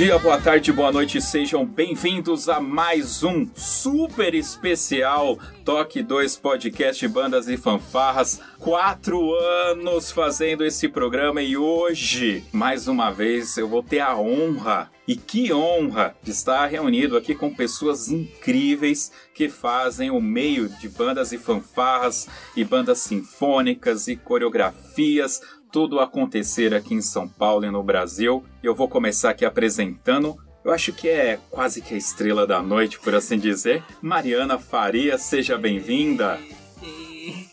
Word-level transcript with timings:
Dia, 0.00 0.18
boa 0.18 0.40
tarde, 0.40 0.72
boa 0.72 0.90
noite, 0.90 1.20
sejam 1.20 1.62
bem-vindos 1.62 2.48
a 2.48 2.58
mais 2.58 3.22
um 3.22 3.46
super 3.54 4.34
especial 4.34 5.38
Toque 5.62 6.02
2 6.02 6.38
Podcast 6.38 7.06
Bandas 7.06 7.48
e 7.48 7.58
Fanfarras. 7.58 8.40
Quatro 8.58 9.34
anos 9.34 10.10
fazendo 10.10 10.64
esse 10.64 10.88
programa 10.88 11.42
e 11.42 11.54
hoje, 11.54 12.42
mais 12.50 12.88
uma 12.88 13.10
vez, 13.10 13.58
eu 13.58 13.68
vou 13.68 13.82
ter 13.82 14.00
a 14.00 14.16
honra 14.16 14.90
e 15.06 15.14
que 15.14 15.52
honra 15.52 16.16
de 16.22 16.30
estar 16.30 16.64
reunido 16.64 17.14
aqui 17.14 17.34
com 17.34 17.54
pessoas 17.54 18.08
incríveis 18.08 19.12
que 19.34 19.50
fazem 19.50 20.10
o 20.10 20.18
meio 20.18 20.68
de 20.68 20.88
bandas 20.88 21.30
e 21.30 21.36
fanfarras 21.36 22.26
e 22.56 22.64
bandas 22.64 23.00
sinfônicas 23.00 24.08
e 24.08 24.16
coreografias 24.16 25.42
tudo 25.70 26.00
acontecer 26.00 26.74
aqui 26.74 26.94
em 26.94 27.02
São 27.02 27.28
Paulo 27.28 27.64
e 27.64 27.70
no 27.70 27.82
Brasil. 27.82 28.44
Eu 28.62 28.74
vou 28.74 28.88
começar 28.88 29.30
aqui 29.30 29.44
apresentando. 29.44 30.36
Eu 30.64 30.72
acho 30.72 30.92
que 30.92 31.08
é 31.08 31.38
quase 31.50 31.80
que 31.80 31.94
a 31.94 31.96
estrela 31.96 32.46
da 32.46 32.60
noite, 32.60 32.98
por 32.98 33.14
assim 33.14 33.38
dizer. 33.38 33.82
Mariana 34.02 34.58
Faria, 34.58 35.16
seja 35.16 35.56
bem-vinda. 35.56 36.38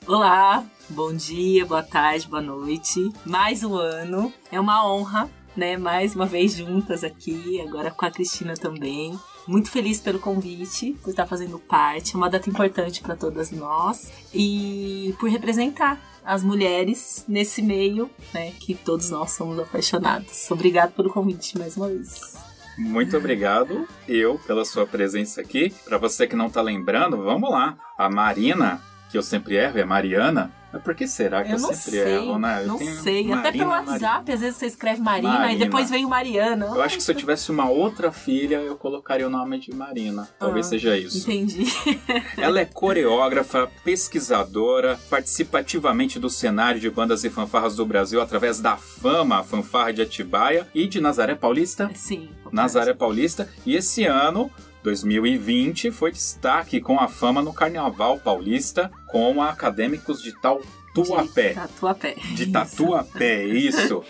Olá, 0.06 0.64
bom 0.90 1.14
dia, 1.14 1.66
boa 1.66 1.84
tarde, 1.84 2.28
boa 2.28 2.42
noite. 2.42 3.12
Mais 3.26 3.64
um 3.64 3.76
ano. 3.76 4.34
É 4.52 4.60
uma 4.60 4.90
honra, 4.90 5.30
né? 5.56 5.78
Mais 5.78 6.16
uma 6.16 6.26
vez 6.26 6.54
juntas 6.54 7.04
aqui, 7.04 7.62
agora 7.62 7.92
com 7.92 8.06
a 8.06 8.12
Cristina 8.12 8.56
também. 8.56 9.18
Muito 9.48 9.72
feliz 9.72 10.02
pelo 10.02 10.20
convite, 10.20 10.98
por 11.04 11.12
estar 11.12 11.26
fazendo 11.26 11.60
parte. 11.60 12.16
É 12.16 12.18
uma 12.18 12.30
data 12.30 12.50
importante 12.50 13.02
para 13.02 13.16
todas 13.16 13.52
nós 13.52 14.12
e 14.34 15.16
por 15.20 15.30
representar 15.30 15.98
as 16.28 16.44
mulheres 16.44 17.24
nesse 17.26 17.62
meio, 17.62 18.10
né, 18.34 18.52
que 18.60 18.76
todos 18.76 19.10
nós 19.10 19.32
somos 19.32 19.58
apaixonados. 19.58 20.52
Obrigado 20.52 20.92
pelo 20.92 21.10
convite 21.10 21.58
mais 21.58 21.78
uma 21.78 21.88
vez. 21.88 22.36
Muito 22.78 23.16
obrigado, 23.16 23.88
eu, 24.10 24.38
pela 24.46 24.66
sua 24.66 24.86
presença 24.86 25.40
aqui. 25.40 25.74
Para 25.86 25.98
você 25.98 26.28
que 26.28 26.36
não 26.36 26.50
tá 26.50 26.62
lembrando, 26.62 27.24
vamos 27.24 27.50
lá. 27.50 27.78
A 27.98 28.10
Marina, 28.10 28.82
que 29.10 29.18
eu 29.18 29.24
sempre 29.24 29.56
erro, 29.56 29.80
é 29.80 29.86
Mariana, 29.86 30.52
mas 30.72 30.84
por 30.84 30.94
que 30.94 31.08
será 31.08 31.44
que 31.44 31.50
eu, 31.50 31.54
eu 31.54 31.60
sempre 31.60 31.92
sei, 31.92 32.16
erro, 32.16 32.38
né? 32.38 32.64
Eu 32.64 32.68
não 32.68 32.78
sei. 32.78 33.24
Marina, 33.24 33.40
Até 33.40 33.52
pelo 33.54 33.70
WhatsApp, 33.70 34.02
Marina. 34.02 34.34
às 34.34 34.40
vezes 34.42 34.56
você 34.58 34.66
escreve 34.66 35.02
Marina, 35.02 35.34
Marina, 35.34 35.54
e 35.54 35.58
depois 35.58 35.90
vem 35.90 36.06
o 36.06 36.10
Mariana. 36.10 36.66
Eu 36.66 36.82
acho 36.82 36.98
que 36.98 37.04
se 37.04 37.10
eu 37.10 37.16
tivesse 37.16 37.52
uma 37.52 37.70
outra 37.70 38.12
filha, 38.12 38.58
eu 38.58 38.76
colocaria 38.76 39.26
o 39.26 39.30
nome 39.30 39.60
de 39.60 39.74
Marina. 39.74 40.28
Talvez 40.38 40.66
ah, 40.68 40.70
seja 40.70 40.98
isso. 40.98 41.30
Entendi. 41.30 41.66
Ela 42.38 42.60
é 42.60 42.66
coreógrafa, 42.66 43.70
pesquisadora, 43.84 45.00
participa 45.10 45.60
ativamente 45.60 46.20
do 46.20 46.30
cenário 46.30 46.82
de 46.82 46.90
bandas 46.90 47.24
e 47.24 47.30
fanfarras 47.30 47.76
do 47.76 47.86
Brasil 47.86 48.22
através 48.22 48.60
da 48.60 48.76
Fama, 48.76 49.40
a 49.40 49.44
fanfarra 49.44 49.94
de 49.94 50.02
Atibaia 50.02 50.68
e 50.76 50.86
de 50.86 51.00
Nazaré 51.00 51.34
Paulista. 51.34 51.90
Sim. 51.96 52.30
Nazaré 52.52 52.94
Paulista. 52.94 53.50
E 53.66 53.76
esse 53.76 54.06
ano 54.06 54.52
2020 54.88 55.92
foi 55.92 56.14
destaque 56.14 56.80
com 56.80 56.98
a 56.98 57.10
fama 57.10 57.42
no 57.42 57.52
Carnaval 57.52 58.18
Paulista 58.20 58.90
com 59.08 59.42
a 59.42 59.50
Acadêmicos 59.50 60.24
de 60.24 60.32
Tatuapé. 60.32 61.50
De 61.50 61.56
Tatuapé. 61.56 62.16
De 62.34 62.46
Tatuapé, 62.46 63.44
isso. 63.44 64.02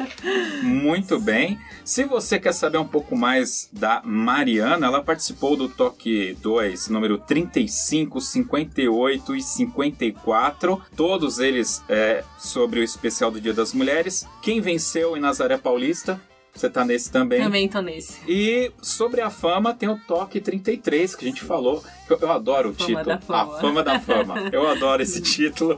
Muito 0.61 1.19
bem. 1.19 1.57
Se 1.83 2.03
você 2.03 2.39
quer 2.39 2.53
saber 2.53 2.77
um 2.77 2.87
pouco 2.87 3.17
mais 3.17 3.67
da 3.73 4.03
Mariana, 4.05 4.85
ela 4.85 5.01
participou 5.01 5.55
do 5.55 5.67
Toque 5.67 6.37
2, 6.43 6.89
número 6.89 7.17
35, 7.17 8.21
58 8.21 9.35
e 9.35 9.41
54. 9.41 10.79
Todos 10.95 11.39
eles 11.39 11.83
é, 11.89 12.23
sobre 12.37 12.81
o 12.81 12.83
especial 12.83 13.31
do 13.31 13.41
Dia 13.41 13.53
das 13.53 13.73
Mulheres. 13.73 14.27
Quem 14.43 14.61
venceu 14.61 15.17
em 15.17 15.19
Nazaré 15.19 15.57
Paulista? 15.57 16.21
Você 16.57 16.71
tá 16.71 16.83
nesse 16.83 17.11
também. 17.11 17.39
Também 17.39 17.69
tô 17.69 17.81
nesse. 17.81 18.19
E 18.27 18.71
sobre 18.81 19.21
a 19.21 19.29
fama 19.29 19.75
tem 19.75 19.87
o 19.87 19.95
Toque 19.95 20.41
33, 20.41 21.15
que 21.15 21.25
a 21.25 21.27
gente 21.27 21.43
falou. 21.43 21.83
Eu, 22.09 22.17
eu 22.19 22.31
adoro 22.31 22.69
o 22.71 22.73
fama 22.73 22.99
título. 23.03 23.21
Fama. 23.21 23.57
A 23.57 23.61
Fama 23.61 23.83
da 23.83 23.99
Fama. 23.99 24.35
Eu 24.51 24.67
adoro 24.67 25.03
esse 25.03 25.21
título. 25.21 25.77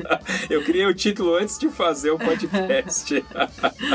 eu 0.50 0.62
criei 0.64 0.84
o 0.86 0.94
título 0.94 1.34
antes 1.36 1.58
de 1.58 1.70
fazer 1.70 2.10
o 2.10 2.18
podcast. 2.18 3.24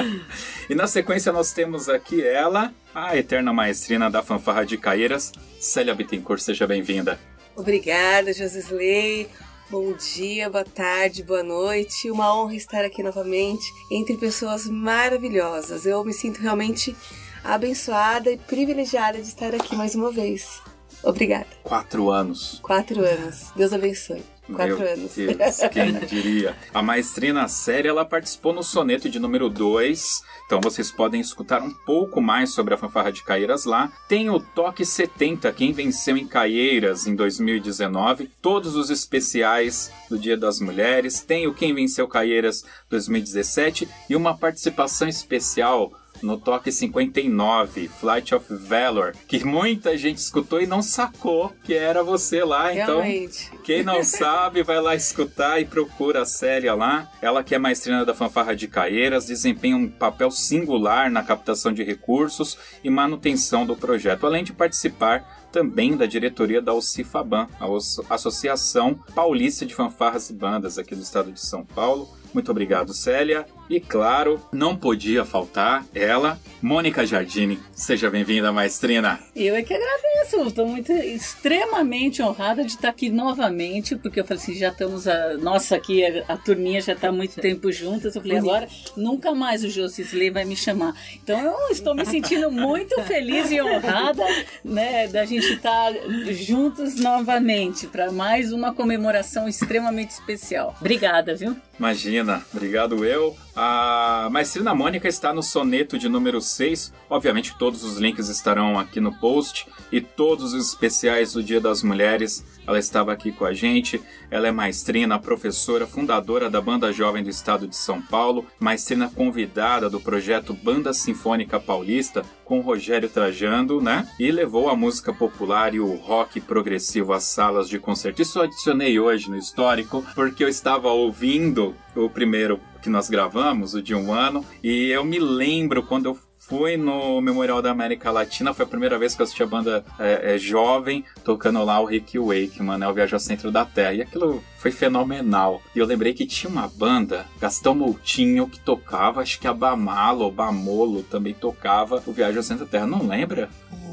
e 0.70 0.74
na 0.74 0.88
sequência 0.88 1.32
nós 1.32 1.52
temos 1.52 1.88
aqui 1.88 2.26
ela, 2.26 2.74
a 2.96 3.16
eterna 3.16 3.54
maestrina 3.54 4.10
da 4.10 4.24
fanfarra 4.24 4.66
de 4.66 4.78
Caeiras, 4.78 5.32
Célia 5.60 5.94
Bittencourt. 5.94 6.42
Seja 6.42 6.66
bem-vinda. 6.66 7.20
Obrigada, 7.56 8.34
Josisley. 8.34 9.30
Bom 9.70 9.94
dia, 9.94 10.50
boa 10.50 10.66
tarde, 10.66 11.24
boa 11.24 11.42
noite. 11.42 12.12
Uma 12.12 12.36
honra 12.36 12.56
estar 12.56 12.86
aqui 12.86 13.02
novamente 13.02 13.66
entre 13.90 14.18
pessoas 14.18 14.68
maravilhosas. 14.68 15.86
Eu 15.86 16.04
me 16.04 16.14
sinto 16.14 16.42
realmente 16.42 16.96
abençoada 17.44 18.30
e 18.30 18.38
privilegiada 18.38 19.20
de 19.20 19.28
estar 19.28 19.56
aqui 19.56 19.76
mais 19.76 19.96
uma 19.96 20.12
vez. 20.12 20.62
Obrigada. 21.02 21.48
Quatro 21.64 22.10
anos. 22.10 22.60
Quatro 22.62 23.04
anos. 23.04 23.52
Deus 23.56 23.74
abençoe. 23.74 24.24
Quatro 24.52 24.80
Meu 24.80 24.88
anos. 24.88 25.16
Deus, 25.16 25.60
quem 25.72 25.94
diria? 26.06 26.56
A 26.74 26.82
maestrina 26.82 27.48
série, 27.48 27.88
ela 27.88 28.04
participou 28.04 28.54
no 28.54 28.64
soneto 28.64 29.10
de 29.10 29.20
número 29.20 29.50
2. 29.50 30.22
Então 30.46 30.60
vocês 30.60 30.92
podem 30.92 31.22
escutar 31.22 31.62
um 31.62 31.72
pouco 31.72 32.22
mais 32.22 32.54
sobre 32.54 32.74
a 32.74 32.78
fanfarra 32.78 33.12
de 33.12 33.24
Caeiras 33.24 33.64
lá. 33.66 33.92
Tem 34.08 34.30
o 34.30 34.40
Toque 34.40 34.86
70, 34.86 35.52
quem 35.54 35.72
venceu 35.72 36.18
em 36.18 36.28
Caieiras 36.28 37.08
em 37.08 37.16
2019. 37.16 38.30
Todos 38.42 38.76
os 38.76 38.90
especiais 38.90 39.92
do 40.10 40.20
Dia 40.20 40.36
das 40.36 40.60
Mulheres. 40.60 41.22
Tem 41.22 41.48
o 41.48 41.54
Quem 41.54 41.74
Venceu 41.74 42.08
Caieiras 42.08 42.66
2017 42.90 43.88
e 44.10 44.16
uma 44.16 44.38
participação 44.38 45.08
especial 45.08 45.92
no 46.24 46.38
toque 46.38 46.72
59, 46.72 47.88
Flight 47.88 48.34
of 48.34 48.56
Valor, 48.56 49.14
que 49.28 49.44
muita 49.46 49.98
gente 49.98 50.18
escutou 50.18 50.62
e 50.62 50.66
não 50.66 50.82
sacou 50.82 51.54
que 51.64 51.74
era 51.74 52.04
você 52.04 52.44
lá. 52.44 52.72
Realmente. 52.72 53.48
Então, 53.48 53.64
quem 53.64 53.84
não 53.84 54.02
sabe, 54.04 54.64
vai 54.64 54.82
lá 54.82 54.96
escutar 54.96 55.60
e 55.60 55.66
procura 55.66 56.22
a 56.22 56.26
Célia 56.26 56.74
lá. 56.74 57.12
Ela 57.22 57.44
que 57.44 57.54
é 57.54 57.60
maestrina 57.60 58.06
da 58.06 58.14
fanfarra 58.14 58.56
de 58.56 58.68
Caeiras, 58.68 59.28
desempenha 59.28 59.76
um 59.76 59.90
papel 59.90 60.32
singular 60.32 61.12
na 61.12 61.22
captação 61.22 61.74
de 61.74 61.84
recursos 61.84 62.58
e 62.84 62.90
manutenção 62.90 63.66
do 63.66 63.76
projeto, 63.76 64.26
além 64.26 64.44
de 64.44 64.54
participar 64.54 65.44
também 65.52 65.96
da 65.96 66.08
diretoria 66.08 66.60
da 66.60 66.74
OCIFABAN, 66.74 67.48
a 67.60 68.16
Associação 68.16 68.96
Paulista 69.14 69.66
de 69.66 69.76
Fanfarras 69.76 70.32
e 70.32 70.34
Bandas 70.34 70.80
aqui 70.80 70.96
do 70.96 71.04
estado 71.04 71.32
de 71.32 71.40
São 71.40 71.64
Paulo. 71.64 72.10
Muito 72.34 72.50
obrigado, 72.50 72.92
Célia. 72.94 73.46
E 73.70 73.80
claro, 73.80 74.42
não 74.52 74.76
podia 74.76 75.24
faltar 75.24 75.86
ela, 75.94 76.40
Mônica 76.62 77.06
Jardini. 77.06 77.60
Seja 77.74 78.10
bem-vinda, 78.10 78.52
maestrina. 78.52 79.20
Eu 79.36 79.56
é 79.56 79.64
que 79.64 79.74
agradeço. 79.74 80.48
Estou 80.48 80.68
muito 80.68 80.92
extremamente 80.92 82.22
honrada 82.22 82.64
de 82.64 82.72
estar 82.72 82.90
aqui 82.90 83.10
novamente, 83.10 83.96
porque 83.96 84.20
eu 84.20 84.26
falei 84.26 84.42
assim, 84.42 84.56
já 84.56 84.70
estamos 84.70 85.08
a 85.08 85.38
nossa 85.38 85.76
aqui 85.76 86.06
a, 86.06 86.34
a 86.34 86.38
turminha 86.38 86.82
já 86.82 86.94
está 86.94 87.12
muito 87.12 87.40
tempo 87.40 87.72
juntas. 87.72 88.16
Eu 88.16 88.22
falei 88.22 88.38
agora 88.38 88.68
nunca 88.96 89.34
mais 89.34 89.64
o 89.64 89.70
Josisley 89.70 90.30
vai 90.30 90.46
me 90.46 90.56
chamar. 90.56 90.94
Então 91.16 91.40
eu 91.40 91.70
estou 91.72 91.96
me 91.96 92.06
sentindo 92.06 92.52
muito 92.52 93.02
feliz 93.04 93.52
e 93.52 93.62
honrada, 93.62 94.24
né, 94.64 95.08
da 95.08 95.26
gente 95.26 95.54
estar 95.54 95.92
juntos 96.32 96.96
novamente 96.96 97.88
para 97.88 98.12
mais 98.12 98.52
uma 98.52 98.74
comemoração 98.74 99.48
extremamente 99.48 100.12
especial. 100.12 100.76
Obrigada, 100.80 101.36
viu? 101.36 101.56
Imagina, 101.78 102.46
obrigado 102.54 103.04
eu. 103.04 103.36
A 103.56 104.30
Maestrina 104.32 104.74
Mônica 104.74 105.08
está 105.08 105.32
no 105.32 105.44
soneto 105.44 105.98
de 105.98 106.10
número 106.10 106.42
6. 106.42 106.92
Obviamente 107.10 107.56
todos 107.58 107.84
os 107.84 107.98
links 107.98 108.28
estarão 108.28 108.80
aqui 108.80 109.00
no 109.00 109.14
post 109.20 109.68
e 109.92 110.02
todos 110.02 110.54
os 110.54 110.70
especiais 110.70 111.34
do 111.34 111.44
Dia 111.44 111.62
das 111.62 111.84
Mulheres. 111.84 112.44
Ela 112.66 112.80
estava 112.80 113.12
aqui 113.12 113.32
com 113.32 113.46
a 113.46 113.54
gente. 113.54 114.02
Ela 114.30 114.48
é 114.48 114.52
maestrina, 114.52 115.20
professora, 115.20 115.86
fundadora 115.86 116.50
da 116.50 116.62
Banda 116.62 116.92
Jovem 116.92 117.24
do 117.24 117.30
Estado 117.30 117.68
de 117.68 117.76
São 117.76 118.02
Paulo, 118.02 118.46
maestrina 118.60 119.10
convidada 119.10 119.90
do 119.90 120.00
projeto 120.00 120.54
Banda 120.54 120.94
Sinfônica 120.94 121.60
Paulista 121.60 122.24
com 122.46 122.60
Rogério 122.60 123.10
Trajando, 123.10 123.82
né? 123.82 124.08
E 124.20 124.32
levou 124.32 124.70
a 124.70 124.76
música 124.76 125.14
popular 125.14 125.74
e 125.74 125.80
o 125.80 125.96
rock 125.96 126.40
progressivo 126.42 127.14
às 127.14 127.24
salas 127.24 127.70
de 127.70 127.80
concerto. 127.80 128.22
Isso 128.22 128.40
eu 128.40 128.44
adicionei 128.44 129.00
hoje 129.00 129.30
no 129.30 129.38
histórico 129.38 130.04
porque 130.14 130.44
eu 130.44 130.50
estava 130.50 130.90
ouvindo 130.90 131.76
o 131.96 132.10
primeiro 132.10 132.60
que 132.82 132.90
nós 132.90 133.10
gravamos, 133.10 133.74
o 133.74 133.82
de 133.82 133.96
um 133.96 134.12
ano, 134.12 134.46
e 134.62 134.90
eu 134.90 135.06
me 135.06 135.18
lembro 135.18 135.84
quando 135.84 136.08
eu 136.08 136.20
fui 136.48 136.78
no 136.78 137.22
Memorial 137.22 137.62
da 137.62 137.72
América 137.72 138.12
Latina, 138.12 138.54
foi 138.54 138.66
a 138.66 138.68
primeira 138.68 138.98
vez 138.98 139.16
que 139.16 139.22
eu 139.22 139.24
assisti 139.24 139.44
a 139.44 139.48
banda 139.48 139.86
é, 139.98 140.36
é, 140.36 140.38
jovem 140.38 141.06
tocando 141.24 141.64
lá 141.64 141.80
o 141.80 141.86
Rick 141.86 142.20
Wakeman, 142.20 142.78
né, 142.78 142.88
o 142.88 142.94
Viagem 142.94 143.14
ao 143.14 143.20
Centro 143.20 143.52
da 143.52 143.66
Terra, 143.66 143.94
e 143.94 144.02
aquilo 144.02 144.44
foi 144.58 144.72
fenomenal. 144.72 145.62
E 145.76 145.80
eu 145.80 145.86
lembrei 145.86 146.14
que 146.14 146.26
tinha 146.26 146.50
uma 146.50 146.68
banda, 146.68 147.26
Gastão 147.40 147.74
Moutinho, 147.74 148.48
que 148.48 148.60
tocava, 148.60 149.22
acho 149.22 149.40
que 149.40 149.48
a 149.48 149.54
Bamalo 149.54 150.26
ou 150.26 150.32
Bamolo 150.32 151.04
também 151.04 151.34
tocava 151.34 152.04
o 152.06 152.12
Viagem 152.12 152.38
ao 152.38 152.44
Centro 152.44 152.66
da 152.66 152.72
Terra, 152.72 152.88
não 152.88 153.08
lembra? 153.08 153.50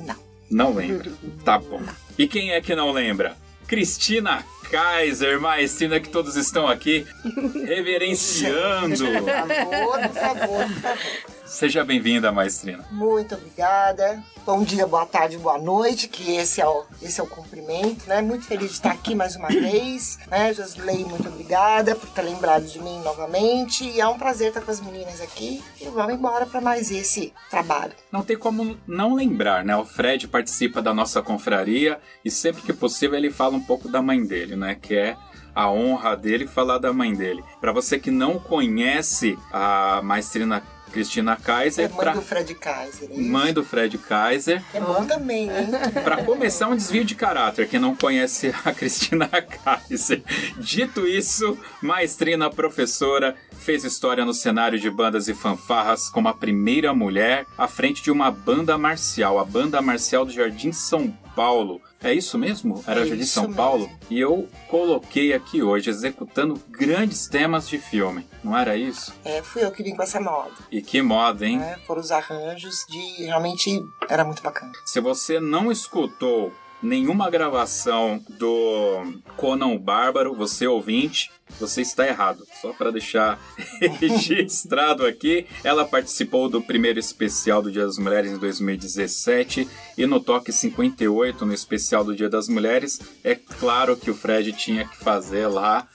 Não. 0.06 0.16
Não 0.50 0.74
lembra? 0.74 1.12
Tá 1.44 1.58
bom. 1.58 1.80
E 2.18 2.26
quem 2.26 2.50
é 2.50 2.60
que 2.60 2.74
não 2.74 2.90
lembra? 2.90 3.36
Cristina 3.68 4.44
Kaiser, 4.68 5.40
maestrina 5.40 6.00
que 6.00 6.08
todos 6.08 6.36
estão 6.36 6.66
aqui 6.66 7.06
reverenciando. 7.64 8.96
Por 8.96 9.24
favor, 9.24 10.00
por 10.00 10.14
favor, 10.14 10.66
por 10.66 10.80
favor. 10.80 11.39
Seja 11.50 11.84
bem-vinda, 11.84 12.30
maestrina. 12.30 12.84
Muito 12.92 13.34
obrigada. 13.34 14.22
Bom 14.46 14.62
dia, 14.62 14.86
boa 14.86 15.04
tarde, 15.04 15.36
boa 15.36 15.58
noite, 15.58 16.06
que 16.06 16.36
esse 16.36 16.60
é 16.60 16.66
o, 16.66 16.84
esse 17.02 17.20
é 17.20 17.24
o 17.24 17.26
cumprimento, 17.26 18.08
né? 18.08 18.22
Muito 18.22 18.46
feliz 18.46 18.68
de 18.68 18.74
estar 18.74 18.92
aqui 18.92 19.16
mais 19.16 19.34
uma 19.34 19.48
vez, 19.48 20.16
né? 20.30 20.54
Josley, 20.54 21.04
muito 21.04 21.28
obrigada 21.28 21.96
por 21.96 22.08
ter 22.10 22.22
lembrado 22.22 22.64
de 22.64 22.80
mim 22.80 23.00
novamente. 23.00 23.84
E 23.84 24.00
é 24.00 24.06
um 24.06 24.16
prazer 24.16 24.48
estar 24.48 24.60
com 24.60 24.70
as 24.70 24.80
meninas 24.80 25.20
aqui. 25.20 25.60
E 25.80 25.86
vamos 25.86 26.14
embora 26.14 26.46
para 26.46 26.60
mais 26.60 26.88
esse 26.88 27.34
trabalho. 27.50 27.92
Não 28.12 28.22
tem 28.22 28.38
como 28.38 28.78
não 28.86 29.14
lembrar, 29.14 29.64
né? 29.64 29.76
O 29.76 29.84
Fred 29.84 30.28
participa 30.28 30.80
da 30.80 30.94
nossa 30.94 31.20
confraria 31.20 31.98
e 32.24 32.30
sempre 32.30 32.62
que 32.62 32.72
possível 32.72 33.18
ele 33.18 33.30
fala 33.30 33.56
um 33.56 33.64
pouco 33.64 33.88
da 33.88 34.00
mãe 34.00 34.24
dele, 34.24 34.54
né? 34.54 34.76
Que 34.80 34.94
é 34.94 35.16
a 35.52 35.68
honra 35.68 36.16
dele 36.16 36.46
falar 36.46 36.78
da 36.78 36.92
mãe 36.92 37.12
dele. 37.12 37.42
Para 37.60 37.72
você 37.72 37.98
que 37.98 38.10
não 38.10 38.38
conhece 38.38 39.36
a 39.52 40.00
maestrina 40.02 40.62
Cristina 40.90 41.36
Kaiser. 41.36 41.86
É 41.86 41.88
mãe 41.88 41.96
pra- 41.98 42.12
do 42.12 42.22
Fred 42.22 42.54
Kaiser. 42.54 43.08
é? 43.10 43.16
Mãe 43.20 43.52
do 43.52 43.64
Fred 43.64 43.96
Kaiser. 43.98 44.62
É 44.74 44.80
bom 44.80 45.04
também, 45.06 45.44
hein? 45.48 45.68
Para 46.04 46.22
começar, 46.24 46.68
um 46.68 46.76
desvio 46.76 47.04
de 47.04 47.14
caráter. 47.14 47.68
Quem 47.68 47.80
não 47.80 47.96
conhece 47.96 48.52
a 48.64 48.72
Cristina 48.74 49.28
Kaiser. 49.28 50.22
Dito 50.58 51.06
isso, 51.06 51.58
maestrina, 51.82 52.50
professora, 52.50 53.34
fez 53.58 53.84
história 53.84 54.24
no 54.24 54.34
cenário 54.34 54.78
de 54.78 54.90
bandas 54.90 55.28
e 55.28 55.34
fanfarras 55.34 56.08
como 56.10 56.28
a 56.28 56.34
primeira 56.34 56.92
mulher 56.94 57.46
à 57.56 57.66
frente 57.68 58.02
de 58.02 58.10
uma 58.10 58.30
banda 58.30 58.76
marcial, 58.76 59.38
a 59.38 59.44
Banda 59.44 59.80
Marcial 59.80 60.24
do 60.24 60.32
Jardim 60.32 60.72
São 60.72 61.08
Paulo. 61.34 61.80
É 62.02 62.14
isso 62.14 62.38
mesmo? 62.38 62.82
Era 62.86 63.00
É 63.00 63.08
isso 63.08 63.34
São 63.34 63.42
mesmo. 63.44 63.56
Paulo? 63.56 63.90
E 64.08 64.18
eu 64.18 64.48
coloquei 64.68 65.32
aqui 65.34 65.62
hoje, 65.62 65.90
executando 65.90 66.60
grandes 66.68 67.28
temas 67.28 67.68
de 67.68 67.78
filme. 67.78 68.26
Não 68.42 68.56
era 68.56 68.76
isso? 68.76 69.12
É, 69.24 69.42
fui 69.42 69.62
eu 69.62 69.70
que 69.70 69.82
vim 69.82 69.94
com 69.94 70.02
essa 70.02 70.18
moda. 70.20 70.50
E 70.70 70.80
que 70.80 71.02
moda, 71.02 71.46
hein? 71.46 71.58
Né? 71.58 71.76
Foram 71.86 72.00
os 72.00 72.10
arranjos 72.10 72.84
de. 72.88 73.24
Realmente 73.24 73.82
era 74.08 74.24
muito 74.24 74.42
bacana. 74.42 74.72
Se 74.86 75.00
você 75.00 75.38
não 75.38 75.70
escutou 75.70 76.52
nenhuma 76.82 77.30
gravação 77.30 78.22
do 78.38 79.20
Conan 79.36 79.68
o 79.68 79.78
Bárbaro, 79.78 80.34
você 80.34 80.66
ouvinte, 80.66 81.30
você 81.58 81.82
está 81.82 82.06
errado. 82.06 82.46
Só 82.60 82.72
para 82.72 82.90
deixar 82.90 83.38
registrado 84.00 85.04
aqui, 85.04 85.46
ela 85.64 85.84
participou 85.84 86.48
do 86.48 86.62
primeiro 86.62 86.98
especial 86.98 87.62
do 87.62 87.70
Dia 87.70 87.86
das 87.86 87.98
Mulheres 87.98 88.32
em 88.32 88.38
2017 88.38 89.68
e 89.96 90.06
no 90.06 90.20
Toque 90.20 90.52
58, 90.52 91.44
no 91.44 91.52
especial 91.52 92.04
do 92.04 92.14
Dia 92.14 92.28
das 92.28 92.48
Mulheres, 92.48 93.00
é 93.22 93.34
claro 93.34 93.96
que 93.96 94.10
o 94.10 94.14
Fred 94.14 94.52
tinha 94.52 94.86
que 94.86 94.96
fazer 94.96 95.46
lá 95.46 95.86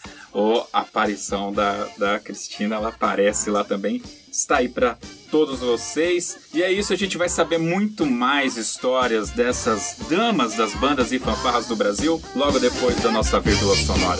a 0.73 0.81
aparição 0.81 1.53
da, 1.53 1.87
da 1.97 2.19
Cristina, 2.19 2.75
ela 2.75 2.89
aparece 2.89 3.49
lá 3.49 3.63
também. 3.63 4.01
Está 4.35 4.57
aí 4.57 4.67
para 4.67 4.97
todos 5.31 5.61
vocês. 5.61 6.37
E 6.53 6.61
é 6.61 6.69
isso, 6.69 6.91
a 6.91 6.95
gente 6.97 7.17
vai 7.17 7.29
saber 7.29 7.57
muito 7.57 8.05
mais 8.05 8.57
histórias 8.57 9.29
dessas 9.29 9.95
damas 10.09 10.55
das 10.55 10.73
bandas 10.75 11.13
e 11.13 11.19
fanfarras 11.19 11.67
do 11.67 11.75
Brasil 11.75 12.21
logo 12.35 12.59
depois 12.59 12.97
da 13.01 13.09
nossa 13.11 13.39
vírgula 13.39 13.75
sonora. 13.77 14.19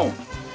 Bom, 0.00 0.14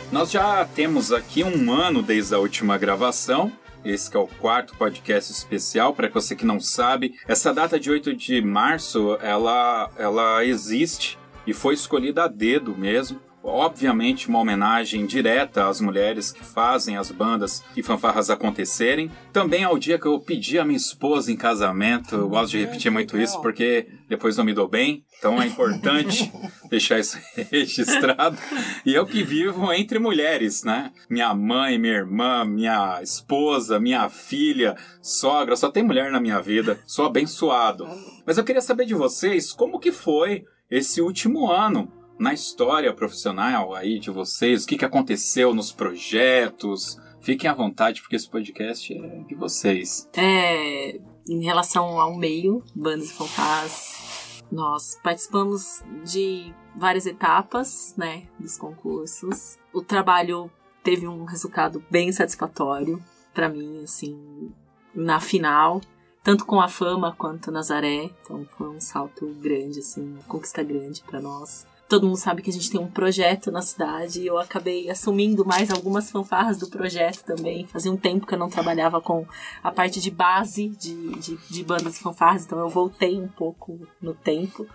nós 0.10 0.32
já 0.32 0.64
temos 0.64 1.12
aqui 1.12 1.44
um 1.44 1.70
ano 1.70 2.02
desde 2.02 2.34
a 2.34 2.40
última 2.40 2.78
gravação. 2.78 3.52
Esse 3.84 4.16
é 4.16 4.18
o 4.18 4.26
quarto 4.26 4.74
podcast 4.78 5.34
especial. 5.34 5.94
Para 5.94 6.08
você 6.08 6.34
que 6.34 6.46
não 6.46 6.62
sabe, 6.62 7.20
essa 7.28 7.54
data 7.54 7.78
de 7.78 7.92
8 7.92 8.16
de 8.16 8.42
março, 8.42 9.18
ela, 9.22 9.92
ela 9.98 10.46
existe 10.46 11.20
e 11.46 11.54
foi 11.54 11.74
escolhida 11.74 12.24
a 12.24 12.28
dedo 12.30 12.74
mesmo. 12.74 13.20
Obviamente, 13.44 14.30
uma 14.30 14.40
homenagem 14.40 15.06
direta 15.06 15.68
às 15.68 15.82
mulheres 15.82 16.32
que 16.32 16.44
fazem 16.46 16.96
as 16.96 17.12
bandas 17.12 17.62
e 17.76 17.84
fanfarras 17.84 18.30
acontecerem. 18.30 19.12
Também 19.34 19.66
ao 19.66 19.78
dia 19.78 20.00
que 20.00 20.06
eu 20.06 20.18
pedi 20.18 20.58
a 20.58 20.64
minha 20.64 20.78
esposa 20.78 21.30
em 21.30 21.36
casamento. 21.36 22.16
Eu 22.16 22.30
gosto 22.30 22.52
de 22.52 22.60
repetir 22.60 22.90
muito 22.90 23.18
isso 23.18 23.42
porque 23.42 23.86
depois 24.08 24.38
não 24.38 24.46
me 24.46 24.54
dou 24.54 24.70
bem. 24.70 25.04
Então 25.20 25.42
é 25.42 25.46
importante 25.46 26.32
deixar 26.72 27.00
isso 27.00 27.18
registrado. 27.52 28.38
E 28.86 28.94
eu 28.94 29.06
que 29.06 29.24
vivo 29.24 29.74
entre 29.74 30.00
mulheres, 30.00 30.64
né? 30.64 30.94
Minha 31.10 31.34
mãe, 31.36 31.78
minha 31.78 31.96
irmã, 31.96 32.46
minha 32.46 33.02
esposa, 33.02 33.78
minha 33.78 34.08
filha, 34.08 34.78
sogra, 35.02 35.58
só 35.58 35.70
tem 35.70 35.84
mulher 35.84 36.10
na 36.12 36.22
minha 36.22 36.42
vida. 36.42 36.80
Sou 36.86 37.06
abençoado. 37.06 37.90
Mas 38.26 38.38
eu 38.38 38.44
queria 38.46 38.62
saber 38.62 38.86
de 38.86 38.94
vocês 38.94 39.52
como 39.52 39.80
que 39.80 39.92
foi 39.92 40.46
esse 40.72 41.02
último 41.02 41.52
ano 41.52 42.03
na 42.20 42.34
história 42.34 42.94
profissional 42.94 43.74
aí 43.74 44.00
de 44.00 44.10
vocês, 44.10 44.64
o 44.64 44.68
que, 44.68 44.78
que 44.78 44.86
aconteceu 44.86 45.54
nos 45.54 45.72
projetos, 45.72 46.98
Fiquem 47.24 47.50
à 47.50 47.54
vontade, 47.54 48.02
porque 48.02 48.18
esse 48.18 48.30
podcast 48.30 48.94
é 48.94 49.20
de 49.20 49.34
vocês. 49.34 50.10
É, 50.14 51.00
em 51.30 51.42
relação 51.42 51.98
ao 51.98 52.18
meio, 52.18 52.62
bandas 52.76 53.12
e 53.12 53.14
fanfás, 53.14 54.44
nós 54.52 55.00
participamos 55.02 55.82
de 56.04 56.54
várias 56.76 57.06
etapas, 57.06 57.96
né, 57.96 58.28
dos 58.38 58.58
concursos. 58.58 59.58
O 59.74 59.82
trabalho 59.82 60.52
teve 60.84 61.08
um 61.08 61.24
resultado 61.24 61.82
bem 61.90 62.12
satisfatório 62.12 63.02
para 63.34 63.48
mim, 63.48 63.84
assim, 63.84 64.52
na 64.94 65.22
final, 65.22 65.80
tanto 66.22 66.46
com 66.46 66.60
a 66.60 66.68
fama 66.68 67.16
quanto 67.18 67.54
Nazaré. 67.54 68.10
Então 68.22 68.46
foi 68.58 68.68
um 68.68 68.82
salto 68.82 69.34
grande, 69.40 69.80
assim, 69.80 70.02
uma 70.02 70.24
conquista 70.24 70.62
grande 70.62 71.02
para 71.04 71.22
nós. 71.22 71.66
Todo 71.94 72.08
mundo 72.08 72.18
sabe 72.18 72.42
que 72.42 72.50
a 72.50 72.54
gente 72.54 72.72
tem 72.72 72.82
um 72.82 72.90
projeto 72.90 73.52
na 73.52 73.62
cidade 73.62 74.20
e 74.20 74.26
eu 74.26 74.40
acabei 74.40 74.90
assumindo 74.90 75.46
mais 75.46 75.70
algumas 75.70 76.10
fanfarras 76.10 76.58
do 76.58 76.68
projeto 76.68 77.24
também. 77.24 77.68
Fazia 77.68 77.92
um 77.92 77.96
tempo 77.96 78.26
que 78.26 78.34
eu 78.34 78.40
não 78.40 78.50
trabalhava 78.50 79.00
com 79.00 79.28
a 79.64 79.72
parte 79.72 80.02
de 80.02 80.10
base 80.10 80.70
de, 80.70 81.12
de, 81.20 81.38
de 81.38 81.64
bandas 81.64 81.96
e 81.96 82.00
fanfarras, 82.02 82.46
então 82.46 82.58
eu 82.58 82.68
voltei 82.68 83.22
um 83.22 83.28
pouco 83.28 83.80
no 84.02 84.16
tempo. 84.16 84.66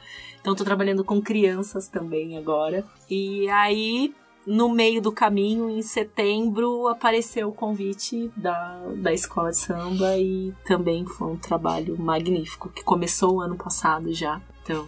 Então 0.41 0.53
estou 0.53 0.65
trabalhando 0.65 1.03
com 1.03 1.21
crianças 1.21 1.89
também 1.89 2.39
agora. 2.39 2.85
E 3.11 3.49
aí 3.49 4.15
no 4.47 4.69
meio 4.69 5.03
do 5.03 5.11
caminho, 5.11 5.69
em 5.69 5.83
setembro, 5.83 6.87
apareceu 6.87 7.49
o 7.49 7.53
convite 7.53 8.31
da, 8.37 8.81
da 8.95 9.13
escola 9.13 9.51
de 9.51 9.59
samba 9.59 10.17
e 10.17 10.55
também 10.65 11.05
foi 11.05 11.33
um 11.33 11.37
trabalho 11.37 11.99
magnífico 11.99 12.69
que 12.69 12.85
começou 12.85 13.39
o 13.39 13.41
ano 13.41 13.57
passado 13.57 14.15
já. 14.15 14.41
Então 14.63 14.87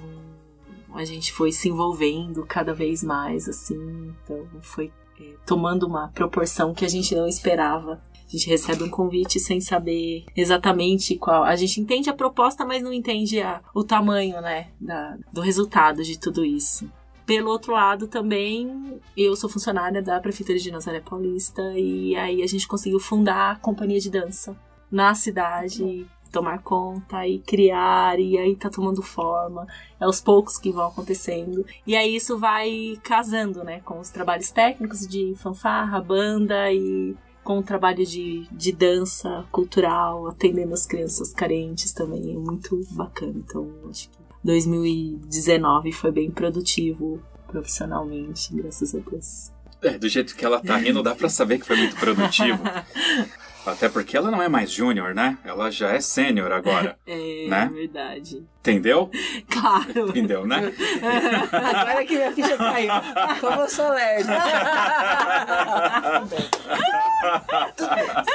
a 0.94 1.04
gente 1.04 1.32
foi 1.32 1.52
se 1.52 1.68
envolvendo 1.68 2.44
cada 2.46 2.72
vez 2.72 3.02
mais, 3.02 3.48
assim, 3.48 4.14
então 4.24 4.46
foi 4.60 4.92
é, 5.20 5.34
tomando 5.46 5.86
uma 5.86 6.08
proporção 6.08 6.74
que 6.74 6.84
a 6.84 6.88
gente 6.88 7.14
não 7.14 7.26
esperava. 7.26 8.00
A 8.26 8.30
gente 8.30 8.48
recebe 8.48 8.84
um 8.84 8.90
convite 8.90 9.40
sem 9.40 9.60
saber 9.60 10.24
exatamente 10.36 11.16
qual. 11.16 11.42
A 11.42 11.56
gente 11.56 11.80
entende 11.80 12.08
a 12.08 12.14
proposta, 12.14 12.64
mas 12.64 12.82
não 12.82 12.92
entende 12.92 13.40
a, 13.40 13.60
o 13.74 13.82
tamanho, 13.82 14.40
né, 14.40 14.68
da, 14.80 15.18
do 15.32 15.40
resultado 15.40 16.02
de 16.04 16.18
tudo 16.18 16.44
isso. 16.44 16.88
Pelo 17.26 17.50
outro 17.50 17.72
lado, 17.72 18.08
também, 18.08 19.00
eu 19.16 19.36
sou 19.36 19.48
funcionária 19.48 20.02
da 20.02 20.20
Prefeitura 20.20 20.58
de 20.58 20.70
Nazaré 20.70 21.00
Paulista 21.00 21.62
e 21.76 22.16
aí 22.16 22.42
a 22.42 22.46
gente 22.46 22.66
conseguiu 22.66 22.98
fundar 22.98 23.52
a 23.52 23.56
companhia 23.56 24.00
de 24.00 24.10
dança 24.10 24.56
na 24.90 25.14
cidade 25.14 26.06
tomar 26.30 26.62
conta 26.62 27.26
e 27.26 27.38
criar, 27.38 28.18
e 28.18 28.38
aí 28.38 28.56
tá 28.56 28.70
tomando 28.70 29.02
forma. 29.02 29.66
É 30.00 30.04
aos 30.04 30.20
poucos 30.20 30.58
que 30.58 30.72
vão 30.72 30.86
acontecendo. 30.86 31.64
E 31.86 31.96
aí 31.96 32.16
isso 32.16 32.38
vai 32.38 32.98
casando, 33.02 33.62
né, 33.64 33.80
com 33.80 33.98
os 33.98 34.10
trabalhos 34.10 34.50
técnicos 34.50 35.06
de 35.06 35.34
fanfarra, 35.36 36.00
banda 36.00 36.72
e 36.72 37.14
com 37.42 37.58
o 37.58 37.62
trabalho 37.62 38.04
de, 38.04 38.46
de 38.52 38.72
dança 38.72 39.44
cultural, 39.50 40.28
atendendo 40.28 40.74
as 40.74 40.86
crianças 40.86 41.32
carentes 41.32 41.92
também. 41.92 42.34
É 42.34 42.38
muito 42.38 42.80
bacana. 42.90 43.34
Então, 43.36 43.68
acho 43.90 44.08
que 44.10 44.18
2019 44.44 45.92
foi 45.92 46.10
bem 46.10 46.30
produtivo 46.30 47.20
profissionalmente, 47.46 48.54
graças 48.54 48.94
a 48.94 48.98
Deus. 48.98 49.50
É, 49.82 49.98
do 49.98 50.08
jeito 50.08 50.36
que 50.36 50.44
ela 50.44 50.60
tá 50.60 50.76
rindo, 50.76 51.02
dá 51.02 51.14
pra 51.14 51.28
saber 51.28 51.58
que 51.58 51.66
foi 51.66 51.76
muito 51.76 51.96
produtivo. 51.96 52.62
Até 53.66 53.88
porque 53.88 54.16
ela 54.16 54.30
não 54.30 54.42
é 54.42 54.48
mais 54.48 54.70
júnior, 54.70 55.14
né? 55.14 55.38
Ela 55.44 55.70
já 55.70 55.90
é 55.90 56.00
sênior 56.00 56.52
agora. 56.52 56.98
É, 57.06 57.48
né? 57.48 57.70
verdade. 57.72 58.44
Entendeu? 58.60 59.10
Claro. 59.48 60.10
Entendeu, 60.10 60.46
né? 60.46 60.70
Agora 61.50 62.04
que 62.04 62.14
minha 62.14 62.30
ficha 62.30 62.56
caiu. 62.58 62.92
Como 63.40 63.62
eu 63.62 63.68
sou 63.68 63.88
lerdo. 63.90 64.28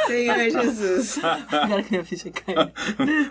Senhor 0.07 0.49
Jesus. 0.49 1.19
Agora 1.51 1.83
que 1.83 1.91
minha 1.91 2.03
ficha 2.03 2.31
caiu. 2.31 2.71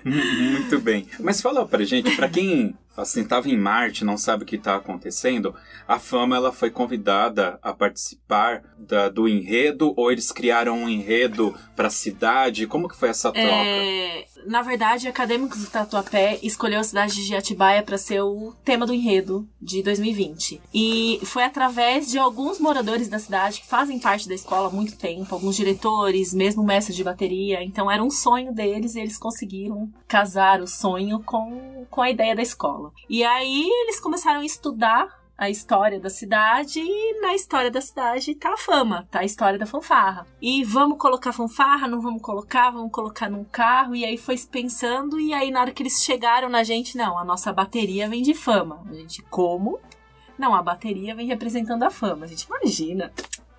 Muito 0.05 0.79
bem. 0.79 1.09
Mas 1.19 1.41
fala 1.41 1.67
pra 1.67 1.83
gente, 1.83 2.15
pra 2.15 2.29
quem 2.29 2.77
assim 2.97 3.25
tava 3.25 3.49
em 3.49 3.57
Marte, 3.57 4.05
não 4.05 4.17
sabe 4.17 4.45
o 4.45 4.47
que 4.47 4.57
tá 4.57 4.77
acontecendo, 4.77 5.55
a 5.87 5.99
Fama 5.99 6.37
ela 6.37 6.53
foi 6.53 6.71
convidada 6.71 7.59
a 7.61 7.73
participar 7.73 8.63
da, 8.79 9.09
do 9.09 9.29
enredo 9.29 9.93
ou 9.97 10.13
eles 10.13 10.31
criaram 10.31 10.79
um 10.79 10.89
enredo 10.89 11.55
pra 11.75 11.91
cidade? 11.91 12.67
Como 12.67 12.89
que 12.89 12.97
foi 12.97 13.09
essa 13.09 13.33
troca? 13.33 13.49
É, 13.49 14.25
na 14.47 14.63
verdade, 14.63 15.09
Acadêmicos 15.09 15.61
do 15.61 15.71
Tatuapé 15.71 16.39
escolheu 16.43 16.81
a 16.81 16.85
cidade 16.85 17.25
de 17.25 17.35
Atibaia 17.35 17.83
para 17.83 17.99
ser 17.99 18.21
o 18.23 18.53
tema 18.65 18.87
do 18.87 18.95
enredo 18.95 19.49
de 19.61 19.83
2020. 19.83 20.61
E 20.73 21.21
foi 21.25 21.45
através 21.45 22.11
de 22.11 22.19
alguns 22.19 22.59
moradores 22.59 23.09
da 23.09 23.19
cidade 23.19 23.61
que 23.61 23.67
fazem 23.67 23.99
parte 23.99 24.29
da 24.29 24.35
escola 24.35 24.69
há 24.69 24.71
muito 24.71 24.97
tempo, 24.97 25.35
alguns 25.35 25.57
diretores, 25.57 26.35
mesmo 26.35 26.63
mestres 26.63 26.97
de 26.97 27.05
bateria. 27.05 27.63
Então 27.63 27.91
era 27.91 28.03
um 28.03 28.11
sonho 28.11 28.53
deles 28.53 28.95
e 28.95 29.01
eles 29.01 29.19
conseguiram 29.19 29.91
casar 30.07 30.61
o 30.61 30.67
sonho 30.67 31.23
com, 31.23 31.87
com 31.91 32.03
a 32.03 32.11
ideia 32.11 32.35
da 32.35 32.43
escola. 32.43 32.93
E 33.09 33.25
aí 33.25 33.69
eles 33.83 34.01
começaram 34.01 34.41
a 34.41 34.45
estudar 34.45 35.24
a 35.37 35.51
história 35.51 35.99
da 35.99 36.09
cidade 36.09 36.81
e 36.81 37.21
na 37.21 37.35
história 37.35 37.71
da 37.71 37.81
cidade 37.81 38.35
tá 38.35 38.55
a 38.55 38.57
fama, 38.57 39.07
tá 39.11 39.21
a 39.21 39.25
história 39.25 39.59
da 39.59 39.67
fanfarra. 39.67 40.27
E 40.41 40.65
vamos 40.65 40.99
colocar 40.99 41.33
fanfarra, 41.33 41.89
não 41.89 42.01
vamos 42.01 42.23
colocar, 42.23 42.71
vamos 42.71 42.93
colocar 42.93 43.29
num 43.29 43.45
carro 43.45 43.95
e 43.95 44.05
aí 44.05 44.17
foi 44.17 44.37
pensando 44.51 45.19
e 45.19 45.35
aí 45.35 45.51
na 45.51 45.61
hora 45.61 45.73
que 45.73 45.83
eles 45.83 46.05
chegaram 46.05 46.49
na 46.49 46.63
gente, 46.63 46.97
não, 46.97 47.19
a 47.19 47.25
nossa 47.25 47.53
bateria 47.53 48.09
vem 48.09 48.23
de 48.23 48.35
fama. 48.35 48.83
A 48.89 48.95
gente 48.95 49.23
como? 49.23 49.81
Não, 50.39 50.55
a 50.55 50.63
bateria 50.63 51.15
vem 51.15 51.27
representando 51.27 51.85
a 51.85 51.91
fama. 51.91 52.25
A 52.25 52.29
gente 52.29 52.43
imagina. 52.45 53.13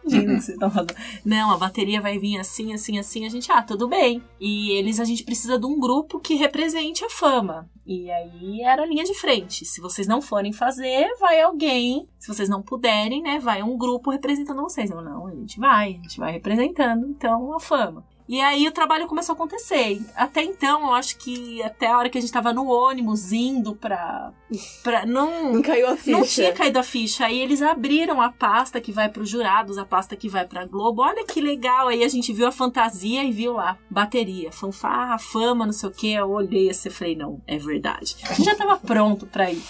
Que 0.08 0.52
estão 0.52 0.70
falando. 0.70 0.96
Não, 1.24 1.52
a 1.52 1.58
bateria 1.58 2.02
vai 2.02 2.18
vir 2.20 2.40
assim, 2.40 2.74
assim, 2.74 3.00
assim. 3.00 3.26
A 3.26 3.30
gente, 3.30 3.52
ah, 3.52 3.62
tudo 3.62 3.88
bem. 3.88 4.24
E 4.40 4.72
eles, 4.72 5.00
a 5.00 5.06
gente 5.06 5.24
precisa 5.24 5.58
de 5.58 5.66
um 5.66 5.80
grupo 5.80 6.20
que 6.20 6.36
represente 6.36 7.04
a 7.04 7.10
fama. 7.10 7.70
E 7.86 8.10
aí 8.10 8.62
era 8.62 8.84
a 8.84 8.86
linha 8.86 9.04
de 9.04 9.14
frente. 9.14 9.66
Se 9.66 9.80
vocês 9.82 10.08
não 10.08 10.22
forem 10.22 10.52
fazer, 10.52 11.08
vai 11.20 11.42
alguém. 11.42 12.08
Se 12.20 12.28
vocês 12.28 12.50
não 12.50 12.62
puderem, 12.62 13.22
né, 13.22 13.40
vai 13.40 13.62
um 13.62 13.78
grupo 13.78 14.12
representando 14.12 14.62
vocês. 14.62 14.90
Eu, 14.90 15.02
não, 15.02 15.28
a 15.28 15.36
gente 15.36 15.60
vai, 15.60 15.90
a 15.90 16.02
gente 16.02 16.20
vai 16.20 16.32
representando, 16.32 17.08
então, 17.08 17.54
a 17.54 17.60
fama. 17.60 18.04
E 18.28 18.42
aí 18.42 18.68
o 18.68 18.72
trabalho 18.72 19.08
começou 19.08 19.34
a 19.34 19.36
acontecer. 19.36 20.02
Até 20.16 20.42
então, 20.44 20.82
eu 20.88 20.94
acho 20.96 21.16
que 21.18 21.62
até 21.62 21.88
a 21.88 21.98
hora 21.98 22.10
que 22.10 22.18
a 22.18 22.22
gente 22.22 22.34
tava 22.34 22.52
no 22.52 22.68
ônibus 22.68 23.32
indo 23.32 23.76
pra. 23.76 24.32
pra 24.84 25.06
não, 25.06 25.54
Não 25.54 25.62
caiu 25.62 25.88
a 25.88 25.96
ficha. 25.96 26.12
não 26.18 26.26
tinha 26.26 26.52
caído 26.52 26.80
a 26.80 26.84
ficha. 26.84 27.26
Aí 27.26 27.40
eles 27.40 27.62
abriram 27.62 28.20
a 28.20 28.32
pasta 28.32 28.82
que 28.82 28.92
vai 28.92 29.10
pros 29.10 29.30
jurados, 29.30 29.78
a 29.78 29.86
pasta 29.86 30.16
que 30.16 30.28
vai 30.28 30.46
pra 30.46 30.66
Globo. 30.66 31.04
Olha 31.04 31.24
que 31.24 31.40
legal. 31.40 31.88
Aí 31.88 32.04
a 32.04 32.08
gente 32.08 32.34
viu 32.34 32.48
a 32.48 32.52
fantasia 32.52 33.24
e 33.24 33.32
viu 33.32 33.54
lá, 33.54 33.78
bateria, 33.90 34.52
fanfarra, 34.52 35.20
fama, 35.20 35.66
não 35.66 35.74
sei 35.74 35.90
o 35.90 35.92
que. 35.92 36.12
Eu 36.14 36.32
olhei 36.32 36.70
assim 36.70 36.90
e 36.90 36.92
falei, 36.92 37.16
não, 37.16 37.40
é 37.46 37.58
verdade. 37.60 38.16
A 38.28 38.34
gente 38.34 38.46
já 38.46 38.56
tava 38.56 38.76
pronto 38.78 39.28
pra 39.28 39.52
ir. 39.52 39.62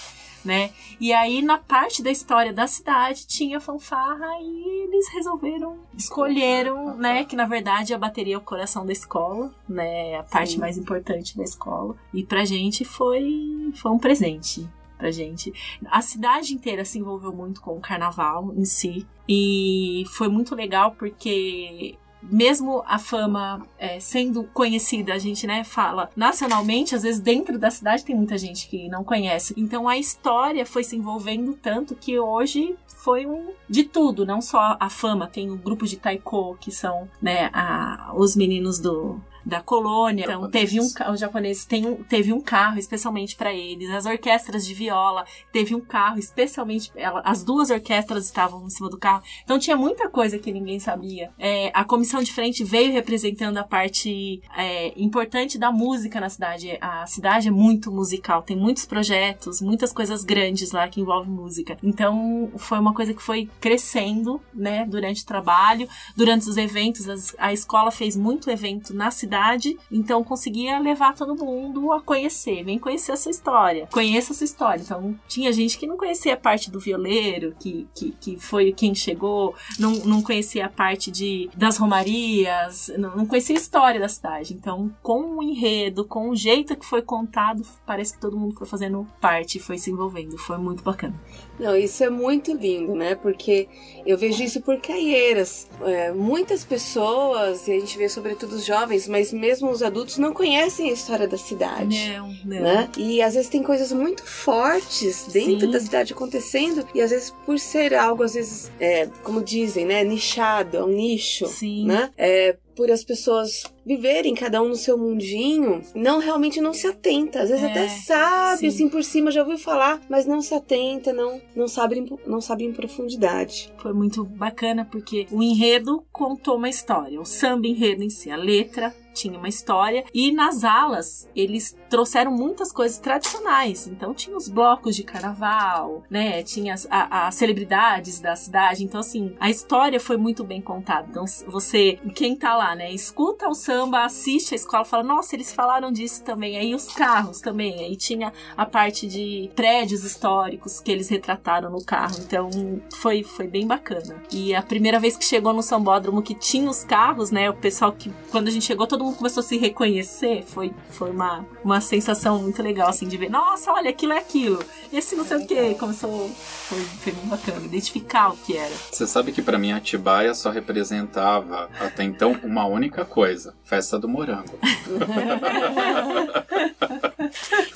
Né? 0.46 0.72
E 1.00 1.12
aí, 1.12 1.42
na 1.42 1.58
parte 1.58 2.04
da 2.04 2.12
história 2.12 2.54
da 2.54 2.68
cidade, 2.68 3.26
tinha 3.26 3.60
fanfarra 3.60 4.28
e 4.40 4.84
eles 4.84 5.10
resolveram, 5.10 5.80
escolheram, 5.98 6.96
né? 6.98 7.26
Que 7.26 7.36
na 7.36 7.46
verdade 7.46 7.94
a 7.94 7.98
bateria 7.98 8.36
é 8.36 8.38
o 8.38 8.42
coração 8.42 8.86
da 8.86 8.94
escola, 8.94 9.52
né? 9.68 10.20
A 10.20 10.24
parte 10.24 10.54
Sim. 10.54 10.60
mais 10.60 10.78
importante 10.78 11.36
da 11.36 11.44
escola. 11.44 11.96
E 12.14 12.24
pra 12.24 12.46
gente 12.46 12.86
foi, 12.86 13.74
foi 13.76 13.92
um 13.92 13.98
presente. 13.98 14.68
Pra 14.98 15.12
gente. 15.12 15.52
A 15.88 16.02
cidade 16.02 16.54
inteira 16.54 16.86
se 16.86 17.00
envolveu 17.00 17.34
muito 17.34 17.60
com 17.60 17.76
o 17.76 17.82
carnaval 17.82 18.54
em 18.56 18.64
si. 18.64 19.06
E 19.28 20.06
foi 20.08 20.30
muito 20.30 20.56
legal 20.56 20.92
porque 20.92 21.98
mesmo 22.32 22.84
a 22.86 22.98
fama 23.00 23.66
é, 23.78 24.00
sendo 24.00 24.44
conhecida, 24.46 25.14
a 25.14 25.18
gente 25.18 25.46
né, 25.46 25.64
fala 25.64 26.10
nacionalmente, 26.16 26.96
às 26.96 27.04
vezes 27.04 27.20
dentro 27.20 27.58
da 27.58 27.70
cidade 27.70 28.06
tem 28.06 28.16
muita 28.16 28.38
gente 28.38 28.68
que 28.68 28.88
não 28.88 29.04
conhece. 29.04 29.54
Então 29.58 29.88
a 29.88 29.98
história 29.98 30.66
foi 30.66 30.84
se 30.84 30.96
envolvendo 30.96 31.54
tanto 31.54 31.96
que 31.96 32.20
hoje 32.20 32.76
foi 32.88 33.26
um 33.26 33.52
de 33.70 33.84
tudo, 33.84 34.26
não 34.26 34.42
só 34.42 34.76
a 34.80 34.90
fama, 34.90 35.28
tem 35.28 35.52
o 35.52 35.58
grupo 35.58 35.86
de 35.86 35.96
taiko, 35.96 36.58
que 36.60 36.72
são 36.72 37.08
né, 37.22 37.50
a, 37.54 38.12
os 38.16 38.36
meninos 38.36 38.80
do 38.80 39.20
da 39.46 39.62
colônia. 39.62 40.24
Então, 40.24 40.50
teve 40.50 40.80
um 40.80 40.86
os 41.12 41.20
japoneses 41.20 41.66
tem 41.66 41.86
um, 41.86 41.96
teve 42.04 42.34
um 42.34 42.42
carro 42.42 42.80
especialmente 42.80 43.36
para 43.36 43.54
eles. 43.54 43.90
As 43.92 44.06
orquestras 44.06 44.66
de 44.66 44.74
viola 44.74 45.24
teve 45.52 45.76
um 45.76 45.80
carro 45.82 46.18
especialmente 46.18 46.92
ela- 46.96 47.22
as 47.24 47.44
duas 47.44 47.70
orquestras 47.70 48.26
estavam 48.26 48.66
em 48.66 48.70
cima 48.70 48.90
do 48.90 48.98
carro. 48.98 49.22
Então 49.44 49.60
tinha 49.60 49.78
muita 49.78 50.10
coisa 50.10 50.40
que 50.40 50.52
ninguém 50.52 50.80
sabia. 50.80 51.32
É, 51.38 51.70
a 51.74 51.84
comissão 51.84 52.24
de 52.24 52.34
frente 52.34 52.64
veio 52.64 52.92
representando 52.92 53.58
a 53.58 53.64
parte 53.64 54.42
é, 54.58 54.94
importante 55.00 55.58
da 55.60 55.72
música 55.72 56.20
na 56.20 56.30
cidade. 56.30 56.78
A 56.82 57.06
cidade 57.06 57.48
é 57.48 57.52
muito 57.52 57.92
musical, 57.92 58.42
tem 58.42 58.58
muitos 58.58 58.86
projetos, 58.86 59.62
muitas 59.62 59.94
coisas 59.94 60.24
grandes 60.24 60.72
lá 60.72 60.88
que 60.88 61.02
envolvem 61.02 61.32
música. 61.32 61.78
Então 61.84 62.52
foi 62.58 62.80
uma 62.80 62.94
coisa 62.94 63.14
que 63.14 63.22
foi 63.22 63.48
crescendo, 63.62 64.42
né, 64.54 64.86
durante 64.88 65.22
o 65.22 65.26
trabalho, 65.26 65.88
durante 66.18 66.50
os 66.50 66.58
eventos. 66.58 67.08
as- 67.08 67.36
a 67.38 67.54
escola 67.54 67.92
fez 67.92 68.16
muito 68.16 68.50
evento 68.50 68.94
na 68.94 69.12
cidade 69.12 69.35
cidade, 69.36 69.78
então 69.92 70.24
conseguia 70.24 70.80
levar 70.80 71.14
todo 71.14 71.36
mundo 71.36 71.92
a 71.92 72.02
conhecer, 72.02 72.64
vem 72.64 72.80
conhecer 72.80 73.12
essa 73.12 73.30
história, 73.30 73.88
conheça 73.92 74.32
essa 74.32 74.44
história. 74.44 74.82
Então 74.82 75.20
tinha 75.28 75.52
gente 75.52 75.78
que 75.78 75.86
não 75.86 75.98
conhecia 75.98 76.34
a 76.34 76.38
parte 76.38 76.72
do 76.72 76.80
violeiro, 76.80 77.54
que, 77.60 77.88
que, 77.94 78.12
que 78.12 78.40
foi 78.40 78.72
quem 78.72 78.96
chegou, 78.96 79.54
não, 79.78 79.92
não 80.06 80.22
conhecia 80.22 80.66
a 80.66 80.70
parte 80.70 81.12
de, 81.12 81.50
das 81.56 81.78
romarias, 81.78 82.92
não, 82.98 83.16
não 83.16 83.26
conhecia 83.26 83.56
a 83.56 83.60
história 83.60 84.00
da 84.00 84.08
cidade. 84.08 84.54
Então, 84.54 84.94
com 85.04 85.38
o 85.38 85.44
enredo, 85.44 86.06
com 86.06 86.30
o 86.30 86.36
jeito 86.36 86.76
que 86.76 86.86
foi 86.86 87.02
contado, 87.02 87.66
parece 87.86 88.14
que 88.14 88.22
todo 88.22 88.38
mundo 88.38 88.56
foi 88.56 88.68
fazendo 88.68 89.06
parte, 89.20 89.60
foi 89.60 89.78
se 89.78 89.92
envolvendo. 89.92 90.38
Foi 90.38 90.58
muito 90.58 90.84
bacana. 90.84 91.20
Não, 91.60 91.76
isso 91.76 92.04
é 92.04 92.10
muito 92.10 92.54
lindo, 92.54 92.94
né? 92.96 93.16
Porque 93.16 93.68
eu 94.06 94.18
vejo 94.18 94.44
isso 94.44 94.62
por 94.62 94.80
Caieiras. 94.80 95.68
É, 95.84 96.12
muitas 96.12 96.64
pessoas, 96.64 97.68
e 97.68 97.72
a 97.72 97.80
gente 97.80 97.98
vê 97.98 98.10
sobretudo 98.10 98.54
os 98.54 98.66
jovens, 98.66 99.08
mas 99.08 99.32
mesmo 99.32 99.70
os 99.70 99.82
adultos 99.82 100.18
não 100.18 100.34
conhecem 100.34 100.90
a 100.90 100.94
história 100.94 101.28
da 101.28 101.38
cidade. 101.38 102.10
Não, 102.10 102.28
não. 102.46 102.62
Né? 102.62 102.90
E 102.98 103.22
às 103.22 103.36
vezes 103.36 103.50
tem 103.50 103.64
coisas 103.64 103.92
muito 103.92 104.24
fortes 104.24 105.28
dentro 105.32 105.62
Sim. 105.62 105.72
da 105.72 105.80
cidade 105.80 106.14
acontecendo, 106.14 106.86
e 106.94 107.02
às 107.02 107.12
vezes 107.12 107.34
por 107.46 107.58
ser 107.60 107.94
algo, 107.94 108.24
às 108.24 108.34
vezes, 108.34 108.72
é, 108.80 109.08
como 109.24 109.44
dizem, 109.44 109.86
né? 109.86 110.04
Nichado, 110.04 110.78
é 110.78 110.84
um 110.84 110.88
nicho. 110.88 111.48
Sim. 111.48 111.86
Né? 111.86 112.12
É, 112.18 112.56
por 112.76 112.92
as 112.92 113.04
pessoas 113.04 113.64
viverem 113.86 114.34
cada 114.36 114.62
um 114.62 114.70
no 114.70 114.76
seu 114.76 114.98
mundinho, 114.98 115.82
não 115.94 116.20
realmente 116.20 116.60
não 116.60 116.74
se 116.74 116.88
atenta. 116.88 117.42
Às 117.42 117.50
vezes 117.50 117.64
É, 117.64 117.70
até 117.72 117.88
sabe, 117.88 118.60
sim. 118.60 118.68
assim 118.68 118.90
por 118.90 119.04
cima, 119.04 119.32
já 119.32 119.42
ouviu 119.42 119.58
falar, 119.58 120.02
mas 120.10 120.26
não 120.26 120.42
se 120.42 120.54
atenta, 120.54 121.14
não, 121.14 121.42
não 121.56 121.68
sabe, 121.68 122.06
não 122.26 122.42
sabe 122.42 122.66
em 122.66 122.74
profundidade. 122.74 123.72
Foi 123.78 123.94
muito 123.94 124.24
bacana 124.24 124.86
porque 124.90 125.28
o 125.32 125.42
enredo 125.42 126.04
contou 126.12 126.58
uma 126.58 126.70
história. 126.70 127.20
O 127.20 127.26
samba 127.26 127.68
enredo 127.68 128.04
em 128.04 128.10
si, 128.10 128.30
a 128.30 128.36
letra 128.36 128.94
tinha 129.16 129.38
uma 129.40 129.48
história. 129.50 130.04
E 130.14 130.32
nas 130.32 130.64
alas, 130.64 131.28
eles 131.36 131.76
trouxeram 131.90 132.32
muitas 132.32 132.72
coisas 132.72 132.98
tradicionais. 133.00 133.88
Então 133.88 134.14
tinha 134.14 134.36
os 134.36 134.48
blocos 134.48 134.96
de 134.96 135.04
carnaval, 135.04 136.04
né? 136.10 136.44
Tinha 136.44 136.74
as, 136.74 136.86
a- 136.90 137.28
as 137.28 137.36
celebridades 137.36 138.20
da 138.20 138.36
cidade. 138.36 138.84
Então, 138.84 139.00
assim, 139.00 139.36
a 139.40 139.50
história 139.50 140.00
foi 140.00 140.18
muito 140.18 140.44
bem 140.44 140.62
contada. 140.62 141.08
Então, 141.10 141.26
você, 141.48 141.98
quem 142.14 142.36
tá 142.36 142.56
lá, 142.56 142.76
né? 142.76 142.92
Escuta 142.92 143.48
o 143.48 143.54
samba, 143.56 144.04
assiste 144.04 144.54
a 144.54 144.56
escola, 144.56 144.86
fala, 144.86 145.04
nossa, 145.04 145.36
eles 145.36 145.52
falaram 145.54 145.92
disso 145.92 146.24
também. 146.24 146.58
Aí 146.58 146.76
os 146.76 146.88
carros 146.94 147.40
também. 147.40 147.80
Aí 147.84 147.96
tinha 147.96 148.34
a 148.58 148.66
parte 148.66 149.08
de 149.08 149.50
prédios 149.56 150.04
históricos 150.04 150.80
que 150.80 150.92
eles 150.92 151.10
retrataram 151.10 151.70
no 151.70 151.84
carro. 151.84 152.18
Então 152.20 152.50
foi, 152.94 153.24
foi 153.24 153.48
bem 153.48 153.66
bacana. 153.66 154.22
E 154.32 154.54
a 154.54 154.62
primeira 154.62 155.00
vez 155.00 155.16
que 155.16 155.24
chegou 155.26 155.54
no 155.54 155.64
Sambódromo 155.64 156.22
que 156.22 156.36
tinha 156.36 156.70
os 156.70 156.84
carros, 156.84 157.32
né? 157.32 157.50
O 157.50 157.54
pessoal 157.54 157.92
que, 157.92 158.12
quando 158.32 158.48
a 158.48 158.52
gente 158.52 158.66
chegou, 158.66 158.86
todo 158.88 159.05
mundo 159.06 159.18
começou 159.18 159.42
a 159.42 159.44
se 159.44 159.58
reconhecer. 159.58 160.44
Foi, 160.46 160.74
foi 160.90 161.12
uma, 161.12 161.46
uma 161.64 161.82
sensação 161.82 162.42
muito 162.42 162.62
legal, 162.62 162.90
assim, 162.90 163.08
de 163.08 163.18
ver, 163.18 163.30
nossa, 163.30 163.72
olha, 163.72 163.90
aquilo 163.90 164.14
é 164.14 164.18
aquilo. 164.18 164.64
Esse 164.92 165.16
não 165.16 165.26
sei 165.26 165.38
o 165.38 165.48
que. 165.48 165.76
Começou. 165.76 166.30
Foi, 166.30 166.80
foi 166.80 167.14
bem 167.14 167.26
bacana. 167.26 167.66
Identificar 167.66 168.30
o 168.30 168.38
que 168.38 168.56
era. 168.58 168.74
Você 168.92 169.06
sabe 169.08 169.32
que 169.32 169.42
pra 169.42 169.58
mim 169.58 169.72
Atibaia 169.72 170.34
só 170.34 170.50
representava 170.50 171.70
até 171.80 172.04
então 172.04 172.38
uma 172.44 172.66
única 172.66 173.06
coisa: 173.06 173.54
festa 173.64 173.98
do 174.00 174.08
morango. 174.08 174.58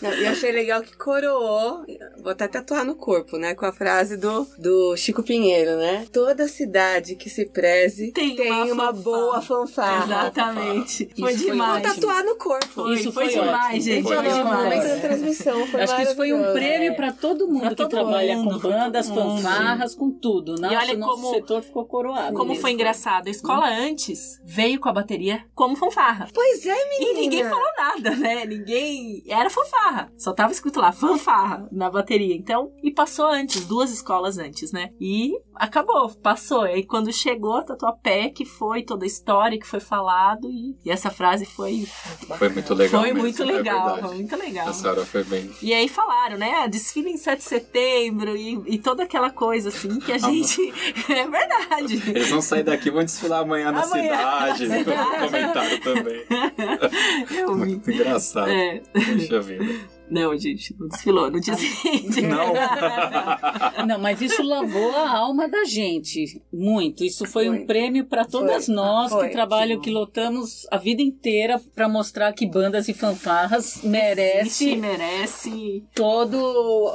Não, 0.01 0.13
e 0.13 0.23
eu 0.25 0.31
achei 0.31 0.51
legal 0.51 0.81
que 0.81 0.95
coroou, 0.95 1.85
vou 2.21 2.31
até 2.31 2.47
tatuar 2.47 2.85
no 2.85 2.95
corpo, 2.95 3.37
né? 3.37 3.53
Com 3.53 3.65
a 3.65 3.71
frase 3.73 4.15
do, 4.15 4.47
do 4.57 4.95
Chico 4.95 5.21
Pinheiro, 5.23 5.77
né? 5.77 6.05
Toda 6.11 6.47
cidade 6.47 7.15
que 7.15 7.29
se 7.29 7.45
preze 7.45 8.11
Tem 8.11 8.35
tem, 8.35 8.51
uma 8.51 8.63
uma, 8.79 8.85
fanfarra. 8.87 9.03
boa 9.03 9.41
fanfarra. 9.41 10.05
Exatamente. 10.05 11.09
Foi 11.19 11.31
Isso 11.33 11.43
foi 11.43 11.51
demais. 11.51 11.83
Vou 11.85 11.95
tatuar 11.95 12.23
no 12.23 12.35
corpo. 12.35 12.67
Foi, 12.67 12.95
Isso 12.95 13.11
foi, 13.11 13.29
foi 13.29 13.41
demais, 13.43 13.65
ótimo. 13.67 13.81
gente. 13.81 14.03
Foi 14.03 14.15
Foi 14.15 14.33
demais. 14.33 14.83
da 14.89 14.99
transmissão. 14.99 15.67
Foi 15.67 15.81
Acho 15.81 15.95
que 15.95 16.01
isso 16.03 16.15
foi 16.15 16.33
um 16.33 16.53
prêmio 16.53 16.95
para 16.95 17.11
todo 17.11 17.47
mundo 17.47 17.59
Pra 17.61 17.69
que 17.69 17.75
todo 17.75 17.89
trabalha 17.89 18.37
mundo, 18.37 18.53
com 18.55 18.59
foi 18.59 18.71
bandas, 18.71 19.09
fanfarras, 19.09 19.95
com 19.95 20.11
tudo. 20.11 20.55
Nossa, 20.55 20.77
olha 20.77 20.97
nosso 20.97 21.21
como- 21.21 21.33
setor 21.33 21.61
ficou 21.63 21.85
coroado. 21.85 22.33
Como 22.35 22.49
mesmo. 22.49 22.61
foi 22.61 22.71
engraçado, 22.71 23.27
a 23.27 23.31
escola 23.31 23.67
antes 23.69 24.39
veio 24.45 24.79
com 24.79 24.89
a 24.89 24.93
bateria 24.93 25.43
como 25.55 25.75
fanfarra. 25.75 26.27
Pois 26.33 26.65
é, 26.65 26.89
menina. 26.89 27.19
E 27.19 27.21
ninguém 27.21 27.43
falou 27.43 27.67
nada, 27.77 28.15
né? 28.15 28.45
Ninguém. 28.45 29.23
Era 29.27 29.49
fanfarra. 29.49 30.11
Só 30.17 30.33
tava 30.33 30.51
escrito 30.51 30.79
lá, 30.79 30.91
fanfarra, 30.91 31.67
na 31.71 31.89
bateria. 31.89 32.35
Então, 32.35 32.71
e 32.83 32.91
passou 32.91 33.25
antes, 33.27 33.65
duas 33.65 33.91
escolas 33.91 34.37
antes, 34.37 34.71
né? 34.71 34.89
E 34.99 35.31
acabou, 35.55 36.09
passou. 36.21 36.65
E 36.67 36.71
aí 36.73 36.83
quando 36.85 37.11
chegou 37.11 37.55
a 37.57 37.63
Tatuapé, 37.63 38.29
que 38.29 38.45
foi 38.45 38.83
toda 38.83 39.03
a 39.05 39.07
história 39.07 39.59
que 39.59 39.67
foi 39.67 39.79
falado, 39.79 40.49
e, 40.49 40.75
e 40.85 40.91
essa 40.91 41.08
frase 41.09 41.45
foi, 41.45 41.87
Foi 42.37 42.49
muito 42.49 42.73
legal. 42.73 43.01
foi 43.01 43.09
mesmo, 43.13 43.21
muito 43.23 43.41
é 43.41 43.45
legal. 43.45 43.85
verdade. 43.85 44.07
foi 44.07 44.15
muito 44.15 44.35
legal. 44.37 44.69
Essa 44.69 44.89
hora 44.91 45.05
foi 45.05 45.23
bem. 45.23 45.49
E 45.61 45.73
aí 45.73 45.87
falaram, 45.87 46.37
né? 46.37 46.67
Desfile 46.67 47.09
em 47.09 47.17
7 47.17 47.37
de 47.39 47.43
setembro 47.45 48.35
e, 48.35 48.61
e 48.65 48.77
toda 48.79 49.03
aquela 49.03 49.29
coisa 49.29 49.69
assim 49.69 49.99
que 49.99 50.11
a 50.11 50.17
gente. 50.17 50.73
é 51.09 51.27
verdade. 51.27 52.01
Eles 52.07 52.29
vão 52.29 52.41
sair 52.41 52.63
daqui 52.63 52.89
e 52.89 52.91
vão 52.91 53.03
desfilar 53.03 53.41
amanhã 53.41 53.71
na 53.71 53.83
Amanhã. 53.83 54.03
cidade. 54.03 54.67
Na 54.67 54.77
cidade. 54.77 55.19
Comentaram 55.25 55.79
também. 55.79 56.25
Eu 57.37 57.53
vi. 57.55 57.65
Muito 57.65 57.91
engraçado. 57.91 58.49
É. 58.49 58.81
Puxa 58.93 59.41
vida. 59.41 59.98
Não, 60.09 60.35
gente, 60.37 60.75
não 60.79 60.87
desfilou 60.87 61.29
no 61.29 61.39
dia 61.39 61.53
seguinte. 61.55 62.21
Não. 62.21 62.53
Não, 63.87 63.99
mas 63.99 64.21
isso 64.21 64.41
lavou 64.43 64.95
a 64.95 65.09
alma 65.17 65.47
da 65.47 65.63
gente. 65.65 66.41
Muito. 66.51 67.03
Isso 67.03 67.25
foi, 67.25 67.47
Foi. 67.47 67.57
um 67.59 67.65
prêmio 67.65 68.05
para 68.05 68.25
todas 68.25 68.65
Foi. 68.65 68.75
nós 68.75 69.11
Foi. 69.11 69.27
que 69.27 69.33
trabalham, 69.33 69.79
que 69.79 69.89
lutamos 69.89 70.67
a 70.71 70.77
vida 70.77 71.01
inteira 71.01 71.59
para 71.75 71.87
mostrar 71.87 72.33
que 72.33 72.45
bandas 72.45 72.87
e 72.87 72.93
fanfarras 72.93 73.81
merece 73.83 74.69
Existe, 74.69 74.75
merece. 74.77 75.83
toda 75.95 76.37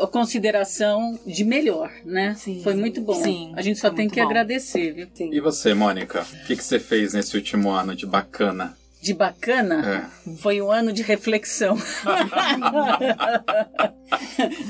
a 0.03 0.07
consideração 0.07 1.19
de 1.27 1.45
melhor, 1.45 1.91
né? 2.05 2.35
Sim. 2.37 2.61
Foi 2.63 2.75
muito 2.75 3.01
bom. 3.01 3.15
Sim, 3.15 3.53
a 3.57 3.63
gente 3.63 3.79
só 3.79 3.91
tem 3.91 4.09
que 4.09 4.21
bom. 4.21 4.27
agradecer, 4.27 4.93
viu? 4.93 5.09
Sim. 5.15 5.31
E 5.33 5.41
você, 5.41 5.75
Mônica? 5.75 6.27
O 6.43 6.47
que, 6.47 6.57
que 6.57 6.65
você 6.65 6.79
fez 6.79 7.15
nesse 7.15 7.37
último 7.37 7.71
ano 7.71 7.95
de 7.95 8.07
bacana? 8.07 8.77
De 9.05 9.13
bacana, 9.13 10.11
É. 10.27 10.31
foi 10.39 10.63
um 10.63 10.73
ano 10.73 10.91
de 10.91 11.03
reflexão. 11.03 11.77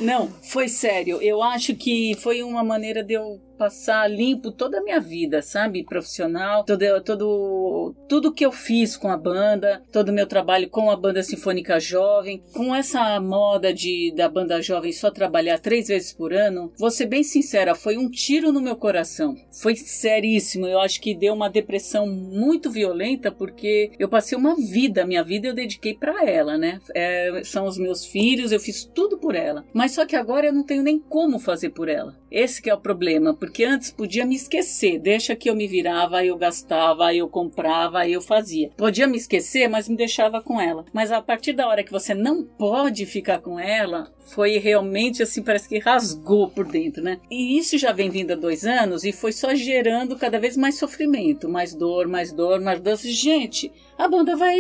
Não, 0.00 0.28
foi 0.42 0.66
sério. 0.66 1.22
Eu 1.22 1.40
acho 1.40 1.72
que 1.76 2.16
foi 2.20 2.42
uma 2.42 2.64
maneira 2.64 3.04
de 3.04 3.14
eu 3.14 3.40
passar 3.56 4.08
limpo 4.10 4.52
toda 4.52 4.78
a 4.78 4.82
minha 4.82 5.00
vida, 5.00 5.42
sabe? 5.42 5.84
Profissional, 5.84 6.64
todo, 6.64 6.84
todo, 7.02 7.94
tudo 8.08 8.32
que 8.32 8.44
eu 8.44 8.52
fiz 8.52 8.96
com 8.96 9.08
a 9.08 9.16
banda, 9.16 9.82
todo 9.92 10.08
o 10.08 10.12
meu 10.12 10.26
trabalho 10.26 10.68
com 10.68 10.90
a 10.90 10.96
banda 10.96 11.22
sinfônica 11.22 11.78
jovem, 11.80 12.42
com 12.52 12.74
essa 12.74 13.20
moda 13.20 13.72
de 13.72 14.12
da 14.14 14.28
banda 14.28 14.60
jovem 14.60 14.92
só 14.92 15.10
trabalhar 15.10 15.58
três 15.58 15.88
vezes 15.88 16.12
por 16.12 16.32
ano, 16.32 16.72
vou 16.78 16.90
ser 16.90 17.06
bem 17.06 17.22
sincera, 17.22 17.74
foi 17.74 17.96
um 17.96 18.10
tiro 18.10 18.52
no 18.52 18.60
meu 18.60 18.76
coração. 18.76 19.36
Foi 19.60 19.76
seríssimo. 19.76 20.66
Eu 20.66 20.80
acho 20.80 21.00
que 21.00 21.14
deu 21.14 21.34
uma 21.34 21.48
depressão 21.48 22.06
muito 22.06 22.70
violenta 22.70 23.30
porque 23.30 23.90
eu 23.98 24.08
passei 24.08 24.36
uma 24.36 24.56
vida, 24.56 25.06
minha 25.06 25.22
vida 25.22 25.48
eu 25.48 25.54
dediquei 25.54 25.94
para 25.94 26.24
ela, 26.28 26.56
né? 26.58 26.80
É, 26.94 27.42
são 27.44 27.66
os 27.66 27.78
meus 27.78 28.04
filhos, 28.04 28.52
eu 28.52 28.60
fiz 28.60 28.84
tudo 28.84 29.18
por 29.18 29.34
ela. 29.34 29.64
Mas 29.72 29.92
só 29.92 30.04
que 30.06 30.16
agora 30.16 30.46
eu 30.46 30.52
não 30.52 30.64
tenho 30.64 30.82
nem 30.82 30.98
como 30.98 31.38
fazer 31.38 31.70
por 31.70 31.88
ela. 31.88 32.16
Esse 32.30 32.60
que 32.60 32.68
é 32.68 32.74
o 32.74 32.80
problema, 32.80 33.32
porque 33.44 33.62
antes 33.62 33.90
podia 33.90 34.24
me 34.24 34.34
esquecer, 34.34 34.98
deixa 34.98 35.36
que 35.36 35.50
eu 35.50 35.54
me 35.54 35.68
virava, 35.68 36.24
eu 36.24 36.34
gastava, 36.34 37.14
eu 37.14 37.28
comprava, 37.28 38.08
eu 38.08 38.22
fazia. 38.22 38.70
Podia 38.74 39.06
me 39.06 39.18
esquecer, 39.18 39.68
mas 39.68 39.86
me 39.86 39.94
deixava 39.94 40.40
com 40.40 40.58
ela. 40.58 40.86
Mas 40.94 41.12
a 41.12 41.20
partir 41.20 41.52
da 41.52 41.68
hora 41.68 41.84
que 41.84 41.92
você 41.92 42.14
não 42.14 42.42
pode 42.42 43.04
ficar 43.04 43.42
com 43.42 43.60
ela, 43.60 44.10
foi 44.18 44.56
realmente 44.56 45.22
assim, 45.22 45.42
parece 45.42 45.68
que 45.68 45.78
rasgou 45.78 46.48
por 46.48 46.66
dentro, 46.66 47.02
né? 47.02 47.20
E 47.30 47.58
isso 47.58 47.76
já 47.76 47.92
vem 47.92 48.08
vindo 48.08 48.32
há 48.32 48.36
dois 48.36 48.64
anos 48.64 49.04
e 49.04 49.12
foi 49.12 49.30
só 49.30 49.54
gerando 49.54 50.16
cada 50.16 50.38
vez 50.38 50.56
mais 50.56 50.78
sofrimento, 50.78 51.46
mais 51.46 51.74
dor, 51.74 52.08
mais 52.08 52.32
dor, 52.32 52.62
mais 52.62 52.80
dor. 52.80 52.96
Gente, 52.96 53.70
a 53.98 54.08
banda 54.08 54.34
vai 54.36 54.58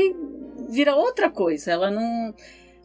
virar 0.68 0.94
outra 0.94 1.30
coisa, 1.30 1.72
ela 1.72 1.90
não 1.90 2.34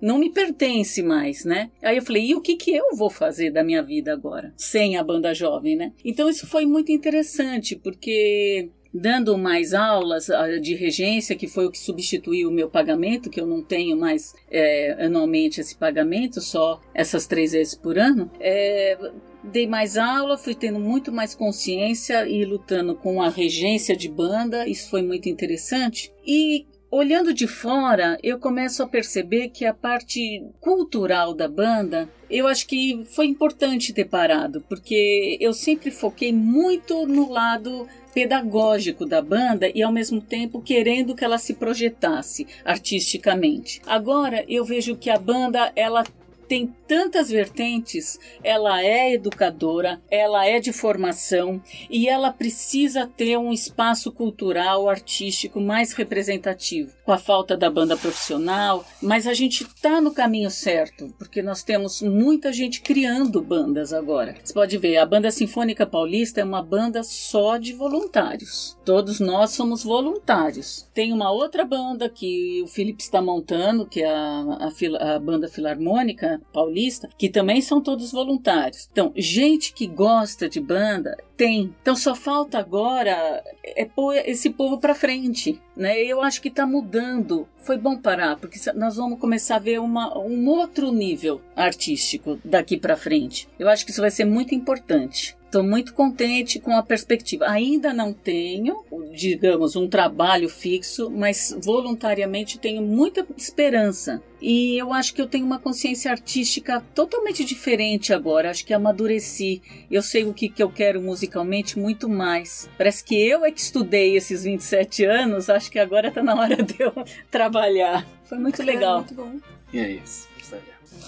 não 0.02 0.18
me 0.18 0.30
pertence 0.32 1.02
mais, 1.04 1.46
né? 1.46 1.70
Aí 1.82 1.98
eu 1.98 2.04
falei, 2.04 2.28
e 2.28 2.36
o 2.36 2.42
que 2.42 2.56
que 2.56 2.72
eu 2.72 2.96
vou 2.96 3.10
fazer 3.10 3.52
da 3.52 3.64
minha 3.64 3.84
vida 3.84 4.14
agora, 4.14 4.54
sem 4.58 4.98
a 4.98 5.04
banda 5.04 5.34
jovem, 5.34 5.76
né? 5.76 5.92
Então 6.04 6.30
isso 6.30 6.48
foi 6.48 6.66
muito 6.66 6.92
interessante, 6.92 7.76
porque 7.76 8.70
dando 8.94 9.38
mais 9.38 9.74
aulas 9.74 10.30
ah, 10.30 10.60
de 10.60 10.74
regência, 10.74 11.36
que 11.36 11.48
foi 11.48 11.66
o 11.66 11.72
que 11.72 11.80
substituiu 11.80 12.50
o 12.50 12.52
meu 12.52 12.70
pagamento, 12.70 13.30
que 13.30 13.40
eu 13.40 13.46
não 13.46 13.62
tenho 13.62 13.96
mais 13.96 14.34
é, 14.50 15.06
anualmente 15.06 15.62
esse 15.62 15.76
pagamento, 15.76 16.42
só 16.42 16.82
essas 16.94 17.28
três 17.28 17.52
vezes 17.52 17.76
por 17.76 18.00
ano, 18.00 18.32
é, 18.40 18.98
dei 19.44 19.68
mais 19.68 19.98
aula, 19.98 20.38
fui 20.38 20.56
tendo 20.56 20.80
muito 20.80 21.12
mais 21.12 21.36
consciência 21.36 22.28
e 22.28 22.44
lutando 22.44 22.96
com 22.96 23.22
a 23.22 23.30
regência 23.30 23.96
de 23.96 24.10
banda, 24.10 24.68
isso 24.68 24.90
foi 24.90 25.02
muito 25.02 25.30
interessante. 25.30 26.12
E 26.26 26.66
olhando 26.92 27.34
de 27.34 27.48
fora, 27.48 28.18
eu 28.24 28.40
começo 28.40 28.82
a 28.82 28.88
perceber 28.88 29.50
que 29.50 29.66
a 29.66 29.74
parte 29.74 30.44
cultural 30.60 31.34
da 31.34 31.48
banda 31.48 32.10
eu 32.30 32.46
acho 32.46 32.68
que 32.68 33.06
foi 33.10 33.26
importante 33.26 33.92
ter 33.92 34.06
parado, 34.06 34.64
porque 34.70 35.36
eu 35.42 35.52
sempre 35.52 35.90
foquei 35.90 36.32
muito 36.32 37.08
no 37.08 37.32
lado 37.32 37.88
pedagógico 38.14 39.06
da 39.06 39.22
banda 39.22 39.72
e 39.74 39.82
ao 39.82 39.92
mesmo 39.92 40.22
tempo 40.22 40.62
querendo 40.62 41.16
que 41.16 41.26
ela 41.26 41.40
se 41.40 41.56
projetasse 41.56 42.46
artisticamente. 42.64 43.82
Agora 43.86 44.46
eu 44.48 44.64
vejo 44.64 44.96
que 44.96 45.10
a 45.10 45.18
banda 45.18 45.72
ela 45.76 46.04
tem 46.50 46.74
tantas 46.88 47.30
vertentes. 47.30 48.20
Ela 48.44 48.84
é 48.84 49.14
educadora, 49.14 50.02
ela 50.10 50.46
é 50.48 50.60
de 50.60 50.74
formação 50.74 51.62
e 51.90 52.10
ela 52.10 52.34
precisa 52.34 53.06
ter 53.06 53.38
um 53.38 53.54
espaço 53.54 54.12
cultural, 54.12 54.90
artístico 54.90 55.62
mais 55.62 55.94
representativo. 55.94 56.92
Com 57.06 57.12
a 57.12 57.20
falta 57.20 57.56
da 57.56 57.70
banda 57.70 57.96
profissional, 57.96 58.84
mas 59.02 59.28
a 59.28 59.34
gente 59.34 59.64
está 59.64 60.02
no 60.02 60.12
caminho 60.12 60.50
certo, 60.50 61.14
porque 61.20 61.44
nós 61.44 61.64
temos 61.64 62.02
muita 62.02 62.52
gente 62.52 62.82
criando 62.82 63.42
bandas 63.42 63.94
agora. 63.94 64.36
Você 64.44 64.54
pode 64.54 64.78
ver, 64.78 64.98
a 64.98 65.06
Banda 65.06 65.30
Sinfônica 65.30 65.86
Paulista 65.86 66.42
é 66.42 66.44
uma 66.44 66.64
banda 66.64 67.04
só 67.04 67.58
de 67.58 67.74
voluntários. 67.74 68.76
Todos 68.84 69.20
nós 69.20 69.52
somos 69.52 69.84
voluntários. 69.84 70.90
Tem 70.94 71.14
uma 71.14 71.32
outra 71.32 71.64
banda 71.64 72.10
que 72.10 72.62
o 72.64 72.68
Felipe 72.68 73.04
está 73.04 73.22
montando, 73.22 73.86
que 73.86 74.02
é 74.02 74.10
a, 74.10 74.72
a, 75.00 75.16
a 75.16 75.20
Banda 75.20 75.48
Filarmônica 75.48 76.39
Paulista, 76.54 77.10
que 77.18 77.30
também 77.30 77.62
são 77.62 77.82
todos 77.82 78.12
voluntários. 78.12 78.88
Então, 78.92 79.12
gente 79.16 79.74
que 79.74 79.88
gosta 79.88 80.50
de 80.50 80.60
banda 80.60 81.18
tem. 81.36 81.74
Então, 81.82 81.96
só 81.96 82.16
falta 82.16 82.60
agora 82.60 83.44
é 83.64 83.86
pôr 83.86 84.16
esse 84.16 84.50
povo 84.50 84.78
para 84.80 84.96
frente. 84.96 85.62
Né? 85.76 86.02
Eu 86.04 86.22
acho 86.22 86.42
que 86.42 86.50
está 86.50 86.66
mudando. 86.66 87.48
Foi 87.58 87.78
bom 87.78 87.98
parar, 87.98 88.38
porque 88.38 88.60
nós 88.74 88.96
vamos 88.98 89.20
começar 89.20 89.56
a 89.56 89.60
ver 89.60 89.80
uma, 89.80 90.18
um 90.18 90.48
outro 90.48 90.92
nível 90.92 91.42
artístico 91.56 92.40
daqui 92.44 92.78
para 92.78 92.98
frente. 92.98 93.48
Eu 93.58 93.70
acho 93.70 93.86
que 93.86 93.92
isso 93.92 94.02
vai 94.02 94.12
ser 94.12 94.26
muito 94.26 94.54
importante. 94.54 95.39
Estou 95.50 95.64
muito 95.64 95.96
contente 95.96 96.60
com 96.60 96.78
a 96.78 96.84
perspectiva. 96.84 97.50
Ainda 97.50 97.92
não 97.92 98.14
tenho, 98.14 98.86
digamos, 99.16 99.76
um 99.76 99.88
trabalho 99.88 100.48
fixo, 100.48 101.10
mas 101.10 101.58
voluntariamente 101.60 102.60
tenho 102.60 102.84
muita 102.84 103.26
esperança. 103.36 104.22
E 104.40 104.78
eu 104.78 104.94
acho 104.94 105.12
que 105.12 105.20
eu 105.20 105.26
tenho 105.26 105.48
uma 105.48 105.58
consciência 105.58 106.12
artística 106.12 106.80
totalmente 106.94 107.44
diferente 107.44 108.14
agora. 108.14 108.52
Acho 108.52 108.64
que 108.64 108.76
amadureci. 108.76 109.60
Eu 109.90 110.04
sei 110.04 110.24
o 110.24 110.36
que, 110.36 110.50
que 110.50 110.62
eu 110.62 110.70
quero 110.70 111.02
musicalmente 111.02 111.80
muito 111.80 112.08
mais. 112.08 112.70
Parece 112.78 113.04
que 113.04 113.16
eu 113.20 113.44
é 113.44 113.52
que 113.52 113.60
estudei 113.60 114.16
esses 114.16 114.44
27 114.44 115.04
anos. 115.06 115.50
Acho 115.50 115.72
que 115.72 115.80
agora 115.80 116.10
está 116.10 116.22
na 116.22 116.36
hora 116.36 116.62
de 116.62 116.76
eu 116.80 116.94
trabalhar. 117.32 118.08
Foi 118.26 118.38
muito 118.38 118.62
legal. 118.62 118.98
Muito 118.98 119.16
bom. 119.16 119.32
E 119.74 119.80
é 119.80 119.94
isso. 119.94 120.30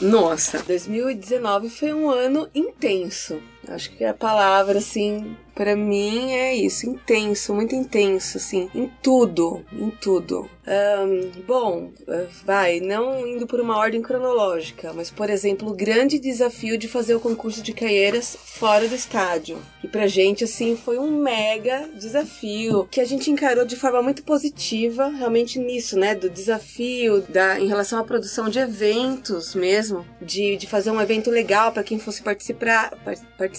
Nossa, 0.02 0.64
2019 0.64 1.70
foi 1.70 1.94
um 1.94 2.10
ano 2.10 2.50
intenso. 2.56 3.40
Acho 3.67 3.91
que 3.91 4.04
a 4.04 4.13
palavra, 4.13 4.80
assim, 4.80 5.36
para 5.54 5.76
mim 5.76 6.32
é 6.32 6.56
isso, 6.56 6.89
intenso, 6.89 7.54
muito 7.54 7.76
intenso, 7.76 8.38
assim, 8.38 8.69
em 8.74 8.89
tudo, 9.02 9.63
em 9.71 9.89
tudo. 9.89 10.50
Um, 10.67 11.41
bom, 11.45 11.91
vai, 12.45 12.80
não 12.80 13.28
indo 13.28 13.47
por 13.47 13.60
uma 13.60 13.78
ordem 13.78 14.02
cronológica, 14.02 14.93
mas 14.93 15.10
por 15.10 15.30
exemplo, 15.30 15.69
o 15.69 15.74
grande 15.74 16.19
desafio 16.19 16.78
de 16.78 16.88
fazer 16.88 17.15
o 17.15 17.19
concurso 17.19 17.62
de 17.62 17.74
caieiras 17.74 18.38
fora 18.45 18.88
do 18.88 18.95
estádio. 18.95 19.58
E 19.84 19.88
pra 19.88 20.08
gente, 20.08 20.43
assim, 20.43 20.78
foi 20.78 20.97
um 20.97 21.12
mega 21.19 21.89
desafio 21.95 22.88
que 22.89 23.02
a 23.02 23.06
gente 23.06 23.30
encarou 23.30 23.65
de 23.65 23.76
forma 23.76 24.02
muito 24.02 24.24
positiva, 24.24 25.10
realmente 25.10 25.60
nisso, 25.60 25.97
né? 25.97 26.15
Do 26.15 26.30
desafio 26.30 27.21
da, 27.21 27.60
em 27.60 27.67
relação 27.67 28.00
à 28.00 28.04
produção 28.04 28.47
de 28.47 28.60
eventos 28.60 29.54
mesmo, 29.56 30.06
de, 30.21 30.56
de 30.58 30.67
fazer 30.67 30.91
um 30.91 31.02
evento 31.02 31.30
legal 31.30 31.71
para 31.71 31.84
quem 31.84 32.00
fosse 32.00 32.21
participar, 32.21 32.95
participar 33.38 33.51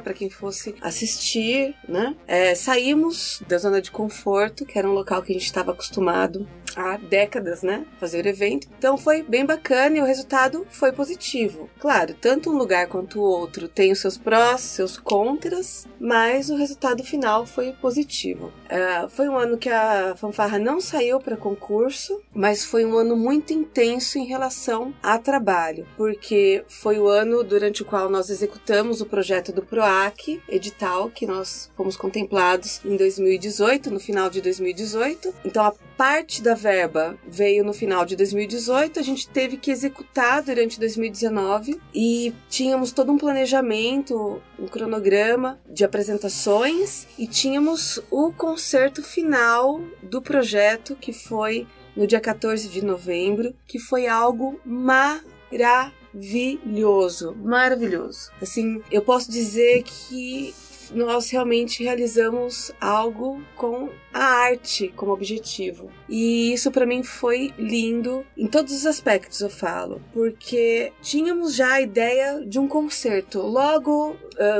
para 0.00 0.14
quem 0.14 0.30
fosse 0.30 0.74
assistir, 0.80 1.74
né? 1.88 2.14
É, 2.26 2.54
saímos 2.54 3.42
da 3.48 3.58
zona 3.58 3.80
de 3.80 3.90
conforto, 3.90 4.64
que 4.64 4.78
era 4.78 4.88
um 4.88 4.92
local 4.92 5.22
que 5.22 5.32
a 5.32 5.34
gente 5.34 5.44
estava 5.44 5.72
acostumado 5.72 6.46
há 6.76 6.96
décadas, 6.96 7.62
né? 7.62 7.84
Fazer 7.98 8.24
o 8.24 8.28
evento. 8.28 8.68
Então 8.78 8.96
foi 8.96 9.22
bem 9.22 9.44
bacana 9.44 9.98
e 9.98 10.00
o 10.00 10.04
resultado 10.04 10.66
foi 10.70 10.92
positivo. 10.92 11.68
Claro, 11.78 12.14
tanto 12.20 12.50
um 12.50 12.56
lugar 12.56 12.86
quanto 12.86 13.20
o 13.20 13.22
outro 13.22 13.68
tem 13.68 13.92
os 13.92 14.00
seus 14.00 14.16
prós, 14.16 14.60
seus 14.60 14.96
contras, 14.96 15.86
mas 16.00 16.50
o 16.50 16.56
resultado 16.56 17.02
final 17.04 17.46
foi 17.46 17.72
positivo. 17.72 18.52
Uh, 18.66 19.08
foi 19.08 19.28
um 19.28 19.36
ano 19.36 19.58
que 19.58 19.68
a 19.68 20.14
fanfarra 20.16 20.58
não 20.58 20.80
saiu 20.80 21.20
para 21.20 21.36
concurso, 21.36 22.20
mas 22.34 22.64
foi 22.64 22.84
um 22.84 22.96
ano 22.96 23.16
muito 23.16 23.52
intenso 23.52 24.18
em 24.18 24.26
relação 24.26 24.94
a 25.02 25.18
trabalho, 25.18 25.86
porque 25.96 26.64
foi 26.68 26.98
o 26.98 27.08
ano 27.08 27.42
durante 27.42 27.82
o 27.82 27.84
qual 27.84 28.08
nós 28.08 28.30
executamos 28.30 29.00
o 29.00 29.06
projeto 29.06 29.52
do 29.52 29.62
PROAC, 29.62 30.40
edital, 30.48 31.10
que 31.10 31.26
nós 31.26 31.70
fomos 31.76 31.96
contemplados 31.96 32.80
em 32.84 32.96
2018, 32.96 33.90
no 33.90 34.00
final 34.00 34.30
de 34.30 34.40
2018. 34.40 35.34
Então 35.44 35.64
a 35.64 35.72
parte 35.96 36.42
da 36.42 36.54
verba 36.54 37.16
veio 37.26 37.64
no 37.64 37.72
final 37.72 38.04
de 38.04 38.16
2018, 38.16 38.98
a 38.98 39.02
gente 39.02 39.28
teve 39.28 39.56
que 39.56 39.70
executar 39.70 40.42
durante 40.42 40.80
2019 40.80 41.80
e 41.94 42.34
tínhamos 42.48 42.92
todo 42.92 43.12
um 43.12 43.18
planejamento, 43.18 44.42
um 44.58 44.66
cronograma 44.66 45.60
de 45.68 45.84
apresentações 45.84 47.06
e 47.18 47.26
tínhamos 47.26 48.00
o 48.10 48.32
concerto 48.32 49.02
final 49.02 49.80
do 50.02 50.20
projeto 50.20 50.96
que 50.96 51.12
foi 51.12 51.66
no 51.96 52.06
dia 52.06 52.20
14 52.20 52.68
de 52.68 52.84
novembro, 52.84 53.54
que 53.66 53.78
foi 53.78 54.06
algo 54.06 54.60
maravilhoso, 54.64 57.34
maravilhoso. 57.36 58.30
Assim, 58.40 58.82
eu 58.90 59.02
posso 59.02 59.30
dizer 59.30 59.82
que 59.82 60.54
nós 60.94 61.30
realmente 61.30 61.82
realizamos 61.82 62.72
algo 62.80 63.42
com 63.56 63.90
a 64.12 64.24
arte 64.24 64.92
como 64.96 65.12
objetivo. 65.12 65.90
E 66.08 66.52
isso 66.52 66.70
para 66.70 66.86
mim 66.86 67.02
foi 67.02 67.52
lindo 67.58 68.24
em 68.36 68.46
todos 68.46 68.72
os 68.72 68.86
aspectos, 68.86 69.40
eu 69.40 69.50
falo, 69.50 70.00
porque 70.12 70.92
tínhamos 71.00 71.54
já 71.54 71.74
a 71.74 71.80
ideia 71.80 72.44
de 72.44 72.58
um 72.58 72.68
concerto. 72.68 73.40
Logo, 73.40 74.16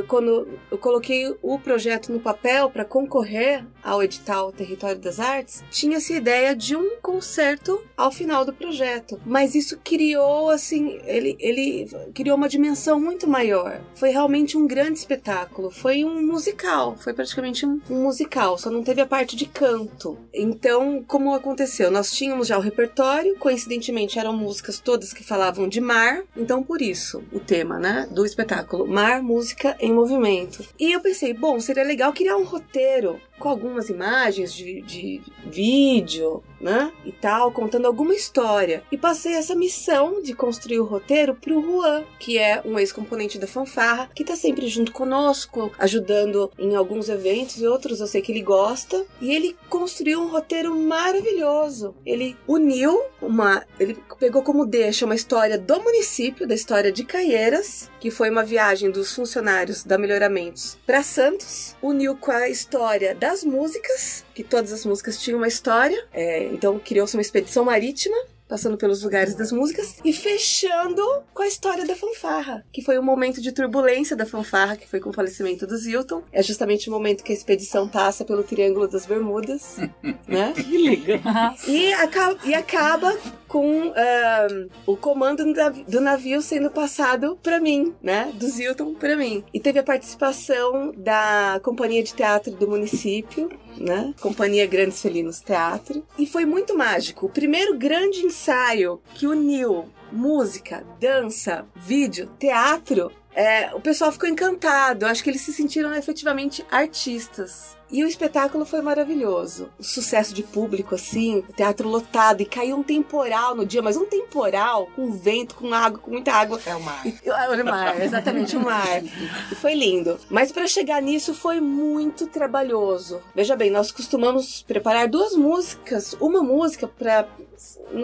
quando 0.09 0.49
eu 0.71 0.79
coloquei 0.79 1.35
o 1.43 1.59
projeto 1.59 2.13
no 2.13 2.21
papel 2.21 2.71
para 2.71 2.85
concorrer 2.85 3.65
ao 3.83 4.03
edital 4.03 4.53
Território 4.53 4.99
das 4.99 5.19
Artes, 5.19 5.65
tinha-se 5.71 6.15
a 6.15 6.17
ideia 6.17 6.57
de 6.57 6.77
um 6.77 6.97
concerto 7.03 7.83
ao 7.97 8.13
final 8.13 8.45
do 8.45 8.53
projeto. 8.53 9.21
Mas 9.27 9.55
isso 9.55 9.79
criou, 9.83 10.51
assim, 10.51 11.01
ele, 11.05 11.37
ele 11.39 11.89
criou 12.15 12.37
uma 12.37 12.49
dimensão 12.49 13.01
muito 13.01 13.29
maior. 13.29 13.81
Foi 13.95 14.11
realmente 14.11 14.57
um 14.57 14.67
grande 14.67 14.99
espetáculo. 14.99 15.71
Foi 15.71 16.05
um 16.05 16.23
musical, 16.25 16.97
foi 16.97 17.13
praticamente 17.13 17.67
um 17.67 17.81
musical, 17.89 18.57
só 18.57 18.71
não 18.71 18.83
teve 18.83 19.01
a 19.01 19.07
parte 19.07 19.37
de 19.37 19.42
de 19.43 19.47
canto. 19.47 20.17
Então, 20.33 21.03
como 21.05 21.35
aconteceu? 21.35 21.91
Nós 21.91 22.13
tínhamos 22.13 22.47
já 22.47 22.57
o 22.57 22.61
repertório, 22.61 23.37
coincidentemente 23.39 24.17
eram 24.17 24.33
músicas 24.33 24.79
todas 24.79 25.13
que 25.13 25.25
falavam 25.25 25.69
de 25.69 25.81
mar, 25.81 26.23
então 26.37 26.63
por 26.63 26.81
isso 26.81 27.25
o 27.33 27.41
tema, 27.41 27.77
né, 27.77 28.07
do 28.11 28.25
espetáculo 28.25 28.87
Mar, 28.87 29.21
Música 29.21 29.77
em 29.81 29.93
Movimento. 29.93 30.65
E 30.79 30.93
eu 30.93 31.01
pensei, 31.01 31.35
bom, 31.35 31.59
seria 31.59 31.83
legal 31.83 32.13
criar 32.13 32.37
um 32.37 32.45
roteiro 32.45 33.21
com 33.39 33.49
algumas 33.49 33.89
imagens 33.89 34.53
de, 34.53 34.83
de 34.83 35.21
vídeo, 35.45 36.43
né? 36.61 36.93
E 37.05 37.11
tal, 37.11 37.51
contando 37.51 37.87
alguma 37.87 38.15
história. 38.15 38.85
E 38.91 38.97
passei 38.97 39.35
essa 39.35 39.55
missão 39.55 40.23
de 40.23 40.33
construir 40.33 40.79
o 40.79 40.85
roteiro 40.85 41.35
pro 41.35 41.61
Juan, 41.61 42.05
que 42.21 42.39
é 42.39 42.63
um 42.65 42.79
ex-componente 42.79 43.39
da 43.39 43.47
fanfarra, 43.47 44.09
que 44.15 44.25
tá 44.25 44.37
sempre 44.37 44.69
junto 44.69 44.93
conosco, 44.93 45.73
ajudando 45.79 46.51
em 46.59 46.77
alguns 46.77 47.09
eventos 47.09 47.61
e 47.61 47.67
outros 47.67 48.01
eu 48.01 48.07
sei 48.07 48.23
que 48.23 48.31
ele 48.31 48.43
gosta. 48.43 49.05
E 49.21 49.35
ele 49.35 49.57
construiu 49.69 50.21
um 50.21 50.29
roteiro 50.29 50.77
maravilhoso. 50.79 51.95
Ele 52.07 52.37
uniu 52.47 53.03
uma. 53.21 53.65
Ele 53.79 53.97
pegou 54.21 54.43
como 54.43 54.65
deixa 54.65 55.05
uma 55.05 55.15
história 55.17 55.59
do 55.59 55.83
município, 55.83 56.47
da 56.47 56.55
história 56.55 56.93
de 56.93 57.05
Caieiras, 57.05 57.91
que 57.99 58.11
foi 58.11 58.31
uma 58.31 58.45
viagem 58.45 58.91
dos 58.91 59.13
funcionários 59.15 59.83
da 59.85 59.99
Melhoramentos 59.99 60.79
para 60.87 61.03
Santos, 61.03 61.77
uniu 61.83 62.17
com 62.17 62.31
a 62.31 62.49
história 62.49 63.15
da 63.15 63.32
as 63.33 63.45
músicas, 63.45 64.25
que 64.35 64.45
todas 64.45 64.73
as 64.73 64.85
músicas 64.85 65.21
tinham 65.21 65.39
uma 65.39 65.49
história. 65.49 66.07
É, 66.13 66.45
então 66.47 66.79
criou-se 66.79 67.17
uma 67.17 67.23
expedição 67.23 67.65
marítima 67.65 68.17
passando 68.53 68.77
pelos 68.77 69.03
lugares 69.03 69.35
das 69.35 69.51
músicas 69.51 69.97
e 70.05 70.13
fechando 70.13 71.03
com 71.33 71.43
a 71.43 71.47
história 71.47 71.87
da 71.87 71.97
fanfarra, 71.97 72.63
que 72.71 72.83
foi 72.83 72.99
um 72.99 73.03
momento 73.03 73.41
de 73.41 73.51
turbulência 73.51 74.15
da 74.15 74.27
fanfarra, 74.27 74.77
que 74.77 74.87
foi 74.87 75.01
com 75.01 75.09
o 75.09 75.13
falecimento 75.13 75.67
do 75.67 75.75
Zilton. 75.75 76.23
É 76.31 76.43
justamente 76.43 76.91
o 76.91 76.93
momento 76.93 77.25
que 77.25 77.33
a 77.33 77.35
expedição 77.35 77.89
passa 77.89 78.27
pelo 78.27 78.43
Triângulo 78.43 78.87
das 78.87 79.07
Bermudas, 79.07 79.79
né? 80.29 80.53
Que 80.53 80.77
legal! 80.77 81.55
E 81.67 81.95
acaba, 81.95 82.39
e 82.45 82.53
acaba 82.53 83.19
com 83.53 83.89
uh, 83.89 84.71
o 84.87 84.97
comando 84.97 85.45
do 85.87 86.01
navio 86.01 86.41
sendo 86.41 86.71
passado 86.71 87.39
para 87.43 87.61
mim, 87.61 87.95
né? 88.03 88.33
Do 88.33 88.49
Zilton 88.49 88.95
para 88.95 89.15
mim. 89.15 89.45
E 89.53 89.61
teve 89.61 89.79
a 89.79 89.83
participação 89.83 90.91
da 90.97 91.61
companhia 91.63 92.03
de 92.03 92.15
teatro 92.15 92.51
do 92.51 92.67
município, 92.67 93.51
né? 93.77 94.15
Companhia 94.23 94.67
Grandes 94.67 95.03
Felinos 95.03 95.43
Teatro. 95.43 96.03
E 96.19 96.27
foi 96.27 96.47
muito 96.47 96.75
mágico. 96.75 97.27
O 97.27 97.29
primeiro 97.29 97.77
grande 97.77 98.21
ensaio 98.21 99.03
que 99.15 99.27
uniu 99.27 99.85
música, 100.11 100.83
dança, 100.99 101.67
vídeo, 101.77 102.31
teatro 102.39 103.13
é, 103.35 103.75
o 103.75 103.81
pessoal 103.81 104.13
ficou 104.13 104.29
encantado. 104.29 105.07
Acho 105.07 105.23
que 105.23 105.31
eles 105.31 105.41
se 105.41 105.53
sentiram 105.53 105.95
efetivamente 105.95 106.65
artistas. 106.71 107.77
E 107.93 108.03
o 108.03 108.09
espetáculo 108.09 108.65
foi 108.65 108.81
maravilhoso. 108.81 109.69
O 109.79 109.85
sucesso 109.85 110.33
de 110.33 110.43
público, 110.43 110.95
assim, 110.95 111.45
o 111.47 111.53
teatro 111.53 111.87
lotado. 111.87 112.41
E 112.41 112.47
caiu 112.47 112.77
um 112.77 112.83
temporal 112.83 113.55
no 113.55 113.67
dia, 113.67 113.83
mas 113.83 113.99
um 113.99 114.07
temporal 114.07 114.89
com 114.97 115.13
vento, 115.13 115.55
com 115.55 115.73
água, 115.75 115.99
com 115.99 116.11
muita 116.11 116.33
água. 116.33 116.59
É 116.65 116.75
o 116.75 116.81
mar. 116.81 117.03
E, 117.07 117.61
o 117.61 117.65
mar, 117.67 118.01
exatamente, 118.01 118.57
o 118.57 118.61
mar. 118.61 119.05
E 119.05 119.55
foi 119.55 119.75
lindo. 119.75 120.19
Mas 120.31 120.51
para 120.51 120.67
chegar 120.67 121.03
nisso 121.03 121.35
foi 121.35 121.61
muito 121.61 122.27
trabalhoso. 122.27 123.21
Veja 123.35 123.55
bem, 123.55 123.71
nós 123.71 123.91
costumamos 123.91 124.63
preparar 124.63 125.07
duas 125.07 125.37
músicas, 125.37 126.17
uma 126.19 126.43
música 126.43 126.89
para 126.89 127.29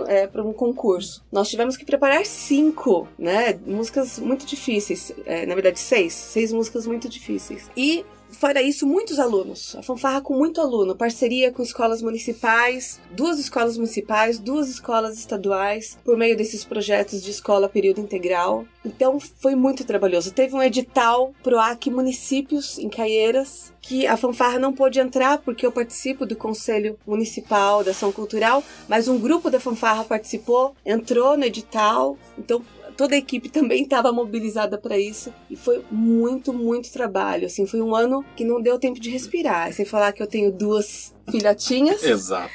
é, 0.07 0.27
para 0.27 0.45
um 0.45 0.53
concurso. 0.53 1.25
Nós 1.33 1.49
tivemos 1.49 1.77
que 1.77 1.85
preparar 1.85 2.25
cinco, 2.27 3.09
né? 3.19 3.59
Músicas 3.67 4.19
muito 4.19 4.45
difíceis. 4.45 5.13
É, 5.25 5.47
na 5.47 5.55
verdade, 5.55 5.79
seis. 5.79 6.13
Seis 6.13 6.53
músicas 6.53 6.87
muito 6.87 7.09
difíceis. 7.09 7.71
E 7.77 8.05
Fora 8.31 8.63
isso, 8.63 8.87
muitos 8.87 9.19
alunos. 9.19 9.75
A 9.77 9.83
fanfarra 9.83 10.21
com 10.21 10.37
muito 10.37 10.61
aluno, 10.61 10.95
parceria 10.95 11.51
com 11.51 11.63
escolas 11.63 12.03
municipais, 12.03 13.01
duas 13.11 13.39
escolas 13.39 13.77
municipais, 13.77 14.39
duas 14.39 14.69
escolas 14.69 15.19
estaduais, 15.19 15.99
por 16.05 16.17
meio 16.17 16.37
desses 16.37 16.65
projetos 16.65 17.23
de 17.23 17.31
escola 17.31 17.69
período 17.69 18.01
integral. 18.01 18.65
Então 18.85 19.19
foi 19.19 19.55
muito 19.55 19.85
trabalhoso. 19.85 20.33
Teve 20.33 20.55
um 20.55 20.63
edital 20.63 21.35
pro 21.43 21.59
AC 21.59 21.87
Municípios 21.87 22.79
em 22.79 22.89
Caieiras, 22.89 23.73
que 23.81 24.07
a 24.07 24.17
fanfarra 24.17 24.59
não 24.59 24.73
pôde 24.73 25.01
entrar 25.01 25.39
porque 25.39 25.67
eu 25.67 25.73
participo 25.73 26.27
do 26.27 26.37
Conselho 26.37 26.99
Municipal 27.07 27.83
da 27.83 27.93
Ação 27.93 28.13
Cultural, 28.13 28.63
mas 28.87 29.09
um 29.09 29.19
grupo 29.19 29.51
da 29.51 29.59
fanfarra 29.59 30.05
participou, 30.05 30.75
entrou 30.85 31.37
no 31.37 31.45
edital. 31.45 32.17
Então 32.39 32.63
toda 32.99 33.15
a 33.15 33.19
equipe 33.19 33.49
também 33.49 33.85
estava 33.85 34.13
mobilizada 34.13 34.77
para 34.77 34.99
isso 34.99 35.33
e 35.49 35.55
foi 35.55 35.85
muito, 35.89 36.53
muito 36.53 36.93
trabalho. 36.93 37.47
Assim, 37.47 37.65
foi 37.65 37.81
um 37.81 37.95
ano 37.95 38.25
que 38.35 38.45
não 38.45 38.61
deu 38.61 38.77
tempo 38.77 38.99
de 38.99 39.09
respirar. 39.09 39.73
Sem 39.73 39.85
falar 39.85 40.13
que 40.13 40.21
eu 40.21 40.27
tenho 40.27 40.51
duas 40.51 41.15
filhotinhas. 41.31 42.03
Exato. 42.03 42.53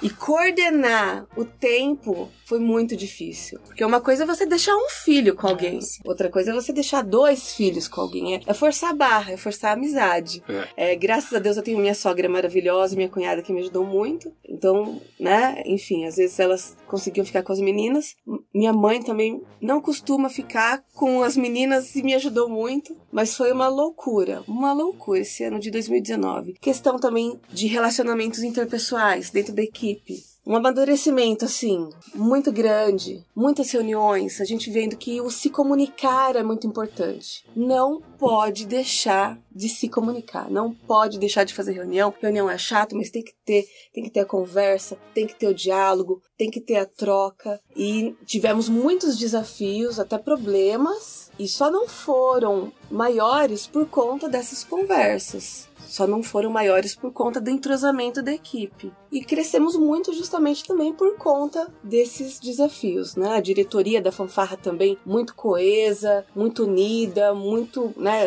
E 0.00 0.08
coordenar 0.08 1.26
o 1.36 1.44
tempo 1.44 2.30
foi 2.46 2.60
muito 2.60 2.96
difícil. 2.96 3.58
Porque 3.66 3.84
uma 3.84 4.00
coisa 4.00 4.22
é 4.22 4.26
você 4.26 4.46
deixar 4.46 4.76
um 4.76 4.88
filho 4.88 5.34
com 5.34 5.48
alguém, 5.48 5.80
outra 6.04 6.30
coisa 6.30 6.52
é 6.52 6.54
você 6.54 6.72
deixar 6.72 7.02
dois 7.02 7.52
filhos 7.54 7.88
com 7.88 8.00
alguém. 8.00 8.36
É, 8.36 8.40
é 8.46 8.54
forçar 8.54 8.90
a 8.90 8.94
barra, 8.94 9.32
é 9.32 9.36
forçar 9.36 9.72
a 9.72 9.74
amizade. 9.74 10.42
É. 10.76 10.92
É, 10.92 10.96
graças 10.96 11.32
a 11.34 11.40
Deus 11.40 11.56
eu 11.56 11.62
tenho 11.62 11.78
minha 11.78 11.94
sogra 11.94 12.28
maravilhosa, 12.28 12.94
minha 12.94 13.08
cunhada 13.08 13.42
que 13.42 13.52
me 13.52 13.60
ajudou 13.60 13.84
muito. 13.84 14.32
Então, 14.48 15.02
né, 15.18 15.60
enfim, 15.66 16.06
às 16.06 16.16
vezes 16.16 16.38
elas 16.38 16.76
conseguiam 16.86 17.26
ficar 17.26 17.42
com 17.42 17.52
as 17.52 17.58
meninas. 17.58 18.14
Minha 18.54 18.72
mãe 18.72 19.02
também 19.02 19.42
não 19.60 19.80
costuma 19.80 20.30
ficar 20.30 20.84
com 20.94 21.24
as 21.24 21.36
meninas 21.36 21.96
e 21.96 22.02
me 22.02 22.14
ajudou 22.14 22.48
muito. 22.48 22.96
Mas 23.10 23.36
foi 23.36 23.50
uma 23.50 23.66
loucura, 23.66 24.44
uma 24.46 24.72
loucura 24.72 25.18
esse 25.18 25.42
ano 25.42 25.58
de 25.58 25.70
2019. 25.70 26.54
Questão 26.60 26.96
também 26.96 27.40
de 27.52 27.66
relacionamentos 27.66 28.44
interpessoais 28.44 29.30
dentro 29.30 29.52
da 29.52 29.62
equipe 29.62 30.35
um 30.46 30.54
amadurecimento 30.54 31.44
assim 31.44 31.90
muito 32.14 32.52
grande, 32.52 33.24
muitas 33.34 33.68
reuniões, 33.72 34.40
a 34.40 34.44
gente 34.44 34.70
vendo 34.70 34.96
que 34.96 35.20
o 35.20 35.28
se 35.28 35.50
comunicar 35.50 36.36
é 36.36 36.42
muito 36.42 36.68
importante. 36.68 37.44
Não 37.54 38.00
pode 38.16 38.64
deixar 38.64 39.36
de 39.52 39.68
se 39.68 39.88
comunicar, 39.88 40.48
não 40.48 40.72
pode 40.72 41.18
deixar 41.18 41.42
de 41.42 41.52
fazer 41.52 41.72
reunião. 41.72 42.14
Reunião 42.20 42.48
é 42.48 42.56
chato, 42.56 42.94
mas 42.94 43.10
tem 43.10 43.24
que 43.24 43.34
ter, 43.44 43.66
tem 43.92 44.04
que 44.04 44.10
ter 44.10 44.20
a 44.20 44.24
conversa, 44.24 44.96
tem 45.12 45.26
que 45.26 45.34
ter 45.34 45.48
o 45.48 45.54
diálogo, 45.54 46.22
tem 46.38 46.48
que 46.48 46.60
ter 46.60 46.76
a 46.76 46.86
troca. 46.86 47.60
E 47.74 48.14
tivemos 48.24 48.68
muitos 48.68 49.18
desafios, 49.18 49.98
até 49.98 50.16
problemas, 50.16 51.32
e 51.38 51.48
só 51.48 51.70
não 51.70 51.88
foram 51.88 52.72
maiores 52.88 53.66
por 53.66 53.86
conta 53.88 54.28
dessas 54.28 54.62
conversas 54.62 55.65
só 55.86 56.06
não 56.06 56.22
foram 56.22 56.50
maiores 56.50 56.94
por 56.94 57.12
conta 57.12 57.40
do 57.40 57.50
entrosamento 57.50 58.22
da 58.22 58.32
equipe. 58.32 58.92
E 59.10 59.24
crescemos 59.24 59.76
muito 59.76 60.12
justamente 60.12 60.64
também 60.64 60.92
por 60.92 61.16
conta 61.16 61.72
desses 61.82 62.38
desafios, 62.38 63.16
né? 63.16 63.36
A 63.36 63.40
diretoria 63.40 64.02
da 64.02 64.12
fanfarra 64.12 64.56
também 64.56 64.98
muito 65.06 65.34
coesa, 65.34 66.24
muito 66.34 66.64
unida, 66.64 67.32
muito, 67.32 67.94
né, 67.96 68.26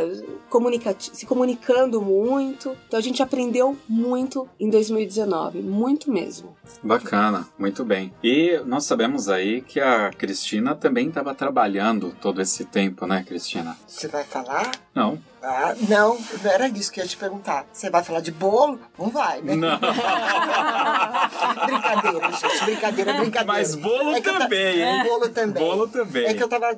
se 0.97 1.25
comunicando 1.25 2.01
muito. 2.01 2.75
Então 2.87 2.97
a 2.97 3.03
gente 3.03 3.21
aprendeu 3.21 3.77
muito 3.87 4.47
em 4.59 4.69
2019, 4.69 5.61
muito 5.61 6.11
mesmo. 6.11 6.55
Bacana, 6.81 7.47
muito 7.57 7.83
bem. 7.83 8.13
E 8.23 8.59
nós 8.65 8.85
sabemos 8.85 9.29
aí 9.29 9.61
que 9.61 9.79
a 9.79 10.09
Cristina 10.11 10.75
também 10.75 11.09
estava 11.09 11.35
trabalhando 11.35 12.15
todo 12.21 12.41
esse 12.41 12.65
tempo, 12.65 13.05
né, 13.05 13.23
Cristina? 13.27 13.77
Você 13.85 14.07
vai 14.07 14.23
falar? 14.23 14.71
Não. 14.95 15.19
Ah, 15.41 15.73
não, 15.87 16.19
não 16.43 16.51
era 16.51 16.67
isso 16.67 16.91
que 16.91 16.99
eu 16.99 17.03
ia 17.05 17.09
te 17.09 17.15
perguntar. 17.15 17.65
Você 17.71 17.89
vai 17.89 18.03
falar 18.03 18.19
de 18.19 18.31
bolo? 18.31 18.79
Não 18.97 19.09
vai, 19.09 19.41
né? 19.41 19.55
Não. 19.55 19.79
brincadeira, 21.65 22.31
gente. 22.31 22.65
Brincadeira, 22.65 23.13
brincadeira. 23.13 23.45
Mas 23.45 23.75
bolo 23.75 24.15
é 24.15 24.21
também, 24.21 24.81
hein? 24.81 25.03
Bolo 25.03 25.29
também. 25.29 25.63
Bolo 25.63 25.87
também. 25.87 26.25
É 26.25 26.33
que 26.33 26.43
eu 26.43 26.49
tava 26.49 26.77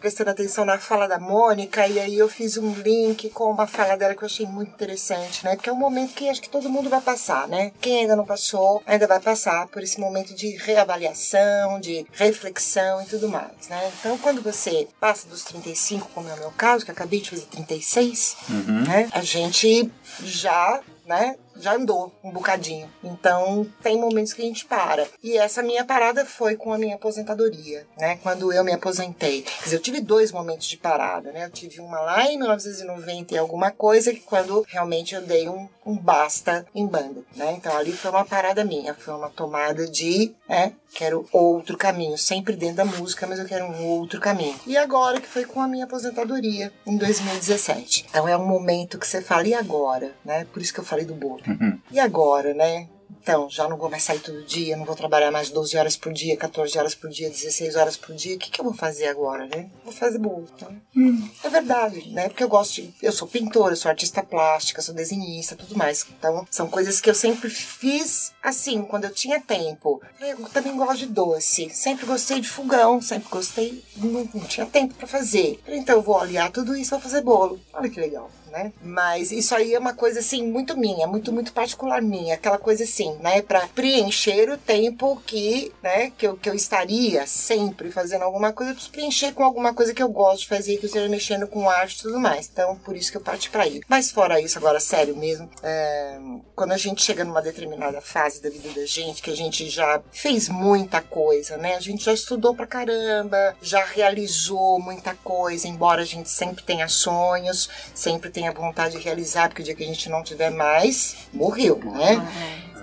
prestando 0.00 0.30
atenção 0.30 0.64
na 0.64 0.78
fala 0.78 1.06
da 1.06 1.18
Mônica 1.18 1.86
e 1.86 1.98
aí 1.98 2.18
eu 2.18 2.28
fiz 2.28 2.56
um 2.56 2.72
link 2.74 3.30
com 3.30 3.50
uma 3.50 3.66
fala 3.66 3.96
dela 3.96 4.14
que 4.14 4.22
eu 4.22 4.26
achei 4.26 4.46
muito 4.46 4.70
interessante, 4.70 5.44
né? 5.44 5.56
Porque 5.56 5.68
é 5.68 5.72
um 5.72 5.76
momento 5.76 6.14
que 6.14 6.28
acho 6.28 6.40
que 6.40 6.48
todo 6.48 6.68
mundo 6.68 6.88
vai 6.88 7.00
passar, 7.00 7.48
né? 7.48 7.72
Quem 7.80 8.00
ainda 8.00 8.16
não 8.16 8.24
passou, 8.24 8.82
ainda 8.86 9.06
vai 9.06 9.20
passar 9.20 9.66
por 9.68 9.82
esse 9.82 10.00
momento 10.00 10.34
de 10.34 10.56
reavaliação, 10.56 11.80
de 11.80 12.06
reflexão 12.12 13.02
e 13.02 13.06
tudo 13.06 13.28
mais, 13.28 13.68
né? 13.68 13.92
Então, 13.98 14.16
quando 14.18 14.42
você 14.42 14.88
passa 15.00 15.28
dos 15.28 15.44
35, 15.44 16.10
como 16.14 16.28
é 16.28 16.34
o 16.34 16.38
meu 16.38 16.50
caso, 16.52 16.84
que 16.84 16.90
acabei 16.90 17.20
de 17.20 17.30
fazer 17.30 17.46
36, 17.46 18.36
uhum. 18.48 18.84
né? 18.86 19.08
A 19.12 19.22
gente 19.22 19.90
já, 20.22 20.80
né? 21.06 21.36
Já 21.60 21.74
andou 21.74 22.12
um 22.22 22.30
bocadinho. 22.30 22.90
Então, 23.02 23.66
tem 23.82 23.98
momentos 23.98 24.32
que 24.32 24.42
a 24.42 24.44
gente 24.44 24.64
para. 24.64 25.06
E 25.22 25.36
essa 25.36 25.62
minha 25.62 25.84
parada 25.84 26.24
foi 26.24 26.56
com 26.56 26.72
a 26.72 26.78
minha 26.78 26.96
aposentadoria, 26.96 27.86
né? 27.98 28.18
Quando 28.22 28.52
eu 28.52 28.64
me 28.64 28.72
aposentei. 28.72 29.42
Quer 29.42 29.64
dizer, 29.64 29.76
eu 29.76 29.82
tive 29.82 30.00
dois 30.00 30.32
momentos 30.32 30.66
de 30.66 30.76
parada, 30.76 31.32
né? 31.32 31.44
Eu 31.46 31.50
tive 31.50 31.80
uma 31.80 32.00
lá 32.00 32.24
em 32.26 32.38
1990 32.38 33.34
e 33.34 33.38
alguma 33.38 33.70
coisa, 33.70 34.12
que 34.12 34.20
quando 34.20 34.64
realmente 34.68 35.14
eu 35.14 35.22
dei 35.22 35.48
um, 35.48 35.68
um 35.84 35.96
basta 35.96 36.66
em 36.74 36.86
banda, 36.86 37.22
né? 37.34 37.52
Então, 37.52 37.76
ali 37.76 37.92
foi 37.92 38.10
uma 38.10 38.24
parada 38.24 38.64
minha, 38.64 38.94
foi 38.94 39.14
uma 39.14 39.30
tomada 39.30 39.86
de, 39.88 40.34
né? 40.48 40.72
Quero 40.94 41.26
outro 41.32 41.76
caminho, 41.76 42.16
sempre 42.18 42.56
dentro 42.56 42.76
da 42.76 42.84
música, 42.84 43.26
mas 43.26 43.38
eu 43.38 43.44
quero 43.44 43.64
um 43.66 43.86
outro 43.86 44.20
caminho. 44.20 44.58
E 44.66 44.76
agora 44.76 45.20
que 45.20 45.28
foi 45.28 45.44
com 45.44 45.60
a 45.60 45.68
minha 45.68 45.84
aposentadoria, 45.84 46.72
em 46.86 46.96
2017. 46.96 48.06
Então, 48.08 48.26
é 48.26 48.36
um 48.36 48.46
momento 48.46 48.98
que 48.98 49.06
você 49.06 49.20
fala, 49.20 49.46
e 49.46 49.54
agora, 49.54 50.12
né? 50.24 50.46
Por 50.52 50.60
isso 50.60 50.72
que 50.72 50.80
eu 50.80 50.84
falei 50.84 51.04
do 51.04 51.14
bolo. 51.14 51.42
Uhum. 51.46 51.78
E 51.90 52.00
agora, 52.00 52.54
né? 52.54 52.88
Então, 53.28 53.46
já 53.50 53.68
não 53.68 53.76
vou 53.76 53.90
mais 53.90 54.04
sair 54.04 54.20
todo 54.20 54.42
dia, 54.42 54.74
não 54.74 54.86
vou 54.86 54.96
trabalhar 54.96 55.30
mais 55.30 55.50
12 55.50 55.76
horas 55.76 55.98
por 55.98 56.10
dia, 56.14 56.34
14 56.34 56.78
horas 56.78 56.94
por 56.94 57.10
dia, 57.10 57.28
16 57.28 57.76
horas 57.76 57.94
por 57.94 58.16
dia. 58.16 58.36
O 58.36 58.38
que, 58.38 58.50
que 58.50 58.58
eu 58.58 58.64
vou 58.64 58.72
fazer 58.72 59.06
agora, 59.06 59.44
né? 59.44 59.68
Vou 59.84 59.92
fazer 59.92 60.18
bolo. 60.18 60.48
Né? 60.62 60.76
Hum. 60.96 61.28
É 61.44 61.50
verdade, 61.50 62.08
né? 62.08 62.30
Porque 62.30 62.42
eu 62.42 62.48
gosto 62.48 62.76
de. 62.76 62.94
Eu 63.02 63.12
sou 63.12 63.28
pintora, 63.28 63.74
eu 63.74 63.76
sou 63.76 63.90
artista 63.90 64.22
plástica, 64.22 64.80
sou 64.80 64.94
desenhista, 64.94 65.54
tudo 65.54 65.76
mais. 65.76 66.06
Então, 66.18 66.46
são 66.50 66.68
coisas 66.68 67.02
que 67.02 67.10
eu 67.10 67.14
sempre 67.14 67.50
fiz 67.50 68.32
assim, 68.42 68.80
quando 68.80 69.04
eu 69.04 69.12
tinha 69.12 69.38
tempo. 69.38 70.00
Eu 70.18 70.38
também 70.48 70.74
gosto 70.74 71.00
de 71.00 71.06
doce. 71.08 71.68
Sempre 71.68 72.06
gostei 72.06 72.40
de 72.40 72.48
fogão, 72.48 73.02
sempre 73.02 73.28
gostei. 73.28 73.84
Não, 73.98 74.26
não 74.32 74.44
tinha 74.46 74.64
tempo 74.64 74.94
para 74.94 75.06
fazer. 75.06 75.60
Então, 75.68 75.96
eu 75.96 76.02
vou 76.02 76.18
aliar 76.18 76.50
tudo 76.50 76.74
isso 76.74 76.92
vou 76.92 77.00
fazer 77.00 77.20
bolo. 77.20 77.60
Olha 77.74 77.90
que 77.90 78.00
legal 78.00 78.30
né? 78.48 78.72
Mas 78.82 79.32
isso 79.32 79.54
aí 79.54 79.74
é 79.74 79.78
uma 79.78 79.94
coisa 79.94 80.20
assim 80.20 80.46
muito 80.46 80.76
minha, 80.76 81.06
muito 81.06 81.32
muito 81.32 81.52
particular 81.52 82.00
minha, 82.02 82.34
aquela 82.34 82.58
coisa 82.58 82.84
assim, 82.84 83.16
né, 83.20 83.42
para 83.42 83.66
preencher 83.68 84.50
o 84.50 84.58
tempo 84.58 85.20
que, 85.26 85.72
né, 85.82 86.10
que 86.16 86.26
eu, 86.26 86.36
que 86.36 86.48
eu 86.48 86.54
estaria 86.54 87.26
sempre 87.26 87.90
fazendo 87.90 88.22
alguma 88.22 88.52
coisa, 88.52 88.74
para 88.74 88.88
preencher 88.90 89.32
com 89.32 89.44
alguma 89.44 89.74
coisa 89.74 89.94
que 89.94 90.02
eu 90.02 90.08
gosto 90.08 90.42
de 90.42 90.48
fazer, 90.48 90.76
que 90.76 90.84
eu 90.84 90.88
esteja 90.88 91.08
mexendo 91.08 91.46
com 91.46 91.68
arte 91.68 91.98
e 91.98 92.02
tudo 92.02 92.18
mais. 92.18 92.48
Então, 92.52 92.76
por 92.76 92.96
isso 92.96 93.10
que 93.10 93.16
eu 93.16 93.20
parti 93.20 93.50
para 93.50 93.64
aí. 93.64 93.80
Mas 93.88 94.10
fora 94.10 94.40
isso, 94.40 94.58
agora 94.58 94.80
sério 94.80 95.16
mesmo, 95.16 95.48
é, 95.62 96.18
quando 96.54 96.72
a 96.72 96.76
gente 96.76 97.02
chega 97.02 97.24
numa 97.24 97.42
determinada 97.42 98.00
fase 98.00 98.42
da 98.42 98.50
vida 98.50 98.68
da 98.70 98.86
gente, 98.86 99.22
que 99.22 99.30
a 99.30 99.36
gente 99.36 99.68
já 99.68 100.00
fez 100.12 100.48
muita 100.48 101.00
coisa, 101.00 101.56
né? 101.56 101.74
A 101.76 101.80
gente 101.80 102.04
já 102.04 102.12
estudou 102.12 102.54
pra 102.54 102.66
caramba, 102.66 103.56
já 103.60 103.84
realizou 103.84 104.78
muita 104.80 105.14
coisa, 105.14 105.68
embora 105.68 106.02
a 106.02 106.04
gente 106.04 106.28
sempre 106.28 106.62
tenha 106.62 106.88
sonhos, 106.88 107.68
sempre 107.94 108.30
tenha 108.30 108.37
vontade 108.60 108.96
de 108.96 109.02
realizar, 109.04 109.48
porque 109.48 109.62
o 109.62 109.64
dia 109.64 109.74
que 109.74 109.84
a 109.84 109.86
gente 109.86 110.08
não 110.08 110.22
tiver 110.22 110.50
mais, 110.50 111.16
morreu, 111.32 111.78
né? 111.84 112.26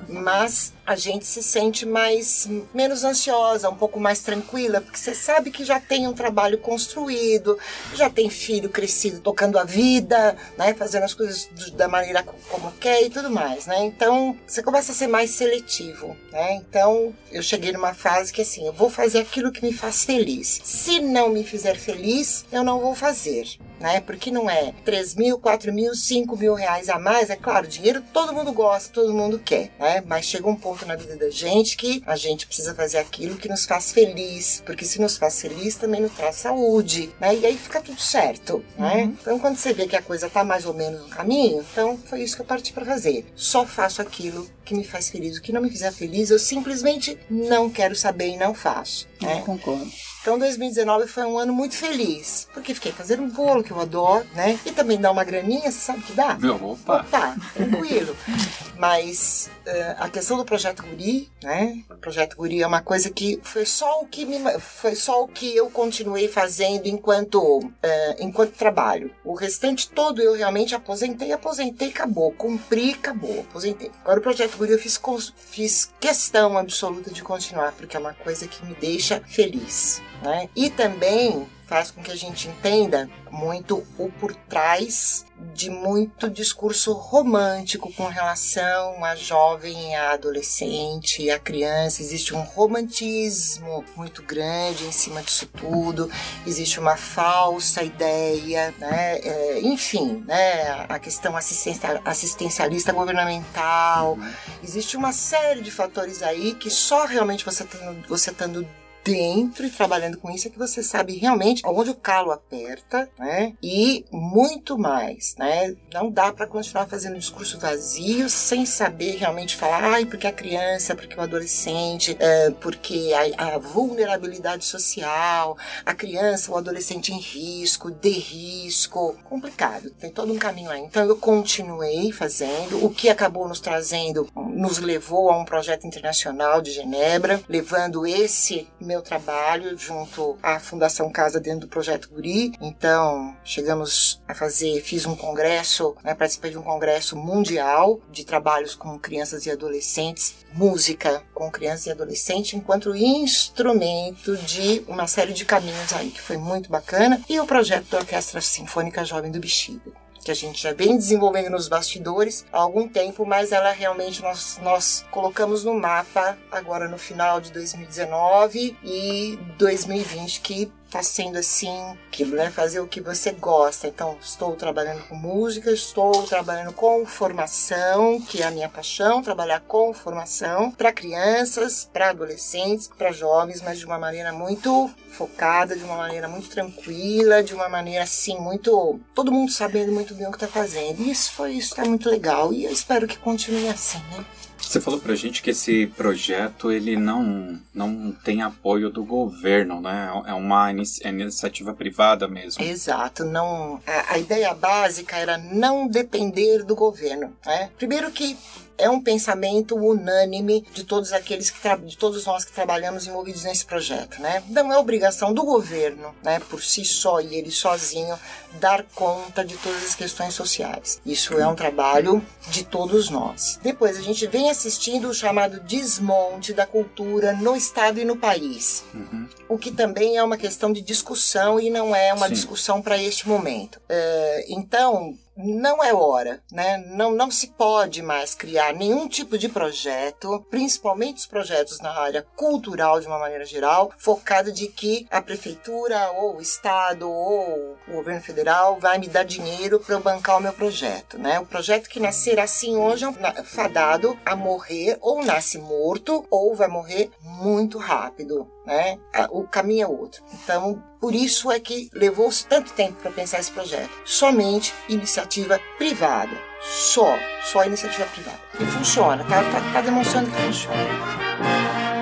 Mas 0.08 0.74
a 0.86 0.95
gente 0.95 1.26
se 1.26 1.41
sente 1.41 1.86
mais 1.86 2.48
menos 2.74 3.04
ansiosa, 3.04 3.69
um 3.69 3.76
pouco 3.76 4.00
mais 4.00 4.19
tranquila, 4.19 4.82
porque 4.82 4.98
você 4.98 5.15
sabe 5.15 5.50
que 5.50 5.65
já 5.65 5.80
tem 5.80 6.08
um 6.08 6.13
trabalho 6.13 6.60
construído, 6.60 7.58
já 7.93 8.10
tem 8.10 8.30
filho 8.30 8.69
crescido 8.69 9.19
tocando 9.19 9.58
a 9.58 9.63
vida, 9.63 10.36
né, 10.58 10.74
fazendo 10.74 11.04
as 11.04 11.13
coisas 11.13 11.50
da 11.74 11.88
maneira 11.88 12.24
como 12.24 12.71
quer 12.74 13.04
e 13.04 13.10
tudo 13.10 13.30
mais, 13.30 13.65
né? 13.65 13.84
Então, 13.84 14.38
você 14.45 14.62
começa 14.62 14.91
a 14.91 14.95
ser 14.95 15.08
mais 15.08 15.32
seletivo, 15.32 16.15
né? 16.32 16.56
Então, 16.56 17.13
eu 17.32 17.41
cheguei 17.41 17.71
numa 17.71 17.93
fase 17.93 18.32
que 18.32 18.41
assim, 18.41 18.67
eu 18.67 18.74
vou 18.74 18.89
fazer 18.89 19.19
aquilo 19.19 19.52
que 19.52 19.65
me 19.65 19.74
faz 19.74 20.04
feliz. 20.04 20.62
Se 20.63 21.00
não 21.00 21.30
me 21.30 21.43
fizer 21.43 21.76
feliz, 21.76 22.45
eu 22.52 22.63
não 22.63 22.80
vou 22.80 22.93
fazer 22.93 23.58
né? 23.80 24.00
Porque 24.02 24.32
não 24.32 24.50
é 24.50 24.74
3 24.84 25.15
mil, 25.15 25.38
4 25.38 25.74
mil, 25.74 25.93
5 25.93 26.38
mil 26.38 26.54
reais 26.54 26.89
a 26.89 26.98
mais. 26.98 27.30
É 27.30 27.36
claro, 27.36 27.67
dinheiro 27.67 28.02
todo 28.13 28.34
mundo 28.34 28.52
gosta, 28.52 28.93
todo 28.93 29.13
mundo 29.13 29.39
quer, 29.43 29.71
né? 29.80 30.04
Mas 30.06 30.26
chega 30.26 30.48
um 30.48 30.56
ponto 30.56 30.75
na 30.84 30.96
vida 30.96 31.16
da 31.16 31.30
gente 31.30 31.78
que 31.78 32.02
a 32.08 32.16
gente 32.16 32.48
precisa 32.48 32.74
fazer 32.74 32.98
aquilo 32.98 33.38
que 33.38 33.48
nos 33.48 33.66
faz 33.66 33.92
feliz, 33.92 34.64
porque 34.66 34.84
se 34.84 35.00
nos 35.00 35.16
faz 35.16 35.40
feliz 35.40 35.76
também 35.76 36.02
nos 36.02 36.14
traz 36.14 36.38
saúde, 36.38 37.14
né? 37.22 37.36
E 37.36 37.46
aí 37.46 37.56
fica 37.56 37.80
tudo 37.80 38.02
certo, 38.02 38.66
né? 38.78 39.04
Uhum. 39.04 39.18
Então 39.22 39.40
quando 39.40 39.58
você 39.58 39.74
vê 39.74 39.88
que 39.88 39.96
a 39.96 40.02
coisa 40.02 40.28
tá 40.28 40.44
mais 40.44 40.66
ou 40.66 40.74
menos 40.74 41.02
no 41.02 41.10
caminho, 41.10 41.64
então 41.72 41.98
foi 41.98 42.24
isso 42.24 42.36
que 42.36 42.42
eu 42.42 42.46
parti 42.46 42.74
para 42.74 42.86
fazer. 42.86 43.26
Só 43.36 43.66
faço 43.66 44.02
aquilo 44.02 44.50
que 44.64 44.74
me 44.74 44.84
faz 44.84 45.10
feliz. 45.10 45.38
O 45.38 45.42
que 45.42 45.54
não 45.54 45.62
me 45.62 45.70
fizer 45.70 45.92
feliz, 45.92 46.32
eu 46.32 46.40
simplesmente 46.40 47.18
não 47.30 47.70
quero 47.70 47.96
saber 47.96 48.30
e 48.30 48.38
não 48.38 48.54
faço. 48.54 49.08
Né? 49.22 49.40
Eu 49.40 49.42
concordo. 49.46 49.92
Então 50.26 50.40
2019 50.40 51.06
foi 51.06 51.24
um 51.24 51.38
ano 51.38 51.54
muito 51.54 51.76
feliz, 51.76 52.48
porque 52.52 52.74
fiquei 52.74 52.92
fazendo 52.92 53.22
um 53.22 53.30
bolo 53.30 53.64
que 53.64 53.70
eu 53.70 53.80
adoro, 53.80 54.26
né? 54.34 54.60
E 54.66 54.72
também 54.72 55.00
dá 55.00 55.12
uma 55.12 55.24
graninha, 55.24 55.72
você 55.72 55.78
sabe 55.78 56.02
que 56.02 56.14
dá? 56.14 56.34
Meu, 56.34 56.56
opa! 56.56 57.02
Opa, 57.02 57.36
tranquilo. 57.54 58.18
Mas 58.76 59.52
uh, 59.68 59.96
a 60.00 60.10
questão 60.10 60.36
do 60.36 60.44
projeto 60.44 60.82
Guri, 60.82 61.30
né? 61.44 61.84
O 61.92 61.96
projeto 61.96 62.36
Guri 62.38 62.64
é 62.64 62.68
uma 62.68 62.82
coisa 62.82 63.12
que 63.12 63.40
foi 63.44 63.68
só 63.68 64.02
o 64.02 64.08
que 64.08 64.26
me, 64.26 64.60
foi 64.60 64.96
só 64.96 65.24
o 65.24 65.28
que 65.28 65.56
eu 65.56 65.70
continuei 65.70 66.28
fazendo 66.28 66.88
enquanto 66.88 67.60
uh, 67.60 67.72
enquanto 68.20 68.54
trabalho. 68.54 69.12
O 69.24 69.36
restante 69.36 69.88
todo 69.90 70.24
eu 70.24 70.34
realmente 70.34 70.74
aposentei, 70.74 71.32
aposentei, 71.32 71.90
acabou, 71.90 72.32
cumpri, 72.32 72.94
acabou, 72.94 73.42
aposentei. 73.42 73.92
Agora 74.02 74.20
o 74.20 74.24
projeto 74.24 74.58
Guri 74.58 74.72
eu 74.72 74.80
fiz 74.80 75.00
fiz 75.38 75.94
questão 76.00 76.58
absoluta 76.58 77.12
de 77.12 77.22
continuar, 77.22 77.74
porque 77.74 77.96
é 77.96 78.00
uma 78.00 78.14
coisa 78.14 78.48
que 78.48 78.66
me 78.66 78.74
deixa 78.74 79.22
feliz. 79.28 80.02
Né? 80.21 80.49
E 80.56 80.69
também 80.69 81.47
faz 81.65 81.89
com 81.91 82.01
que 82.01 82.12
a 82.12 82.15
gente 82.15 82.47
entenda 82.47 83.10
muito 83.32 83.84
o 83.97 84.10
por 84.12 84.34
trás 84.34 85.25
de 85.54 85.69
muito 85.69 86.30
discurso 86.30 86.93
romântico 86.93 87.91
com 87.93 88.08
relação 88.08 89.04
à 89.04 89.15
jovem, 89.15 89.95
à 89.95 90.12
adolescente, 90.12 91.30
à 91.30 91.39
criança. 91.39 92.01
Existe 92.01 92.34
um 92.34 92.41
romantismo 92.41 93.84
muito 93.95 94.21
grande 94.23 94.86
em 94.86 94.91
cima 94.91 95.21
disso 95.21 95.47
tudo, 95.47 96.10
existe 96.45 96.80
uma 96.80 96.95
falsa 96.95 97.84
ideia, 97.84 98.73
né? 98.78 99.17
É, 99.19 99.60
enfim, 99.62 100.23
né? 100.25 100.86
a 100.88 100.99
questão 100.99 101.36
assistencialista 101.36 102.93
governamental. 102.93 104.17
Existe 104.63 104.95
uma 104.95 105.12
série 105.12 105.62
de 105.62 105.71
fatores 105.71 106.21
aí 106.21 106.54
que 106.54 106.69
só 106.69 107.06
realmente 107.06 107.43
você 107.43 107.63
estando 107.63 108.08
você 108.08 108.32
tendo 108.32 108.65
dentro 109.06 109.63
e 109.68 109.70
trabalhando 109.70 110.18
com 110.18 110.32
isso 110.32 110.48
é 110.48 110.52
que 110.52 110.58
você 110.58 110.82
sabe 110.82 111.15
realmente 111.15 111.62
onde 111.63 111.91
o 111.91 111.96
calo 111.96 112.32
aperta, 112.32 113.08
né? 113.20 113.54
E 113.62 114.04
muito 114.12 114.80
mais, 114.80 115.36
né? 115.38 115.76
Não 115.94 116.10
dá 116.10 116.34
para 116.34 116.48
continuar 116.48 116.88
fazendo 116.88 117.15
um 117.15 117.20
discurso 117.20 117.60
vazio 117.60 118.28
sem 118.28 118.65
saber 118.65 119.18
realmente 119.18 119.56
falar, 119.56 119.84
ai, 119.84 120.06
porque 120.06 120.26
a 120.26 120.32
criança, 120.32 120.96
porque 120.96 121.15
o 121.15 121.22
adolescente, 121.22 122.18
é, 122.20 122.50
porque 122.50 123.12
a, 123.38 123.56
a, 123.56 123.58
vulnerabilidade 123.60 124.65
social, 124.65 125.56
a 125.86 125.94
criança, 125.94 126.52
o 126.52 126.58
adolescente 126.58 127.13
em 127.13 127.20
risco, 127.20 127.91
de 127.91 128.10
risco, 128.10 129.15
complicado. 129.24 129.91
Tem 129.91 130.10
todo 130.10 130.34
um 130.34 130.38
caminho 130.38 130.72
aí. 130.72 130.82
Então 130.82 131.06
eu 131.06 131.15
continuei 131.15 132.12
fazendo, 132.12 132.84
o 132.84 132.89
que 132.89 133.08
acabou 133.08 133.48
nos 133.48 133.60
trazendo, 133.60 134.28
nos 134.56 134.80
levou 134.80 135.30
a 135.30 135.38
um 135.38 135.46
projeto 135.46 135.86
internacional 135.86 136.62
de 136.62 136.72
Genebra, 136.72 137.41
levando 137.48 138.08
esse 138.08 138.68
meu 138.80 139.02
trabalho 139.02 139.78
junto 139.78 140.38
à 140.41 140.60
Fundação 140.60 141.12
Casa 141.12 141.39
dentro 141.39 141.62
do 141.62 141.68
projeto 141.68 142.10
Guri. 142.10 142.54
Então, 142.62 143.36
chegamos 143.44 144.22
a 144.28 144.34
fazer, 144.34 144.82
fiz 144.82 145.06
um 145.06 145.15
congresso, 145.15 145.96
né, 146.04 146.15
participei 146.15 146.52
de 146.52 146.58
um 146.58 146.63
congresso 146.63 147.15
mundial 147.15 148.00
de 148.10 148.26
trabalhos 148.26 148.74
com 148.76 148.98
crianças 148.98 149.46
e 149.46 149.52
adolescentes, 149.52 150.36
música 150.54 151.22
com 151.34 151.52
crianças 151.52 151.88
e 151.88 151.91
adolescentes 151.91 152.54
enquanto 152.54 152.96
instrumento 152.96 154.38
de 154.38 154.84
uma 154.88 155.08
série 155.08 155.34
de 155.34 155.44
caminhos 155.44 155.94
aí 155.94 156.10
que 156.10 156.22
foi 156.22 156.38
muito 156.38 156.70
bacana 156.70 157.22
e 157.30 157.39
o 157.39 157.46
projeto 157.46 157.89
da 157.89 157.98
Orquestra 157.98 158.39
Sinfônica 158.39 159.04
Jovem 159.04 159.32
do 159.32 159.39
Bexiga 159.39 160.05
que 160.26 160.32
a 160.32 160.36
gente 160.36 160.64
já 160.64 160.74
vem 160.74 160.98
desenvolvendo 160.98 161.52
nos 161.52 161.68
bastidores 161.68 162.48
há 162.52 162.58
algum 162.58 162.88
tempo, 162.88 163.28
mas 163.28 163.52
ela 163.52 163.72
realmente 163.72 164.24
nós, 164.24 164.60
nós 164.64 165.06
colocamos 165.12 165.64
no 165.64 165.76
mapa 165.76 166.36
agora 166.52 166.88
no 166.88 166.98
final 166.98 167.40
de 167.40 167.52
2019 167.52 168.76
e 168.84 169.38
2020, 169.60 170.42
que 170.42 170.72
está 170.96 171.04
sendo 171.04 171.38
assim, 171.38 171.78
aquilo, 172.08 172.38
né? 172.38 172.50
Fazer 172.50 172.80
o 172.80 172.88
que 172.88 173.02
você 173.02 173.32
gosta. 173.34 173.88
Então, 173.88 174.18
estou 174.22 174.56
trabalhando 174.56 175.04
com 175.08 175.16
música, 175.16 175.70
estou 175.70 176.24
trabalhando 176.24 176.72
com 176.72 177.06
formação, 177.06 178.22
que 178.22 178.42
é 178.42 178.46
a 178.46 178.52
minha 178.52 178.70
paixão, 178.70 179.22
trabalhar 179.22 179.60
com 179.62 179.94
formação 179.94 180.72
para 180.72 180.94
crianças, 180.94 181.90
para 181.92 182.12
adolescentes, 182.12 182.88
para 182.88 183.12
jovens, 183.12 183.62
mas 183.62 183.78
de 183.78 183.86
uma 183.86 184.00
maneira 184.00 184.32
muito 184.32 184.90
focada, 185.12 185.76
de 185.76 185.84
uma 185.84 185.98
maneira 185.98 186.30
muito 186.30 186.50
tranquila, 186.50 187.44
de 187.44 187.54
uma 187.54 187.68
maneira 187.68 188.04
assim, 188.04 188.38
muito. 188.40 189.00
todo 189.14 189.32
mundo 189.32 189.52
sabendo 189.52 189.92
muito 189.92 190.14
bem 190.14 190.28
o 190.28 190.32
que 190.32 190.38
está 190.38 190.48
fazendo. 190.48 191.02
E 191.02 191.12
isso 191.12 191.34
foi 191.34 191.54
isso, 191.54 191.70
está 191.70 191.84
muito 191.84 192.10
legal. 192.10 192.54
E 192.54 192.64
eu 192.64 192.72
espero 192.72 193.08
que 193.08 193.18
continue 193.18 193.68
assim, 193.68 194.00
né? 194.12 194.26
Você 194.58 194.82
falou 194.82 195.00
pra 195.00 195.15
gente 195.15 195.41
que 195.41 195.52
esse 195.52 195.88
projeto 195.88 196.72
ele 196.72 196.98
não, 196.98 197.60
não 197.74 198.12
tem 198.12 198.41
apoio 198.41 198.89
do 198.89 199.04
governo, 199.04 199.80
né? 199.80 200.10
É 200.26 200.34
uma 200.34 200.70
é 200.70 201.10
iniciativa 201.10 201.74
privada 201.74 202.28
mesmo. 202.28 202.63
Exato. 202.63 203.24
Não, 203.24 203.82
a, 203.86 204.13
a, 204.13 204.18
ideia 204.18 204.54
básica 204.54 205.18
era 205.18 205.38
não 205.38 205.88
depender 205.88 206.63
do 206.63 206.76
governo. 206.76 207.34
Né? 207.46 207.70
Primeiro 207.78 208.12
que 208.12 208.38
é 208.78 208.90
um 208.90 209.02
pensamento 209.02 209.76
unânime 209.76 210.66
de 210.74 210.84
todos 210.84 211.14
aqueles 211.14 211.50
que 211.50 211.76
de 211.78 211.98
todos 211.98 212.26
nós 212.26 212.46
que 212.46 212.52
trabalhamos 212.52 213.08
envolvidos 213.08 213.44
nesse 213.44 213.66
projeto, 213.66 214.22
né? 214.22 214.44
Não 214.50 214.72
é 214.72 214.78
obrigação 214.78 215.34
do 215.34 215.44
governo, 215.44 216.14
né, 216.24 216.40
por 216.50 216.64
si 216.64 216.86
só 216.86 217.20
e 217.20 217.36
ele 217.36 217.52
sozinho 217.52 218.18
dar 218.60 218.84
conta 218.96 219.44
de 219.44 219.58
todas 219.58 219.84
as 219.84 219.96
questões 219.96 220.34
sociais. 220.34 221.02
Isso 221.06 221.38
é 221.38 221.48
um 221.48 221.56
trabalho 221.56 222.26
de 222.50 222.64
todos 222.64 223.10
nós. 223.10 223.60
Depois 223.62 223.98
a 223.98 224.02
gente 224.02 224.28
vem 224.28 224.50
assistindo 224.50 225.10
o 225.10 225.14
chamado 225.14 225.60
desmonte 225.62 226.54
da 226.54 226.66
cultura 226.66 227.34
no 227.34 227.56
estado 227.56 228.00
e 228.00 228.06
no 228.06 228.16
país, 228.16 228.84
uhum. 228.94 229.28
o 229.50 229.58
que 229.58 229.72
também 229.72 230.18
é 230.18 230.24
uma 230.24 230.38
questão 230.38 230.72
de 230.72 230.82
discussão 230.82 231.60
e 231.60 231.70
não 231.70 231.96
é 231.96 232.14
uma 232.14 232.28
Sim. 232.28 232.34
discussão 232.34 232.82
para 232.82 232.98
este 232.98 233.28
momento. 233.28 233.78
Uh, 233.78 234.46
então 234.48 235.18
não 235.36 235.84
é 235.84 235.93
hora, 235.93 236.41
né? 236.52 236.78
Não, 236.88 237.12
não 237.12 237.30
se 237.30 237.48
pode 237.48 238.02
mais 238.02 238.34
criar 238.34 238.74
nenhum 238.74 239.08
tipo 239.08 239.38
de 239.38 239.50
projeto, 239.50 240.45
principalmente 240.50 241.17
os 241.17 241.26
projetos 241.26 241.80
na 241.80 241.91
área 241.91 242.26
cultural 242.36 243.00
de 243.00 243.08
uma 243.08 243.19
maneira 243.19 243.45
geral, 243.45 243.91
focado 243.98 244.52
de 244.52 244.67
que 244.67 245.06
a 245.12 245.21
prefeitura 245.21 246.12
ou 246.12 246.38
o 246.38 246.41
estado 246.41 247.10
ou 247.10 247.78
o 247.88 247.91
governo 247.93 248.21
federal 248.21 248.80
vai 248.80 248.98
me 248.98 249.08
dar 249.08 249.24
dinheiro 249.24 249.80
para 249.80 249.95
eu 249.95 250.00
bancar 250.02 250.38
o 250.38 250.41
meu 250.41 250.54
projeto, 250.54 251.17
né? 251.17 251.39
O 251.39 251.45
projeto 251.45 251.89
que 251.89 252.00
nascer 252.00 252.39
assim 252.39 252.78
hoje 252.78 253.06
é 253.06 253.43
fadado 253.43 254.17
a 254.26 254.36
morrer 254.36 254.98
ou 255.02 255.24
nasce 255.24 255.58
morto 255.58 256.26
ou 256.30 256.56
vai 256.56 256.67
morrer 256.67 257.12
muito 257.21 257.78
rápido, 257.78 258.50
né? 258.65 258.97
O 259.30 259.43
caminho 259.43 259.84
é 259.84 259.88
outro. 259.88 260.23
Então, 260.34 260.84
por 260.99 261.13
isso 261.13 261.51
é 261.51 261.60
que 261.60 261.89
levou-se 261.93 262.45
tanto 262.47 262.73
tempo 262.73 262.93
para 263.01 263.12
pensar 263.12 263.39
esse 263.39 263.51
projeto. 263.51 263.91
Somente 264.04 264.73
iniciativa 264.89 265.60
privada. 265.78 266.36
Só, 266.62 267.15
só 267.43 267.63
iniciativa 267.63 268.06
privada. 268.08 268.39
E 268.60 268.65
funciona, 268.65 269.23
tá, 269.25 269.43
tá, 269.43 269.73
tá 269.73 269.82
demonstrando 269.82 270.32
que 270.32 270.41
funciona. 270.41 271.95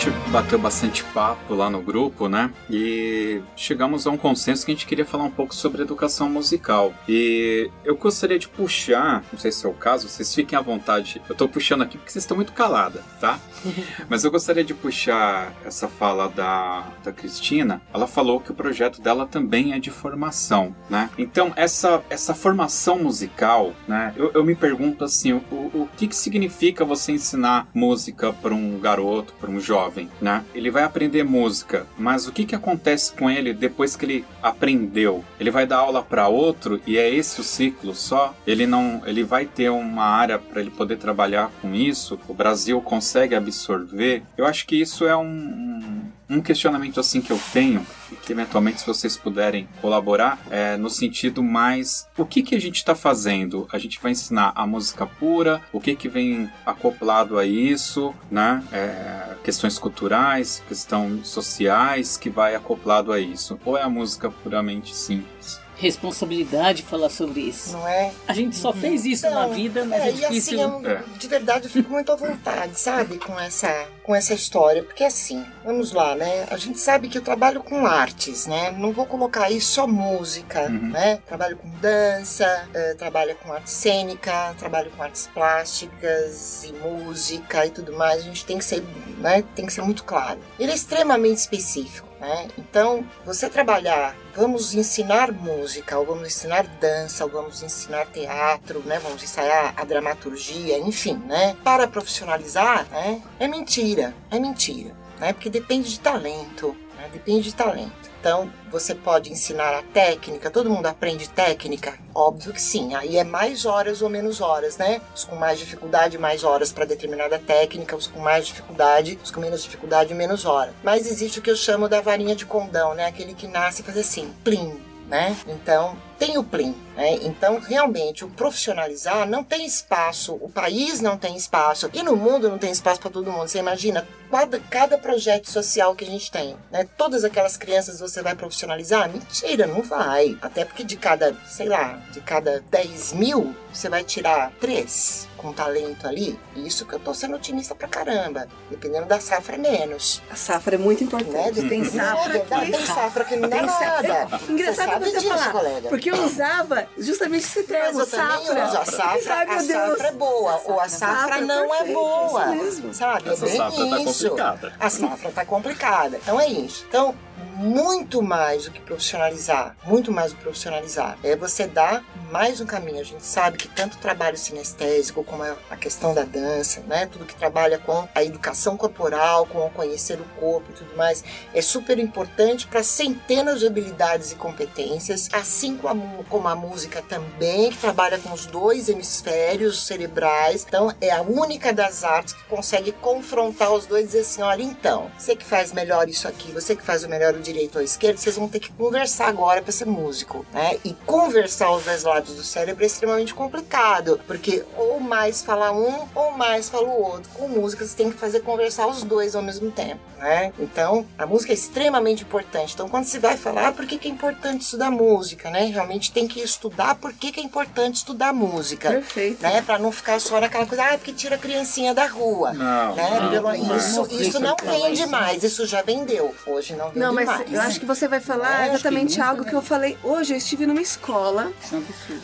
Gente 0.00 0.19
bateu 0.30 0.58
bastante 0.60 1.02
papo 1.02 1.54
lá 1.54 1.68
no 1.68 1.82
grupo, 1.82 2.28
né? 2.28 2.52
E 2.70 3.40
chegamos 3.56 4.06
a 4.06 4.10
um 4.10 4.16
consenso 4.16 4.64
que 4.64 4.70
a 4.70 4.74
gente 4.74 4.86
queria 4.86 5.04
falar 5.04 5.24
um 5.24 5.30
pouco 5.30 5.52
sobre 5.52 5.82
educação 5.82 6.30
musical. 6.30 6.94
E 7.08 7.68
eu 7.84 7.96
gostaria 7.96 8.38
de 8.38 8.48
puxar, 8.48 9.24
não 9.32 9.38
sei 9.38 9.50
se 9.50 9.66
é 9.66 9.68
o 9.68 9.72
caso, 9.72 10.08
vocês 10.08 10.32
fiquem 10.32 10.56
à 10.56 10.62
vontade. 10.62 11.20
Eu 11.28 11.34
tô 11.34 11.48
puxando 11.48 11.82
aqui 11.82 11.98
porque 11.98 12.12
vocês 12.12 12.22
estão 12.22 12.36
muito 12.36 12.52
calada, 12.52 13.02
tá? 13.20 13.40
Mas 14.08 14.24
eu 14.24 14.30
gostaria 14.30 14.62
de 14.62 14.72
puxar 14.72 15.52
essa 15.64 15.88
fala 15.88 16.28
da, 16.28 16.86
da 17.02 17.12
Cristina. 17.12 17.82
Ela 17.92 18.06
falou 18.06 18.38
que 18.40 18.52
o 18.52 18.54
projeto 18.54 19.02
dela 19.02 19.26
também 19.26 19.72
é 19.72 19.80
de 19.80 19.90
formação, 19.90 20.74
né? 20.88 21.10
Então, 21.18 21.52
essa, 21.56 22.04
essa 22.08 22.34
formação 22.34 23.00
musical, 23.00 23.72
né? 23.88 24.14
Eu, 24.16 24.30
eu 24.32 24.44
me 24.44 24.54
pergunto 24.54 25.04
assim, 25.04 25.32
o, 25.32 25.36
o 25.50 25.88
que, 25.96 26.06
que 26.06 26.16
significa 26.16 26.84
você 26.84 27.10
ensinar 27.10 27.66
música 27.74 28.32
para 28.32 28.54
um 28.54 28.78
garoto, 28.78 29.32
para 29.40 29.50
um 29.50 29.58
jovem, 29.58 30.08
né? 30.20 30.44
Ele 30.54 30.70
vai 30.70 30.82
aprender 30.82 31.22
música, 31.22 31.86
mas 31.96 32.26
o 32.26 32.32
que, 32.32 32.44
que 32.44 32.54
acontece 32.54 33.12
com 33.12 33.30
ele 33.30 33.52
depois 33.52 33.96
que 33.96 34.04
ele 34.04 34.24
aprendeu? 34.42 35.24
Ele 35.38 35.50
vai 35.50 35.66
dar 35.66 35.78
aula 35.78 36.02
para 36.02 36.28
outro 36.28 36.80
e 36.86 36.98
é 36.98 37.08
esse 37.12 37.40
o 37.40 37.44
ciclo 37.44 37.94
só? 37.94 38.34
Ele 38.46 38.66
não, 38.66 39.02
ele 39.06 39.24
vai 39.24 39.46
ter 39.46 39.70
uma 39.70 40.04
área 40.04 40.38
para 40.38 40.60
ele 40.60 40.70
poder 40.70 40.96
trabalhar 40.96 41.50
com 41.60 41.74
isso? 41.74 42.18
O 42.28 42.34
Brasil 42.34 42.80
consegue 42.80 43.34
absorver? 43.34 44.22
Eu 44.36 44.46
acho 44.46 44.66
que 44.66 44.76
isso 44.76 45.06
é 45.06 45.16
um, 45.16 45.22
um 45.22 45.99
questionamento 46.38 47.00
assim 47.00 47.20
que 47.20 47.32
eu 47.32 47.40
tenho 47.52 47.84
que 48.22 48.32
eventualmente 48.32 48.80
se 48.80 48.86
vocês 48.86 49.16
puderem 49.16 49.68
colaborar 49.80 50.38
é 50.50 50.76
no 50.76 50.90
sentido 50.90 51.42
mais 51.42 52.06
o 52.16 52.26
que 52.26 52.42
que 52.42 52.54
a 52.54 52.60
gente 52.60 52.76
está 52.76 52.94
fazendo? 52.94 53.66
A 53.72 53.78
gente 53.78 53.98
vai 54.00 54.12
ensinar 54.12 54.52
a 54.54 54.66
música 54.66 55.06
pura? 55.06 55.62
O 55.72 55.80
que 55.80 55.96
que 55.96 56.08
vem 56.08 56.50
acoplado 56.66 57.38
a 57.38 57.46
isso 57.46 58.14
né? 58.30 58.62
É, 58.70 59.36
questões 59.42 59.78
culturais 59.78 60.62
questões 60.68 61.26
sociais 61.26 62.16
que 62.16 62.28
vai 62.28 62.54
acoplado 62.54 63.12
a 63.12 63.18
isso? 63.18 63.58
Ou 63.64 63.78
é 63.78 63.82
a 63.82 63.88
música 63.88 64.30
puramente 64.30 64.94
simples 64.94 65.58
responsabilidade 65.80 66.82
falar 66.82 67.08
sobre 67.10 67.40
isso. 67.40 67.72
Não 67.72 67.88
é? 67.88 68.12
A 68.28 68.32
gente 68.32 68.56
só 68.56 68.72
fez 68.72 69.04
isso 69.04 69.26
Então, 69.26 69.40
na 69.40 69.46
vida, 69.54 69.84
mas 69.84 70.02
é, 70.02 70.08
é, 70.08 70.12
difícil. 70.12 70.58
E 70.58 70.60
assim, 70.62 70.84
eu, 70.84 70.90
É. 70.90 71.02
de 71.18 71.28
verdade, 71.28 71.64
eu 71.66 71.70
fico 71.70 71.90
muito 71.90 72.12
à 72.12 72.16
vontade, 72.16 72.78
sabe, 72.78 73.18
com 73.18 73.38
essa, 73.38 73.86
com 74.02 74.14
essa 74.14 74.34
história. 74.34 74.82
Porque 74.82 75.04
assim, 75.04 75.44
vamos 75.64 75.92
lá, 75.92 76.14
né? 76.14 76.46
A 76.50 76.56
gente 76.56 76.78
sabe 76.78 77.08
que 77.08 77.16
eu 77.18 77.22
trabalho 77.22 77.62
com 77.62 77.86
artes, 77.86 78.46
né? 78.46 78.70
Não 78.72 78.92
vou 78.92 79.06
colocar 79.06 79.44
aí 79.44 79.60
só 79.60 79.86
música, 79.86 80.62
Uhum. 80.62 80.90
né? 80.90 81.18
Trabalho 81.26 81.56
com 81.56 81.68
dança, 81.80 82.68
eh, 82.74 82.94
trabalho 82.98 83.34
com 83.36 83.52
arte 83.52 83.70
cênica, 83.70 84.54
trabalho 84.58 84.90
com 84.96 85.02
artes 85.02 85.28
plásticas 85.32 86.64
e 86.64 86.72
música 86.72 87.66
e 87.66 87.70
tudo 87.70 87.92
mais. 87.94 88.20
A 88.20 88.24
gente 88.24 88.44
tem 88.44 88.58
que 88.58 88.64
ser, 88.64 88.84
né? 89.18 89.42
Tem 89.54 89.64
que 89.66 89.72
ser 89.72 89.82
muito 89.82 90.04
claro. 90.04 90.38
Ele 90.58 90.70
é 90.70 90.74
extremamente 90.74 91.38
específico. 91.38 92.09
Né? 92.20 92.48
Então, 92.58 93.02
você 93.24 93.48
trabalhar, 93.48 94.14
vamos 94.36 94.74
ensinar 94.74 95.32
música, 95.32 95.98
ou 95.98 96.04
vamos 96.04 96.28
ensinar 96.28 96.66
dança, 96.78 97.24
ou 97.24 97.30
vamos 97.30 97.62
ensinar 97.62 98.06
teatro, 98.06 98.80
né? 98.80 98.98
Vamos 98.98 99.22
ensaiar 99.22 99.72
a 99.74 99.84
dramaturgia, 99.84 100.78
enfim, 100.78 101.14
né? 101.26 101.56
Para 101.64 101.88
profissionalizar, 101.88 102.86
né? 102.90 103.22
É 103.38 103.48
mentira, 103.48 104.14
é 104.30 104.38
mentira, 104.38 104.94
né? 105.18 105.32
Porque 105.32 105.48
depende 105.48 105.88
de 105.88 105.98
talento, 105.98 106.76
né? 106.98 107.08
Depende 107.10 107.44
de 107.44 107.54
talento. 107.54 108.09
Então, 108.20 108.52
você 108.70 108.94
pode 108.94 109.32
ensinar 109.32 109.74
a 109.74 109.82
técnica, 109.82 110.50
todo 110.50 110.68
mundo 110.68 110.84
aprende 110.84 111.26
técnica? 111.30 111.98
Óbvio 112.14 112.52
que 112.52 112.60
sim. 112.60 112.94
Aí 112.94 113.16
é 113.16 113.24
mais 113.24 113.64
horas 113.64 114.02
ou 114.02 114.10
menos 114.10 114.42
horas, 114.42 114.76
né? 114.76 115.00
Os 115.14 115.24
com 115.24 115.36
mais 115.36 115.58
dificuldade, 115.58 116.18
mais 116.18 116.44
horas 116.44 116.70
para 116.70 116.84
determinada 116.84 117.38
técnica, 117.38 117.96
os 117.96 118.06
com 118.06 118.20
mais 118.20 118.46
dificuldade, 118.46 119.18
os 119.24 119.30
com 119.30 119.40
menos 119.40 119.62
dificuldade, 119.62 120.12
menos 120.12 120.44
horas. 120.44 120.74
Mas 120.82 121.06
existe 121.06 121.38
o 121.38 121.42
que 121.42 121.50
eu 121.50 121.56
chamo 121.56 121.88
da 121.88 122.02
varinha 122.02 122.36
de 122.36 122.44
condão, 122.44 122.94
né? 122.94 123.06
Aquele 123.06 123.32
que 123.32 123.48
nasce 123.48 123.80
e 123.80 123.84
faz 123.84 123.96
assim, 123.96 124.30
plim, 124.44 124.78
né? 125.08 125.34
Então, 125.46 125.96
tem 126.20 126.36
o 126.36 126.44
plim, 126.44 126.76
né? 126.94 127.14
Então, 127.22 127.58
realmente, 127.58 128.26
o 128.26 128.28
profissionalizar 128.28 129.26
não 129.26 129.42
tem 129.42 129.64
espaço, 129.64 130.34
o 130.34 130.50
país 130.50 131.00
não 131.00 131.16
tem 131.16 131.34
espaço, 131.34 131.88
e 131.94 132.02
no 132.02 132.14
mundo 132.14 132.50
não 132.50 132.58
tem 132.58 132.70
espaço 132.70 133.00
para 133.00 133.10
todo 133.10 133.32
mundo. 133.32 133.48
Você 133.48 133.58
imagina 133.58 134.06
cada, 134.30 134.60
cada 134.60 134.98
projeto 134.98 135.50
social 135.50 135.96
que 135.96 136.04
a 136.04 136.06
gente 136.06 136.30
tem, 136.30 136.54
né? 136.70 136.86
Todas 136.98 137.24
aquelas 137.24 137.56
crianças 137.56 137.98
você 138.00 138.20
vai 138.20 138.34
profissionalizar? 138.34 139.10
Mentira, 139.10 139.66
não 139.66 139.80
vai. 139.82 140.36
Até 140.42 140.62
porque 140.66 140.84
de 140.84 140.96
cada, 140.96 141.34
sei 141.46 141.68
lá, 141.68 141.94
de 142.12 142.20
cada 142.20 142.60
10 142.70 143.14
mil, 143.14 143.56
você 143.72 143.88
vai 143.88 144.04
tirar 144.04 144.52
três 144.60 145.26
com 145.40 145.52
talento 145.54 146.06
ali. 146.06 146.38
E 146.54 146.66
isso 146.66 146.84
que 146.84 146.92
eu 146.94 147.00
tô 147.00 147.14
sendo 147.14 147.36
otimista 147.36 147.74
pra 147.74 147.88
caramba. 147.88 148.46
Dependendo 148.70 149.06
da 149.06 149.18
safra, 149.18 149.56
menos. 149.56 150.20
A 150.30 150.36
safra 150.36 150.74
é 150.74 150.78
muito 150.78 151.02
importante. 151.02 151.62
Né? 151.62 151.68
Tem 151.68 151.80
Não, 151.80 151.90
safra 151.90 152.40
que... 152.40 152.48
Tem 152.70 152.86
safra 152.86 153.24
que 153.24 153.36
não 153.36 153.48
dá 153.48 153.66
safra. 153.66 154.08
nada. 154.26 154.40
Engraçado 154.48 154.90
sabe 154.90 155.04
você 155.06 155.18
disso, 155.18 155.28
falar. 155.30 155.50
colega. 155.52 155.88
Porque 155.88 156.09
eu 156.10 156.24
usava 156.24 156.86
justamente 156.98 157.44
esse 157.44 157.58
Mas 157.60 157.66
termo, 157.68 158.00
eu 158.00 158.06
também 158.06 158.26
safra. 158.28 158.64
uso. 158.66 158.78
A 158.78 158.84
safra, 158.84 159.34
Ai, 159.34 159.46
a 159.56 159.60
safra 159.60 160.08
é 160.08 160.12
boa, 160.12 160.60
ou 160.64 160.80
a 160.80 160.88
safra, 160.88 161.16
Safra 161.20 161.40
não 161.40 161.74
é 161.74 161.84
boa. 161.84 162.54
isso 162.56 162.64
mesmo. 162.64 162.94
Sabe? 162.94 163.28
Essa 163.30 163.44
é 163.46 163.48
bem 163.48 163.56
safra 163.56 163.88
tá 163.88 163.98
isso. 164.00 164.24
complicada. 164.28 164.74
A 164.78 164.90
safra 164.90 165.30
tá 165.32 165.44
complicada. 165.44 166.16
Então 166.18 166.40
é 166.40 166.46
isso. 166.48 166.84
Então, 166.88 167.14
muito 167.56 168.22
mais 168.22 168.64
do 168.64 168.70
que 168.70 168.80
profissionalizar, 168.80 169.76
muito 169.84 170.10
mais 170.12 170.32
do 170.32 170.36
que 170.36 170.42
profissionalizar, 170.42 171.18
é 171.22 171.36
você 171.36 171.66
dar 171.66 172.02
mais 172.30 172.60
um 172.60 172.66
caminho. 172.66 173.00
A 173.00 173.04
gente 173.04 173.24
sabe 173.24 173.58
que 173.58 173.68
tanto 173.68 173.96
o 173.96 174.00
trabalho 174.00 174.36
sinestésico, 174.36 175.24
como 175.24 175.42
a 175.42 175.76
questão 175.76 176.14
da 176.14 176.22
dança, 176.22 176.80
né? 176.86 177.06
Tudo 177.06 177.24
que 177.24 177.34
trabalha 177.34 177.78
com 177.78 178.08
a 178.14 178.22
educação 178.22 178.76
corporal, 178.76 179.46
com 179.46 179.66
o 179.66 179.70
conhecer 179.70 180.18
o 180.20 180.24
corpo 180.40 180.70
e 180.70 180.74
tudo 180.74 180.96
mais, 180.96 181.24
é 181.52 181.60
super 181.60 181.98
importante 181.98 182.66
para 182.66 182.82
centenas 182.82 183.60
de 183.60 183.66
habilidades 183.66 184.32
e 184.32 184.36
competências, 184.36 185.28
assim 185.32 185.76
como 185.76 185.88
a, 185.88 185.94
mu- 185.94 186.24
como 186.24 186.48
a 186.48 186.54
música 186.54 187.02
também, 187.02 187.70
que 187.70 187.78
trabalha 187.78 188.18
com 188.18 188.32
os 188.32 188.46
dois 188.46 188.88
hemisférios 188.88 189.86
cerebrais. 189.86 190.64
Então, 190.66 190.94
é 191.00 191.10
a 191.10 191.22
única 191.22 191.72
das 191.72 192.04
artes 192.04 192.34
que 192.34 192.44
consegue 192.44 192.92
confrontar 192.92 193.72
os 193.72 193.86
dois 193.86 194.04
e 194.04 194.06
dizer 194.06 194.20
assim: 194.20 194.42
olha, 194.42 194.62
então, 194.62 195.10
você 195.18 195.34
que 195.34 195.44
faz 195.44 195.72
melhor 195.72 196.08
isso 196.08 196.28
aqui, 196.28 196.52
você 196.52 196.76
que 196.76 196.82
faz 196.84 197.04
o 197.04 197.08
melhor 197.08 197.29
o 197.38 197.42
direito 197.42 197.76
ou 197.76 197.84
esquerdo, 197.84 198.18
vocês 198.18 198.36
vão 198.36 198.48
ter 198.48 198.60
que 198.60 198.72
conversar 198.72 199.28
agora 199.28 199.62
para 199.62 199.72
ser 199.72 199.86
músico, 199.86 200.44
né? 200.52 200.78
E 200.84 200.94
conversar 201.06 201.70
os 201.72 201.84
dois 201.84 202.04
lados 202.04 202.34
do 202.34 202.42
cérebro 202.42 202.82
é 202.82 202.86
extremamente 202.86 203.34
complicado, 203.34 204.20
porque 204.26 204.64
ou 204.76 205.00
mais 205.00 205.42
fala 205.42 205.72
um 205.72 206.08
ou 206.14 206.32
mais 206.32 206.68
fala 206.68 206.88
o 206.88 207.02
outro. 207.02 207.30
Com 207.34 207.48
música, 207.48 207.86
você 207.86 207.96
tem 207.96 208.10
que 208.10 208.18
fazer 208.18 208.40
conversar 208.40 208.86
os 208.86 209.02
dois 209.02 209.34
ao 209.34 209.42
mesmo 209.42 209.70
tempo, 209.70 210.00
né? 210.18 210.52
Então, 210.58 211.06
a 211.18 211.26
música 211.26 211.52
é 211.52 211.54
extremamente 211.54 212.22
importante. 212.22 212.74
Então, 212.74 212.88
quando 212.88 213.04
você 213.04 213.18
vai 213.18 213.36
falar, 213.36 213.68
ah, 213.68 213.72
por 213.72 213.86
que, 213.86 213.98
que 213.98 214.08
é 214.08 214.10
importante 214.10 214.62
estudar 214.62 214.90
música, 214.90 215.50
né? 215.50 215.66
Realmente 215.66 216.12
tem 216.12 216.26
que 216.26 216.40
estudar 216.40 216.94
por 216.94 217.12
que, 217.12 217.32
que 217.32 217.40
é 217.40 217.42
importante 217.42 217.96
estudar 217.96 218.32
música. 218.32 218.90
Perfeito. 218.90 219.42
Né? 219.42 219.62
Pra 219.62 219.78
não 219.78 219.92
ficar 219.92 220.20
só 220.20 220.40
naquela 220.40 220.66
coisa, 220.66 220.84
ah, 220.84 220.98
porque 220.98 221.12
tira 221.12 221.36
a 221.36 221.38
criancinha 221.38 221.94
da 221.94 222.06
rua. 222.06 222.52
Não, 222.52 222.94
né? 222.94 223.40
não, 223.40 223.76
isso, 223.76 224.02
Não, 224.02 224.20
isso 224.20 224.40
não 224.40 224.56
vende 224.62 225.06
mais, 225.06 225.42
isso 225.42 225.66
já 225.66 225.82
vendeu. 225.82 226.34
Hoje 226.46 226.74
não 226.74 226.86
vende 226.88 226.98
Não, 226.98 227.12
mas 227.24 227.52
eu 227.52 227.60
acho 227.60 227.80
que 227.80 227.86
você 227.86 228.08
vai 228.08 228.20
falar 228.20 228.68
que 228.68 228.74
exatamente 228.74 229.20
algo 229.20 229.44
que 229.44 229.54
eu 229.54 229.62
falei 229.62 229.96
hoje. 230.02 230.32
Eu 230.32 230.38
estive 230.38 230.66
numa 230.66 230.82
escola 230.82 231.52
é 231.72 231.80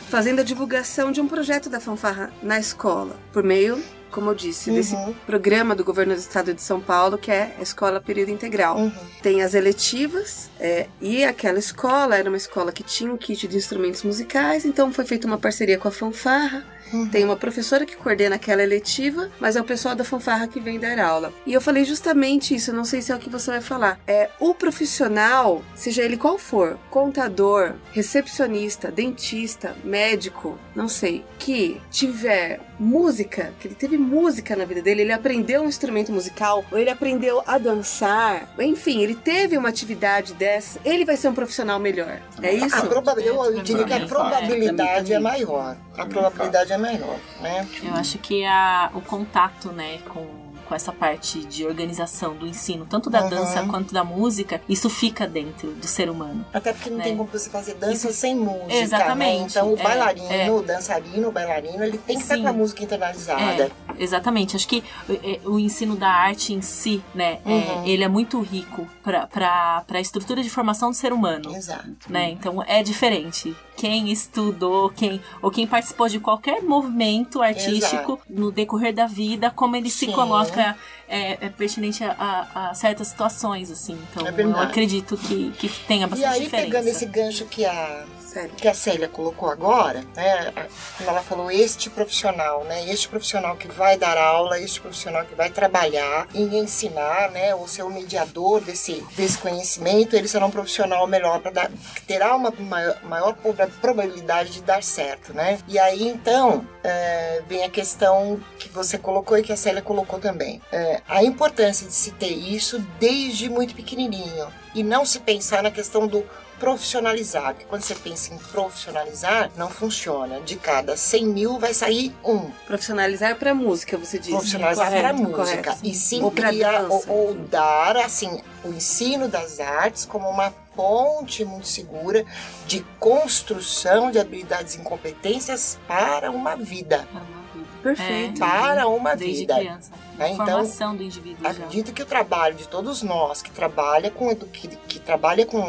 fazendo 0.09 0.39
a 0.39 0.43
divulgação 0.43 1.11
de 1.11 1.21
um 1.21 1.27
projeto 1.27 1.69
da 1.69 1.79
fanfarra 1.79 2.31
na 2.41 2.59
escola, 2.59 3.15
por 3.31 3.43
meio, 3.43 3.81
como 4.11 4.29
eu 4.31 4.35
disse, 4.35 4.71
desse 4.71 4.95
Uhum. 4.95 5.13
programa 5.25 5.75
do 5.75 5.83
governo 5.83 6.13
do 6.13 6.19
estado 6.19 6.53
de 6.53 6.61
São 6.61 6.79
Paulo, 6.79 7.17
que 7.17 7.29
é 7.31 7.55
a 7.59 7.61
Escola 7.61 7.99
Período 7.99 8.29
Integral. 8.31 8.77
Uhum. 8.77 8.91
Tem 9.21 9.41
as 9.43 9.53
eletivas, 9.53 10.49
é, 10.59 10.87
e 11.01 11.23
aquela 11.23 11.59
escola 11.59 12.15
era 12.15 12.29
uma 12.29 12.37
escola 12.37 12.71
que 12.71 12.83
tinha 12.83 13.11
um 13.11 13.17
kit 13.17 13.47
de 13.47 13.57
instrumentos 13.57 14.03
musicais, 14.03 14.65
então 14.65 14.91
foi 14.91 15.05
feita 15.05 15.27
uma 15.27 15.37
parceria 15.37 15.77
com 15.77 15.87
a 15.87 15.91
fanfarra. 15.91 16.65
Uhum. 16.93 17.07
Tem 17.07 17.23
uma 17.23 17.35
professora 17.35 17.85
que 17.85 17.95
coordena 17.95 18.35
aquela 18.35 18.63
eletiva, 18.63 19.29
mas 19.39 19.55
é 19.55 19.61
o 19.61 19.65
pessoal 19.65 19.95
da 19.95 20.03
fanfarra 20.03 20.47
que 20.47 20.59
vem 20.59 20.79
dar 20.79 20.99
aula. 20.99 21.33
E 21.45 21.53
eu 21.53 21.61
falei 21.61 21.83
justamente 21.83 22.55
isso, 22.55 22.73
não 22.73 22.85
sei 22.85 23.01
se 23.01 23.11
é 23.11 23.15
o 23.15 23.19
que 23.19 23.29
você 23.29 23.51
vai 23.51 23.61
falar. 23.61 23.99
É 24.07 24.29
o 24.39 24.53
profissional, 24.53 25.63
seja 25.75 26.03
ele 26.03 26.17
qual 26.17 26.37
for, 26.37 26.77
contador, 26.89 27.73
recepcionista, 27.91 28.91
dentista, 28.91 29.75
médico, 29.83 30.57
não 30.75 30.87
sei, 30.87 31.23
que 31.37 31.81
tiver 31.91 32.59
música, 32.79 33.53
que 33.59 33.67
ele 33.67 33.75
teve 33.75 33.97
música 33.97 34.55
na 34.55 34.65
vida 34.65 34.81
dele, 34.81 35.01
ele 35.01 35.11
aprendeu 35.13 35.63
um 35.63 35.67
instrumento 35.67 36.11
musical, 36.11 36.63
ou 36.71 36.77
ele 36.77 36.89
aprendeu 36.89 37.41
a 37.45 37.57
dançar, 37.57 38.53
enfim, 38.59 39.01
ele 39.01 39.15
teve 39.15 39.57
uma 39.57 39.69
atividade 39.69 40.33
dessa, 40.33 40.79
ele 40.85 41.05
vai 41.05 41.17
ser 41.17 41.29
um 41.29 41.33
profissional 41.33 41.79
melhor. 41.79 42.19
É 42.41 42.53
isso? 42.53 42.75
A 42.75 42.81
proba- 42.85 43.13
eu 43.19 43.61
diria 43.61 43.83
que 43.85 43.93
a 43.93 43.95
Também, 43.97 44.07
probabilidade 44.07 45.13
é 45.13 45.19
maior. 45.19 45.75
A 45.97 46.05
probabilidade 46.05 46.71
é 46.71 46.77
maior, 46.77 47.17
né? 47.41 47.67
Eu 47.83 47.93
acho 47.93 48.17
que 48.19 48.45
a, 48.45 48.91
o 48.93 49.01
contato, 49.01 49.71
né, 49.71 49.99
com, 50.09 50.25
com 50.67 50.75
essa 50.75 50.91
parte 50.91 51.39
de 51.45 51.65
organização 51.65 52.35
do 52.35 52.45
ensino, 52.45 52.85
tanto 52.85 53.09
da 53.09 53.23
Uhum. 53.23 53.29
dança 53.29 53.63
quanto 53.63 53.93
da 53.93 54.03
música, 54.03 54.61
isso 54.67 54.89
fica 54.89 55.25
dentro 55.27 55.71
do 55.71 55.87
ser 55.87 56.09
humano. 56.09 56.45
Até 56.53 56.73
porque 56.73 56.89
não 56.89 56.97
né? 56.97 57.03
tem 57.05 57.17
como 57.17 57.29
você 57.31 57.49
fazer 57.49 57.75
dança 57.75 58.09
Isso- 58.09 58.13
sem 58.19 58.35
música, 58.35 58.73
Exatamente, 58.73 59.39
né? 59.39 59.45
Então 59.49 59.73
o 59.73 59.79
é, 59.79 59.83
bailarino, 59.83 60.31
é. 60.31 60.51
o 60.51 60.61
dançarino, 60.61 61.27
o 61.29 61.31
bailarino, 61.31 61.83
ele 61.83 61.97
tem 61.97 62.17
que 62.17 62.23
estar 62.23 62.35
Sim. 62.35 62.43
com 62.43 62.49
a 62.49 62.53
música 62.53 62.83
internalizada. 62.83 63.41
É, 63.63 63.71
exatamente. 63.97 64.55
Acho 64.55 64.67
que 64.67 64.83
é, 65.09 65.39
o 65.45 65.57
ensino 65.59 65.95
da 65.95 66.09
arte 66.09 66.53
em 66.53 66.61
si, 66.61 67.03
né, 67.15 67.39
é, 67.45 67.49
Uhum. 67.49 67.85
ele 67.85 68.03
é 68.03 68.07
muito 68.07 68.39
rico 68.41 68.87
para 69.03 69.83
a 69.89 69.99
estrutura 70.01 70.41
de 70.43 70.49
formação 70.49 70.89
do 70.89 70.95
ser 70.95 71.13
humano. 71.13 71.55
Exato. 71.55 71.87
Né? 72.09 72.31
Então 72.31 72.61
é 72.67 72.83
diferente. 72.83 73.55
Quem 73.77 74.11
estudou, 74.11 74.89
quem 74.89 75.21
ou 75.41 75.49
quem 75.51 75.65
participou 75.67 76.09
de 76.09 76.19
qualquer 76.19 76.61
movimento 76.63 77.41
artístico 77.41 78.19
no 78.27 78.51
decorrer 78.51 78.93
da 78.93 79.05
vida, 79.05 79.51
como 79.51 79.75
ele 79.75 79.89
se 79.89 80.07
Sim. 80.07 80.11
coloca 80.11 80.75
é, 81.07 81.45
é 81.45 81.49
pertinente 81.49 82.03
a, 82.03 82.11
a- 82.53 82.69
a 82.69 82.73
certas 82.73 83.07
situações, 83.07 83.71
assim. 83.71 83.97
Então 84.11 84.27
É 84.27 84.33
eu 84.41 84.59
acredito 84.59 85.15
que, 85.15 85.51
que 85.51 85.69
tenha 85.69 86.05
E 86.05 86.09
bastante 86.09 86.33
aí, 86.33 86.41
diferença. 86.43 86.65
pegando 86.67 86.87
esse 86.89 87.05
gancho 87.05 87.45
que 87.45 87.63
a, 87.65 88.03
Sério. 88.19 88.51
que 88.57 88.67
a 88.67 88.73
Célia 88.73 89.07
colocou 89.07 89.49
agora, 89.49 90.03
né? 90.13 90.51
a- 90.53 90.65
Quando 90.97 91.07
ela 91.09 91.21
falou 91.21 91.49
este 91.49 91.89
profissional, 91.89 92.65
né? 92.65 92.89
Este 92.89 93.07
profissional 93.07 93.55
que 93.55 93.69
vai 93.69 93.95
dar 93.97 94.17
aula, 94.17 94.59
este 94.59 94.81
profissional 94.81 95.23
que 95.23 95.33
vai 95.33 95.49
trabalhar 95.49 96.27
e 96.33 96.41
ensinar, 96.57 97.31
né? 97.31 97.55
Ou 97.55 97.67
ser 97.69 97.83
o 97.83 97.89
mediador 97.89 98.59
desse, 98.59 99.01
desse 99.15 99.37
conhecimento, 99.37 100.13
ele 100.13 100.27
será 100.27 100.45
um 100.45 100.51
profissional 100.51 101.07
melhor 101.07 101.39
para 101.39 101.51
dar, 101.51 101.71
terá 102.05 102.35
uma 102.35 102.51
maior, 102.59 102.97
maior 103.05 103.33
proba- 103.69 103.97
probabilidade 103.97 104.51
de 104.51 104.61
dar 104.61 104.83
certo, 104.83 105.33
né? 105.33 105.59
E 105.67 105.79
aí, 105.79 106.07
então, 106.07 106.65
é, 106.83 107.41
vem 107.47 107.63
a 107.63 107.69
questão 107.69 108.39
que 108.59 108.69
você 108.69 108.97
colocou 108.97 109.37
e 109.37 109.43
que 109.43 109.51
a 109.51 109.57
Célia 109.57 109.81
colocou 109.81 110.19
também. 110.19 110.61
É, 110.71 111.01
a 111.07 111.23
importância 111.23 111.87
de 111.87 111.93
se 111.93 112.11
ter 112.11 112.29
isso 112.31 112.79
desde 112.99 113.49
muito 113.49 113.73
pequenininho 113.75 114.47
e 114.75 114.83
não 114.83 115.05
se 115.05 115.19
pensar 115.19 115.63
na 115.63 115.71
questão 115.71 116.07
do 116.07 116.23
profissionalizar, 116.59 117.53
porque 117.53 117.65
quando 117.65 117.81
você 117.81 117.95
pensa 117.95 118.33
em 118.33 118.37
profissionalizar, 118.37 119.49
não 119.55 119.69
funciona. 119.69 120.39
De 120.41 120.55
cada 120.55 120.95
100 120.97 121.25
mil 121.25 121.59
vai 121.59 121.73
sair 121.73 122.13
um. 122.23 122.49
Profissionalizar 122.65 123.35
pra 123.35 123.53
música, 123.53 123.97
você 123.97 124.17
disse. 124.19 124.31
Profissionalizar 124.31 124.85
Correto, 124.87 125.03
para 125.03 125.13
música. 125.13 125.63
correto. 125.71 125.79
E 125.83 125.93
sim 125.93 126.21
Ou 126.23 126.31
criar, 126.31 126.83
ou, 126.83 126.89
dança. 126.89 127.11
ou 127.11 127.33
dar, 127.35 127.97
assim, 127.97 128.41
o 128.63 128.69
ensino 128.69 129.27
das 129.27 129.59
artes 129.59 130.05
como 130.05 130.27
uma 130.29 130.51
ponte 130.75 131.43
muito 131.43 131.67
segura 131.67 132.23
de 132.67 132.85
construção 132.99 134.11
de 134.11 134.19
habilidades 134.19 134.75
e 134.75 134.79
competências 134.79 135.79
para 135.87 136.29
uma 136.31 136.55
vida. 136.55 137.07
Para 137.11 137.21
uma 137.21 137.41
vida. 137.53 137.67
Perfeito. 137.81 138.39
Para 138.39 138.87
uma 138.87 139.15
Desde 139.15 139.39
vida. 139.41 139.55
criança. 139.55 139.91
né? 140.17 140.29
Então, 140.31 140.45
Formação 140.45 140.95
do 140.95 141.03
indivíduo 141.03 141.43
já. 141.43 141.49
Acredito 141.49 141.93
que 141.93 142.01
o 142.01 142.05
trabalho 142.05 142.55
de 142.55 142.67
todos 142.67 143.01
nós 143.01 143.41
que 143.41 143.49
trabalha 143.51 144.11
com 144.11 144.35
que, 144.35 144.67
que 144.67 144.99
trabalha 144.99 145.45
com, 145.45 145.61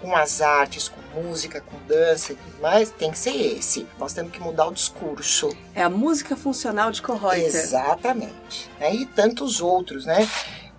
com 0.00 0.14
as 0.14 0.40
artes, 0.40 0.88
com 0.88 1.20
música, 1.20 1.60
com 1.60 1.76
dança 1.86 2.32
e 2.32 2.36
tudo 2.36 2.60
mais, 2.62 2.90
tem 2.90 3.10
que 3.10 3.18
ser 3.18 3.34
esse. 3.34 3.86
Nós 3.98 4.12
temos 4.12 4.32
que 4.32 4.40
mudar 4.40 4.66
o 4.66 4.72
discurso. 4.72 5.54
É 5.74 5.82
a 5.82 5.90
música 5.90 6.36
funcional 6.36 6.90
de 6.90 7.02
Kohreuter. 7.02 7.44
Exatamente. 7.46 8.70
né? 8.78 8.94
E 8.94 9.06
tantos 9.06 9.60
outros, 9.60 10.06
né? 10.06 10.28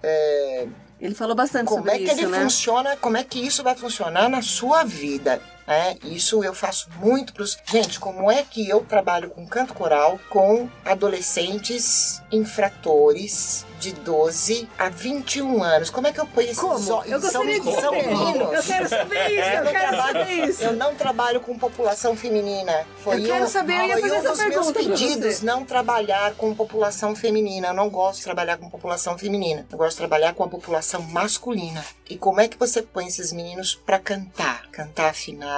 É, 0.04 0.68
Ele 1.00 1.14
falou 1.14 1.36
bastante 1.36 1.68
como 1.68 1.80
sobre 1.80 1.92
é 1.92 1.98
que 2.00 2.04
isso, 2.06 2.20
ele 2.22 2.28
né? 2.28 2.42
funciona, 2.42 2.98
como 2.98 3.18
é 3.18 3.24
que 3.24 3.40
isso 3.40 3.64
vai 3.64 3.76
funcionar 3.76 4.30
na 4.30 4.42
sua 4.42 4.84
vida. 4.84 5.42
Né? 5.68 5.96
Isso 6.04 6.44
eu 6.44 6.54
faço 6.54 6.90
muito 7.00 7.34
pros. 7.34 7.58
Gente, 7.66 8.00
como 8.00 8.30
é 8.32 8.44
que 8.44 8.68
eu 8.68 8.82
trabalho 8.84 9.30
com 9.30 9.46
canto 9.48 9.74
coral 9.74 10.20
com 10.30 10.68
adolescentes 10.84 12.22
infratores 12.32 13.66
de 13.80 13.94
12 13.94 14.68
a 14.78 14.90
21 14.90 15.64
anos? 15.64 15.90
Como 15.90 16.08
é 16.08 16.12
que 16.12 16.20
eu 16.20 16.26
ponho 16.28 16.46
esses 16.48 16.60
Como? 16.60 16.74
Eu 16.76 16.80
são- 16.80 17.20
gostaria 17.20 17.60
de 17.60 17.72
saber. 17.82 18.08
meninos? 18.08 18.54
Eu 18.54 18.64
quero 18.64 18.90
saber 18.90 19.30
isso, 19.32 19.50
eu 19.50 19.64
eu 19.66 19.72
quero 19.72 19.88
trabalho- 19.90 20.20
saber 20.20 20.50
isso. 20.50 20.64
Eu 20.64 20.74
não 20.74 20.96
trabalho 20.96 21.42
com 21.42 21.58
população 21.58 22.16
feminina. 22.16 22.86
Foi 23.04 23.20
Eu 23.22 23.26
quero 23.26 23.46
um, 23.46 23.48
saber, 23.48 23.74
eu 23.74 23.86
ia 23.88 23.98
fazer 24.00 24.12
um 24.12 24.16
essa 24.16 24.30
dos 24.30 24.46
meus 24.48 24.72
pedidos, 24.72 25.42
não 25.42 25.66
trabalhar 25.66 26.34
com 26.36 26.54
população 26.54 27.16
feminina. 27.16 27.68
Eu 27.70 27.74
não 27.74 27.90
gosto 27.90 28.18
de 28.20 28.24
trabalhar 28.26 28.58
com 28.58 28.70
população 28.70 29.18
feminina. 29.18 29.66
Eu 29.72 29.78
gosto 29.78 29.92
de 29.92 29.98
trabalhar 29.98 30.34
com 30.34 30.44
a 30.44 30.48
população 30.48 31.02
masculina. 31.04 31.84
E 32.10 32.18
como 32.18 32.40
é 32.42 32.48
que 32.48 32.58
você 32.58 32.82
põe 32.82 33.08
esses 33.08 33.32
meninos 33.32 33.74
pra 33.76 33.98
cantar? 33.98 34.68
Cantar 34.72 35.10
afinado, 35.10 35.51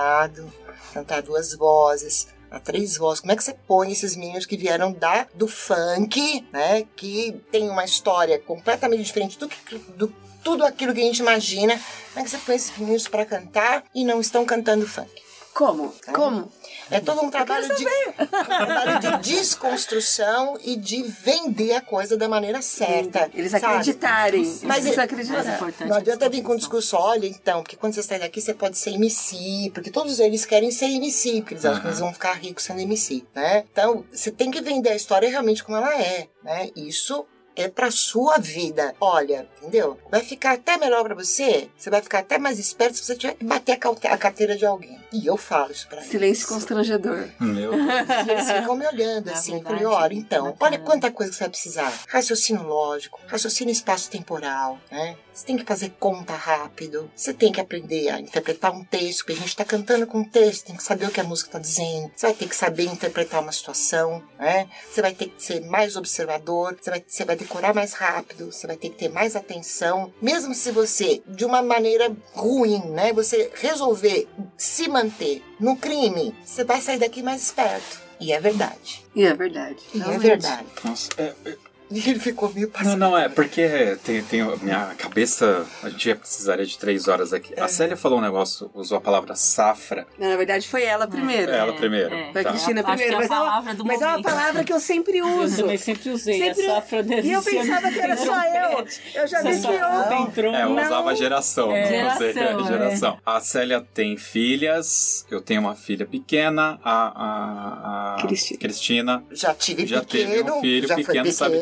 cantar 0.93 1.21
duas 1.21 1.53
vozes, 1.55 2.27
a 2.51 2.59
três 2.59 2.97
vozes. 2.97 3.21
Como 3.21 3.31
é 3.31 3.35
que 3.35 3.43
você 3.43 3.55
põe 3.67 3.91
esses 3.91 4.15
meninos 4.15 4.45
que 4.45 4.55
vieram 4.55 4.91
da 4.91 5.27
do 5.33 5.47
funk, 5.47 6.45
né? 6.51 6.85
Que 6.95 7.41
tem 7.51 7.69
uma 7.69 7.83
história 7.83 8.39
completamente 8.39 9.03
diferente 9.03 9.39
do 9.39 9.47
que 9.47 9.77
do 9.97 10.13
tudo 10.43 10.65
aquilo 10.65 10.93
que 10.93 11.01
a 11.01 11.05
gente 11.05 11.19
imagina. 11.19 11.79
Como 12.09 12.19
é 12.19 12.23
que 12.23 12.29
você 12.29 12.37
põe 12.37 12.55
esses 12.55 12.77
meninos 12.77 13.07
pra 13.07 13.25
cantar 13.25 13.85
e 13.95 14.03
não 14.03 14.19
estão 14.19 14.45
cantando 14.45 14.85
funk? 14.85 15.09
Como? 15.53 15.93
Como? 16.13 16.51
É 16.89 16.99
todo 16.99 17.21
um 17.21 17.29
trabalho 17.29 17.67
de, 17.75 17.85
um 18.19 18.25
trabalho 18.27 18.99
de 18.99 19.29
desconstrução 19.31 20.57
e 20.63 20.75
de 20.75 21.03
vender 21.03 21.73
a 21.73 21.81
coisa 21.81 22.17
da 22.17 22.27
maneira 22.27 22.61
certa. 22.61 23.29
Eles 23.33 23.51
sabe? 23.51 23.65
acreditarem. 23.65 24.59
Mas 24.63 24.85
Eles 24.85 24.97
é- 24.97 25.01
acreditarem. 25.01 25.43
Não 25.81 25.87
é 25.87 25.93
a 25.93 25.97
adianta 25.97 26.29
vir 26.29 26.41
com 26.41 26.55
disposição. 26.55 26.63
discurso, 26.79 26.97
olha 26.97 27.27
então, 27.27 27.61
porque 27.61 27.75
quando 27.75 27.93
você 27.93 28.03
sai 28.03 28.19
daqui 28.19 28.41
você 28.41 28.53
pode 28.53 28.77
ser 28.77 28.91
MC, 28.91 29.71
porque 29.73 29.91
todos 29.91 30.19
eles 30.19 30.45
querem 30.45 30.71
ser 30.71 30.85
MC, 30.85 31.41
porque 31.41 31.53
eles 31.53 31.65
acham 31.65 31.81
que 31.81 31.87
eles 31.87 31.99
vão 31.99 32.13
ficar 32.13 32.33
ricos 32.33 32.63
sendo 32.63 32.81
MC, 32.81 33.23
né? 33.35 33.63
Então, 33.71 34.05
você 34.11 34.31
tem 34.31 34.49
que 34.49 34.61
vender 34.61 34.89
a 34.89 34.95
história 34.95 35.29
realmente 35.29 35.63
como 35.63 35.77
ela 35.77 35.95
é, 36.01 36.27
né? 36.43 36.69
Isso 36.75 37.25
é 37.55 37.67
pra 37.67 37.91
sua 37.91 38.37
vida. 38.37 38.95
Olha, 38.99 39.47
entendeu? 39.57 39.97
Vai 40.09 40.21
ficar 40.21 40.53
até 40.53 40.77
melhor 40.77 41.03
pra 41.03 41.15
você, 41.15 41.69
você 41.77 41.89
vai 41.89 42.01
ficar 42.01 42.19
até 42.19 42.37
mais 42.37 42.59
esperto 42.59 42.97
se 42.97 43.05
você 43.05 43.15
tiver 43.15 43.33
que 43.35 43.45
bater 43.45 43.79
a 44.07 44.17
carteira 44.17 44.55
de 44.55 44.65
alguém. 44.65 44.99
E 45.11 45.27
eu 45.27 45.37
falo 45.37 45.71
isso 45.71 45.87
pra 45.87 45.97
eles. 45.99 46.09
Silêncio 46.09 46.47
constrangedor. 46.47 47.27
Meu 47.39 47.71
Deus. 47.71 47.75
E 48.25 48.31
eles 48.31 48.51
ficam 48.51 48.75
me 48.75 48.87
olhando 48.87 49.27
Na 49.27 49.33
assim. 49.33 49.61
Falei, 49.61 49.85
olha, 49.85 50.13
então, 50.13 50.55
olha 50.59 50.79
quanta 50.79 51.11
coisa 51.11 51.31
que 51.31 51.37
você 51.37 51.43
vai 51.43 51.49
precisar. 51.49 51.93
Raciocínio 52.07 52.63
lógico, 52.63 53.19
raciocínio 53.27 53.71
espaço-temporal, 53.71 54.79
né? 54.91 55.15
Você 55.33 55.45
tem 55.45 55.57
que 55.57 55.65
fazer 55.65 55.93
conta 55.99 56.33
rápido. 56.33 57.09
Você 57.15 57.33
tem 57.33 57.51
que 57.51 57.59
aprender 57.59 58.09
a 58.09 58.19
interpretar 58.19 58.71
um 58.71 58.83
texto, 58.83 59.19
porque 59.19 59.33
a 59.33 59.35
gente 59.35 59.55
tá 59.55 59.65
cantando 59.65 60.05
com 60.05 60.19
um 60.19 60.23
texto, 60.23 60.65
tem 60.67 60.75
que 60.75 60.83
saber 60.83 61.07
o 61.07 61.11
que 61.11 61.19
a 61.19 61.23
música 61.23 61.51
tá 61.51 61.59
dizendo. 61.59 62.11
Você 62.15 62.27
vai 62.27 62.35
ter 62.35 62.47
que 62.47 62.55
saber 62.55 62.85
interpretar 62.85 63.41
uma 63.41 63.51
situação, 63.51 64.23
né? 64.37 64.69
Você 64.89 65.01
vai 65.01 65.13
ter 65.13 65.27
que 65.29 65.43
ser 65.43 65.61
mais 65.65 65.95
observador, 65.95 66.77
você 66.79 66.89
vai, 66.91 67.03
você 67.07 67.25
vai 67.25 67.35
decorar 67.35 67.73
mais 67.73 67.93
rápido, 67.93 68.51
você 68.51 68.67
vai 68.67 68.77
ter 68.77 68.89
que 68.89 68.97
ter 68.97 69.09
mais 69.09 69.35
atenção. 69.35 70.13
Mesmo 70.21 70.53
se 70.53 70.71
você, 70.71 71.21
de 71.27 71.45
uma 71.45 71.61
maneira 71.61 72.15
ruim, 72.33 72.79
né? 72.91 73.11
Você 73.13 73.51
resolver 73.55 74.27
se 74.57 74.87
manter 74.87 75.43
no 75.59 75.75
crime, 75.75 76.35
você 76.43 76.63
vai 76.63 76.79
sair 76.81 76.99
daqui 76.99 77.23
mais 77.23 77.41
esperto. 77.41 78.01
E 78.19 78.31
é 78.31 78.39
verdade. 78.39 79.03
E 79.15 79.25
é 79.25 79.33
verdade. 79.33 79.77
E 79.93 80.01
é 80.01 80.17
verdade. 80.17 80.65
Nossa, 80.83 81.09
é- 81.17 81.33
é- 81.45 81.57
E 81.91 81.99
ele 82.09 82.19
ficou 82.19 82.51
meio 82.53 82.67
não, 82.67 82.73
passado. 82.73 82.97
não, 82.97 83.17
é 83.17 83.29
porque 83.29 83.97
tem, 84.03 84.23
tem 84.23 84.41
a 84.41 84.55
minha 84.57 84.93
cabeça. 84.97 85.65
A 85.83 85.89
gente 85.89 86.09
já 86.09 86.15
precisaria 86.15 86.65
de 86.65 86.77
três 86.77 87.07
horas 87.07 87.33
aqui. 87.33 87.53
É. 87.55 87.61
A 87.61 87.67
Célia 87.67 87.95
falou 87.97 88.19
um 88.19 88.21
negócio, 88.21 88.69
usou 88.73 88.97
a 88.97 89.01
palavra 89.01 89.35
safra. 89.35 90.05
Na 90.17 90.35
verdade, 90.35 90.67
foi 90.67 90.83
ela 90.83 91.07
primeiro. 91.07 91.51
É, 91.51 91.57
ela 91.57 91.73
primeiro. 91.73 92.09
Foi 92.31 92.41
a 92.41 92.43
Tá. 92.43 92.49
Cristina 92.51 92.81
Acho 92.81 92.89
que 92.91 92.97
primeiro. 92.97 93.13
é 93.13 93.15
a 93.15 93.19
mas 93.19 93.29
é 93.29 93.33
uma- 93.33 93.45
palavra 93.45 93.73
do 93.75 93.85
mas 93.85 94.01
é 94.01 94.05
uma 94.05 94.11
momento. 94.13 94.25
palavra 94.25 94.63
que 94.63 94.73
eu 94.73 94.79
sempre 94.79 95.17
Eu 95.17 95.27
uso. 95.39 95.57
também 95.57 95.77
sempre 95.77 96.09
usei 96.09 96.39
Sempre- 96.39 96.65
a 96.65 96.75
safra 96.75 97.03
desse 97.03 97.27
E 97.27 97.31
eu 97.31 97.41
pensava 97.43 97.91
que 97.91 97.99
era 97.99 98.17
só 98.17 98.41
eu. 98.43 98.85
Eu 99.21 99.27
já 99.27 99.41
vi 99.41 99.47
Essa 99.49 99.67
que 99.71 99.77
safra 99.79 100.15
eu. 100.15 100.21
entrou. 100.21 100.53
É, 100.53 100.63
eu 100.63 100.69
Não. 100.69 100.83
usava 100.85 101.15
geração. 101.15 101.71
É. 101.71 102.03
não 102.03 102.15
usei 102.15 102.33
Geração, 102.33 102.67
geração. 102.67 103.17
A 103.25 103.39
Célia 103.39 103.85
tem 103.93 104.17
filhas, 104.17 105.25
eu 105.31 105.41
tenho 105.41 105.61
uma 105.61 105.75
filha 105.75 106.05
pequena, 106.05 106.79
a, 106.83 108.13
a, 108.13 108.15
a 108.15 108.21
Cristina. 108.21 108.59
Cristina. 108.59 109.23
Já 109.31 109.53
tive 109.53 109.85
Já 109.85 110.01
teve 110.03 110.25
pequeno, 110.31 110.57
um 110.57 110.61
filho 110.61 110.87
já 110.87 110.95
pequeno, 110.95 111.23
foi 111.25 111.31
sabe? 111.31 111.55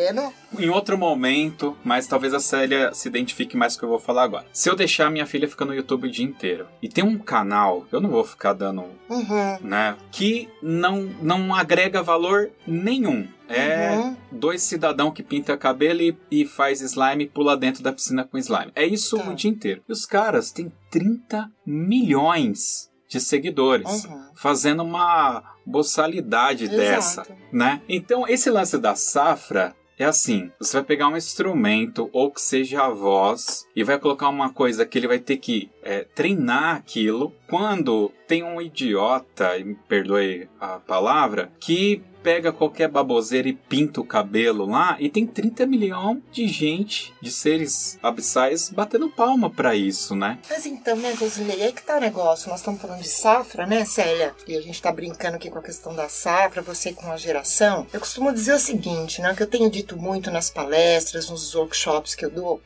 Em 0.59 0.69
outro 0.69 0.97
momento, 0.97 1.75
mas 1.83 2.07
talvez 2.07 2.33
a 2.33 2.39
Célia 2.39 2.93
se 2.93 3.07
identifique 3.07 3.55
mais 3.55 3.73
com 3.73 3.77
o 3.77 3.79
que 3.79 3.85
eu 3.85 3.89
vou 3.89 3.99
falar 3.99 4.23
agora. 4.23 4.45
Se 4.51 4.69
eu 4.69 4.75
deixar 4.75 5.09
minha 5.09 5.25
filha 5.25 5.47
ficar 5.47 5.65
no 5.65 5.73
YouTube 5.73 6.07
o 6.07 6.11
dia 6.11 6.25
inteiro, 6.25 6.67
e 6.81 6.89
tem 6.89 7.03
um 7.03 7.17
canal, 7.17 7.85
eu 7.91 8.01
não 8.01 8.09
vou 8.09 8.23
ficar 8.23 8.53
dando, 8.53 8.85
Uhum. 9.09 9.57
né, 9.61 9.95
que 10.11 10.49
não, 10.61 11.01
não 11.21 11.53
agrega 11.55 12.01
valor 12.03 12.49
nenhum. 12.67 13.27
É 13.49 13.97
Uhum. 13.97 14.15
dois 14.31 14.61
cidadão 14.61 15.11
que 15.11 15.21
pinta 15.21 15.57
cabelo 15.57 16.01
e, 16.01 16.17
e 16.31 16.45
faz 16.45 16.79
slime 16.81 17.25
e 17.25 17.27
pula 17.27 17.57
dentro 17.57 17.83
da 17.83 17.91
piscina 17.91 18.23
com 18.23 18.37
slime. 18.37 18.71
É 18.75 18.85
isso 18.85 19.17
Tá. 19.17 19.29
o 19.29 19.35
dia 19.35 19.51
inteiro. 19.51 19.81
E 19.89 19.91
os 19.91 20.05
caras 20.05 20.51
têm 20.51 20.71
30 20.89 21.49
milhões 21.65 22.89
de 23.09 23.19
seguidores. 23.19 24.05
Uhum. 24.05 24.21
Fazendo 24.35 24.83
uma 24.83 25.43
boçalidade 25.65 26.63
Exato. 26.63 26.77
dessa, 26.77 27.27
né? 27.51 27.81
Então, 27.87 28.25
esse 28.27 28.49
lance 28.49 28.77
da 28.77 28.95
safra 28.95 29.75
é 30.03 30.05
assim: 30.05 30.51
você 30.59 30.77
vai 30.77 30.83
pegar 30.83 31.07
um 31.07 31.17
instrumento, 31.17 32.09
ou 32.11 32.31
que 32.31 32.41
seja 32.41 32.83
a 32.83 32.89
voz, 32.89 33.67
e 33.75 33.83
vai 33.83 33.99
colocar 33.99 34.29
uma 34.29 34.51
coisa 34.51 34.85
que 34.85 34.97
ele 34.97 35.07
vai 35.07 35.19
ter 35.19 35.37
que 35.37 35.69
é, 35.83 36.05
treinar 36.15 36.75
aquilo 36.75 37.33
quando 37.51 38.13
tem 38.29 38.43
um 38.43 38.61
idiota, 38.61 39.57
e 39.57 39.63
me 39.65 39.75
perdoe 39.75 40.47
a 40.57 40.79
palavra, 40.79 41.51
que 41.59 42.01
pega 42.23 42.51
qualquer 42.51 42.87
baboseira 42.87 43.49
e 43.49 43.53
pinta 43.53 43.99
o 43.99 44.05
cabelo 44.05 44.65
lá 44.65 44.95
e 44.99 45.09
tem 45.09 45.25
30 45.25 45.65
milhões 45.65 46.19
de 46.31 46.47
gente, 46.47 47.13
de 47.21 47.31
seres 47.31 47.97
abissais, 48.01 48.69
batendo 48.69 49.09
palma 49.09 49.49
para 49.49 49.75
isso, 49.75 50.15
né? 50.15 50.37
Mas 50.49 50.65
então, 50.65 50.95
né, 50.95 51.13
Rosilei, 51.13 51.63
aí 51.63 51.73
que 51.73 51.81
tá 51.81 51.97
o 51.97 51.99
negócio. 51.99 52.49
Nós 52.49 52.59
estamos 52.59 52.79
falando 52.79 53.01
de 53.01 53.09
safra, 53.09 53.65
né, 53.65 53.85
Célia? 53.85 54.35
E 54.47 54.55
a 54.55 54.61
gente 54.61 54.81
tá 54.81 54.91
brincando 54.91 55.35
aqui 55.35 55.49
com 55.49 55.59
a 55.59 55.63
questão 55.63 55.95
da 55.95 56.07
safra, 56.07 56.61
você 56.61 56.93
com 56.93 57.11
a 57.11 57.17
geração. 57.17 57.87
Eu 57.91 57.99
costumo 57.99 58.31
dizer 58.31 58.53
o 58.53 58.59
seguinte, 58.59 59.21
né, 59.21 59.33
que 59.35 59.43
eu 59.43 59.47
tenho 59.47 59.69
dito 59.69 59.97
muito 59.97 60.29
nas 60.29 60.49
palestras, 60.49 61.29
nos 61.29 61.55
workshops 61.55 62.15
que 62.15 62.23
eu 62.23 62.29
dou. 62.29 62.61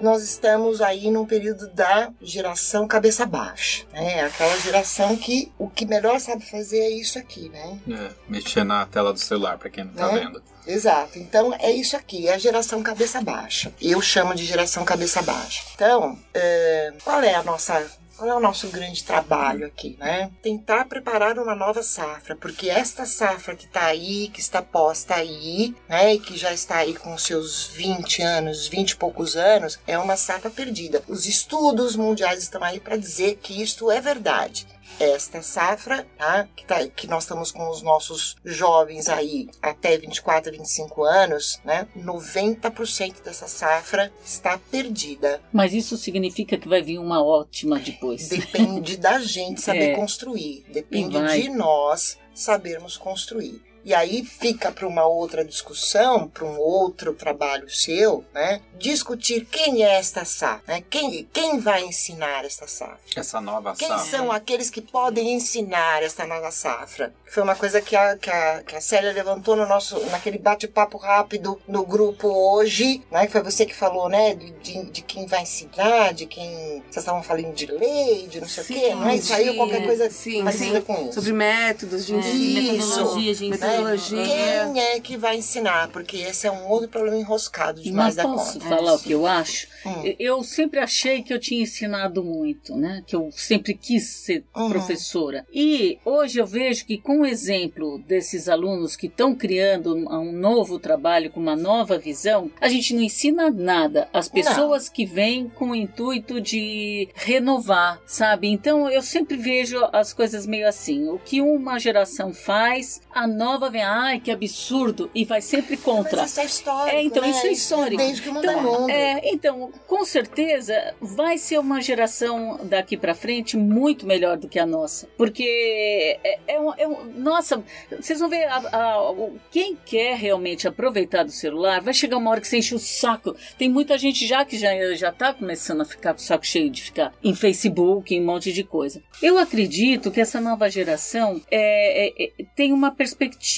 Nós 0.00 0.22
estamos 0.22 0.80
aí 0.80 1.10
num 1.10 1.26
período 1.26 1.68
da 1.68 2.12
geração 2.22 2.86
cabeça 2.86 3.26
baixa, 3.26 3.84
né? 3.92 4.29
Aquela 4.30 4.58
geração 4.58 5.16
que 5.16 5.52
o 5.58 5.68
que 5.68 5.84
melhor 5.84 6.18
sabe 6.20 6.44
fazer 6.48 6.78
é 6.78 6.90
isso 6.90 7.18
aqui, 7.18 7.48
né? 7.48 7.78
É, 7.88 8.10
mexer 8.28 8.64
na 8.64 8.86
tela 8.86 9.12
do 9.12 9.18
celular, 9.18 9.58
para 9.58 9.68
quem 9.70 9.84
não 9.84 9.92
tá 9.92 10.12
né? 10.12 10.20
vendo. 10.20 10.42
Exato. 10.66 11.18
Então 11.18 11.54
é 11.58 11.70
isso 11.70 11.96
aqui, 11.96 12.28
é 12.28 12.34
a 12.34 12.38
geração 12.38 12.82
cabeça 12.82 13.20
baixa. 13.20 13.72
Eu 13.80 14.00
chamo 14.00 14.34
de 14.34 14.44
geração 14.44 14.84
cabeça 14.84 15.20
baixa. 15.22 15.62
Então, 15.74 16.18
é, 16.32 16.92
qual 17.02 17.22
é 17.22 17.34
a 17.34 17.42
nossa 17.42 17.84
qual 18.20 18.30
é 18.30 18.34
o 18.34 18.40
nosso 18.40 18.68
grande 18.68 19.02
trabalho 19.02 19.66
aqui, 19.66 19.96
né? 19.98 20.30
Tentar 20.42 20.84
preparar 20.84 21.38
uma 21.38 21.54
nova 21.54 21.82
safra, 21.82 22.36
porque 22.36 22.68
esta 22.68 23.06
safra 23.06 23.56
que 23.56 23.64
está 23.64 23.86
aí, 23.86 24.28
que 24.28 24.40
está 24.40 24.60
posta 24.60 25.14
aí, 25.14 25.74
né, 25.88 26.12
e 26.14 26.18
que 26.18 26.36
já 26.36 26.52
está 26.52 26.76
aí 26.76 26.92
com 26.92 27.16
seus 27.16 27.68
20 27.68 28.20
anos, 28.20 28.68
20 28.68 28.90
e 28.90 28.96
poucos 28.96 29.36
anos, 29.36 29.80
é 29.86 29.98
uma 29.98 30.18
safra 30.18 30.50
perdida. 30.50 31.02
Os 31.08 31.24
estudos 31.24 31.96
mundiais 31.96 32.42
estão 32.42 32.62
aí 32.62 32.78
para 32.78 32.98
dizer 32.98 33.38
que 33.42 33.62
isto 33.62 33.90
é 33.90 34.02
verdade 34.02 34.66
esta 34.98 35.42
safra, 35.42 36.06
tá? 36.16 36.48
Que, 36.56 36.64
tá, 36.64 36.86
que 36.88 37.06
nós 37.06 37.24
estamos 37.24 37.50
com 37.52 37.68
os 37.70 37.82
nossos 37.82 38.36
jovens 38.44 39.08
aí 39.08 39.48
até 39.62 39.96
24, 39.96 40.52
25 40.52 41.04
anos, 41.04 41.60
né? 41.64 41.86
90% 41.96 43.22
dessa 43.22 43.46
safra 43.46 44.12
está 44.24 44.58
perdida. 44.70 45.40
Mas 45.52 45.72
isso 45.72 45.96
significa 45.96 46.58
que 46.58 46.68
vai 46.68 46.82
vir 46.82 46.98
uma 46.98 47.24
ótima 47.24 47.78
depois. 47.78 48.28
Depende 48.28 48.96
da 48.96 49.18
gente 49.20 49.60
saber 49.60 49.92
é. 49.92 49.94
construir. 49.94 50.64
Depende 50.68 51.18
de 51.18 51.48
nós 51.50 52.18
sabermos 52.34 52.96
construir. 52.96 53.69
E 53.84 53.94
aí 53.94 54.24
fica 54.24 54.70
para 54.70 54.86
uma 54.86 55.06
outra 55.06 55.44
discussão, 55.44 56.28
para 56.28 56.44
um 56.44 56.58
outro 56.58 57.12
trabalho 57.14 57.68
seu, 57.70 58.24
né? 58.32 58.60
Discutir 58.78 59.46
quem 59.46 59.84
é 59.84 59.98
esta 59.98 60.24
safra, 60.24 60.62
né? 60.66 60.84
Quem, 60.88 61.28
quem 61.32 61.58
vai 61.58 61.84
ensinar 61.84 62.44
esta 62.44 62.66
safra? 62.66 62.98
Essa 63.16 63.40
nova 63.40 63.74
quem 63.76 63.88
safra. 63.88 64.02
Quem 64.02 64.10
são 64.10 64.32
aqueles 64.32 64.70
que 64.70 64.80
podem 64.80 65.32
ensinar 65.32 66.02
esta 66.02 66.26
nova 66.26 66.50
safra? 66.50 67.12
Foi 67.26 67.42
uma 67.42 67.54
coisa 67.54 67.80
que 67.80 67.94
a, 67.94 68.16
que 68.16 68.30
a, 68.30 68.62
que 68.62 68.76
a 68.76 68.80
Célia 68.80 69.12
levantou 69.12 69.54
no 69.56 69.66
nosso, 69.66 69.98
naquele 70.06 70.38
bate-papo 70.38 70.98
rápido 70.98 71.60
no 71.68 71.84
grupo 71.84 72.28
hoje, 72.28 73.02
né? 73.10 73.28
Foi 73.28 73.42
você 73.42 73.64
que 73.64 73.74
falou, 73.74 74.08
né? 74.08 74.34
De, 74.34 74.50
de, 74.50 74.84
de 74.90 75.02
quem 75.02 75.26
vai 75.26 75.42
ensinar, 75.42 76.12
de 76.12 76.26
quem... 76.26 76.82
Vocês 76.90 76.96
estavam 76.98 77.22
falando 77.22 77.52
de 77.54 77.66
lei, 77.66 78.26
de 78.28 78.40
não 78.40 78.48
sei 78.48 78.64
sim, 78.64 78.76
o 78.76 78.80
quê, 78.80 78.94
não 78.94 79.08
é? 79.08 79.18
Saiu 79.18 79.54
qualquer 79.56 79.84
coisa 79.84 80.10
sim, 80.10 80.42
parecida 80.42 80.80
sim. 80.80 80.86
com 80.86 81.02
isso. 81.04 81.12
Sobre 81.14 81.32
métodos 81.32 82.06
de 82.06 82.14
ensino. 82.14 82.68
É, 82.68 82.72
metodologia 82.72 83.34
de 83.34 83.46
ensino. 83.46 83.69
Quem 84.08 84.80
é 84.80 85.00
que 85.00 85.16
vai 85.16 85.36
ensinar? 85.36 85.88
Porque 85.88 86.16
esse 86.18 86.46
é 86.46 86.50
um 86.50 86.68
outro 86.68 86.88
problema 86.88 87.16
enroscado 87.16 87.82
demais 87.82 88.16
Mas 88.16 88.16
da 88.16 88.22
posso 88.24 88.58
conta. 88.58 88.68
falar 88.68 88.94
o 88.94 88.98
que 88.98 89.12
eu 89.12 89.26
acho? 89.26 89.68
Hum. 89.84 90.14
Eu 90.18 90.42
sempre 90.42 90.80
achei 90.80 91.22
que 91.22 91.32
eu 91.32 91.38
tinha 91.38 91.62
ensinado 91.62 92.22
muito, 92.22 92.76
né? 92.76 93.02
Que 93.06 93.16
eu 93.16 93.30
sempre 93.32 93.74
quis 93.74 94.08
ser 94.08 94.44
uhum. 94.54 94.70
professora. 94.70 95.46
E 95.52 95.98
hoje 96.04 96.38
eu 96.38 96.46
vejo 96.46 96.84
que 96.86 96.98
com 96.98 97.20
o 97.20 97.26
exemplo 97.26 97.98
desses 98.06 98.48
alunos 98.48 98.96
que 98.96 99.06
estão 99.06 99.34
criando 99.34 99.94
um 99.94 100.32
novo 100.32 100.78
trabalho 100.78 101.30
com 101.30 101.40
uma 101.40 101.56
nova 101.56 101.98
visão, 101.98 102.50
a 102.60 102.68
gente 102.68 102.94
não 102.94 103.02
ensina 103.02 103.50
nada. 103.50 104.08
As 104.12 104.28
pessoas 104.28 104.86
não. 104.86 104.92
que 104.92 105.04
vêm 105.04 105.48
com 105.48 105.70
o 105.70 105.74
intuito 105.74 106.40
de 106.40 107.08
renovar, 107.14 108.00
sabe? 108.06 108.48
Então 108.48 108.88
eu 108.88 109.02
sempre 109.02 109.36
vejo 109.36 109.78
as 109.92 110.12
coisas 110.12 110.46
meio 110.46 110.68
assim. 110.68 111.08
O 111.08 111.18
que 111.18 111.40
uma 111.40 111.78
geração 111.78 112.32
faz, 112.32 113.00
a 113.12 113.26
nova 113.26 113.59
vem, 113.68 113.82
ai 113.82 114.20
que 114.20 114.30
absurdo, 114.30 115.10
e 115.14 115.24
vai 115.24 115.40
sempre 115.40 115.76
contra. 115.76 116.22
Mas 116.22 116.30
isso 116.30 116.40
é 116.40 116.44
histórico. 116.44 116.96
É, 116.96 117.02
então 117.02 117.22
né? 117.22 117.30
isso 117.30 117.46
é 117.46 117.52
histórico. 117.52 117.96
Desde 117.96 118.22
que 118.22 118.28
o 118.28 118.34
mundo 118.34 118.44
então, 118.44 118.58
é 118.58 118.62
mundo. 118.62 118.90
É, 118.90 119.20
então 119.24 119.72
com 119.86 120.04
certeza 120.04 120.94
vai 121.00 121.36
ser 121.36 121.58
uma 121.58 121.80
geração 121.80 122.60
daqui 122.64 122.96
para 122.96 123.14
frente 123.14 123.56
muito 123.56 124.06
melhor 124.06 124.36
do 124.36 124.48
que 124.48 124.58
a 124.58 124.66
nossa. 124.66 125.08
Porque 125.16 126.18
é, 126.24 126.38
é, 126.46 126.56
é, 126.56 126.88
nossa, 127.16 127.62
vocês 128.00 128.20
vão 128.20 128.28
ver, 128.28 128.44
a, 128.44 128.56
a, 128.56 129.14
quem 129.50 129.76
quer 129.76 130.16
realmente 130.16 130.66
aproveitar 130.66 131.24
do 131.24 131.32
celular, 131.32 131.80
vai 131.80 131.92
chegar 131.92 132.16
uma 132.16 132.30
hora 132.30 132.40
que 132.40 132.48
você 132.48 132.58
enche 132.58 132.74
o 132.74 132.78
saco. 132.78 133.36
Tem 133.58 133.68
muita 133.68 133.98
gente 133.98 134.26
já 134.26 134.44
que 134.44 134.58
já, 134.58 134.70
já 134.94 135.12
tá 135.12 135.34
começando 135.34 135.80
a 135.80 135.84
ficar 135.84 136.14
com 136.14 136.20
o 136.20 136.22
saco 136.22 136.46
cheio 136.46 136.70
de 136.70 136.82
ficar 136.82 137.12
em 137.22 137.34
Facebook, 137.34 138.14
em 138.14 138.20
um 138.20 138.26
monte 138.26 138.52
de 138.52 138.64
coisa. 138.64 139.02
Eu 139.22 139.38
acredito 139.38 140.10
que 140.10 140.20
essa 140.20 140.40
nova 140.40 140.70
geração 140.70 141.40
é, 141.50 142.08
é, 142.08 142.24
é 142.24 142.44
tem 142.54 142.72
uma 142.72 142.90
perspectiva 142.90 143.49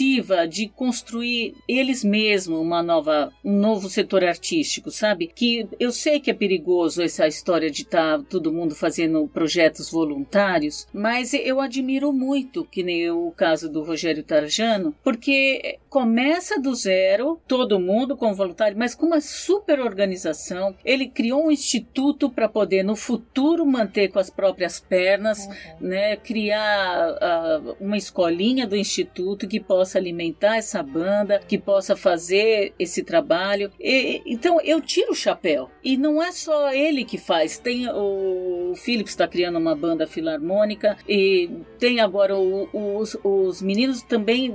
de 0.49 0.69
construir 0.69 1.55
eles 1.69 2.03
mesmos 2.03 2.59
uma 2.59 2.83
nova, 2.83 3.33
um 3.45 3.59
novo 3.59 3.89
setor 3.89 4.25
artístico, 4.25 4.91
sabe? 4.91 5.27
Que 5.27 5.69
eu 5.79 5.93
sei 5.93 6.21
que 6.21 6.31
é 6.31 6.35
perigoso 6.35 7.03
essa 7.03 7.27
história 7.27 7.71
de 7.71 7.83
estar 7.83 8.19
tá 8.19 8.25
todo 8.29 8.53
mundo 8.53 8.75
fazendo 8.75 9.29
projetos 9.29 9.91
voluntários, 9.91 10.87
mas 10.93 11.35
eu 11.35 11.61
admiro 11.61 12.13
muito, 12.13 12.65
que 12.65 12.83
nem 12.83 13.11
o 13.11 13.31
caso 13.33 13.69
do 13.69 13.83
Rogério 13.83 14.23
Tarjano, 14.23 14.95
porque 15.03 15.79
começa 15.89 16.59
do 16.59 16.75
zero, 16.75 17.39
todo 17.47 17.79
mundo 17.79 18.17
com 18.17 18.35
voluntário, 18.35 18.79
mas 18.79 18.95
com 18.95 19.07
uma 19.07 19.21
super 19.21 19.81
organização. 19.81 20.75
Ele 20.85 21.07
criou 21.07 21.47
um 21.47 21.51
instituto 21.51 22.31
para 22.31 22.49
poder 22.49 22.83
no 22.83 22.97
futuro 22.97 23.67
manter 23.67 24.09
com 24.09 24.19
as 24.19 24.31
próprias 24.31 24.81
pernas, 24.81 25.47
uhum. 25.47 25.89
né, 25.89 26.17
criar 26.17 27.11
uh, 27.13 27.77
uma 27.81 27.97
escolinha 27.97 28.67
do 28.67 28.77
instituto 28.77 29.47
que 29.47 29.61
possa 29.61 29.82
alimentar 29.99 30.57
essa 30.57 30.83
banda, 30.83 31.41
que 31.47 31.59
possa 31.59 31.97
fazer 31.97 32.73
esse 32.79 33.03
trabalho. 33.03 33.71
E, 33.81 34.23
então 34.27 34.61
eu 34.61 34.81
tiro 34.81 35.13
o 35.13 35.17
chapéu. 35.17 35.71
E 35.83 35.97
não 35.97 36.23
é 36.23 36.33
só 36.33 36.73
ele 36.73 37.05
que 37.05 37.19
faz, 37.19 37.59
tem 37.59 37.89
o 37.89 38.75
Phillips 38.77 39.13
está 39.13 39.29
criando 39.29 39.59
uma 39.59 39.75
banda 39.75 40.07
filarmônica 40.07 40.97
e 41.09 41.51
tem 41.79 42.01
agora 42.01 42.37
o, 42.37 42.69
os, 42.73 43.17
os 43.23 43.63
meninos 43.63 44.03
também 44.03 44.53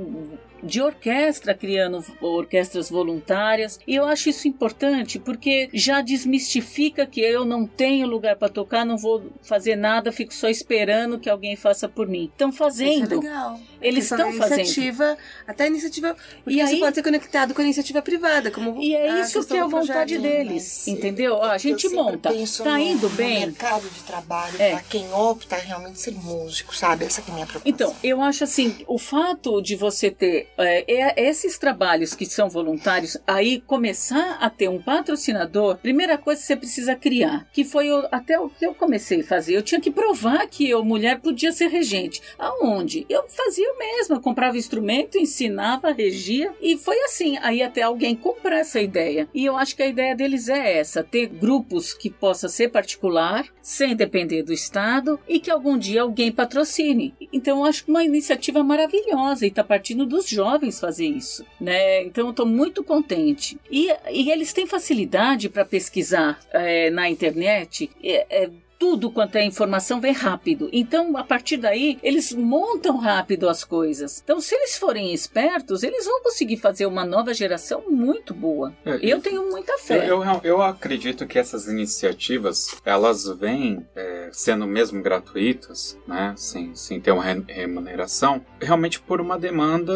de 0.63 0.81
orquestra, 0.81 1.53
criando 1.53 2.03
orquestras 2.21 2.89
voluntárias. 2.89 3.79
E 3.87 3.95
eu 3.95 4.05
acho 4.05 4.29
isso 4.29 4.47
importante 4.47 5.19
porque 5.19 5.69
já 5.73 6.01
desmistifica 6.01 7.05
que 7.05 7.21
eu 7.21 7.45
não 7.45 7.65
tenho 7.65 8.07
lugar 8.07 8.35
para 8.35 8.49
tocar, 8.49 8.85
não 8.85 8.97
vou 8.97 9.31
fazer 9.41 9.75
nada, 9.75 10.11
fico 10.11 10.33
só 10.33 10.47
esperando 10.49 11.19
que 11.19 11.29
alguém 11.29 11.55
faça 11.55 11.87
por 11.87 12.07
mim. 12.07 12.29
Estão 12.31 12.51
fazendo. 12.51 13.03
Isso 13.03 13.13
é 13.13 13.17
legal. 13.17 13.59
Eles 13.81 14.11
estão 14.11 14.31
fazendo. 14.33 14.59
Iniciativa, 14.59 15.17
até 15.45 15.65
a 15.65 15.67
iniciativa. 15.67 16.15
Porque 16.43 16.59
e 16.59 16.63
isso 16.63 16.73
aí, 16.73 16.79
pode 16.79 16.95
ser 16.95 17.03
conectado 17.03 17.53
com 17.53 17.61
a 17.61 17.63
iniciativa 17.63 18.01
privada. 18.01 18.51
Como 18.51 18.81
e 18.81 18.95
é 18.95 19.21
isso 19.21 19.45
que 19.45 19.55
é 19.55 19.61
a 19.61 19.67
vontade 19.67 20.17
deles. 20.17 20.87
Entendeu? 20.87 21.37
a 21.43 21.57
gente 21.57 21.89
monta. 21.89 22.33
Tá 22.63 22.79
indo 22.79 23.09
bem. 23.09 23.39
mercado 23.47 23.89
de 23.89 24.01
trabalho 24.01 24.55
é. 24.59 24.71
para 24.71 24.81
quem 24.81 25.11
opta 25.11 25.55
realmente 25.55 25.99
ser 25.99 26.11
músico, 26.11 26.75
sabe? 26.75 27.05
Essa 27.05 27.21
é 27.21 27.23
a 27.27 27.33
minha 27.33 27.45
preocupação. 27.45 27.87
Então, 27.87 27.95
eu 28.03 28.21
acho 28.21 28.43
assim, 28.43 28.83
o 28.87 28.97
fato 28.97 29.61
de 29.61 29.75
você 29.75 30.11
ter 30.11 30.49
é, 30.57 30.83
é, 30.91 31.27
esses 31.29 31.57
trabalhos 31.57 32.15
que 32.15 32.25
são 32.25 32.49
voluntários, 32.49 33.17
aí 33.27 33.61
começar 33.61 34.37
a 34.41 34.49
ter 34.49 34.67
um 34.69 34.81
patrocinador, 34.81 35.77
primeira 35.77 36.17
coisa 36.17 36.41
que 36.41 36.47
você 36.47 36.55
precisa 36.55 36.95
criar, 36.95 37.47
que 37.53 37.63
foi 37.63 37.91
o, 37.91 38.07
até 38.11 38.39
o 38.39 38.49
que 38.49 38.65
eu 38.65 38.73
comecei 38.73 39.21
a 39.21 39.23
fazer. 39.23 39.55
Eu 39.55 39.61
tinha 39.61 39.79
que 39.79 39.91
provar 39.91 40.47
que 40.47 40.67
eu, 40.67 40.83
mulher, 40.83 41.19
podia 41.19 41.51
ser 41.51 41.67
regente. 41.67 42.21
Aonde? 42.37 43.05
Eu 43.07 43.27
fazia 43.29 43.71
o 43.71 43.77
mesmo, 43.77 44.15
eu 44.15 44.21
comprava 44.21 44.57
instrumento, 44.57 45.17
ensinava, 45.17 45.91
regia, 45.91 46.53
e 46.61 46.77
foi 46.77 46.99
assim. 47.03 47.37
Aí 47.41 47.61
até 47.61 47.83
alguém 47.83 48.15
comprar 48.15 48.59
essa 48.59 48.81
ideia. 48.81 49.27
E 49.33 49.45
eu 49.45 49.55
acho 49.55 49.75
que 49.75 49.83
a 49.83 49.87
ideia 49.87 50.15
deles 50.15 50.49
é 50.49 50.79
essa: 50.79 51.03
ter 51.03 51.27
grupos 51.27 51.93
que 51.93 52.09
possa 52.09 52.49
ser 52.49 52.69
particular, 52.69 53.45
sem 53.61 53.95
depender 53.95 54.43
do 54.43 54.53
Estado, 54.53 55.19
e 55.27 55.39
que 55.39 55.51
algum 55.51 55.77
dia 55.77 56.01
alguém 56.01 56.31
patrocine. 56.31 57.13
Então 57.31 57.59
eu 57.59 57.65
acho 57.65 57.85
uma 57.87 58.03
iniciativa 58.03 58.63
maravilhosa 58.63 59.45
e 59.45 59.49
está 59.49 59.63
partindo 59.63 60.05
dos 60.05 60.27
jovens 60.27 60.46
fazer 60.79 61.05
isso, 61.05 61.45
né? 61.59 62.03
Então 62.03 62.27
eu 62.27 62.33
tô 62.33 62.45
muito 62.45 62.83
contente. 62.83 63.57
E, 63.71 63.89
e 64.11 64.31
eles 64.31 64.53
têm 64.53 64.65
facilidade 64.65 65.49
para 65.49 65.65
pesquisar 65.65 66.39
é, 66.51 66.89
na 66.89 67.09
internet. 67.09 67.89
É, 68.03 68.43
é, 68.43 68.49
tudo 68.79 69.09
quanto 69.11 69.35
é 69.37 69.43
informação 69.45 69.99
vem 69.99 70.13
rápido. 70.13 70.69
Então, 70.71 71.15
a 71.17 71.23
partir 71.23 71.57
daí, 71.57 71.97
eles 72.03 72.31
montam 72.33 72.97
rápido 72.97 73.49
as 73.49 73.63
coisas. 73.63 74.21
Então, 74.23 74.39
se 74.39 74.53
eles 74.55 74.77
forem 74.77 75.13
espertos, 75.13 75.83
eles 75.83 76.05
vão 76.05 76.21
conseguir 76.21 76.57
fazer 76.57 76.85
uma 76.85 77.05
nova 77.05 77.33
geração 77.33 77.83
muito 77.89 78.33
boa. 78.33 78.73
É, 78.85 78.99
Eu 79.01 79.19
tenho 79.21 79.49
muita 79.49 79.77
fé. 79.77 80.09
Eu, 80.09 80.23
eu, 80.23 80.41
eu 80.43 80.61
acredito 80.61 81.25
que 81.25 81.39
essas 81.39 81.67
iniciativas 81.67 82.75
elas 82.85 83.25
vêm 83.39 83.85
é, 83.95 84.29
sendo 84.31 84.65
mesmo 84.67 85.01
gratuitas, 85.01 85.97
né, 86.07 86.33
sem, 86.37 86.75
sem 86.75 86.99
ter 87.01 87.11
uma 87.11 87.23
re- 87.23 87.43
remuneração, 87.47 88.43
realmente 88.61 88.99
por 88.99 89.19
uma 89.21 89.37
demanda 89.37 89.93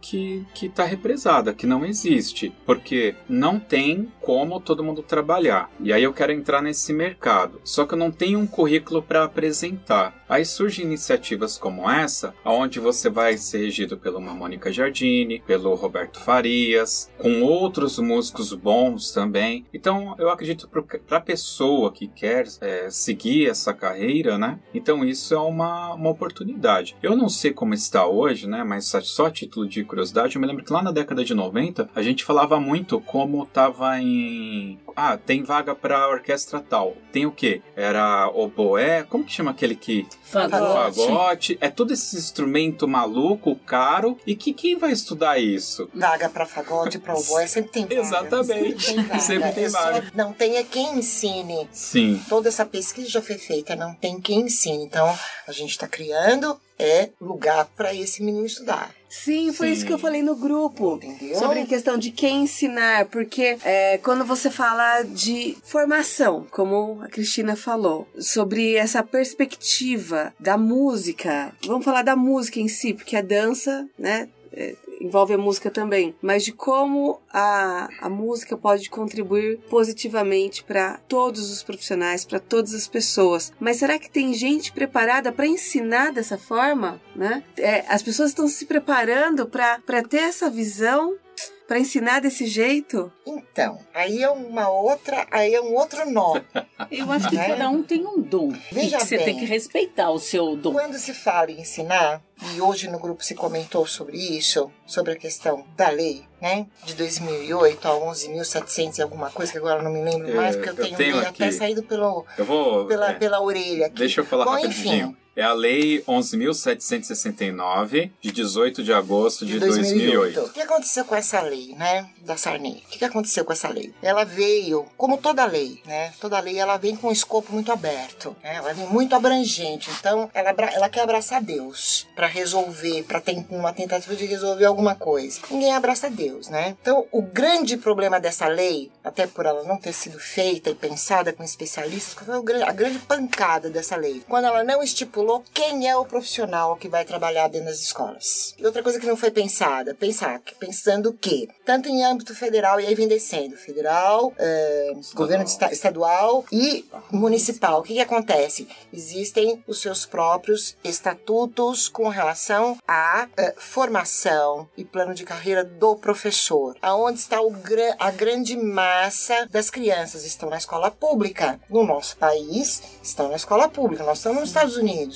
que 0.00 0.44
que 0.54 0.66
está 0.66 0.84
represada, 0.84 1.52
que 1.52 1.66
não 1.66 1.84
existe, 1.84 2.52
porque 2.64 3.14
não 3.28 3.58
tem 3.58 4.10
como 4.20 4.60
todo 4.60 4.82
mundo 4.84 5.02
trabalhar. 5.02 5.70
E 5.80 5.92
aí 5.92 6.02
eu 6.02 6.12
quero 6.12 6.32
entrar 6.32 6.62
nesse 6.62 6.92
mercado, 6.92 7.60
só 7.64 7.84
que 7.86 7.94
eu 7.94 7.98
não 7.98 8.05
tenho 8.10 8.38
um 8.38 8.46
currículo 8.46 9.02
para 9.02 9.24
apresentar. 9.24 10.24
Aí 10.28 10.44
surgem 10.44 10.84
iniciativas 10.84 11.56
como 11.56 11.88
essa, 11.88 12.34
onde 12.44 12.80
você 12.80 13.08
vai 13.08 13.36
ser 13.36 13.58
regido 13.58 14.00
uma 14.16 14.34
Mônica 14.34 14.72
Giardini, 14.72 15.40
pelo 15.40 15.74
Roberto 15.74 16.20
Farias, 16.20 17.10
com 17.18 17.42
outros 17.42 17.98
músicos 17.98 18.52
bons 18.52 19.12
também. 19.12 19.64
Então, 19.72 20.14
eu 20.18 20.30
acredito 20.30 20.68
para 20.68 21.18
a 21.18 21.20
pessoa 21.20 21.92
que 21.92 22.06
quer 22.06 22.46
é, 22.60 22.88
seguir 22.90 23.48
essa 23.48 23.74
carreira, 23.74 24.38
né? 24.38 24.58
Então, 24.72 25.04
isso 25.04 25.34
é 25.34 25.38
uma, 25.38 25.94
uma 25.94 26.10
oportunidade. 26.10 26.96
Eu 27.02 27.16
não 27.16 27.28
sei 27.28 27.52
como 27.52 27.74
está 27.74 28.06
hoje, 28.06 28.46
né? 28.46 28.64
Mas 28.64 28.86
só 28.86 29.26
a 29.26 29.30
título 29.30 29.68
de 29.68 29.84
curiosidade, 29.84 30.36
eu 30.36 30.40
me 30.40 30.46
lembro 30.46 30.64
que 30.64 30.72
lá 30.72 30.82
na 30.82 30.92
década 30.92 31.24
de 31.24 31.34
90, 31.34 31.90
a 31.94 32.02
gente 32.02 32.24
falava 32.24 32.58
muito 32.58 33.00
como 33.00 33.42
estava 33.42 34.00
em. 34.00 34.78
Ah, 34.94 35.16
tem 35.16 35.42
vaga 35.42 35.74
para 35.74 36.08
orquestra 36.08 36.60
tal. 36.60 36.96
Tem 37.12 37.26
o 37.26 37.32
quê? 37.32 37.60
Era 37.74 38.28
oboé? 38.28 39.02
Como 39.02 39.24
que 39.24 39.32
chama 39.32 39.50
aquele 39.50 39.74
que 39.74 40.06
Fagote. 40.26 40.96
fagote, 41.06 41.58
é 41.60 41.68
todo 41.68 41.92
esse 41.92 42.16
instrumento 42.16 42.88
maluco, 42.88 43.54
caro, 43.64 44.18
e 44.26 44.34
que 44.34 44.52
quem 44.52 44.76
vai 44.76 44.90
estudar 44.90 45.38
isso? 45.38 45.88
Vaga 45.94 46.28
pra 46.28 46.44
fagote, 46.44 46.98
pra 46.98 47.14
oboé, 47.14 47.46
sempre 47.46 47.70
tem 47.70 47.82
vaga. 47.84 48.00
Exatamente. 48.00 48.82
Sempre 48.82 48.94
tem 48.94 49.04
vaga. 49.06 49.20
Sempre 49.20 49.52
tem 49.52 49.70
só- 49.70 49.78
vaga. 49.80 50.12
Não 50.14 50.32
tem 50.32 50.56
é 50.56 50.64
quem 50.64 50.98
ensine. 50.98 51.68
Sim. 51.72 52.20
Toda 52.28 52.48
essa 52.48 52.66
pesquisa 52.66 53.08
já 53.08 53.22
foi 53.22 53.38
feita, 53.38 53.76
não 53.76 53.94
tem 53.94 54.20
quem 54.20 54.40
ensine. 54.40 54.84
Então, 54.84 55.16
a 55.46 55.52
gente 55.52 55.70
está 55.70 55.86
criando 55.86 56.58
é 56.78 57.10
lugar 57.20 57.66
para 57.76 57.94
esse 57.94 58.22
menino 58.22 58.46
estudar. 58.46 58.94
Sim, 59.08 59.52
foi 59.52 59.68
Sim. 59.68 59.72
isso 59.72 59.86
que 59.86 59.92
eu 59.92 59.98
falei 59.98 60.22
no 60.22 60.36
grupo. 60.36 61.00
Entendeu? 61.02 61.38
Sobre 61.38 61.60
a 61.60 61.66
questão 61.66 61.96
de 61.96 62.10
quem 62.10 62.42
ensinar, 62.42 63.06
porque 63.06 63.56
é, 63.64 63.98
quando 63.98 64.24
você 64.24 64.50
fala 64.50 65.02
de 65.02 65.56
formação, 65.62 66.46
como 66.50 67.00
a 67.02 67.08
Cristina 67.08 67.56
falou, 67.56 68.06
sobre 68.18 68.74
essa 68.74 69.02
perspectiva 69.02 70.34
da 70.38 70.56
música, 70.58 71.52
vamos 71.66 71.84
falar 71.84 72.02
da 72.02 72.16
música 72.16 72.60
em 72.60 72.68
si, 72.68 72.92
porque 72.92 73.16
a 73.16 73.22
dança, 73.22 73.88
né, 73.98 74.28
é, 74.52 74.74
envolve 75.00 75.34
a 75.34 75.38
música 75.38 75.70
também, 75.70 76.14
mas 76.20 76.44
de 76.44 76.52
como 76.52 77.20
a, 77.32 77.88
a 78.00 78.08
música 78.08 78.56
pode 78.56 78.88
contribuir 78.90 79.58
positivamente 79.68 80.64
para 80.64 80.98
todos 81.08 81.50
os 81.50 81.62
profissionais, 81.62 82.24
para 82.24 82.40
todas 82.40 82.74
as 82.74 82.88
pessoas. 82.88 83.52
Mas 83.60 83.76
será 83.76 83.98
que 83.98 84.10
tem 84.10 84.34
gente 84.34 84.72
preparada 84.72 85.32
para 85.32 85.46
ensinar 85.46 86.12
dessa 86.12 86.38
forma, 86.38 87.00
né? 87.14 87.42
É, 87.56 87.84
as 87.88 88.02
pessoas 88.02 88.30
estão 88.30 88.48
se 88.48 88.66
preparando 88.66 89.46
para 89.46 90.02
ter 90.08 90.18
essa 90.18 90.50
visão, 90.50 91.16
para 91.66 91.78
ensinar 91.80 92.20
desse 92.20 92.46
jeito? 92.46 93.10
Então, 93.26 93.78
aí 93.92 94.22
é 94.22 94.30
uma 94.30 94.68
outra, 94.68 95.26
aí 95.30 95.52
é 95.54 95.60
um 95.60 95.74
outro 95.74 96.08
nó. 96.10 96.34
Eu 96.90 97.10
acho 97.10 97.28
que 97.28 97.36
É. 97.38 97.48
cada 97.48 97.68
um 97.68 97.82
tem 97.82 98.06
um 98.06 98.20
dom. 98.22 98.52
Veja 98.70 98.96
e 98.96 98.98
que 99.00 99.04
você 99.06 99.16
bem. 99.16 99.24
tem 99.26 99.38
que 99.40 99.44
respeitar 99.44 100.10
o 100.10 100.18
seu 100.18 100.54
dom. 100.56 100.72
Quando 100.72 100.96
se 100.98 101.12
fala 101.12 101.50
em 101.50 101.60
ensinar, 101.60 102.22
e 102.54 102.60
hoje 102.60 102.88
no 102.88 102.98
grupo 103.00 103.24
se 103.24 103.34
comentou 103.34 103.84
sobre 103.86 104.16
isso, 104.16 104.70
sobre 104.86 105.12
a 105.12 105.16
questão 105.16 105.64
da 105.76 105.88
lei, 105.90 106.22
né, 106.40 106.66
de 106.84 106.94
2008 106.94 107.88
a 107.88 107.90
11.700 107.92 108.98
e 108.98 109.02
alguma 109.02 109.30
coisa, 109.30 109.50
que 109.50 109.58
agora 109.58 109.80
eu 109.80 109.84
não 109.84 109.90
me 109.92 110.02
lembro 110.02 110.30
É, 110.30 110.34
mais, 110.34 110.54
porque 110.54 110.68
eu 110.70 110.74
eu 110.74 110.84
tenho, 110.84 110.96
tenho 110.96 111.16
lei 111.16 111.26
até 111.26 111.50
saído 111.50 111.82
pelo, 111.82 112.24
Eu 112.38 112.44
vou. 112.44 112.86
pela, 112.86 113.10
é, 113.10 113.14
pela 113.14 113.40
orelha 113.40 113.86
aqui. 113.86 113.96
deixa 113.98 114.20
eu 114.20 114.24
falar 114.26 114.44
Bom, 114.44 114.50
rapidinho. 114.52 115.08
enfim, 115.08 115.16
É 115.36 115.42
a 115.42 115.52
Lei 115.52 116.02
11.769, 116.08 118.10
de 118.22 118.32
18 118.32 118.82
de 118.82 118.90
agosto 118.90 119.44
de, 119.44 119.52
de 119.52 119.60
2008. 119.60 120.40
O 120.40 120.48
que 120.48 120.62
aconteceu 120.62 121.04
com 121.04 121.14
essa 121.14 121.42
lei, 121.42 121.74
né, 121.76 122.08
da 122.22 122.38
Sarney? 122.38 122.82
O 122.86 122.88
que 122.88 123.04
aconteceu 123.04 123.44
com 123.44 123.52
essa 123.52 123.68
lei? 123.68 123.92
Ela 124.00 124.24
veio, 124.24 124.86
como 124.96 125.18
toda 125.18 125.44
lei, 125.44 125.82
né, 125.84 126.14
toda 126.18 126.40
lei 126.40 126.58
ela 126.58 126.78
vem 126.78 126.96
com 126.96 127.08
um 127.08 127.12
escopo 127.12 127.52
muito 127.52 127.70
aberto, 127.70 128.34
né, 128.42 128.56
ela 128.56 128.72
vem 128.72 128.86
muito 128.86 129.14
abrangente, 129.14 129.90
então 129.90 130.30
ela, 130.32 130.54
ela 130.72 130.88
quer 130.88 131.02
abraçar 131.02 131.42
Deus 131.42 132.06
para 132.16 132.26
resolver, 132.26 133.02
para 133.02 133.20
ter 133.20 133.44
uma 133.50 133.74
tentativa 133.74 134.16
de 134.16 134.24
resolver 134.24 134.64
alguma 134.64 134.94
coisa. 134.94 135.38
Ninguém 135.50 135.74
abraça 135.74 136.08
Deus, 136.08 136.48
né? 136.48 136.74
Então, 136.80 137.06
o 137.12 137.20
grande 137.20 137.76
problema 137.76 138.18
dessa 138.18 138.48
lei, 138.48 138.90
até 139.04 139.26
por 139.26 139.44
ela 139.44 139.62
não 139.64 139.76
ter 139.76 139.92
sido 139.92 140.18
feita 140.18 140.70
e 140.70 140.74
pensada 140.74 141.30
com 141.30 141.42
especialistas, 141.42 142.14
qual 142.14 142.42
foi 142.42 142.62
a 142.62 142.72
grande 142.72 143.00
pancada 143.00 143.68
dessa 143.68 143.96
lei? 143.96 144.22
Quando 144.26 144.46
ela 144.46 144.64
não 144.64 144.82
estipulou 144.82 145.25
quem 145.52 145.88
é 145.88 145.96
o 145.96 146.04
profissional 146.04 146.76
que 146.76 146.88
vai 146.88 147.04
trabalhar 147.04 147.48
dentro 147.48 147.66
das 147.68 147.80
escolas. 147.80 148.54
E 148.58 148.64
outra 148.66 148.82
coisa 148.82 148.98
que 149.00 149.06
não 149.06 149.16
foi 149.16 149.30
pensada, 149.30 149.94
pensar, 149.94 150.40
pensando 150.58 151.12
que, 151.12 151.48
tanto 151.64 151.88
em 151.88 152.04
âmbito 152.04 152.34
federal, 152.34 152.80
e 152.80 152.86
aí 152.86 152.94
vem 152.94 153.08
descendo, 153.08 153.56
federal, 153.56 154.32
eh, 154.38 154.92
governo 155.14 155.44
esta- 155.44 155.72
estadual 155.72 156.44
e 156.52 156.84
municipal. 157.10 157.80
O 157.80 157.82
que, 157.82 157.94
que 157.94 158.00
acontece? 158.00 158.68
Existem 158.92 159.62
os 159.66 159.80
seus 159.80 160.04
próprios 160.06 160.76
estatutos 160.84 161.88
com 161.88 162.08
relação 162.08 162.76
à 162.86 163.28
eh, 163.36 163.54
formação 163.58 164.68
e 164.76 164.84
plano 164.84 165.14
de 165.14 165.24
carreira 165.24 165.64
do 165.64 165.96
professor. 165.96 166.76
Aonde 166.82 167.20
está 167.20 167.38
gra- 167.62 167.96
a 167.98 168.10
grande 168.10 168.56
massa 168.56 169.46
das 169.50 169.70
crianças? 169.70 170.24
Estão 170.24 170.50
na 170.50 170.56
escola 170.58 170.90
pública. 170.90 171.58
No 171.70 171.84
nosso 171.84 172.16
país, 172.16 172.82
estão 173.02 173.28
na 173.28 173.36
escola 173.36 173.68
pública. 173.68 174.04
Nós 174.04 174.18
estamos 174.18 174.40
nos 174.40 174.48
Estados 174.50 174.76
Unidos 174.76 175.15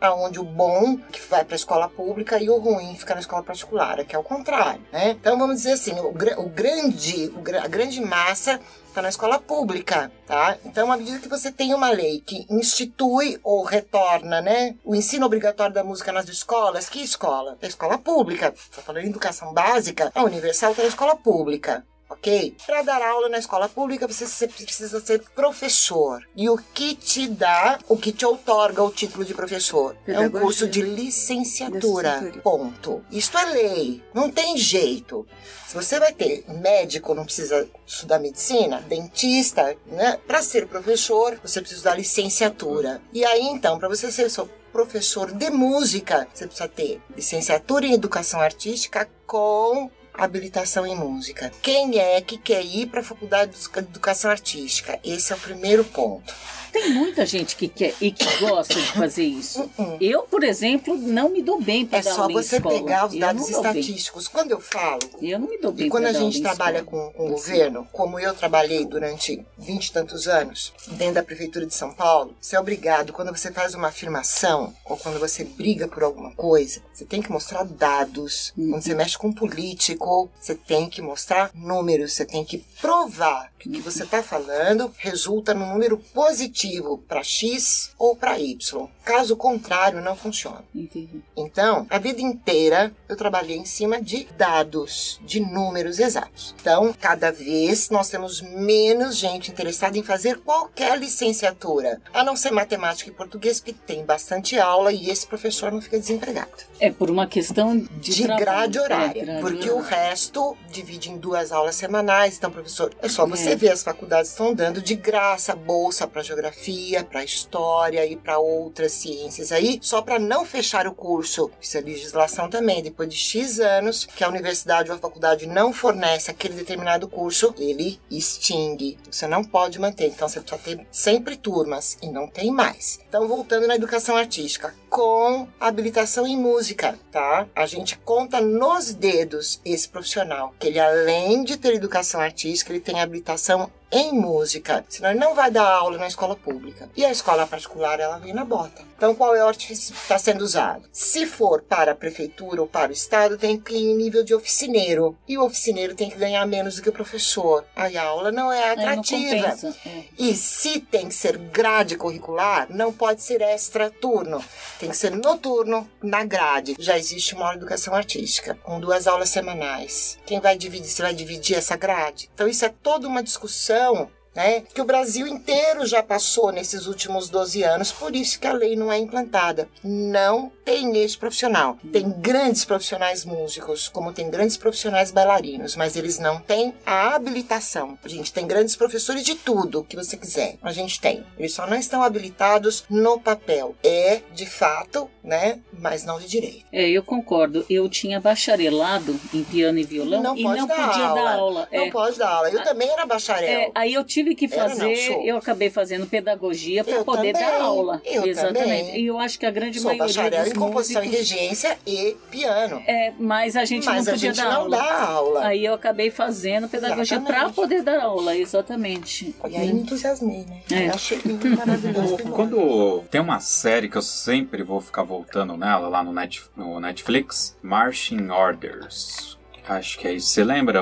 aonde 0.00 0.40
o 0.40 0.44
bom 0.44 0.96
que 0.96 1.20
vai 1.28 1.44
para 1.44 1.54
a 1.54 1.56
escola 1.56 1.88
pública 1.88 2.38
e 2.42 2.48
o 2.48 2.58
ruim 2.58 2.96
fica 2.96 3.14
na 3.14 3.20
escola 3.20 3.42
particular, 3.42 4.02
que 4.04 4.16
é 4.16 4.18
o 4.18 4.24
contrário, 4.24 4.80
né? 4.90 5.10
Então 5.10 5.38
vamos 5.38 5.56
dizer 5.56 5.72
assim, 5.72 5.92
o, 6.00 6.08
o 6.08 6.48
grande, 6.48 7.32
o 7.36 7.42
a 7.62 7.68
grande 7.68 8.00
massa 8.00 8.58
está 8.90 9.00
na 9.00 9.08
escola 9.08 9.38
pública, 9.38 10.10
tá? 10.26 10.56
Então, 10.64 10.90
à 10.90 10.96
medida 10.96 11.20
que 11.20 11.28
você 11.28 11.52
tem 11.52 11.72
uma 11.72 11.90
lei 11.90 12.20
que 12.20 12.44
institui 12.50 13.38
ou 13.42 13.62
retorna, 13.62 14.40
né, 14.40 14.74
o 14.84 14.94
ensino 14.94 15.26
obrigatório 15.26 15.72
da 15.72 15.84
música 15.84 16.12
nas 16.12 16.28
escolas, 16.28 16.88
que 16.88 17.00
escola? 17.00 17.56
É 17.60 17.66
a 17.66 17.68
escola 17.68 17.98
pública. 17.98 18.52
Tá 18.74 18.82
falando 18.82 19.04
em 19.04 19.10
educação 19.10 19.52
básica, 19.52 20.10
a 20.14 20.24
universal 20.24 20.72
está 20.72 20.82
na 20.82 20.88
escola 20.88 21.16
pública. 21.16 21.84
Ok? 22.10 22.56
Para 22.66 22.82
dar 22.82 23.00
aula 23.00 23.28
na 23.28 23.38
escola 23.38 23.68
pública, 23.68 24.06
você 24.06 24.48
precisa 24.48 25.00
ser 25.00 25.22
professor. 25.34 26.26
E 26.36 26.50
o 26.50 26.58
que 26.58 26.96
te 26.96 27.28
dá, 27.28 27.78
o 27.88 27.96
que 27.96 28.12
te 28.12 28.26
outorga 28.26 28.82
o 28.82 28.90
título 28.90 29.24
de 29.24 29.32
professor? 29.32 29.96
É 30.06 30.12
um 30.12 30.24
Pedagogia. 30.24 30.40
curso 30.40 30.68
de 30.68 30.82
licenciatura. 30.82 32.14
Licenciatura. 32.14 32.42
Ponto. 32.42 33.04
Isto 33.12 33.38
é 33.38 33.44
lei. 33.46 34.02
Não 34.12 34.28
tem 34.28 34.58
jeito. 34.58 35.24
Se 35.68 35.74
você 35.74 36.00
vai 36.00 36.12
ter 36.12 36.44
médico, 36.48 37.14
não 37.14 37.24
precisa 37.24 37.68
estudar 37.86 38.18
medicina, 38.18 38.80
dentista, 38.80 39.76
né? 39.86 40.18
Para 40.26 40.42
ser 40.42 40.66
professor, 40.66 41.38
você 41.40 41.60
precisa 41.60 41.84
da 41.84 41.94
licenciatura. 41.94 43.00
E 43.12 43.24
aí, 43.24 43.42
então, 43.42 43.78
para 43.78 43.88
você 43.88 44.10
ser 44.10 44.28
professor 44.72 45.32
de 45.32 45.48
música, 45.50 46.26
você 46.34 46.46
precisa 46.46 46.68
ter 46.68 47.00
licenciatura 47.16 47.86
em 47.86 47.94
educação 47.94 48.40
artística 48.40 49.08
com 49.26 49.90
habilitação 50.24 50.86
em 50.86 50.94
música. 50.94 51.50
Quem 51.62 51.98
é 51.98 52.20
que 52.20 52.36
quer 52.36 52.64
ir 52.64 52.86
para 52.86 53.00
a 53.00 53.04
faculdade 53.04 53.52
de 53.52 53.78
educação 53.78 54.30
artística? 54.30 54.98
Esse 55.04 55.32
é 55.32 55.36
o 55.36 55.40
primeiro 55.40 55.84
ponto. 55.84 56.32
Tem 56.72 56.90
muita 56.90 57.26
gente 57.26 57.56
que 57.56 57.68
quer 57.68 57.94
e 58.00 58.12
que 58.12 58.24
gosta 58.38 58.74
de 58.74 58.92
fazer 58.92 59.24
isso. 59.24 59.68
Eu, 60.00 60.22
por 60.22 60.44
exemplo, 60.44 60.96
não 60.96 61.28
me 61.28 61.42
dou 61.42 61.60
bem 61.60 61.84
para 61.84 61.98
É 61.98 62.02
dar 62.02 62.14
só 62.14 62.22
aula 62.22 62.32
em 62.32 62.36
você 62.36 62.60
pegar 62.60 63.06
os 63.06 63.18
dados 63.18 63.48
dou 63.50 63.62
bem. 63.62 63.80
estatísticos. 63.80 64.28
Quando 64.28 64.52
eu 64.52 64.60
falo 64.60 65.00
Eu 65.20 65.38
não 65.38 65.48
me 65.48 65.58
dou 65.58 65.72
bem 65.72 65.86
E 65.86 65.90
quando 65.90 66.06
a 66.06 66.12
gente 66.12 66.40
trabalha 66.40 66.84
com, 66.84 67.10
com 67.12 67.26
o 67.26 67.30
governo, 67.30 67.86
como 67.92 68.18
eu 68.18 68.34
trabalhei 68.34 68.84
durante 68.84 69.44
vinte 69.58 69.86
e 69.86 69.92
tantos 69.92 70.28
anos 70.28 70.72
dentro 70.92 71.14
da 71.14 71.22
prefeitura 71.22 71.66
de 71.66 71.74
São 71.74 71.92
Paulo, 71.92 72.36
você 72.40 72.56
é 72.56 72.60
obrigado, 72.60 73.12
quando 73.12 73.36
você 73.36 73.50
faz 73.50 73.74
uma 73.74 73.88
afirmação 73.88 74.72
ou 74.84 74.96
quando 74.96 75.18
você 75.18 75.44
briga 75.44 75.88
por 75.88 76.02
alguma 76.02 76.32
coisa, 76.34 76.80
você 76.92 77.04
tem 77.04 77.20
que 77.20 77.30
mostrar 77.32 77.64
dados. 77.64 78.52
Uhum. 78.56 78.70
Quando 78.70 78.82
você 78.82 78.94
mexe 78.94 79.18
com 79.18 79.28
um 79.28 79.32
político 79.32 80.08
Você 80.40 80.54
tem 80.54 80.88
que 80.88 81.00
mostrar 81.00 81.50
números, 81.54 82.12
você 82.12 82.24
tem 82.24 82.44
que 82.44 82.58
provar 82.80 83.50
que 83.58 83.68
o 83.68 83.72
que 83.72 83.80
você 83.80 84.04
está 84.04 84.22
falando 84.22 84.92
resulta 84.96 85.52
num 85.54 85.72
número 85.72 85.98
positivo 86.14 86.98
para 87.06 87.22
X 87.22 87.92
ou 87.98 88.16
para 88.16 88.38
Y. 88.38 88.88
Caso 89.04 89.36
contrário, 89.36 90.00
não 90.00 90.16
funciona. 90.16 90.64
Entendi. 90.74 91.20
Então, 91.36 91.86
a 91.90 91.98
vida 91.98 92.20
inteira 92.20 92.92
eu 93.08 93.16
trabalhei 93.16 93.56
em 93.56 93.64
cima 93.64 94.00
de 94.00 94.26
dados, 94.36 95.20
de 95.24 95.40
números 95.40 95.98
exatos. 95.98 96.54
Então, 96.60 96.94
cada 96.98 97.30
vez 97.30 97.90
nós 97.90 98.08
temos 98.08 98.40
menos 98.40 99.16
gente 99.16 99.50
interessada 99.50 99.98
em 99.98 100.02
fazer 100.02 100.38
qualquer 100.38 100.98
licenciatura, 100.98 102.00
a 102.12 102.24
não 102.24 102.36
ser 102.36 102.50
matemática 102.50 103.10
e 103.10 103.12
português, 103.12 103.60
que 103.60 103.72
tem 103.72 104.04
bastante 104.04 104.58
aula 104.58 104.92
e 104.92 105.10
esse 105.10 105.26
professor 105.26 105.70
não 105.72 105.80
fica 105.80 105.98
desempregado. 105.98 106.50
É 106.78 106.90
por 106.90 107.10
uma 107.10 107.26
questão 107.26 107.76
de, 107.76 108.14
De 108.14 108.22
grade 108.22 108.78
horária, 108.78 109.22
É, 109.22 109.40
porque 109.40 109.68
o 109.68 109.78
horária. 109.78 109.89
Resto 109.90 110.56
divide 110.70 111.10
em 111.10 111.18
duas 111.18 111.50
aulas 111.50 111.74
semanais. 111.74 112.36
Então, 112.36 112.50
professor, 112.50 112.94
é 113.02 113.08
só 113.08 113.26
você 113.26 113.50
É. 113.50 113.56
ver 113.56 113.70
as 113.72 113.82
faculdades 113.82 114.30
estão 114.30 114.54
dando 114.54 114.80
de 114.80 114.94
graça 114.94 115.54
bolsa 115.56 116.06
para 116.06 116.22
geografia, 116.22 117.02
para 117.02 117.24
história 117.24 118.06
e 118.06 118.14
para 118.16 118.38
outras 118.38 118.92
ciências 118.92 119.50
aí, 119.50 119.80
só 119.82 120.00
para 120.00 120.18
não 120.20 120.44
fechar 120.46 120.86
o 120.86 120.94
curso. 120.94 121.50
Isso 121.60 121.76
é 121.76 121.80
legislação 121.80 122.48
também. 122.48 122.82
Depois 122.82 123.08
de 123.08 123.16
X 123.16 123.58
anos 123.58 124.04
que 124.06 124.22
a 124.22 124.28
universidade 124.28 124.90
ou 124.90 124.96
a 124.96 125.00
faculdade 125.00 125.46
não 125.46 125.72
fornece 125.72 126.30
aquele 126.30 126.54
determinado 126.54 127.08
curso, 127.08 127.52
ele 127.58 128.00
extingue. 128.10 128.96
Você 129.10 129.26
não 129.26 129.42
pode 129.42 129.78
manter. 129.80 130.06
Então, 130.06 130.28
você 130.28 130.40
precisa 130.40 130.62
ter 130.62 130.86
sempre 130.92 131.36
turmas 131.36 131.98
e 132.00 132.08
não 132.08 132.28
tem 132.28 132.52
mais. 132.52 133.00
Então, 133.08 133.26
voltando 133.26 133.66
na 133.66 133.74
educação 133.74 134.16
artística, 134.16 134.72
com 134.88 135.48
habilitação 135.58 136.26
em 136.26 136.36
música, 136.36 136.98
tá? 137.10 137.46
A 137.56 137.66
gente 137.66 137.98
conta 137.98 138.40
nos 138.40 138.92
dedos 138.92 139.60
esse 139.64 139.79
profissional, 139.88 140.54
que 140.58 140.66
ele 140.66 140.78
além 140.78 141.44
de 141.44 141.56
ter 141.56 141.74
educação 141.74 142.20
artística, 142.20 142.72
ele 142.72 142.80
tem 142.80 143.00
habilitação 143.00 143.70
em 143.90 144.12
música, 144.12 144.84
senão 144.88 145.10
ele 145.10 145.18
não 145.18 145.34
vai 145.34 145.50
dar 145.50 145.68
aula 145.68 145.98
na 145.98 146.06
escola 146.06 146.36
pública. 146.36 146.88
E 146.96 147.04
a 147.04 147.10
escola 147.10 147.46
particular, 147.46 147.98
ela 147.98 148.18
vem 148.18 148.32
na 148.32 148.44
bota. 148.44 148.82
Então, 148.96 149.14
qual 149.14 149.34
é 149.34 149.42
o 149.42 149.48
artifício 149.48 149.94
que 149.94 150.02
está 150.02 150.18
sendo 150.18 150.42
usado? 150.42 150.82
Se 150.92 151.24
for 151.24 151.62
para 151.62 151.92
a 151.92 151.94
prefeitura 151.94 152.60
ou 152.60 152.68
para 152.68 152.90
o 152.90 152.92
estado, 152.92 153.38
tem 153.38 153.58
que 153.58 153.74
ir 153.74 153.92
em 153.92 153.96
nível 153.96 154.22
de 154.22 154.34
oficineiro. 154.34 155.16
E 155.26 155.38
o 155.38 155.44
oficineiro 155.44 155.94
tem 155.94 156.10
que 156.10 156.18
ganhar 156.18 156.44
menos 156.46 156.76
do 156.76 156.82
que 156.82 156.90
o 156.90 156.92
professor. 156.92 157.64
Aí 157.74 157.96
a 157.96 158.04
aula 158.04 158.30
não 158.30 158.52
é 158.52 158.76
não 158.76 158.82
atrativa. 158.82 159.36
compensa. 159.36 159.74
É. 159.86 160.02
E 160.18 160.34
se 160.34 160.80
tem 160.80 161.08
que 161.08 161.14
ser 161.14 161.38
grade 161.38 161.96
curricular, 161.96 162.66
não 162.68 162.92
pode 162.92 163.22
ser 163.22 163.40
extra 163.40 163.90
turno. 163.90 164.44
Tem 164.78 164.90
que 164.90 164.96
ser 164.96 165.12
noturno 165.16 165.90
na 166.02 166.22
grade. 166.22 166.76
Já 166.78 166.98
existe 166.98 167.34
uma 167.34 167.54
educação 167.54 167.94
artística, 167.94 168.54
com 168.62 168.78
duas 168.78 169.06
aulas 169.06 169.30
semanais. 169.30 170.18
Quem 170.26 170.40
vai 170.40 170.58
dividir? 170.58 170.90
Você 170.90 171.00
vai 171.00 171.14
dividir 171.14 171.56
essa 171.56 171.74
grade? 171.74 172.30
Então 172.34 172.46
isso 172.46 172.66
é 172.66 172.68
toda 172.68 173.08
uma 173.08 173.22
discussão. 173.22 173.79
Então, 173.80 174.10
né, 174.32 174.60
que 174.72 174.80
o 174.80 174.84
Brasil 174.84 175.26
inteiro 175.26 175.84
já 175.84 176.04
passou 176.04 176.52
nesses 176.52 176.86
últimos 176.86 177.28
12 177.28 177.64
anos, 177.64 177.90
por 177.90 178.14
isso 178.14 178.38
que 178.38 178.46
a 178.46 178.52
lei 178.52 178.76
não 178.76 178.92
é 178.92 178.96
implantada. 178.96 179.68
Não 179.82 180.52
tem 180.64 180.96
esse 181.02 181.18
profissional. 181.18 181.76
Tem 181.92 182.08
grandes 182.10 182.64
profissionais 182.64 183.24
músicos, 183.24 183.88
como 183.88 184.12
tem 184.12 184.30
grandes 184.30 184.56
profissionais 184.56 185.10
bailarinos, 185.10 185.74
mas 185.74 185.96
eles 185.96 186.20
não 186.20 186.38
têm 186.38 186.72
a 186.86 187.16
habilitação. 187.16 187.98
A 188.04 188.08
gente 188.08 188.32
tem 188.32 188.46
grandes 188.46 188.76
professores 188.76 189.24
de 189.24 189.34
tudo 189.34 189.82
que 189.82 189.96
você 189.96 190.16
quiser. 190.16 190.58
A 190.62 190.70
gente 190.70 191.00
tem. 191.00 191.24
Eles 191.36 191.52
só 191.52 191.66
não 191.66 191.76
estão 191.76 192.00
habilitados 192.02 192.84
no 192.88 193.18
papel. 193.18 193.74
É, 193.82 194.20
de 194.32 194.46
fato, 194.46 195.10
né? 195.24 195.58
Mas 195.72 196.04
não 196.04 196.20
de 196.20 196.28
direito. 196.28 196.64
É, 196.72 196.88
eu 196.88 197.02
concordo. 197.02 197.66
Eu 197.68 197.88
tinha 197.88 198.20
bacharelado 198.20 199.18
em 199.34 199.42
piano 199.42 199.78
e 199.78 199.84
violão 199.84 200.22
Não 200.22 200.36
e 200.36 200.44
não 200.44 200.66
dar 200.68 200.88
podia 200.88 201.06
aula. 201.08 201.22
dar 201.22 201.34
aula. 201.34 201.68
Não 201.72 201.84
É. 201.86 201.90
pode 201.90 202.18
dar 202.18 202.28
aula. 202.30 202.48
Eu 202.50 202.62
também 202.62 202.88
era 202.88 203.04
bacharel. 203.06 203.48
É, 203.60 203.70
aí 203.74 203.92
eu 203.94 204.04
tive 204.22 204.34
que 204.34 204.48
não, 204.48 204.56
fazer, 204.56 204.96
sou. 204.96 205.22
eu 205.24 205.36
acabei 205.36 205.70
fazendo 205.70 206.06
pedagogia 206.06 206.84
para 206.84 207.02
poder 207.04 207.32
também, 207.32 207.48
dar 207.50 207.60
aula. 207.60 208.02
eu 208.04 208.26
Exatamente. 208.26 208.58
também. 208.62 209.00
E 209.00 209.06
eu 209.06 209.18
acho 209.18 209.38
que 209.38 209.46
a 209.46 209.50
grande 209.50 209.80
Sou 209.80 209.88
maioria 209.94 210.06
bacharel 210.06 210.44
dos 210.44 210.52
em 210.52 210.54
composição 210.54 211.02
e 211.02 211.06
músicos, 211.08 211.30
regência 211.30 211.78
e 211.86 212.16
piano. 212.30 212.82
é, 212.86 213.12
mas 213.18 213.56
a 213.56 213.64
gente 213.64 213.86
Mas 213.86 214.06
não 214.06 214.12
a 214.12 214.14
podia 214.16 214.32
gente 214.34 214.44
dar 214.44 214.50
não 214.52 214.60
aula. 214.62 214.76
dá 214.76 215.02
aula. 215.04 215.44
Aí 215.46 215.64
eu 215.64 215.74
acabei 215.74 216.10
fazendo 216.10 216.68
pedagogia 216.68 217.20
para 217.20 217.48
poder 217.50 217.82
dar 217.82 218.00
aula, 218.02 218.36
exatamente. 218.36 219.34
E 219.48 219.56
aí 219.56 219.72
me 219.72 219.80
entusiasmei, 219.82 220.44
né? 220.44 220.60
É. 220.70 220.88
Eu 220.88 220.94
achei 220.94 221.18
lindo, 221.24 221.48
maravilhoso. 221.56 222.18
Quando 222.34 223.02
tem 223.10 223.20
uma 223.20 223.40
série 223.40 223.88
que 223.88 223.96
eu 223.96 224.02
sempre 224.02 224.62
vou 224.62 224.80
ficar 224.80 225.02
voltando 225.02 225.56
nela 225.56 225.88
lá 225.88 226.02
no, 226.02 226.12
Net, 226.12 226.42
no 226.56 226.78
Netflix, 226.80 227.56
Marching 227.62 228.28
Orders. 228.28 229.38
Acho 229.68 229.98
que 229.98 230.08
é 230.08 230.12
isso. 230.14 230.28
Você 230.28 230.42
lembra? 230.42 230.80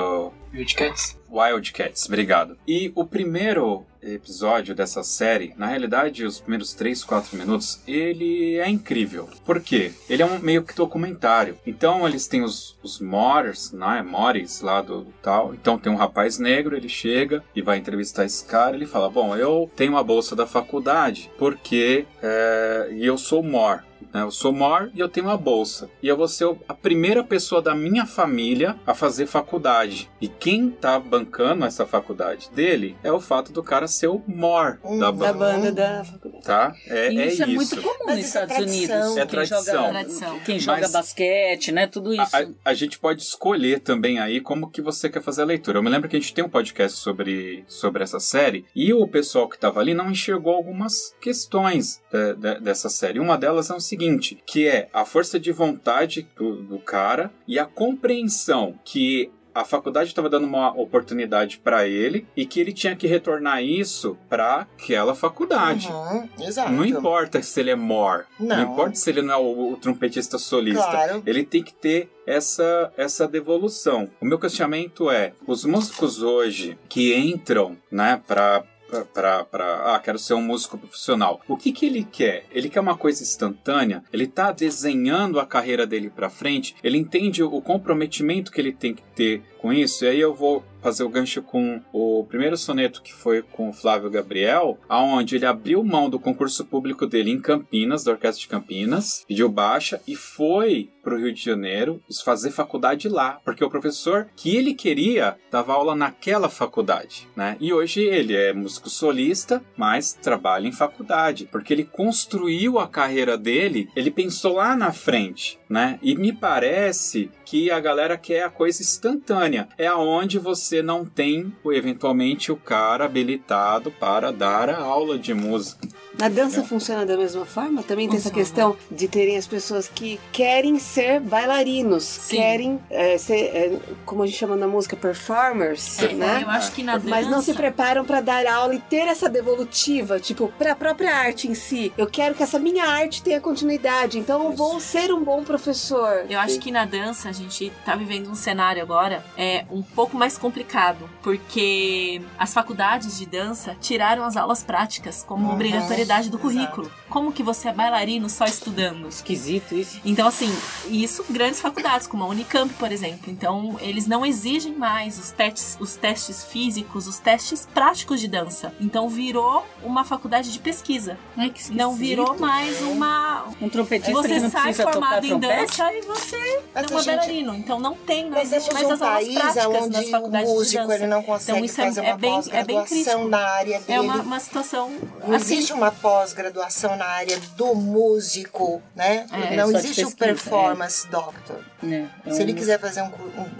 Wildcats? 0.53 1.17
Wildcats, 1.29 2.05
obrigado. 2.07 2.57
E 2.67 2.91
o 2.95 3.05
primeiro 3.05 3.85
episódio 4.01 4.73
dessa 4.73 5.03
série, 5.03 5.53
na 5.57 5.67
realidade, 5.67 6.23
os 6.25 6.39
primeiros 6.39 6.73
3, 6.73 7.03
4 7.03 7.37
minutos, 7.37 7.81
ele 7.87 8.57
é 8.57 8.69
incrível. 8.69 9.29
Por 9.45 9.61
quê? 9.61 9.91
Ele 10.09 10.23
é 10.23 10.25
um 10.25 10.39
meio 10.39 10.63
que 10.63 10.75
documentário. 10.75 11.57
Então 11.65 12.07
eles 12.07 12.27
têm 12.27 12.41
os, 12.41 12.77
os 12.81 12.99
Mores, 12.99 13.71
né? 13.71 14.01
Mores 14.01 14.61
lá 14.61 14.81
do, 14.81 15.01
do 15.01 15.13
tal. 15.21 15.53
Então 15.53 15.77
tem 15.77 15.91
um 15.91 15.97
rapaz 15.97 16.39
negro, 16.39 16.75
ele 16.75 16.89
chega 16.89 17.43
e 17.55 17.61
vai 17.61 17.77
entrevistar 17.77 18.25
esse 18.25 18.43
cara. 18.45 18.75
Ele 18.75 18.85
fala: 18.85 19.09
Bom, 19.09 19.35
eu 19.35 19.69
tenho 19.75 19.93
uma 19.93 20.03
bolsa 20.03 20.35
da 20.35 20.47
faculdade 20.47 21.29
porque 21.37 22.05
é, 22.21 22.89
e 22.91 23.05
eu 23.05 23.17
sou 23.17 23.43
Mor. 23.43 23.83
Né? 24.13 24.21
Eu 24.21 24.31
sou 24.31 24.51
Mor 24.51 24.91
e 24.93 24.99
eu 24.99 25.09
tenho 25.09 25.27
uma 25.27 25.37
bolsa. 25.37 25.89
E 26.01 26.07
eu 26.07 26.17
vou 26.17 26.27
ser 26.27 26.49
a 26.67 26.73
primeira 26.73 27.23
pessoa 27.23 27.61
da 27.61 27.75
minha 27.75 28.05
família 28.05 28.75
a 28.85 28.93
fazer 28.93 29.25
faculdade. 29.27 30.09
E 30.21 30.27
quem 30.27 30.69
tá 30.69 30.99
bancando 30.99 31.65
essa 31.65 31.85
faculdade 31.85 32.49
dele 32.53 32.95
é 33.03 33.11
o 33.11 33.19
fato 33.19 33.51
do 33.51 33.63
cara 33.63 33.87
ser 33.87 34.07
o 34.07 34.21
Mor 34.27 34.79
Hum, 34.83 34.99
da 34.99 35.11
da 35.11 35.27
Da 35.27 35.33
banda. 35.33 35.71
da 35.71 36.03
faculdade. 36.03 36.43
Tá? 36.43 36.73
É, 36.87 37.11
E 37.11 37.19
é 37.19 37.27
isso 37.27 37.43
é 37.43 37.47
isso. 37.47 37.55
muito 37.55 37.81
comum 37.81 38.05
Mas 38.05 38.15
nos 38.17 38.23
é 38.25 38.27
Estados 38.27 38.55
tradição. 38.55 38.95
Unidos. 38.97 39.17
É 39.17 39.19
quem 39.19 39.27
tradição. 39.27 39.63
joga, 39.65 39.89
Tradição. 39.89 40.39
quem 40.45 40.59
joga 40.59 40.81
Mas- 40.81 40.91
basquete, 40.91 41.71
né? 41.71 41.87
Tudo 41.87 42.13
isso. 42.13 42.35
A, 42.35 42.39
a- 42.39 42.47
a 42.65 42.73
gente 42.73 42.97
pode 42.99 43.21
escolher 43.21 43.79
também 43.79 44.19
aí 44.19 44.39
como 44.41 44.69
que 44.69 44.81
você 44.81 45.09
quer 45.09 45.21
fazer 45.21 45.41
a 45.41 45.45
leitura. 45.45 45.77
Eu 45.77 45.83
me 45.83 45.89
lembro 45.89 46.07
que 46.09 46.15
a 46.15 46.19
gente 46.19 46.33
tem 46.33 46.43
um 46.43 46.49
podcast 46.49 46.97
sobre, 46.97 47.63
sobre 47.67 48.03
essa 48.03 48.19
série 48.19 48.65
e 48.75 48.93
o 48.93 49.07
pessoal 49.07 49.47
que 49.49 49.55
estava 49.55 49.79
ali 49.79 49.93
não 49.93 50.09
enxergou 50.09 50.53
algumas 50.55 51.13
questões 51.21 52.01
de- 52.11 52.33
de- 52.35 52.59
dessa 52.61 52.89
série. 52.89 53.19
Uma 53.19 53.37
delas 53.37 53.69
é 53.69 53.73
o 53.73 53.79
seguinte, 53.79 53.98
que 54.45 54.67
é 54.67 54.89
a 54.93 55.05
força 55.05 55.39
de 55.39 55.51
vontade 55.51 56.27
do, 56.35 56.63
do 56.63 56.79
cara 56.79 57.31
e 57.47 57.57
a 57.59 57.65
compreensão 57.65 58.75
que 58.83 59.31
a 59.53 59.65
faculdade 59.65 60.09
estava 60.09 60.29
dando 60.29 60.45
uma 60.45 60.71
oportunidade 60.71 61.57
para 61.57 61.87
ele 61.87 62.25
e 62.35 62.45
que 62.45 62.59
ele 62.59 62.71
tinha 62.71 62.95
que 62.95 63.07
retornar 63.07 63.63
isso 63.63 64.17
para 64.29 64.61
aquela 64.61 65.15
faculdade. 65.15 65.87
Uhum, 65.87 66.29
exato. 66.39 66.71
Não 66.71 66.85
importa 66.85 67.41
se 67.41 67.59
ele 67.59 67.71
é 67.71 67.75
mor, 67.75 68.25
não. 68.39 68.55
Não. 68.55 68.73
importa 68.73 68.95
se 68.95 69.09
ele 69.09 69.21
não 69.21 69.33
é 69.33 69.37
o, 69.37 69.73
o 69.73 69.77
trompetista 69.77 70.37
solista. 70.37 70.89
Claro. 70.89 71.23
Ele 71.25 71.43
tem 71.43 71.63
que 71.63 71.73
ter 71.73 72.09
essa, 72.25 72.93
essa 72.95 73.27
devolução. 73.27 74.09
O 74.21 74.25
meu 74.25 74.39
questionamento 74.39 75.09
é: 75.09 75.33
os 75.45 75.65
músicos 75.65 76.21
hoje 76.21 76.77
que 76.87 77.15
entram, 77.15 77.77
né, 77.91 78.21
pra. 78.25 78.63
Pra, 79.13 79.45
ah, 79.51 79.99
quero 80.03 80.17
ser 80.17 80.33
um 80.33 80.41
músico 80.41 80.77
profissional. 80.77 81.41
O 81.47 81.55
que 81.55 81.71
que 81.71 81.85
ele 81.85 82.03
quer? 82.03 82.45
Ele 82.51 82.69
quer 82.69 82.79
uma 82.79 82.97
coisa 82.97 83.21
instantânea? 83.21 84.03
Ele 84.11 84.27
tá 84.27 84.51
desenhando 84.51 85.39
a 85.39 85.45
carreira 85.45 85.85
dele 85.85 86.09
pra 86.09 86.29
frente? 86.29 86.75
Ele 86.83 86.97
entende 86.97 87.43
o 87.43 87.61
comprometimento 87.61 88.51
que 88.51 88.59
ele 88.59 88.71
tem 88.71 88.93
que 88.93 89.03
ter 89.15 89.43
com 89.59 89.71
isso? 89.71 90.05
E 90.05 90.07
aí 90.07 90.19
eu 90.19 90.33
vou 90.33 90.63
fazer 90.81 91.03
o 91.03 91.09
gancho 91.09 91.41
com 91.41 91.81
o 91.91 92.23
primeiro 92.23 92.57
soneto 92.57 93.01
que 93.01 93.13
foi 93.13 93.41
com 93.41 93.69
o 93.69 93.73
Flávio 93.73 94.09
Gabriel, 94.09 94.79
aonde 94.87 95.35
ele 95.35 95.45
abriu 95.45 95.83
mão 95.83 96.09
do 96.09 96.19
concurso 96.19 96.65
público 96.65 97.05
dele 97.05 97.31
em 97.31 97.39
Campinas, 97.39 98.03
da 98.03 98.11
Orquestra 98.11 98.41
de 98.41 98.47
Campinas, 98.47 99.25
pediu 99.27 99.49
baixa 99.49 100.01
e 100.07 100.15
foi 100.15 100.89
para 101.03 101.13
o 101.13 101.17
Rio 101.17 101.33
de 101.33 101.43
Janeiro 101.43 102.01
fazer 102.23 102.51
faculdade 102.51 103.07
lá, 103.07 103.39
porque 103.43 103.63
o 103.63 103.69
professor 103.69 104.27
que 104.35 104.55
ele 104.55 104.73
queria 104.73 105.37
dava 105.51 105.73
aula 105.73 105.95
naquela 105.95 106.49
faculdade, 106.49 107.27
né? 107.35 107.57
E 107.59 107.73
hoje 107.73 108.01
ele 108.01 108.35
é 108.35 108.53
músico 108.53 108.89
solista, 108.89 109.63
mas 109.75 110.13
trabalha 110.13 110.67
em 110.67 110.71
faculdade, 110.71 111.47
porque 111.51 111.73
ele 111.73 111.83
construiu 111.83 112.79
a 112.79 112.87
carreira 112.87 113.37
dele, 113.37 113.89
ele 113.95 114.11
pensou 114.11 114.55
lá 114.55 114.75
na 114.75 114.91
frente, 114.91 115.59
né? 115.69 115.97
E 116.01 116.15
me 116.15 116.33
parece 116.33 117.29
que 117.45 117.71
a 117.71 117.79
galera 117.79 118.17
quer 118.17 118.43
a 118.43 118.49
coisa 118.49 118.81
instantânea, 118.81 119.67
é 119.77 119.87
aonde 119.87 120.37
você 120.37 120.81
não 120.81 121.05
tem, 121.05 121.51
eventualmente, 121.65 122.51
o 122.51 122.55
cara 122.55 123.05
habilitado 123.05 123.91
para 123.91 124.31
dar 124.31 124.69
a 124.69 124.77
aula 124.77 125.17
de 125.17 125.33
música. 125.33 125.87
Na 126.17 126.27
dança 126.27 126.63
funciona 126.63 127.05
da 127.05 127.15
mesma 127.15 127.45
forma? 127.45 127.81
Também 127.81 128.09
tem 128.09 128.17
essa 128.17 128.29
questão 128.29 128.75
de 128.91 129.07
terem 129.07 129.37
as 129.37 129.47
pessoas 129.47 129.87
que 129.87 130.19
querem 130.33 130.77
ser 130.77 130.98
ser 130.99 131.19
bailarinos, 131.21 132.03
Sim. 132.03 132.35
querem 132.37 132.79
é, 132.89 133.17
ser, 133.17 133.39
é, 133.55 133.79
como 134.05 134.23
a 134.23 134.25
gente 134.27 134.37
chama 134.37 134.55
na 134.55 134.67
música, 134.67 134.97
performers, 134.97 135.99
É, 135.99 136.13
né? 136.13 136.41
Eu 136.43 136.49
acho 136.49 136.71
que 136.73 136.83
na 136.83 136.97
dança... 136.97 137.09
Mas 137.09 137.27
não 137.27 137.41
se 137.41 137.53
preparam 137.53 138.03
pra 138.03 138.19
dar 138.19 138.45
aula 138.45 138.75
e 138.75 138.79
ter 138.79 139.07
essa 139.07 139.29
devolutiva, 139.29 140.19
tipo, 140.19 140.51
pra 140.57 140.75
própria 140.75 141.15
arte 141.15 141.47
em 141.47 141.55
si. 141.55 141.93
Eu 141.97 142.07
quero 142.07 142.35
que 142.35 142.43
essa 142.43 142.59
minha 142.59 142.85
arte 142.85 143.23
tenha 143.23 143.39
continuidade, 143.39 144.19
então 144.19 144.45
eu 144.45 144.51
vou 144.51 144.79
ser 144.79 145.13
um 145.13 145.23
bom 145.23 145.43
professor. 145.43 146.25
Eu 146.29 146.39
acho 146.39 146.59
que 146.59 146.71
na 146.71 146.83
dança 146.85 147.29
a 147.29 147.31
gente 147.31 147.71
tá 147.85 147.95
vivendo 147.95 148.29
um 148.29 148.35
cenário 148.35 148.81
agora 148.81 149.23
é 149.37 149.65
um 149.71 149.81
pouco 149.81 150.17
mais 150.17 150.37
complicado, 150.37 151.09
porque 151.21 152.21
as 152.37 152.53
faculdades 152.53 153.17
de 153.17 153.25
dança 153.25 153.75
tiraram 153.79 154.23
as 154.25 154.35
aulas 154.35 154.63
práticas 154.63 155.23
como 155.25 155.47
Uhum, 155.47 155.53
obrigatoriedade 155.53 156.29
do 156.29 156.37
exato. 156.37 156.41
currículo. 156.41 156.91
Como 157.09 157.31
que 157.31 157.41
você 157.41 157.69
é 157.69 157.73
bailarino 157.73 158.29
só 158.29 158.45
estudando? 158.45 159.07
Esquisito 159.07 159.75
isso. 159.75 159.99
Então, 160.05 160.27
assim, 160.27 160.51
isso 160.87 161.25
grandes 161.29 161.59
faculdades, 161.59 162.07
como 162.07 162.23
a 162.23 162.27
Unicamp, 162.27 162.73
por 162.75 162.91
exemplo. 162.91 163.31
Então, 163.31 163.77
eles 163.81 164.07
não 164.07 164.25
exigem 164.25 164.73
mais 164.73 165.17
os 165.19 165.31
testes, 165.31 165.77
os 165.79 165.95
testes 165.95 166.43
físicos, 166.43 167.07
os 167.07 167.19
testes 167.19 167.67
práticos 167.73 168.19
de 168.19 168.27
dança. 168.27 168.73
Então, 168.79 169.09
virou 169.09 169.65
uma 169.83 170.03
faculdade 170.03 170.51
de 170.51 170.59
pesquisa. 170.59 171.17
Ai, 171.37 171.49
que. 171.49 171.71
Não 171.73 171.93
virou 171.95 172.37
mais 172.37 172.81
uma. 172.81 173.45
Um 173.61 173.69
trompetista 173.69 174.11
que 174.21 174.27
Você 174.27 174.39
não 174.39 174.49
sai 174.49 174.63
precisa 174.63 174.83
tocar 174.85 174.93
formado 174.93 175.25
em 175.25 175.29
trompete? 175.29 175.55
dança 175.77 175.93
e 175.93 176.01
você 176.01 176.61
Mas 176.73 176.83
é 176.83 176.87
uma 176.93 177.01
gente- 177.01 177.05
bailarino. 177.15 177.55
Então, 177.55 177.79
não 177.79 177.95
tem, 177.95 178.23
não 178.25 178.31
Nós 178.37 178.51
existe 178.51 178.73
mais 178.73 178.87
um 178.87 178.91
as 178.93 179.01
aulas 179.01 179.23
país 179.25 179.33
práticas 179.35 179.89
nas 179.89 180.09
faculdades 180.09 180.47
de 180.49 180.55
músico 180.55 180.81
dança. 180.83 180.95
ele 180.95 181.07
não 181.07 181.23
consegue 181.23 181.51
Então, 181.57 181.65
isso 181.65 181.81
é- 181.81 181.85
fazer 181.85 181.99
é 181.99 182.03
uma 182.03 182.17
bem- 182.17 182.31
é 182.51 182.63
bem 182.63 182.75
pós-graduação 182.77 182.85
crítico. 182.85 183.27
na 183.29 183.37
área 183.49 183.79
dele. 183.79 183.93
É 183.93 184.01
uma, 184.01 184.15
uma 184.21 184.39
situação 184.39 184.91
Não 185.27 185.35
assim. 185.35 185.53
existe 185.55 185.73
uma 185.73 185.91
pós-graduação 185.91 186.95
na 186.95 187.05
área 187.05 187.39
do 187.55 187.75
músico, 187.75 188.81
né? 188.95 189.25
É, 189.31 189.55
não 189.55 189.71
de 189.71 189.77
existe 189.77 190.03
o 190.05 190.11
pesquisa, 190.11 190.33
performance 190.69 191.07
doctor. 191.09 191.57
É, 191.83 192.05
é 192.25 192.31
Se 192.31 192.41
ele 192.41 192.53
um- 192.53 192.55
quiser 192.55 192.79
fazer 192.79 193.01
um, 193.01 193.07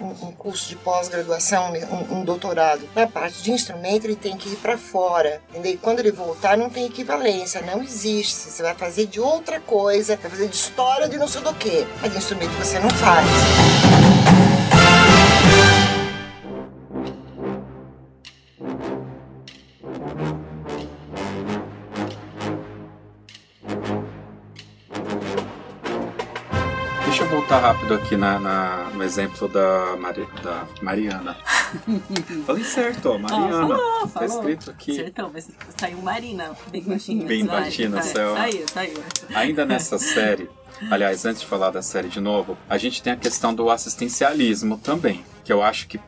um- 0.01 0.27
um- 0.27 0.31
curso 0.31 0.67
de 0.69 0.75
pós-graduação, 0.77 1.73
um, 1.73 2.19
um 2.19 2.23
doutorado 2.25 2.87
na 2.95 3.07
parte 3.07 3.41
de 3.41 3.51
instrumento, 3.51 4.05
ele 4.05 4.15
tem 4.15 4.37
que 4.37 4.49
ir 4.49 4.55
para 4.57 4.77
fora. 4.77 5.41
Entendeu? 5.49 5.73
E 5.73 5.77
quando 5.77 5.99
ele 5.99 6.11
voltar, 6.11 6.57
não 6.57 6.69
tem 6.69 6.85
equivalência, 6.85 7.61
não 7.61 7.81
existe. 7.83 8.33
Você 8.35 8.61
vai 8.63 8.75
fazer 8.75 9.05
de 9.07 9.19
outra 9.19 9.59
coisa, 9.59 10.15
vai 10.15 10.29
fazer 10.31 10.47
de 10.47 10.55
história 10.55 11.07
de 11.09 11.17
não 11.17 11.27
sei 11.27 11.41
do 11.41 11.53
que, 11.53 11.85
mas 12.01 12.11
de 12.11 12.17
instrumento 12.17 12.51
você 12.57 12.79
não 12.79 12.89
faz. 12.89 13.27
Voltar 27.29 27.59
rápido 27.59 27.93
aqui 27.93 28.15
na, 28.17 28.39
na- 28.39 28.89
no 28.93 29.03
exemplo 29.03 29.47
da, 29.47 29.95
Mari- 29.97 30.27
da 30.43 30.65
Mariana. 30.81 31.37
Falei 32.45 32.63
certo, 32.63 33.11
ó, 33.11 33.17
Mariana. 33.17 33.51
falou, 33.51 33.99
Tá 34.01 34.07
falou. 34.07 34.27
escrito 34.27 34.71
aqui. 34.71 34.91
Acertou, 34.91 35.29
mas 35.33 35.49
saiu 35.77 35.97
Marina, 36.01 36.51
bem 36.71 36.81
baixinho. 36.83 37.27
Bem 37.27 37.45
baixinho 37.45 37.91
vai. 37.91 38.03
céu. 38.03 38.33
Saiu, 38.35 38.65
saiu. 38.73 39.03
Ainda 39.35 39.65
nessa 39.67 39.97
série, 39.99 40.49
aliás, 40.89 41.25
antes 41.25 41.41
de 41.41 41.47
falar 41.47 41.69
da 41.71 41.81
série 41.81 42.07
de 42.09 42.19
novo, 42.19 42.57
a 42.69 42.77
gente 42.77 43.01
tem 43.03 43.13
a 43.13 43.17
questão 43.17 43.53
do 43.53 43.69
assistencialismo 43.69 44.77
também, 44.77 45.23
que 45.49 45.53
eu 45.53 45.63
acho 45.63 45.87
que 45.87 45.99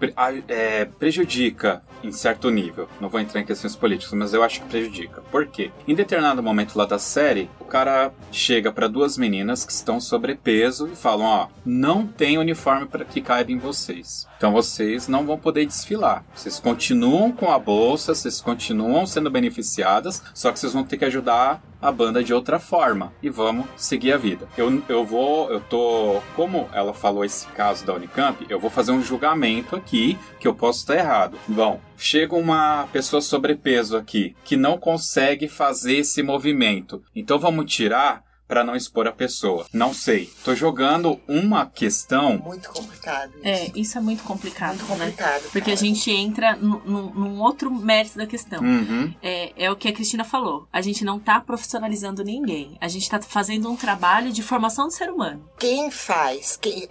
é, 0.48 0.86
prejudica 0.86 1.82
em 2.04 2.12
certo 2.12 2.52
nível. 2.52 2.88
Não 3.00 3.10
vou 3.10 3.20
entrar 3.20 3.42
em 3.42 3.46
questões 3.46 3.76
políticas, 3.76 4.14
mas 4.14 4.36
eu 4.36 4.44
acho 4.44 4.62
que 4.62 4.70
prejudica. 4.70 5.24
Por 5.32 5.48
quê? 5.48 5.72
Em 5.88 5.96
determinado 5.96 6.44
momento 6.44 6.78
lá 6.78 6.86
da 6.86 7.00
série, 7.00 7.50
o 7.60 7.66
cara 7.66 8.14
chega 8.32 8.72
para 8.72 8.88
duas 8.88 9.18
meninas 9.18 9.66
que 9.66 9.72
estão 9.72 10.00
sobrepeso 10.00 10.88
e 10.94 10.96
falam: 10.96 11.26
ó, 11.26 11.48
não 11.66 12.06
tem 12.06 12.38
uniforme 12.38 12.86
para 12.86 13.04
que 13.04 13.20
caiba 13.20 13.52
em 13.52 13.58
vocês. 13.58 14.28
Então 14.38 14.52
vocês 14.52 15.08
não 15.08 15.26
vão 15.26 15.40
poder 15.40 15.66
desfilar. 15.66 16.24
Vocês 16.36 16.60
continuam 16.60 17.32
com 17.32 17.52
a 17.52 17.58
bolsa, 17.58 18.14
vocês 18.14 18.42
continuam 18.42 19.08
sendo 19.08 19.32
beneficiadas, 19.32 20.22
só 20.36 20.52
que 20.52 20.60
vocês 20.60 20.74
vão 20.74 20.84
ter 20.84 20.98
que 20.98 21.06
ajudar 21.06 21.64
a 21.82 21.92
banda 21.92 22.24
de 22.24 22.32
outra 22.32 22.60
forma 22.60 23.12
e 23.24 23.30
vamos 23.30 23.66
seguir 23.76 24.14
a 24.14 24.18
vida. 24.18 24.48
Eu, 24.56 24.84
eu 24.88 25.04
vou, 25.04 25.50
eu 25.50 25.60
tô, 25.62 26.22
como 26.36 26.70
ela 26.72 26.94
falou 26.94 27.26
esse 27.26 27.48
caso 27.48 27.84
da 27.84 27.94
Unicamp, 27.94 28.46
eu 28.48 28.60
vou 28.60 28.70
fazer 28.70 28.92
um 28.92 29.02
julgamento 29.02 29.31
aqui 29.76 30.18
que 30.40 30.48
eu 30.48 30.54
posso 30.54 30.80
estar 30.80 30.96
errado. 30.96 31.38
Bom, 31.48 31.80
chega 31.98 32.36
uma 32.36 32.88
pessoa 32.92 33.22
sobrepeso 33.22 33.98
aqui 33.98 34.36
que 34.44 34.56
não 34.56 34.78
consegue 34.78 35.48
fazer 35.48 35.98
esse 35.98 36.24
movimento, 36.24 37.04
então 37.16 37.38
vamos 37.40 37.72
tirar 37.72 38.24
para 38.52 38.66
não 38.66 38.76
expor 38.76 39.08
a 39.08 39.14
pessoa. 39.14 39.66
Não 39.72 39.94
sei. 39.94 40.30
Tô 40.44 40.54
jogando 40.54 41.18
uma 41.26 41.66
questão. 41.66 42.38
Muito 42.38 42.68
complicado 42.70 43.32
isso. 43.38 43.48
É, 43.48 43.72
isso 43.74 43.98
é 43.98 44.02
muito 44.02 44.24
complicado, 44.24 44.76
Muito 44.76 44.90
né? 44.90 45.06
complicado. 45.06 45.44
Porque 45.54 45.72
a 45.72 45.76
gente 45.78 46.12
entra 46.12 46.58
num, 46.58 47.40
outro 47.40 47.72
mérito 47.72 48.18
da 48.18 48.26
questão. 48.26 48.62
Uhum. 48.62 49.14
É, 49.24 49.54
é 49.56 49.72
o 49.72 49.76
que 49.78 49.88
a 49.88 49.94
Cristina 49.94 50.26
falou. 50.26 50.68
A 50.74 50.82
gente 50.82 51.06
não 51.06 51.18
tá 51.18 51.40
profissionalizando 51.40 52.26
ninguém. 52.26 52.78
A 52.82 52.90
gente 52.90 53.10
tá 53.10 53.22
fazendo 53.22 53.72
um 53.72 53.78
trabalho 53.78 54.34
de 54.34 54.44
formação 54.44 54.88
do 54.88 54.94
ser 54.94 55.10
humano. 55.10 55.42
quem 55.58 55.90
faz, 55.90 56.58
quem, 56.58 56.90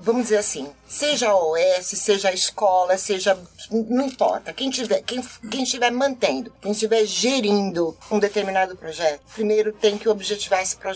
vamos 0.00 0.24
dizer 0.24 0.38
assim, 0.38 0.68
seja 0.84 1.28
a 1.28 1.36
OS, 1.36 1.86
seja 1.86 2.30
a 2.30 2.32
escola, 2.32 2.98
seja. 2.98 3.38
Não 3.70 4.06
importa. 4.06 4.52
Quem 4.52 4.68
tiver, 4.68 5.00
quem, 5.02 5.22
quem 5.48 5.62
estiver 5.62 5.92
mantendo, 5.92 6.52
quem 6.60 6.72
estiver 6.72 7.04
gerindo 7.04 7.96
um 8.10 8.18
determinado 8.18 8.76
projeto, 8.76 9.20
primeiro 9.32 9.72
tem 9.72 9.96
que 9.96 10.08
objetivar 10.08 10.60
esse 10.60 10.74
projeto. 10.74 10.87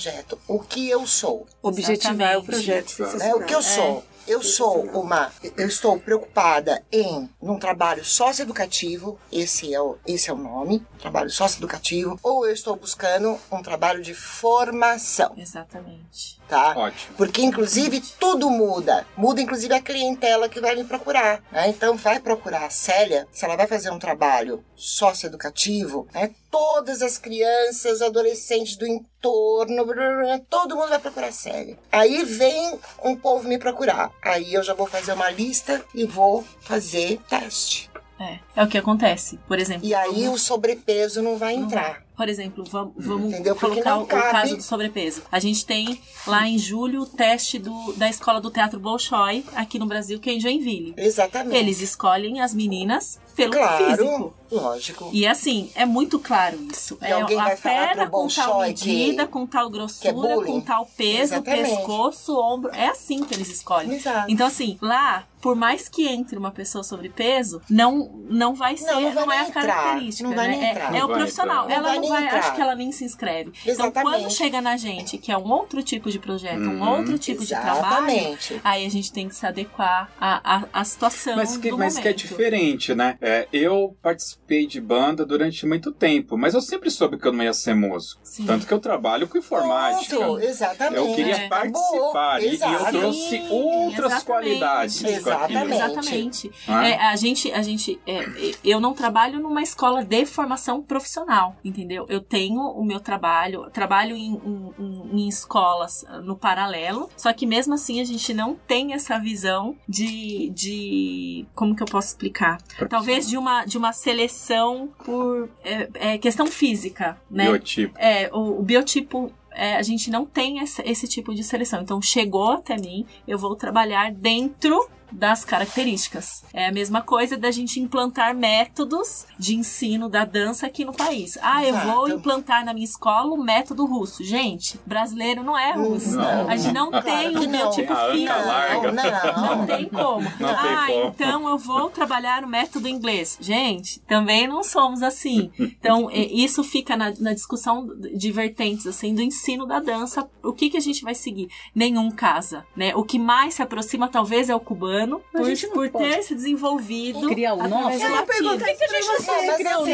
O 0.49 0.59
que 0.59 0.89
eu 0.89 1.07
sou. 1.07 1.47
Objetivar 1.63 2.15
o 2.37 2.43
Exatamente. 2.43 2.47
projeto. 2.47 3.03
Né? 3.19 3.27
Né? 3.27 3.35
O 3.35 3.45
que 3.45 3.55
eu 3.55 3.59
É. 3.59 3.63
sou. 3.63 4.05
Eu 4.25 4.41
sou 4.41 4.83
uma. 5.01 5.33
Eu 5.57 5.67
estou 5.67 5.99
preocupada 5.99 6.81
em 6.93 7.29
num 7.43 7.59
trabalho 7.59 8.05
socioeducativo, 8.05 9.19
esse 9.33 9.75
é 9.75 9.81
o, 9.81 9.99
esse 10.07 10.31
é 10.31 10.33
o 10.33 10.37
nome, 10.37 10.87
trabalho 11.01 11.29
socioeducativo, 11.29 12.17
ou 12.23 12.47
eu 12.47 12.53
estou 12.53 12.77
buscando 12.77 13.37
um 13.51 13.61
trabalho 13.63 14.01
de 14.01 14.15
formação, 14.15 15.33
Exatamente. 15.37 16.41
Tá? 16.53 16.75
Ótimo. 16.77 17.15
Porque, 17.17 17.41
inclusive, 17.41 18.03
tudo 18.21 18.51
muda. 18.51 19.07
Muda, 19.17 19.41
inclusive, 19.41 19.73
a 19.73 19.81
clientela 19.81 20.51
que 20.51 20.61
vai 20.61 20.77
me 20.77 20.85
procurar. 20.85 21.43
né? 21.51 21.69
Então, 21.69 21.97
vai 21.97 22.21
procurar 22.21 22.67
a 22.67 22.71
Célia, 22.71 23.27
se 23.33 23.47
ela 23.47 23.57
vai 23.57 23.67
fazer 23.67 23.91
um 23.91 23.99
trabalho 23.99 24.63
socioeducativo, 24.77 26.07
né? 26.13 26.31
todas 26.51 27.01
as 27.01 27.17
crianças, 27.17 28.03
adolescentes 28.03 28.77
do 28.77 28.87
entorno, 28.87 29.87
blá, 29.87 29.95
blá, 29.95 30.17
blá, 30.19 30.41
todo 30.51 30.77
mundo 30.77 30.91
vai 30.91 30.99
procurar 30.99 31.29
a 31.29 31.33
Célia. 31.33 31.79
Aí 31.91 32.23
vem 32.23 32.79
um 33.03 33.17
povo 33.17 33.49
me 33.49 33.57
procurar. 33.59 34.11
Aí 34.23 34.53
eu 34.53 34.63
já 34.63 34.75
vou 34.75 34.87
fazer 34.87 35.15
uma 35.15 35.31
lista 35.31 35.83
e 35.95 36.05
vou 36.05 36.45
fazer 36.61 37.19
teste. 37.31 37.91
É, 38.21 38.39
é 38.55 38.63
o 38.63 38.69
que 38.69 38.77
acontece. 38.79 39.39
Por 39.49 39.59
exemplo, 39.59 39.87
E 39.87 39.95
aí 39.95 40.29
o 40.29 40.37
sobrepeso 40.37 41.23
não 41.23 41.39
vai 41.39 41.57
Não 41.57 41.65
entrar. 41.65 42.05
Por 42.17 42.29
exemplo, 42.29 42.63
vamos, 42.71 42.93
vamos 42.97 43.35
colocar 43.59 43.97
o, 43.97 44.07
caso 44.07 44.57
do 44.57 44.63
sobrepeso. 44.63 45.23
A 45.33 45.39
gente 45.41 45.65
tem 45.65 45.99
lá 46.27 46.47
em 46.47 46.59
julho 46.59 47.03
o 47.03 47.07
teste 47.07 47.59
do, 47.59 47.93
da 47.95 48.09
escola 48.09 48.41
do 48.41 48.51
Teatro 48.51 48.79
Bolshoi, 48.79 49.45
aqui 49.55 49.79
no 49.79 49.87
Brasil, 49.87 50.21
que 50.21 50.29
é 50.31 50.35
em 50.35 50.41
Joinville. 50.41 50.95
Exatamente. 50.97 51.57
Eles 51.57 51.81
escolhem 51.81 52.41
as 52.41 52.53
meninas 52.55 53.19
pelo 53.35 53.53
claro, 53.53 53.85
físico. 53.87 54.35
lógico. 54.51 55.11
E 55.11 55.27
assim, 55.27 55.71
é 55.75 55.87
muito 55.87 56.19
claro 56.19 56.59
isso. 56.71 56.99
E 57.01 57.07
é 57.07 57.13
alguém 57.13 57.41
a 57.41 57.45
vai 57.45 57.57
falar 57.57 57.75
perna 57.89 58.05
com 58.11 58.29
tal 58.29 58.47
Bolshoi 58.53 58.75
que- 58.75 58.87
medida, 58.89 59.27
com 59.27 59.47
tal 59.47 59.67
é 59.69 59.71
grossura, 59.71 60.13
bullying? 60.13 60.45
com 60.53 60.61
tal 60.61 60.87
peso, 60.95 61.35
Exatamente. 61.35 61.71
pescoço, 61.77 62.39
ombro. 62.39 62.71
É 62.75 62.89
assim 62.89 63.25
que 63.25 63.33
eles 63.33 63.49
escolhem. 63.49 63.95
Exato. 63.95 64.31
Então, 64.31 64.47
assim, 64.47 64.77
lá, 64.83 65.25
por 65.41 65.57
mais 65.57 65.89
que 65.89 66.07
entre 66.07 66.37
uma 66.39 66.51
pessoa 66.51 66.85
sobrepeso, 66.85 67.63
não, 67.71 68.13
não 68.29 68.55
vai 68.55 68.77
ser, 68.77 68.93
Não, 68.93 69.01
não, 69.01 69.15
não 69.27 69.33
é 69.33 69.41
a 69.41 69.51
característica. 69.51 70.29
não 70.29 70.37
vai 70.37 70.49
né? 70.49 70.63
É- 70.67 70.71
entrar. 70.73 70.95
É, 70.95 70.99
Não 70.99 71.07
o 71.07 71.13
profissional. 71.13 71.65
entrar. 71.65 71.75
Ela 71.77 71.95
não 71.95 72.02
nem 72.03 72.11
vai, 72.11 72.25
entrar. 72.27 72.39
acho 72.39 72.55
que 72.55 72.61
ela 72.61 72.75
nem 72.75 72.93
se 72.93 73.05
inscreve. 73.05 73.51
Então, 73.63 73.73
Exatamente. 73.87 74.21
quando 74.21 74.31
chega 74.33 74.61
na 74.61 74.77
gente, 74.77 75.19
que 75.19 75.31
é 75.33 75.37
um 75.39 75.51
outro 75.51 75.83
tipo 75.83 76.11
de 76.11 76.19
projeto, 76.19 76.61
um 76.61 76.81
Uhum. 76.83 76.99
outro 76.99 77.19
tipo 77.19 77.43
de 77.43 77.49
trabalho, 77.55 78.09
Exatamente. 78.09 78.61
aí 78.65 78.87
a 78.87 78.91
gente 78.91 79.13
tem 79.13 79.29
que 79.29 79.35
se 79.35 79.47
adequar 79.47 80.11
à, 80.21 80.57
à, 80.57 80.65
à 80.73 80.85
situação 80.85 81.37
Mas 81.37 81.57
que, 81.57 81.71
do 81.71 81.79
mas 81.79 81.99
que 81.99 82.09
é 82.09 82.13
diferente, 82.13 82.95
né? 82.95 83.17
É, 83.21 83.49
eu 83.53 83.97
participei 84.03 84.67
de 84.67 84.81
banda 84.81 85.25
durante 85.25 85.67
muito 85.67 85.93
tempo, 85.93 86.37
mas 86.37 86.55
eu 86.55 86.61
sempre 86.61 86.91
soube 86.91 87.17
que 87.19 87.27
eu 87.27 87.33
não 87.33 87.45
ia 87.45 87.53
ser 87.53 87.75
músico. 87.75 88.21
Sim. 88.25 88.45
Tanto 88.47 88.67
que 88.67 88.73
eu 88.73 88.79
trabalho 88.81 89.27
com 89.29 89.39
informática. 89.39 90.17
Pronto, 90.17 90.41
exatamente. 90.43 90.97
Eu 90.97 91.15
queria 91.15 91.37
É. 91.37 91.49
participar 91.49 92.43
e, 92.43 92.57
e 92.57 92.61
eu 92.61 92.85
trouxe 92.91 93.29
Sim, 93.31 93.47
outras 93.51 93.95
exatamente. 94.13 94.25
qualidades. 94.25 95.05
Exatamente. 95.05 95.73
Exatamente. 95.73 96.51
Ah. 96.69 96.89
É, 96.89 96.97
a 97.09 97.17
gente, 97.17 97.53
a 97.53 97.63
gente, 97.63 98.01
é, 98.07 98.25
eu 98.65 98.81
não 98.81 98.95
trabalho 98.95 99.41
numa 99.41 99.63
escola 99.63 100.05
de 100.05 100.25
formação 100.27 100.83
profissional, 100.83 101.57
entendeu? 101.65 101.92
Eu 102.09 102.21
tenho 102.21 102.61
o 102.61 102.85
meu 102.85 103.01
trabalho, 103.01 103.71
trabalho 103.71 104.17
em, 104.17 104.35
em- 104.35 104.73
em- 104.79 105.11
em 105.25 105.29
escolas 105.29 106.05
ah, 106.09 106.21
no 106.21 106.37
paralelo, 106.37 107.09
só 107.17 107.33
que 107.33 107.47
mesmo 107.47 107.75
assim 107.75 108.01
a 108.01 108.05
gente 108.05 108.33
não 108.35 108.55
tem 108.55 108.93
essa 108.95 109.19
visão 109.19 109.77
de, 109.89 110.51
de 110.51 111.47
como 111.55 111.75
que 111.77 111.83
eu 111.83 111.87
posso 111.87 112.09
explicar? 112.09 112.59
Talvez 112.89 113.29
de 113.29 113.37
uma, 113.37 113.65
de 113.65 113.77
uma 113.79 113.93
seleção 113.93 114.89
por 115.05 115.49
é, 115.65 115.89
é, 115.95 116.19
questão 116.19 116.47
física, 116.47 117.17
né? 117.31 117.45
Biotipo. 117.47 117.99
É, 117.99 118.31
o, 118.33 118.61
o 118.61 118.63
biotipo 118.63 119.33
é, 119.51 119.77
a 119.77 119.83
gente 119.83 120.11
não 120.11 120.25
tem 120.25 120.59
esse, 120.61 120.81
esse 120.83 121.07
tipo 121.07 121.35
de 121.35 121.43
seleção. 121.45 121.83
Então, 121.83 122.01
chegou 122.01 122.53
até 122.53 122.77
mim, 122.77 123.05
eu 123.29 123.39
vou 123.39 123.55
trabalhar 123.55 124.11
dentro 124.13 124.89
das 125.13 125.45
características. 125.45 126.45
É 126.53 126.67
a 126.69 126.73
mesma 126.73 127.03
coisa 127.03 127.37
da 127.37 127.51
gente 127.51 127.81
implantar 127.81 128.35
métodos 128.35 129.27
de 129.39 129.55
ensino 129.55 130.09
da 130.09 130.25
dança 130.25 130.67
aqui 130.67 130.85
no 130.85 130.93
país. 130.93 131.39
Ah, 131.43 131.65
eu 131.65 131.77
vou 131.79 132.09
implantar 132.09 132.65
na 132.65 132.73
minha 132.73 132.85
escola 132.85 133.33
o 133.35 133.43
método 133.43 133.85
russo. 133.87 134.25
Gente, 134.25 134.79
brasileiro 134.87 135.43
não 135.43 135.59
é 135.59 135.73
russo. 135.73 136.17
Não. 136.17 136.49
A 136.49 136.57
gente 136.57 136.73
não 136.75 136.91
Claro 136.91 137.05
tem 137.05 137.29
o 137.31 137.33
não. 137.43 137.51
biotipo 137.51 137.95
Tem 137.95 137.97
a 137.97 138.11
fino. 138.13 138.31
anca 138.33 138.45
larga. 138.47 138.93
Não, 138.93 139.57
Não 139.57 139.67
tem 139.67 139.89
como. 139.89 140.33
Não 140.41 140.49
ah, 140.49 140.85
tem 140.87 140.97
como. 141.01 141.09
então 141.09 141.49
eu 141.49 141.59
vou 141.59 141.91
trabalhar 141.91 142.45
o 142.45 142.49
método 142.49 142.89
inglês. 142.89 143.37
Gente, 143.41 144.01
também 144.01 144.47
não 144.47 144.63
somos 144.63 145.03
assim. 145.03 145.51
Então, 145.59 146.09
isso 146.11 146.63
fica 146.63 146.97
na, 146.97 147.13
na 147.19 147.33
discussão 147.33 147.87
de 148.15 148.31
vertentes, 148.31 148.87
assim, 148.87 149.15
do 149.15 149.23
ensino 149.23 149.67
da 149.67 149.81
dança. 149.81 150.29
O 150.43 150.53
que, 150.53 150.71
que 150.71 150.77
a 150.77 150.81
gente 150.81 151.03
vai 151.03 151.15
seguir? 151.15 151.49
Nenhum 151.75 152.11
casa, 152.11 152.65
né? 152.77 152.95
O 152.95 153.03
que 153.03 153.19
mais 153.19 153.55
se 153.55 153.63
aproxima, 153.63 154.09
talvez, 154.09 154.49
é 154.49 154.55
o 154.55 154.61
cubano, 154.61 155.02
A 155.35 155.39
por, 155.39 155.45
gente 155.47 155.67
não 155.67 155.73
por 155.75 155.91
pode 155.91 156.05
ter 156.09 156.23
se 156.23 156.35
desenvolvido 156.35 157.29
criar 157.29 157.55
o 157.55 157.69
nosso. 157.69 158.03
Eu 158.03 158.27
perguntar 158.27 158.71
isso 158.73 158.79
pra 158.89 159.01
você. 159.03 159.47
Mas 159.47 159.57
criar 159.57 159.79
um 159.81 159.85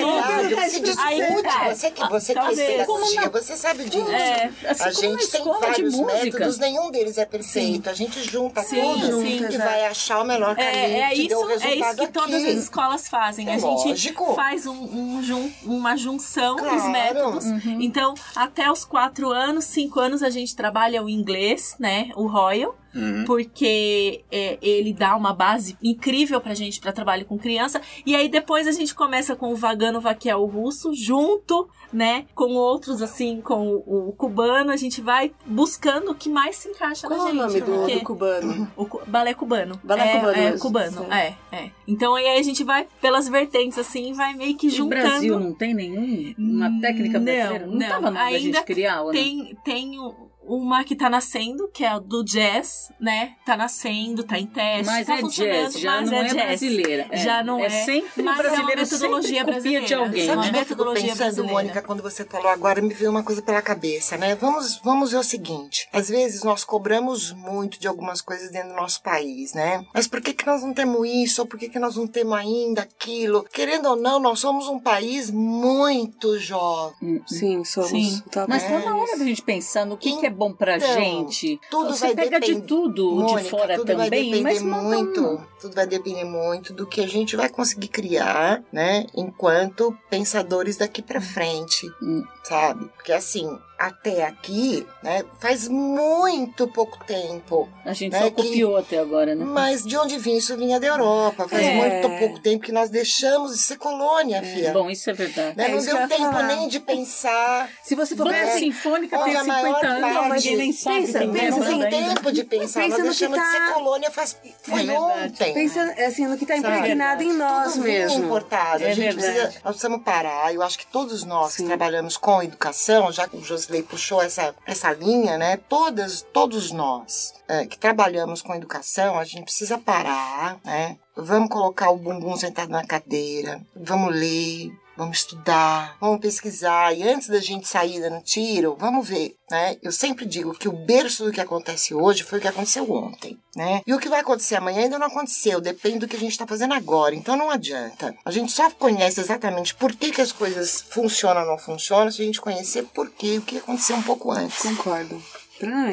se 0.70 0.80
discute, 0.80 1.06
Aí 1.08 1.42
tá. 1.42 1.74
você 1.74 1.90
que, 1.90 2.08
você 2.08 2.34
que 2.34 2.56
pedagogia, 2.56 3.28
você 3.30 3.56
sabe 3.56 3.84
disso. 3.84 4.10
É, 4.10 4.50
assim 4.68 4.84
a 4.84 4.90
gente 4.90 5.30
tem 5.30 5.44
vários 5.44 5.94
música. 5.94 6.22
métodos, 6.24 6.58
nenhum 6.58 6.90
deles 6.90 7.18
é 7.18 7.24
perfeito. 7.24 7.88
A 7.90 7.94
gente 7.94 8.22
junta 8.22 8.62
Sim, 8.62 8.80
tudo 9.00 9.20
sim. 9.22 9.44
e 9.50 9.58
vai 9.58 9.86
achar 9.86 10.20
o 10.20 10.24
melhor 10.24 10.54
caminho 10.56 10.72
É, 10.74 11.00
é 11.00 11.10
que 11.10 11.34
o 11.34 11.50
isso, 11.52 11.66
é 11.66 11.74
isso 11.74 11.96
que 11.96 12.04
aqui. 12.04 12.12
todas 12.12 12.44
as 12.44 12.54
escolas 12.54 13.08
fazem. 13.08 13.48
É 13.48 13.54
a 13.54 13.58
gente 13.58 13.88
lógico. 13.88 14.34
faz 14.34 14.66
um, 14.66 14.72
um 14.72 15.22
jun- 15.22 15.50
uma 15.64 15.96
junção 15.96 16.56
dos 16.56 16.64
Claro. 16.68 16.90
métodos. 16.90 17.44
Uhum. 17.44 17.78
Então, 17.80 18.14
até 18.34 18.70
os 18.70 18.84
quatro 18.84 19.30
anos, 19.30 19.64
cinco 19.64 20.00
anos, 20.00 20.22
a 20.22 20.30
gente 20.30 20.54
trabalha 20.54 21.02
o 21.02 21.08
inglês, 21.08 21.74
né? 21.78 22.10
O 22.16 22.26
Royal. 22.26 22.74
Uhum. 22.94 23.24
Porque 23.26 24.24
é, 24.30 24.58
ele 24.62 24.92
dá 24.92 25.14
uma 25.16 25.32
base 25.32 25.76
incrível 25.82 26.40
pra 26.40 26.54
gente 26.54 26.80
pra 26.80 26.92
trabalho 26.92 27.24
com 27.26 27.38
criança. 27.38 27.80
E 28.04 28.14
aí 28.16 28.28
depois 28.28 28.66
a 28.66 28.72
gente 28.72 28.94
começa 28.94 29.36
com 29.36 29.52
o 29.52 29.56
Vagano 29.56 30.00
Vaquiel 30.00 30.44
russo, 30.46 30.92
junto, 30.94 31.68
né, 31.92 32.26
com 32.34 32.52
outros, 32.54 33.00
assim, 33.02 33.40
com 33.40 33.68
o, 33.86 34.08
o 34.08 34.12
cubano. 34.12 34.70
A 34.70 34.76
gente 34.76 35.00
vai 35.00 35.32
buscando 35.46 36.10
o 36.10 36.14
que 36.14 36.28
mais 36.28 36.56
se 36.56 36.68
encaixa 36.68 37.06
Qual 37.06 37.18
na 37.18 37.24
é 37.24 37.26
o 37.26 37.30
gente. 37.32 37.36
nome 37.38 37.60
do, 37.60 37.80
porque- 37.80 37.94
do 37.96 38.04
cubano? 38.04 38.72
o 38.76 38.86
cu- 38.86 39.02
balé 39.06 39.34
cubano. 39.34 39.80
Balé 39.84 40.02
é, 40.12 40.16
cubano 40.18 40.38
É, 40.38 40.58
cubano, 40.58 41.12
é, 41.12 41.34
é. 41.52 41.70
Então 41.86 42.14
aí 42.14 42.38
a 42.38 42.42
gente 42.42 42.64
vai 42.64 42.86
pelas 43.00 43.28
vertentes, 43.28 43.78
assim, 43.78 44.12
vai 44.12 44.34
meio 44.34 44.56
que 44.56 44.66
O 44.66 44.70
juntando. 44.70 45.02
Brasil 45.02 45.38
não 45.38 45.52
tem 45.54 45.74
nenhum, 45.74 46.34
uma 46.38 46.80
técnica 46.80 47.18
Não, 47.18 47.24
brasileira? 47.24 47.66
Não, 47.66 47.72
não. 47.74 47.88
tava 47.88 48.10
na 48.10 48.20
hora 48.20 48.28
Ainda 48.28 48.38
gente 48.38 48.62
criar, 48.64 48.96
não? 49.04 49.10
Tem, 49.10 49.56
tem 49.64 49.98
o- 49.98 50.27
uma 50.48 50.82
que 50.82 50.96
tá 50.96 51.10
nascendo, 51.10 51.68
que 51.68 51.84
é 51.84 51.88
a 51.88 51.98
do 51.98 52.24
jazz, 52.24 52.90
né? 52.98 53.34
Tá 53.44 53.56
nascendo, 53.56 54.24
tá 54.24 54.38
em 54.38 54.46
teste, 54.46 54.86
Mas 54.86 55.06
tá 55.06 55.18
é 55.18 55.22
jazz, 55.22 55.78
já 55.78 56.00
mas 56.00 56.10
não 56.10 56.18
é, 56.18 56.20
é, 56.20 56.24
jazz. 56.24 56.34
brasileira. 56.46 57.06
É, 57.10 57.16
Já 57.18 57.42
não 57.42 57.60
é, 57.60 57.68
sempre 57.68 58.22
mas 58.22 58.38
o 58.38 58.42
é 58.42 58.50
uma 58.60 58.74
metodologia 58.74 59.44
sempre 59.44 59.54
copia 59.54 59.80
de 59.80 59.86
brasileira. 59.86 59.98
alguém, 59.98 60.26
Sabe 60.26 60.38
uma 60.42 60.52
metodologia 60.52 61.02
pensando, 61.02 61.18
brasileira. 61.18 61.52
Mônica, 61.52 61.82
quando 61.82 62.02
você 62.02 62.24
falou 62.24 62.48
agora, 62.48 62.80
me 62.80 62.94
veio 62.94 63.10
uma 63.10 63.22
coisa 63.22 63.42
pela 63.42 63.60
cabeça, 63.60 64.16
né? 64.16 64.34
Vamos, 64.36 64.80
vamos 64.82 65.10
ver 65.10 65.18
o 65.18 65.22
seguinte. 65.22 65.86
Às 65.92 66.08
vezes 66.08 66.42
nós 66.42 66.64
cobramos 66.64 67.32
muito 67.32 67.78
de 67.78 67.86
algumas 67.86 68.20
coisas 68.20 68.50
dentro 68.50 68.70
do 68.70 68.76
nosso 68.76 69.02
país, 69.02 69.52
né? 69.52 69.84
Mas 69.92 70.08
por 70.08 70.20
que, 70.20 70.32
que 70.32 70.46
nós 70.46 70.62
não 70.62 70.72
temos 70.72 71.06
isso? 71.06 71.42
Ou 71.42 71.46
por 71.46 71.58
que, 71.58 71.68
que 71.68 71.78
nós 71.78 71.96
não 71.96 72.06
temos 72.06 72.32
ainda 72.38 72.82
aquilo? 72.82 73.44
Querendo 73.52 73.90
ou 73.90 73.96
não, 73.96 74.18
nós 74.18 74.40
somos 74.40 74.66
um 74.68 74.78
país 74.78 75.30
muito 75.30 76.38
jovem. 76.38 77.22
Sim, 77.26 77.64
somos. 77.64 77.90
Sim. 77.90 78.22
Tá 78.30 78.46
Mas 78.48 78.62
tá 78.62 78.78
na 78.78 78.96
hora 78.96 79.18
da 79.18 79.24
gente 79.24 79.42
pensar 79.42 79.84
no 79.84 79.96
que, 79.96 80.16
que 80.18 80.26
é 80.26 80.30
bom 80.38 80.52
pra 80.52 80.76
Então, 80.76 80.94
gente. 80.94 81.60
tudo 81.70 81.90
Você 81.94 82.06
vai 82.06 82.14
pega 82.14 82.40
de 82.40 82.46
depender- 82.46 82.66
tudo 82.66 83.10
Mônica, 83.16 83.42
de 83.42 83.50
fora 83.50 83.76
tudo 83.76 83.86
vai 83.96 84.04
também, 84.06 84.30
depender 84.30 84.42
mas 84.42 84.62
muito, 84.62 85.20
um- 85.26 85.40
tudo 85.60 85.74
vai 85.74 85.86
depender 85.86 86.24
muito 86.24 86.72
do 86.72 86.86
que 86.86 87.00
a 87.00 87.06
gente 87.08 87.36
vai 87.36 87.48
conseguir 87.48 87.88
criar, 87.88 88.62
né, 88.72 89.06
enquanto 89.14 89.96
pensadores 90.08 90.76
daqui 90.76 91.02
pra 91.02 91.20
frente, 91.20 91.90
Hum. 92.02 92.22
sabe? 92.44 92.86
Porque 92.96 93.12
assim, 93.12 93.58
até 93.78 94.24
aqui, 94.26 94.86
né, 95.02 95.24
faz 95.38 95.68
muito 95.68 96.66
pouco 96.68 96.98
tempo, 97.04 97.68
A 97.84 97.92
gente 97.92 98.12
né, 98.12 98.18
só 98.22 98.30
que- 98.30 98.42
copiou 98.42 98.76
até 98.76 98.98
agora, 98.98 99.34
né? 99.34 99.44
mas 99.44 99.84
de 99.84 99.96
onde 99.96 100.18
vinha 100.18 100.36
isso 100.38 100.56
vinha 100.56 100.80
da 100.80 100.86
Europa, 100.88 101.48
faz 101.48 101.62
É. 101.64 101.74
muito 101.74 102.18
pouco 102.18 102.40
tempo 102.40 102.64
que 102.64 102.72
nós 102.72 102.90
deixamos 102.90 103.52
de 103.52 103.58
ser 103.58 103.76
colônia, 103.76 104.42
filha. 104.42 104.72
Bom, 104.72 104.90
isso 104.90 105.08
é 105.10 105.12
verdade. 105.12 105.56
Né, 105.56 105.66
É 105.66 105.68
não 105.68 105.78
que 105.78 105.84
deu 105.86 106.08
tempo 106.08 106.16
falar. 106.32 106.42
nem 106.44 106.68
de 106.68 106.80
pensar, 106.80 107.68
Se 107.82 107.94
você 107.94 108.16
for 108.16 108.24
Banda 108.24 108.42
assim, 108.42 108.58
Sinfônica 108.72 109.16
Olha, 109.16 109.24
tem 109.26 109.36
a 109.36 109.44
maior 109.44 109.66
50 109.76 109.86
anos, 109.86 110.12
parte- 110.12 110.28
mas 110.28 110.44
ninguém 110.44 110.72
sabe 110.72 111.00
Pensa- 111.00 111.18
é 111.18 111.26
pensa 111.28 111.50
não 111.50 111.62
assim, 111.62 111.78
tem 111.88 111.98
ainda. 112.04 112.14
tempo 112.14 112.32
de 112.32 112.44
pensar, 112.44 112.80
Pensa 112.80 112.88
nós 112.88 112.96
que 112.96 113.02
deixamos 113.04 113.38
de 113.38 113.44
tá- 113.44 113.66
ser 113.68 113.74
colônia 113.74 114.10
faz, 114.10 114.36
foi 114.62 114.84
verdade. 114.84 115.24
ontem. 115.32 115.54
pensando 115.54 115.90
assim, 116.00 116.26
no 116.26 116.36
que 116.36 116.44
tá 116.46 116.56
Sabe? 116.60 116.76
impregnado 116.76 117.22
em 117.22 117.32
nós 117.32 117.72
Tudo 117.74 117.84
mesmo. 117.84 118.24
importado. 118.24 118.82
É 118.82 118.90
a 118.90 118.94
gente 118.94 119.14
verdade. 119.14 119.32
precisa, 119.32 119.60
nós 119.64 119.72
precisamos 119.76 120.02
parar. 120.02 120.52
Eu 120.52 120.62
acho 120.62 120.78
que 120.78 120.86
todos 120.86 121.24
nós 121.24 121.56
que 121.56 121.62
trabalhamos 121.64 122.16
com 122.16 122.42
educação, 122.42 123.10
já 123.12 123.26
que 123.28 123.36
o 123.36 123.44
Josley 123.68 123.82
puxou 123.82 124.22
essa, 124.22 124.54
essa 124.66 124.92
linha, 124.92 125.36
né? 125.36 125.58
Todas, 125.68 126.22
todos 126.32 126.72
nós 126.72 127.34
é, 127.46 127.66
que 127.66 127.78
trabalhamos 127.78 128.40
com 128.40 128.54
educação, 128.54 129.18
a 129.18 129.24
gente 129.24 129.44
precisa 129.44 129.76
parar, 129.78 130.58
né? 130.64 130.96
Vamos 131.14 131.50
colocar 131.50 131.90
o 131.90 131.96
bumbum 131.96 132.36
sentado 132.36 132.70
na 132.70 132.86
cadeira, 132.86 133.60
vamos 133.76 134.14
ler. 134.14 134.72
Vamos 134.98 135.18
estudar, 135.18 135.96
vamos 136.00 136.18
pesquisar. 136.18 136.92
E 136.92 137.04
antes 137.04 137.28
da 137.28 137.38
gente 137.38 137.68
sair 137.68 138.00
dando 138.00 138.20
tiro, 138.20 138.76
vamos 138.76 139.08
ver, 139.08 139.36
né? 139.48 139.76
Eu 139.80 139.92
sempre 139.92 140.26
digo 140.26 140.52
que 140.52 140.68
o 140.68 140.72
berço 140.72 141.24
do 141.24 141.30
que 141.30 141.40
acontece 141.40 141.94
hoje 141.94 142.24
foi 142.24 142.40
o 142.40 142.42
que 142.42 142.48
aconteceu 142.48 142.90
ontem, 142.90 143.38
né? 143.54 143.80
E 143.86 143.94
o 143.94 143.98
que 144.00 144.08
vai 144.08 144.18
acontecer 144.18 144.56
amanhã 144.56 144.82
ainda 144.82 144.98
não 144.98 145.06
aconteceu, 145.06 145.60
depende 145.60 146.00
do 146.00 146.08
que 146.08 146.16
a 146.16 146.18
gente 146.18 146.32
está 146.32 146.48
fazendo 146.48 146.74
agora. 146.74 147.14
Então 147.14 147.36
não 147.36 147.48
adianta. 147.48 148.12
A 148.24 148.32
gente 148.32 148.50
só 148.50 148.68
conhece 148.72 149.20
exatamente 149.20 149.72
por 149.72 149.94
que, 149.94 150.10
que 150.10 150.20
as 150.20 150.32
coisas 150.32 150.84
funcionam 150.90 151.42
ou 151.42 151.48
não 151.48 151.58
funcionam 151.58 152.10
se 152.10 152.20
a 152.20 152.24
gente 152.24 152.40
conhecer 152.40 152.82
por 152.92 153.08
quê, 153.12 153.38
o 153.38 153.42
que 153.42 153.58
aconteceu 153.58 153.94
um 153.94 154.02
pouco 154.02 154.32
antes. 154.32 154.62
Concordo. 154.62 155.22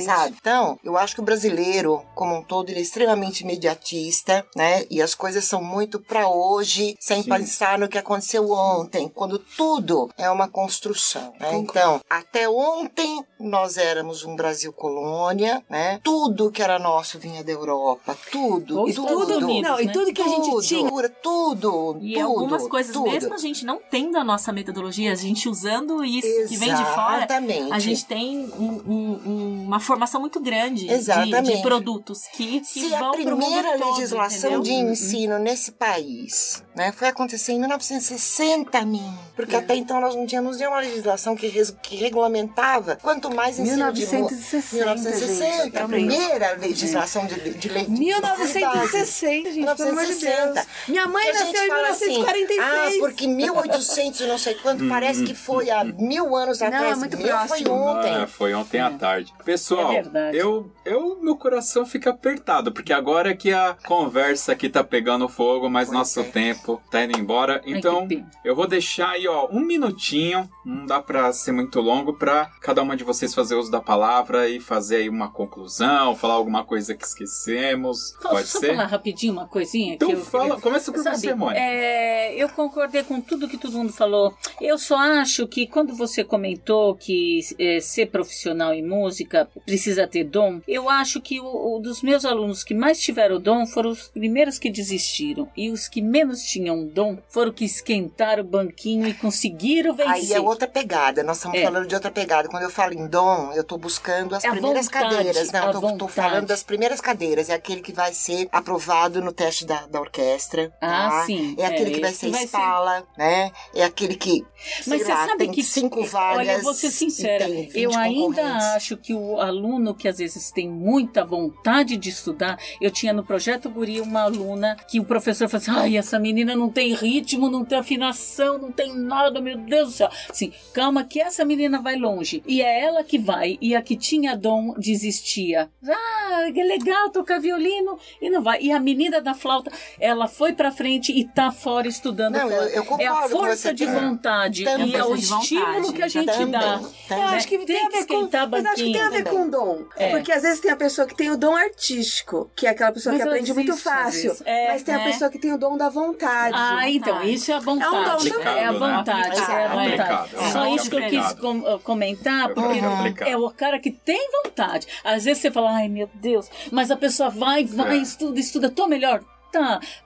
Sabe? 0.02 0.36
Então, 0.40 0.80
eu 0.84 0.98
acho 0.98 1.16
que 1.16 1.22
o 1.22 1.24
brasileiro, 1.24 2.02
como 2.14 2.36
um 2.36 2.42
todo, 2.44 2.70
ele 2.70 2.80
é 2.80 2.82
extremamente 2.82 3.42
imediatista, 3.42 4.46
né? 4.56 4.86
E 4.90 5.02
as 5.02 5.14
coisas 5.16 5.46
são 5.46 5.64
muito 5.64 6.00
pra 6.00 6.28
hoje, 6.30 6.96
sem 7.00 7.24
Sim. 7.24 7.30
pensar 7.30 7.78
no 7.80 7.88
que 7.88 7.98
aconteceu 7.98 8.50
ontem, 8.52 9.10
quando 9.14 9.40
tudo 9.40 10.10
é 10.18 10.30
uma 10.30 10.48
construção, 10.48 11.34
né? 11.40 11.56
Então, 11.56 12.00
até 12.10 12.48
ontem 12.50 13.24
nós 13.40 13.78
éramos 13.78 14.24
um 14.24 14.36
Brasil 14.36 14.72
colônia, 14.74 15.64
né? 15.70 16.00
Tudo 16.04 16.52
que 16.52 16.62
era 16.62 16.80
nosso 16.80 17.20
vinha 17.20 17.44
da 17.44 17.52
Europa, 17.52 18.18
tudo, 18.32 18.88
E 18.90 18.94
tudo, 18.94 19.36
Unidos, 19.46 19.70
não, 19.70 19.80
e 19.80 19.86
né? 19.86 19.92
tudo 19.94 20.14
que 20.14 20.22
a 20.22 20.28
gente 20.28 20.50
tudo, 20.50 20.62
tinha. 20.62 21.10
tudo, 21.22 21.98
E 22.02 22.14
tudo, 22.14 22.26
algumas 22.26 22.68
coisas, 22.68 22.94
tudo. 22.94 23.10
mesmo 23.10 23.34
a 23.34 23.38
gente 23.38 23.66
não 23.66 23.80
tendo 23.90 24.18
a 24.18 24.24
nossa 24.24 24.52
metodologia, 24.52 25.12
a 25.12 25.16
gente 25.16 25.50
usando 25.50 26.04
isso 26.04 26.48
que 26.48 26.58
vem 26.58 26.74
de 26.74 26.86
fora, 26.94 27.18
Exatamente. 27.18 27.72
a 27.74 27.80
gente 27.80 28.06
tem 28.06 28.50
um- 28.58 28.82
um- 28.88 29.22
um- 29.26 29.55
uma 29.56 29.80
formação 29.80 30.20
muito 30.22 30.40
grande 30.40 30.86
de, 30.88 31.42
de 31.42 31.62
produtos 31.62 32.22
que, 32.34 32.60
que 32.62 32.66
Se 32.66 32.94
a 32.94 33.00
vão 33.00 33.12
pro 33.12 33.24
mundo 33.24 33.38
primeira 33.40 33.78
todo, 33.78 33.92
legislação 33.96 34.60
de 34.62 34.72
entendeu? 34.72 34.92
ensino 34.94 35.40
nesse 35.40 35.72
país 35.72 36.64
né, 36.76 36.92
foi 36.92 37.08
acontecer 37.08 37.54
em 37.54 37.60
1960, 37.60 38.82
min, 38.86 39.18
porque 39.36 39.56
até 39.56 39.76
então 39.76 40.00
nós 40.02 40.14
não 40.16 40.26
tínhamos 40.28 40.58
nenhuma 40.58 40.80
legislação 40.80 41.36
que, 41.36 41.48
res- 41.48 41.76
que 41.82 41.96
regulamentava, 41.96 42.98
quanto 43.02 43.34
mais 43.34 43.58
ensino 43.60 43.92
de 43.94 44.04
rua. 44.06 44.30
1960, 44.30 44.76
1960, 44.76 45.64
gente, 45.64 45.78
a 45.78 45.88
primeira 45.88 46.52
legislação 46.58 47.26
de, 47.26 47.54
de 47.54 47.70
lei. 47.70 47.86
de 47.86 47.92
1960, 47.92 49.52
gente, 49.52 49.76
pelo 49.76 49.90
amor 49.90 50.06
de 50.06 50.16
1960. 50.16 50.54
Deus. 50.54 50.68
Minha 50.88 51.08
mãe 51.08 51.30
a 51.30 51.34
nasceu 51.34 51.64
em 51.64 51.68
fala 51.68 51.88
assim, 51.90 52.06
1946. 52.08 52.60
ah, 52.62 53.00
porque 53.00 53.28
1800 53.28 54.20
e 54.22 54.28
não 54.28 54.38
sei 54.38 54.56
quanto, 54.56 54.88
parece 54.88 55.24
que 55.24 55.34
foi 55.34 55.70
há 55.70 55.84
mil 55.84 56.36
anos 56.36 56.60
Não, 56.60 56.68
atrás. 56.68 56.92
é 56.92 56.96
muito 56.96 57.18
Meu, 57.18 57.28
foi 57.40 57.48
próximo. 57.48 57.72
ontem. 57.74 58.14
Ah, 58.16 58.28
foi 58.28 58.54
ontem 58.54 58.80
à 58.80 58.92
tarde. 58.92 59.34
Pessoal, 59.46 59.92
É 59.94 60.04
eu, 60.34 60.72
eu, 60.84 61.20
meu 61.22 61.36
coração 61.36 61.86
fica 61.86 62.10
apertado, 62.10 62.72
porque 62.72 62.92
agora 62.92 63.30
é 63.30 63.36
que 63.36 63.52
a 63.54 63.78
conversa 63.86 64.52
aqui 64.52 64.68
tá 64.70 64.84
pegando 64.84 65.30
fogo, 65.30 65.70
mas 65.70 65.88
Pois 65.88 65.98
nosso 65.98 66.20
é. 66.22 66.24
tempo 66.24 66.82
tá 66.90 67.04
indo 67.04 67.18
embora. 67.18 67.62
Então, 67.66 68.08
eu 68.44 68.56
vou 68.56 68.68
deixar 68.68 69.12
aí, 69.12 69.28
ó, 69.28 69.48
um 69.52 69.60
minutinho, 69.60 70.50
não 70.66 70.86
dá 70.88 71.00
pra 71.00 71.32
ser 71.32 71.52
muito 71.52 71.80
longo, 71.80 72.14
pra 72.14 72.50
cada 72.60 72.82
uma 72.82 72.98
de 72.98 73.04
vocês 73.04 73.34
fazer 73.36 73.56
uso 73.56 73.70
da 73.70 73.80
palavra 73.80 74.50
e 74.50 74.60
fazer 74.60 74.98
aí 74.98 75.10
uma 75.10 75.30
conclusão, 75.32 76.16
falar 76.16 76.34
alguma 76.34 76.64
coisa 76.64 76.96
que 76.96 77.06
esquecemos. 77.06 78.14
Posso 78.22 78.36
Pode 78.36 78.48
só 78.48 78.60
ser? 78.60 78.68
falar 78.76 78.86
rapidinho 78.88 79.34
uma 79.34 79.48
coisinha? 79.48 79.94
Então 79.94 80.10
eu 80.10 80.18
fala, 80.26 80.60
começa 80.60 80.92
por 80.92 81.04
Sabe, 81.04 81.18
você, 81.18 81.36
Mônica. 81.36 81.60
é, 81.62 82.34
eu 82.36 82.50
concordei 82.50 83.04
com 83.04 83.22
tudo 83.22 83.48
que 83.48 83.58
todo 83.58 83.78
mundo 83.78 83.94
falou. 83.94 84.34
Eu 84.60 84.78
só 84.78 84.98
acho 84.98 85.48
que 85.48 85.68
quando 85.68 85.94
você 85.94 86.24
comentou 86.24 86.96
que 86.96 87.42
é, 87.60 87.80
ser 87.80 88.08
profissional 88.08 88.74
em 88.74 88.84
música 88.84 89.35
música 89.44 89.62
precisa 89.66 90.08
ter 90.08 90.24
dom, 90.24 90.62
eu 90.68 90.90
acho 90.90 91.20
que 91.22 91.40
o, 91.40 91.76
o 91.76 91.80
dos 91.80 92.02
meus 92.02 92.24
alunos 92.26 92.64
que 92.64 92.74
mais 92.74 93.00
tiveram 93.02 93.40
dom 93.40 93.66
foram 93.66 93.90
os 93.92 94.08
primeiros 94.08 94.58
que 94.58 94.70
desistiram. 94.70 95.50
E 95.56 95.70
os 95.70 95.88
que 95.88 96.02
menos 96.02 96.42
tinham 96.44 96.86
dom 96.88 97.18
foram 97.30 97.52
que 97.52 97.66
esquentaram 97.66 98.44
o 98.44 98.48
banquinho 98.48 99.08
e 99.08 99.14
conseguiram 99.14 99.94
vencer. 99.96 100.14
Aí 100.14 100.34
é 100.34 100.40
outra 100.40 100.68
pegada, 100.68 101.24
nós 101.24 101.38
estamos 101.38 101.58
É. 101.60 101.64
falando 101.64 101.88
de 101.88 101.96
outra 101.96 102.12
pegada. 102.12 102.48
Quando 102.50 102.64
eu 102.64 102.70
falo 102.70 102.94
em 102.94 103.08
dom, 103.08 103.52
eu 103.54 103.64
tô 103.64 103.78
buscando 103.78 104.36
as 104.36 104.44
É 104.44 104.48
a 104.48 104.52
primeiras 104.52 104.86
vontade, 104.86 105.16
cadeiras. 105.16 105.52
Não, 105.52 105.82
vontade. 105.82 106.12
falando 106.12 106.48
das 106.48 106.64
primeiras 106.64 107.02
cadeiras. 107.02 107.50
É 107.50 107.54
aquele 107.54 107.82
que 107.82 107.92
vai 107.92 108.14
ser 108.14 108.48
aprovado 108.52 109.22
no 109.22 109.32
teste 109.32 109.66
da, 109.66 109.86
da 109.88 110.00
orquestra. 110.00 110.72
Ah, 110.82 111.10
tá? 111.10 111.26
sim. 111.26 111.56
É 111.58 111.66
aquele 111.66 111.92
É, 111.92 111.94
que 111.96 112.02
vai 112.02 112.14
ser 112.14 112.30
vai 112.30 112.40
ser- 112.42 112.46
espala, 112.46 113.04
né? 113.18 113.52
É 113.74 113.84
aquele 113.84 114.16
que, 114.16 114.46
Mas 114.88 115.02
você 115.02 115.12
lá, 115.12 115.26
sabe 115.26 115.48
que 115.50 115.64
cinco 115.64 116.04
vagas. 116.06 116.40
Olha, 116.40 116.52
eu 116.54 116.62
vou 116.62 116.74
ser 116.74 116.92
sincera, 116.92 117.46
tem 117.46 117.68
20 117.68 117.78
eu 117.82 117.94
ainda 117.98 118.44
acho 118.76 118.98
que 118.98 119.14
o 119.14 119.20
aluno 119.40 119.94
que 119.96 120.08
às 120.08 120.18
vezes 120.20 120.52
tem 120.52 120.70
muita 120.70 121.24
vontade 121.26 121.98
de 121.98 122.10
estudar, 122.10 122.58
eu 122.82 122.90
tinha 122.92 123.12
no 123.14 123.24
projeto 123.24 123.70
Guri 123.70 124.00
uma 124.00 124.22
aluna 124.24 124.76
que 124.88 125.00
o 125.00 125.06
professor 125.06 125.48
falou 125.50 125.62
assim: 125.62 125.72
"Ai, 125.72 125.98
essa 125.98 126.20
menina 126.20 126.56
não 126.56 126.70
tem 126.70 126.94
ritmo, 126.94 127.50
não 127.50 127.64
tem 127.66 127.78
afinação, 127.78 128.58
não 128.58 128.72
tem 128.72 128.96
nada, 128.96 129.42
meu 129.42 129.58
Deus 129.58 129.90
do 129.90 129.94
céu". 129.94 130.10
Assim, 130.30 130.52
calma 130.74 131.04
que 131.04 131.20
essa 131.22 131.44
menina 131.46 131.82
vai 131.82 131.96
longe. 131.96 132.44
E 132.48 132.62
é 132.62 132.82
ela 132.84 133.04
que 133.04 133.18
vai 133.18 133.58
e 133.62 133.76
a 133.76 133.82
que 133.82 133.96
tinha 133.96 134.36
dom 134.36 134.74
desistia. 134.78 135.70
Ah, 135.88 136.52
que 136.54 136.64
legal 136.64 137.10
tocar 137.10 137.40
violino 137.40 137.98
e 138.22 138.30
não 138.30 138.42
vai. 138.42 138.62
E 138.62 138.72
a 138.72 138.80
menina 138.80 139.22
da 139.22 139.34
flauta, 139.34 139.72
ela 140.00 140.28
foi 140.28 140.54
pra 140.54 140.72
frente 140.72 141.12
e 141.12 141.24
tá 141.26 141.52
fora 141.52 141.88
estudando 141.88 142.34
Não, 142.36 142.50
eu- 142.50 142.58
fora. 142.58 142.70
eu 142.70 142.82
é 142.82 142.86
concordo 142.86 143.14
a 143.14 143.22
com 143.24 143.30
força 143.30 143.74
de 143.74 143.86
vontade 143.86 144.64
Também. 144.64 144.90
e 144.90 144.96
é 144.96 145.04
o 145.04 145.16
vontade, 145.16 145.24
estímulo 145.42 145.94
que 145.94 146.02
a 146.02 146.08
gente 146.08 146.26
Também, 146.32 146.52
dá. 146.52 146.80
também. 147.08 147.24
Eu 147.24 147.30
acho 147.30 147.48
que 147.48 147.58
tem, 147.60 147.66
ver 147.66 147.90
com. 147.92 147.98
esquentar 148.00 148.50
que 148.76 148.92
tem 148.92 149.02
a 149.02 149.10
ver 149.18 149.24
banquinho. 149.24 149.44
com 149.44 149.50
dom. 149.50 149.86
É. 149.98 150.10
Porque 150.12 150.32
às 150.32 150.42
vezes 150.44 150.60
tem 150.60 150.72
a 150.72 150.76
pessoa 150.76 151.08
que 151.08 151.16
tem 151.16 151.32
o 151.32 151.38
dom 151.38 151.56
artístico, 151.56 152.50
que 152.56 152.68
é 152.68 152.70
aquela 152.70 152.92
pessoa 152.92 153.14
Mas 153.14 153.22
que 153.24 153.28
aprende 153.30 153.54
muito 153.54 153.70
existe, 153.72 153.84
fácil. 153.84 154.36
É, 154.46 154.68
mas 154.74 154.84
tem 154.84 154.96
a 154.96 154.98
né? 155.00 155.04
pessoa 155.06 155.30
que 155.30 155.40
tem 155.40 155.54
o 155.54 155.58
dom 155.58 155.78
da 155.78 155.90
vontade. 155.90 156.56
Ah, 156.58 156.90
então, 156.90 157.24
isso 157.24 157.52
é 157.52 157.56
a 157.56 157.60
vontade. 157.60 157.96
É 157.96 158.00
um 158.00 158.04
dom 158.04 158.30
também. 158.30 158.58
É 158.58 158.66
a 158.66 158.72
né? 158.72 158.80
vontade, 158.80 159.38
é 159.40 159.42
a 159.66 159.68
vontade. 159.68 159.94
aplicado, 159.94 160.52
Só 160.52 160.66
é 160.66 160.70
isso 160.72 160.90
que 160.90 160.96
eu 160.96 161.08
quis 161.10 161.34
com- 161.34 161.60
uh, 161.76 161.80
comentar, 161.80 162.50
É 162.50 162.54
porque 162.54 162.80
aplicado. 162.80 163.32
é 163.32 163.38
o 163.38 163.50
cara 163.52 163.80
que 163.80 163.92
tem 163.92 164.30
vontade. 164.44 164.88
Às 165.04 165.26
vezes 165.26 165.42
você 165.42 165.52
fala, 165.52 165.72
ai 165.76 165.88
meu 165.88 166.10
Deus, 166.16 166.50
mas 166.72 166.92
a 166.92 166.96
pessoa 166.98 167.30
vai, 167.30 167.64
vai, 167.66 167.98
É. 167.98 168.02
estuda, 168.02 168.40
estuda, 168.40 168.70
tô 168.70 168.88
melhor. 168.88 169.22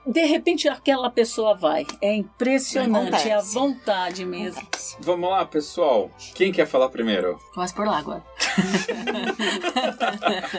De 0.06 0.24
repente 0.24 0.68
aquela 0.68 1.10
pessoa 1.10 1.54
vai. 1.54 1.86
É 2.00 2.14
impressionante, 2.14 3.28
é 3.28 3.32
a 3.32 3.36
Acontece. 3.38 3.54
vontade 3.54 4.24
mesmo. 4.24 4.62
Vamos 5.00 5.30
lá, 5.30 5.44
pessoal. 5.44 6.10
Quem 6.34 6.52
quer 6.52 6.66
falar 6.66 6.88
primeiro? 6.88 7.38
Começa 7.54 7.74
por 7.74 7.86
lá 7.86 7.98
agora. 7.98 8.24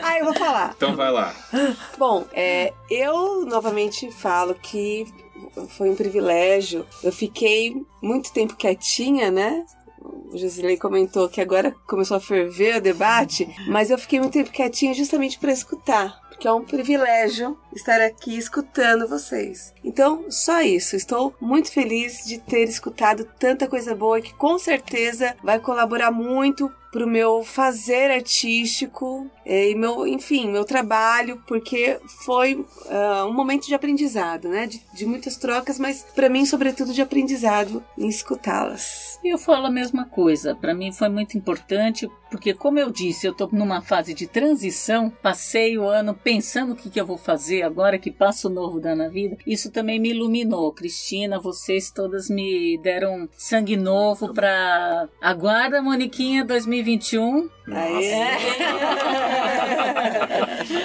Ah, 0.02 0.18
eu 0.18 0.24
vou 0.24 0.34
falar. 0.34 0.72
Então 0.76 0.96
vai 0.96 1.10
lá. 1.10 1.34
Bom, 1.98 2.24
é, 2.32 2.72
eu 2.90 3.44
novamente 3.46 4.10
falo 4.10 4.54
que 4.54 5.06
foi 5.70 5.90
um 5.90 5.94
privilégio. 5.96 6.86
Eu 7.02 7.12
fiquei 7.12 7.84
muito 8.02 8.32
tempo 8.32 8.56
quietinha, 8.56 9.30
né? 9.30 9.64
O 10.00 10.36
Josilei 10.36 10.76
comentou 10.76 11.28
que 11.28 11.40
agora 11.40 11.74
começou 11.86 12.16
a 12.16 12.20
ferver 12.20 12.76
o 12.76 12.80
debate, 12.80 13.48
mas 13.68 13.90
eu 13.90 13.98
fiquei 13.98 14.18
muito 14.18 14.32
tempo 14.32 14.50
quietinha 14.50 14.94
justamente 14.94 15.38
para 15.38 15.52
escutar. 15.52 16.20
Porque 16.42 16.48
é 16.48 16.52
um 16.52 16.64
privilégio 16.64 17.56
estar 17.72 18.00
aqui 18.00 18.36
escutando 18.36 19.06
vocês. 19.06 19.72
Então, 19.84 20.24
só 20.28 20.60
isso. 20.60 20.96
Estou 20.96 21.32
muito 21.40 21.70
feliz 21.70 22.24
de 22.26 22.38
ter 22.40 22.68
escutado 22.68 23.24
tanta 23.38 23.68
coisa 23.68 23.94
boa 23.94 24.20
que 24.20 24.34
com 24.34 24.58
certeza 24.58 25.36
vai 25.40 25.60
colaborar 25.60 26.10
muito 26.10 26.68
pro 26.90 27.06
meu 27.06 27.44
fazer 27.44 28.10
artístico 28.10 29.30
e 29.44 29.74
meu, 29.74 30.06
enfim, 30.06 30.50
meu 30.50 30.64
trabalho, 30.64 31.42
porque 31.46 31.98
foi 32.24 32.64
ah, 32.88 33.26
um 33.26 33.32
momento 33.32 33.66
de 33.66 33.74
aprendizado, 33.74 34.48
né? 34.48 34.66
De, 34.66 34.82
de 34.94 35.06
muitas 35.06 35.36
trocas, 35.36 35.78
mas 35.78 36.04
para 36.14 36.28
mim, 36.28 36.44
sobretudo, 36.46 36.92
de 36.92 37.02
aprendizado 37.02 37.82
em 37.98 38.08
escutá-las. 38.08 39.18
Eu 39.24 39.38
falo 39.38 39.66
a 39.66 39.70
mesma 39.70 40.04
coisa. 40.04 40.54
Para 40.54 40.74
mim 40.74 40.92
foi 40.92 41.08
muito 41.08 41.36
importante, 41.36 42.08
porque 42.30 42.54
como 42.54 42.78
eu 42.78 42.90
disse, 42.90 43.26
eu 43.26 43.32
tô 43.32 43.48
numa 43.52 43.80
fase 43.80 44.14
de 44.14 44.26
transição. 44.26 45.10
Passei 45.22 45.78
o 45.78 45.88
ano 45.88 46.14
pensando 46.14 46.72
o 46.72 46.76
que, 46.76 46.90
que 46.90 47.00
eu 47.00 47.06
vou 47.06 47.18
fazer 47.18 47.62
agora 47.62 47.98
que 47.98 48.10
passo 48.10 48.48
novo 48.48 48.80
dá 48.80 48.94
na 48.94 49.08
vida. 49.08 49.36
Isso 49.46 49.70
também 49.70 50.00
me 50.00 50.10
iluminou. 50.10 50.72
Cristina, 50.72 51.38
vocês 51.38 51.90
todas 51.90 52.28
me 52.28 52.78
deram 52.82 53.28
sangue 53.36 53.76
novo 53.76 54.32
para 54.32 55.08
aguarda 55.20 55.82
Moniquinha 55.82 56.44
2021. 56.44 57.48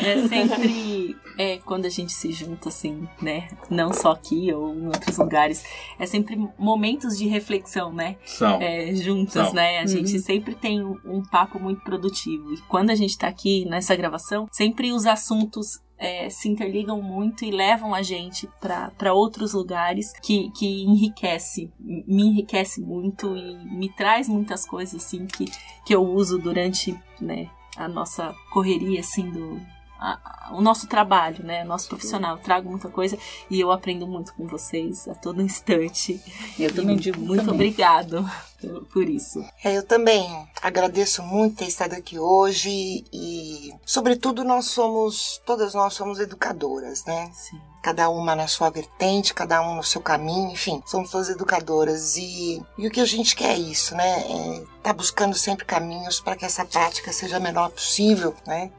É 0.03 0.27
sempre 0.27 1.15
é, 1.37 1.57
quando 1.57 1.85
a 1.85 1.89
gente 1.89 2.13
se 2.13 2.31
junta, 2.31 2.69
assim, 2.69 3.07
né? 3.21 3.47
Não 3.69 3.93
só 3.93 4.11
aqui 4.11 4.51
ou 4.53 4.73
em 4.73 4.87
outros 4.87 5.17
lugares. 5.17 5.63
É 5.99 6.05
sempre 6.05 6.37
momentos 6.57 7.17
de 7.17 7.27
reflexão, 7.27 7.91
né? 7.93 8.15
São. 8.25 8.61
É, 8.61 8.93
juntas, 8.95 9.47
Não. 9.47 9.53
né? 9.53 9.77
A 9.79 9.81
Uhum. 9.81 9.87
gente 9.87 10.19
sempre 10.19 10.55
tem 10.55 10.83
um, 10.83 10.97
um 11.05 11.23
papo 11.23 11.59
muito 11.59 11.81
produtivo. 11.81 12.53
E 12.53 12.57
quando 12.67 12.89
a 12.89 12.95
gente 12.95 13.17
tá 13.17 13.27
aqui 13.27 13.65
nessa 13.65 13.95
gravação, 13.95 14.47
sempre 14.51 14.91
os 14.91 15.05
assuntos. 15.05 15.79
é, 15.99 16.29
se 16.29 16.47
interligam 16.47 17.01
muito 17.01 17.43
e 17.43 17.49
levam 17.49 17.91
a 17.95 18.03
gente 18.03 18.47
para 18.61 19.13
outros 19.15 19.53
lugares 19.53 20.13
que, 20.21 20.51
que 20.51 20.83
enriquece, 20.83 21.71
me 21.79 22.21
enriquece 22.23 22.79
muito 22.81 23.35
e 23.35 23.57
me 23.65 23.89
traz 23.89 24.29
muitas 24.29 24.63
coisas 24.63 25.03
assim 25.03 25.25
que, 25.25 25.45
que 25.83 25.95
eu 25.95 26.03
uso 26.05 26.37
durante 26.37 26.95
né, 27.19 27.49
a 27.77 27.87
nossa 27.87 28.33
correria 28.51 28.99
assim 28.99 29.29
do 29.29 29.59
a- 29.99 30.19
a- 30.23 30.53
o 30.55 30.61
nosso 30.61 30.85
trabalho, 30.87 31.43
né, 31.43 31.63
o 31.63 31.67
nosso 31.67 31.87
profissional. 31.89 32.35
Eu 32.37 32.43
trago 32.43 32.69
muita 32.69 32.87
coisa 32.87 33.17
e 33.49 33.59
eu 33.59 33.71
aprendo 33.71 34.05
muito 34.05 34.31
com 34.35 34.45
vocês 34.45 35.07
a 35.07 35.15
todo 35.15 35.41
instante. 35.41 36.21
Eu 36.59 36.71
também 36.73 36.95
digo 36.97 37.19
muito 37.19 37.39
também. 37.45 37.55
obrigado 37.55 38.23
por- 38.61 38.85
por 38.85 39.09
isso. 39.09 39.43
É, 39.63 39.75
eu 39.75 39.81
também 39.83 40.47
agradeço 40.61 41.23
muito 41.23 41.57
ter 41.57 41.65
estado 41.65 41.93
aqui 41.93 42.19
hoje 42.19 42.69
e, 43.11 43.71
sobretudo, 43.87 44.43
nós 44.43 44.65
somos, 44.67 45.41
todas 45.45 45.73
nós 45.73 45.95
somos 45.95 46.19
educadoras, 46.19 47.03
né? 47.05 47.31
Sim. 47.33 47.59
Cada 47.87 48.09
uma 48.09 48.35
na 48.35 48.47
sua 48.47 48.69
vertente, 48.69 49.33
cada 49.33 49.61
um 49.61 49.75
no 49.75 49.83
seu 49.83 50.01
caminho, 50.01 50.51
enfim, 50.51 50.83
somos 50.85 51.09
todas 51.09 51.29
educadoras 51.29 52.17
e, 52.17 52.61
e 52.77 52.85
o 52.85 52.91
que 52.91 52.99
a 52.99 53.05
gente 53.05 53.33
quer 53.33 53.53
é 53.53 53.57
isso, 53.57 53.95
né? 53.95 54.25
É 54.29 54.63
tá 54.83 54.91
buscando 54.91 55.33
sempre 55.37 55.63
caminhos 55.63 56.19
para 56.19 56.35
que 56.35 56.43
essa 56.43 56.65
prática 56.65 57.13
seja 57.13 57.37
a 57.37 57.39
menor 57.39 57.69
possível, 57.69 58.35
né? 58.45 58.69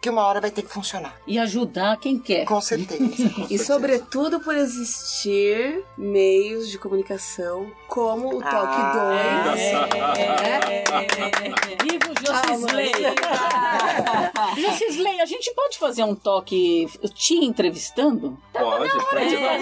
Que 0.00 0.08
uma 0.08 0.22
hora 0.24 0.40
vai 0.40 0.50
ter 0.52 0.62
que 0.62 0.72
funcionar, 0.72 1.16
E 1.26 1.38
ajudar 1.40 1.96
quem 1.98 2.18
quer. 2.18 2.44
com 2.44 2.60
certeza. 2.60 2.98
Com 3.34 3.42
E 3.42 3.58
certeza. 3.58 3.64
sobretudo 3.64 4.38
por 4.40 4.54
existir 4.56 5.82
meios 5.96 6.68
de 6.70 6.78
comunicação 6.78 7.70
como 7.88 8.28
o 8.36 8.40
Talk 8.40 8.68
Ah, 8.70 9.42
2. 9.50 9.60
É. 9.60 10.84
Viva 11.82 12.12
o 12.12 12.14
Josisley! 12.26 12.92
Josisley, 14.56 15.20
a 15.20 15.26
gente 15.26 15.52
pode 15.54 15.78
fazer 15.78 16.04
um 16.04 16.14
toque 16.14 16.86
te 17.14 17.34
entrevistando? 17.44 18.38
Pode, 18.52 18.90
pode. 18.92 19.34
É 19.36 19.58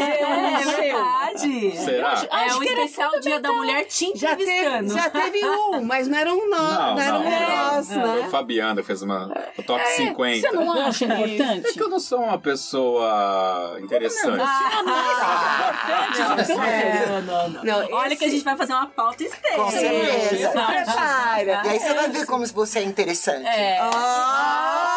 verdade. 0.65 1.77
Será? 1.77 2.27
É 2.31 2.35
Acho 2.47 2.57
o 2.57 2.61
que 2.61 2.69
era 2.69 2.83
especial 2.85 3.21
Dia 3.21 3.41
da 3.41 3.53
Mulher 3.53 3.85
te 3.85 4.13
Já 4.17 4.35
teve, 4.37 4.51
entrevistando. 4.53 4.95
já 4.95 5.11
teve 5.11 5.45
um, 5.45 5.83
mas 5.85 6.09
não 6.09 6.19
era 6.19 6.33
um 6.35 6.49
nó, 6.49 6.57
não, 6.57 6.95
Não, 6.95 7.01
era 7.01 7.13
não, 7.13 7.21
um 7.27 7.31
não. 7.31 7.75
nosso, 7.75 7.89
Foi 7.89 7.99
né? 8.21 8.23
a 8.27 8.31
Fabiana 8.31 8.83
fez 8.83 9.03
uma 9.03 9.33
o 9.59 9.63
top 9.63 9.83
Você 9.85 9.97
50. 9.97 10.26
Não 10.53 10.73
acha 10.73 11.05
É 11.05 11.09
que 11.09 11.15
importante? 11.35 11.79
eu 11.81 11.89
não 11.89 12.01
sou 12.01 12.21
uma 12.21 12.39
pessoa 12.39 13.77
interessante. 13.81 14.37
Não, 14.37 14.47
não, 17.23 17.49
não. 17.51 17.65
Não, 17.65 17.89
Olha 17.93 18.09
esse- 18.09 18.17
que 18.17 18.25
a 18.25 18.29
gente 18.29 18.45
vai 18.45 18.57
fazer 18.57 18.73
uma 18.73 18.87
pauta 18.87 19.23
extensa. 19.25 19.57
Com 19.57 19.71
certeza. 19.71 20.51
Prepara. 20.51 21.63
E 21.65 21.69
aí 21.69 21.79
você 21.81 21.95
vai 21.95 22.09
ver 22.11 22.27
como 22.27 22.47
você 22.47 22.79
é 22.81 22.83
interessante. 22.83 23.47
É. 23.47 23.79
Ah! 23.83 24.97